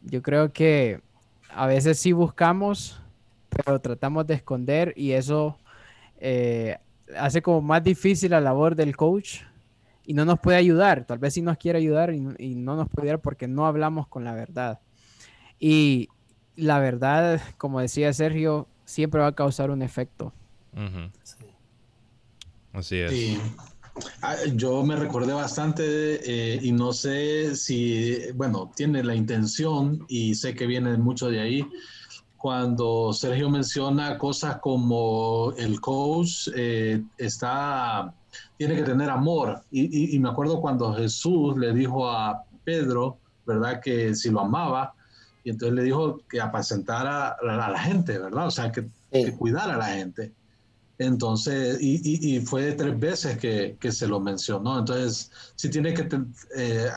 Yo 0.00 0.22
creo 0.22 0.54
que 0.54 1.02
a 1.50 1.66
veces 1.66 1.98
sí 1.98 2.12
buscamos 2.12 3.00
pero 3.50 3.80
tratamos 3.80 4.26
de 4.26 4.34
esconder 4.34 4.94
y 4.96 5.12
eso 5.12 5.58
eh, 6.18 6.78
hace 7.16 7.42
como 7.42 7.60
más 7.60 7.82
difícil 7.82 8.30
la 8.30 8.40
labor 8.40 8.76
del 8.76 8.96
coach 8.96 9.40
y 10.06 10.14
no 10.14 10.24
nos 10.24 10.38
puede 10.40 10.58
ayudar. 10.58 11.04
Tal 11.04 11.18
vez 11.18 11.34
sí 11.34 11.42
nos 11.42 11.56
quiere 11.56 11.78
ayudar 11.78 12.12
y, 12.12 12.54
no 12.54 12.76
nos 12.76 12.88
puede 12.88 13.08
ayudar 13.08 13.20
porque 13.20 13.48
no 13.48 13.66
hablamos 13.66 14.06
con 14.08 14.24
la 14.24 14.34
verdad. 14.34 14.80
Y 15.58 16.08
la 16.56 16.78
verdad, 16.78 17.40
como 17.58 17.80
decía 17.80 18.12
Sergio, 18.12 18.66
siempre 18.90 19.20
va 19.20 19.28
a 19.28 19.32
causar 19.32 19.70
un 19.70 19.82
efecto. 19.82 20.32
Así 22.72 22.96
es. 22.96 23.38
Ah, 24.22 24.36
yo 24.54 24.82
me 24.84 24.96
recordé 24.96 25.32
bastante 25.32 25.82
eh, 25.84 26.60
y 26.62 26.72
no 26.72 26.92
sé 26.92 27.56
si, 27.56 28.16
bueno, 28.34 28.70
tiene 28.74 29.02
la 29.02 29.14
intención 29.14 30.04
y 30.08 30.34
sé 30.34 30.54
que 30.54 30.66
viene 30.66 30.96
mucho 30.96 31.28
de 31.28 31.40
ahí, 31.40 31.66
cuando 32.36 33.12
Sergio 33.12 33.50
menciona 33.50 34.16
cosas 34.16 34.58
como 34.60 35.52
el 35.58 35.80
coach 35.80 36.48
eh, 36.54 37.02
está, 37.18 38.14
tiene 38.56 38.76
que 38.76 38.82
tener 38.82 39.10
amor. 39.10 39.62
Y, 39.70 40.18
me 40.18 40.30
acuerdo 40.30 40.60
cuando 40.60 40.94
Jesús 40.94 41.56
le 41.58 41.74
dijo 41.74 42.08
a 42.08 42.42
Pedro, 42.64 43.18
¿verdad? 43.44 43.80
Que 43.82 44.14
si 44.14 44.30
lo 44.30 44.40
amaba, 44.40 44.94
y 45.44 45.50
entonces 45.50 45.74
le 45.74 45.82
dijo 45.84 46.20
que 46.28 46.40
apacentara 46.40 47.30
a, 47.30 47.70
la 47.70 47.78
gente, 47.78 48.18
¿verdad? 48.18 48.46
O 48.46 48.50
sea, 48.50 48.70
que, 48.72 48.88
cuidara 49.38 49.74
a 49.74 49.78
la 49.78 49.86
gente. 49.86 50.32
Entonces, 50.98 51.78
y, 51.80 52.40
fue 52.40 52.72
tres 52.72 52.98
veces 52.98 53.38
que, 53.38 53.76
que, 53.80 53.90
se 53.90 54.06
lo 54.06 54.20
mencionó. 54.20 54.78
Entonces, 54.78 55.30
si 55.56 55.70
tiene 55.70 55.94
que, 55.94 56.06
eh, 56.56 56.88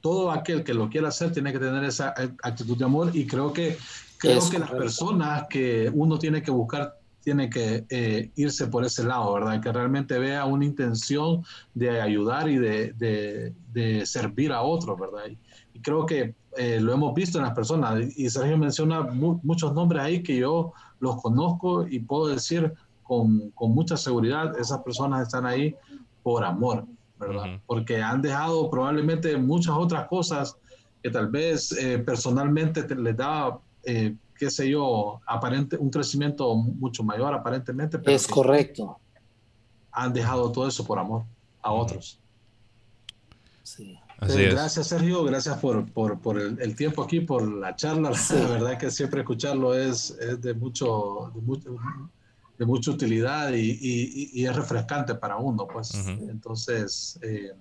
todo 0.00 0.30
aquel 0.30 0.64
que 0.64 0.74
lo 0.74 0.88
quiera 0.88 1.08
hacer 1.08 1.32
tiene 1.32 1.52
que 1.52 1.58
tener 1.58 1.84
esa 1.84 2.14
actitud 2.42 2.76
de 2.76 2.84
amor 2.84 3.10
y 3.14 3.26
creo 3.26 3.52
que 3.52 3.76
Creo 4.18 4.50
que 4.50 4.58
las 4.58 4.70
personas 4.70 5.46
que 5.48 5.90
uno 5.92 6.18
tiene 6.18 6.42
que 6.42 6.50
buscar 6.50 6.98
tiene 7.20 7.50
que 7.50 7.84
eh, 7.90 8.30
irse 8.36 8.68
por 8.68 8.84
ese 8.84 9.02
lado, 9.02 9.34
¿verdad? 9.34 9.60
Que 9.60 9.72
realmente 9.72 10.16
vea 10.18 10.44
una 10.44 10.64
intención 10.64 11.42
de 11.74 12.00
ayudar 12.00 12.48
y 12.48 12.56
de, 12.56 13.52
de, 13.72 14.06
servir 14.06 14.52
a 14.52 14.62
otros, 14.62 14.98
¿verdad? 14.98 15.36
Y, 15.74 15.80
creo 15.80 16.06
que 16.06 16.34
eh, 16.56 16.80
lo 16.80 16.92
hemos 16.92 17.14
visto 17.14 17.38
en 17.38 17.44
las 17.44 17.54
personas. 17.54 18.00
Y 18.16 18.28
Sergio 18.30 18.58
menciona 18.58 19.02
muchos 19.02 19.72
nombres 19.74 20.02
ahí 20.02 20.22
que 20.22 20.36
yo 20.36 20.72
los 21.00 21.20
conozco 21.20 21.86
y 21.86 22.00
puedo 22.00 22.28
decir 22.28 22.72
con, 23.02 23.50
con, 23.50 23.72
mucha 23.72 23.96
seguridad, 23.96 24.58
esas 24.58 24.80
personas 24.82 25.22
están 25.22 25.46
ahí 25.46 25.76
por 26.22 26.44
amor, 26.44 26.86
¿verdad? 27.18 27.60
Porque 27.66 28.02
han 28.02 28.20
dejado 28.20 28.68
probablemente 28.68 29.36
muchas 29.36 29.76
otras 29.76 30.08
cosas 30.08 30.56
que 31.02 31.10
tal 31.10 31.28
vez 31.28 31.70
eh, 31.72 31.98
personalmente 31.98 32.82
les 32.96 33.16
da 33.16 33.58
eh, 33.84 34.16
qué 34.38 34.50
sé 34.50 34.68
yo, 34.68 35.20
aparente, 35.26 35.76
un 35.76 35.90
crecimiento 35.90 36.54
mucho 36.54 37.02
mayor 37.02 37.32
aparentemente. 37.32 37.98
es 38.06 38.26
correcto. 38.26 38.98
Han 39.92 40.12
dejado 40.12 40.52
todo 40.52 40.68
eso 40.68 40.84
por 40.84 40.98
amor 40.98 41.24
a 41.62 41.72
otros. 41.72 42.20
Sí. 43.62 43.98
Eh, 44.22 44.48
gracias 44.50 44.86
Sergio, 44.86 45.24
gracias 45.24 45.58
por, 45.58 45.90
por, 45.92 46.18
por 46.20 46.40
el, 46.40 46.74
tiempo 46.74 47.02
aquí, 47.02 47.20
por 47.20 47.46
la 47.46 47.76
charla. 47.76 48.12
La 48.30 48.48
verdad 48.48 48.78
que 48.78 48.90
siempre 48.90 49.20
escucharlo 49.20 49.74
es, 49.74 50.10
es 50.10 50.40
de, 50.40 50.54
mucho, 50.54 51.32
de, 52.58 52.64
mucha 52.64 52.90
utilidad 52.90 53.52
y, 53.52 53.78
y, 54.32 54.46
es 54.46 54.56
refrescante 54.56 55.14
para 55.14 55.36
uno. 55.36 55.66
Pues. 55.66 55.94
Entonces, 56.06 57.18
eh, 57.22 57.52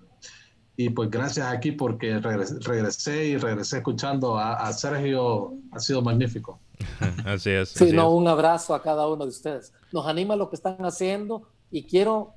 y 0.78 0.90
pues 0.90 1.10
gracias 1.10 1.48
aquí 1.48 1.72
porque 1.72 2.20
regresé, 2.20 3.26
y 3.26 3.38
regresé 3.38 3.78
escuchando 3.78 4.38
a, 4.38 4.72
Sergio, 4.74 5.54
ha 5.72 5.80
sido 5.80 6.02
magnífico. 6.02 6.60
así 7.26 7.50
es. 7.50 7.70
Sí, 7.70 7.92
no, 7.94 8.12
un 8.12 8.28
abrazo 8.28 8.74
a 8.76 8.82
cada 8.82 9.08
uno 9.08 9.24
de 9.24 9.30
ustedes. 9.30 9.74
Nos 9.92 10.06
anima 10.06 10.36
lo 10.36 10.50
que 10.50 10.56
están 10.56 10.84
haciendo 10.86 11.44
y 11.72 11.84
quiero 11.84 12.34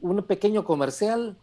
un 0.00 0.22
pequeño 0.22 0.64
comercial. 0.64 1.38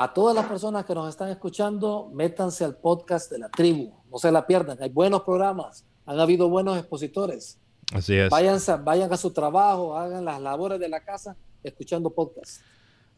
A 0.00 0.14
todas 0.14 0.32
las 0.32 0.46
personas 0.46 0.84
que 0.84 0.94
nos 0.94 1.08
están 1.08 1.28
escuchando, 1.28 2.08
métanse 2.12 2.64
al 2.64 2.76
podcast 2.76 3.32
de 3.32 3.38
la 3.40 3.48
tribu, 3.48 3.92
no 4.08 4.18
se 4.18 4.30
la 4.30 4.46
pierdan, 4.46 4.80
hay 4.80 4.90
buenos 4.90 5.22
programas, 5.22 5.84
han 6.06 6.20
habido 6.20 6.48
buenos 6.48 6.78
expositores. 6.78 7.58
Así 7.92 8.14
es. 8.14 8.30
vayan 8.30 9.12
a 9.12 9.16
su 9.16 9.32
trabajo, 9.32 9.96
hagan 9.96 10.24
las 10.24 10.40
labores 10.40 10.78
de 10.78 10.88
la 10.88 11.04
casa 11.04 11.36
escuchando 11.64 12.10
podcast. 12.10 12.60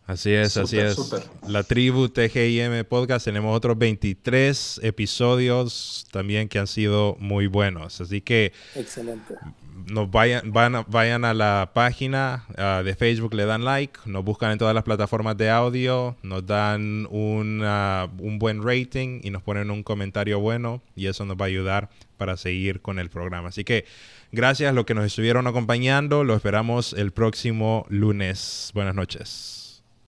Así 0.06 0.32
es, 0.32 0.56
así 0.56 0.76
es. 0.76 0.98
La 1.46 1.62
tribu 1.62 2.08
TGIM 2.08 2.84
Podcast, 2.88 3.24
tenemos 3.24 3.56
otros 3.56 3.78
23 3.78 4.80
episodios 4.82 6.06
también 6.10 6.48
que 6.48 6.58
han 6.58 6.66
sido 6.66 7.16
muy 7.20 7.46
buenos. 7.46 8.00
Así 8.00 8.20
que... 8.20 8.52
Excelente. 8.74 9.34
Nos 9.86 10.10
vayan, 10.10 10.52
vayan 10.52 11.24
a 11.24 11.32
la 11.32 11.70
página 11.74 12.44
ah, 12.58 12.82
de 12.84 12.94
Facebook, 12.94 13.34
le 13.34 13.44
dan 13.44 13.64
like, 13.64 13.98
nos 14.04 14.24
buscan 14.24 14.52
en 14.52 14.58
todas 14.58 14.74
las 14.74 14.84
plataformas 14.84 15.36
de 15.36 15.50
audio, 15.50 16.16
nos 16.22 16.46
dan 16.46 17.06
un 17.10 18.38
buen 18.38 18.62
rating 18.62 19.20
y 19.22 19.30
nos 19.30 19.42
ponen 19.42 19.70
un 19.70 19.82
comentario 19.82 20.38
bueno 20.38 20.82
y 20.96 21.06
eso 21.06 21.24
nos 21.24 21.36
va 21.36 21.44
a 21.44 21.48
ayudar 21.48 21.88
para 22.18 22.36
seguir 22.36 22.82
con 22.82 22.98
el 22.98 23.10
programa. 23.10 23.48
Así 23.48 23.64
que 23.64 23.84
gracias 24.32 24.70
a 24.70 24.72
los 24.72 24.84
que 24.84 24.94
nos 24.94 25.06
estuvieron 25.06 25.46
acompañando, 25.46 26.24
lo 26.24 26.34
esperamos 26.34 26.92
el 26.92 27.12
próximo 27.12 27.86
lunes. 27.88 28.70
Buenas 28.74 28.94
noches. 28.94 29.59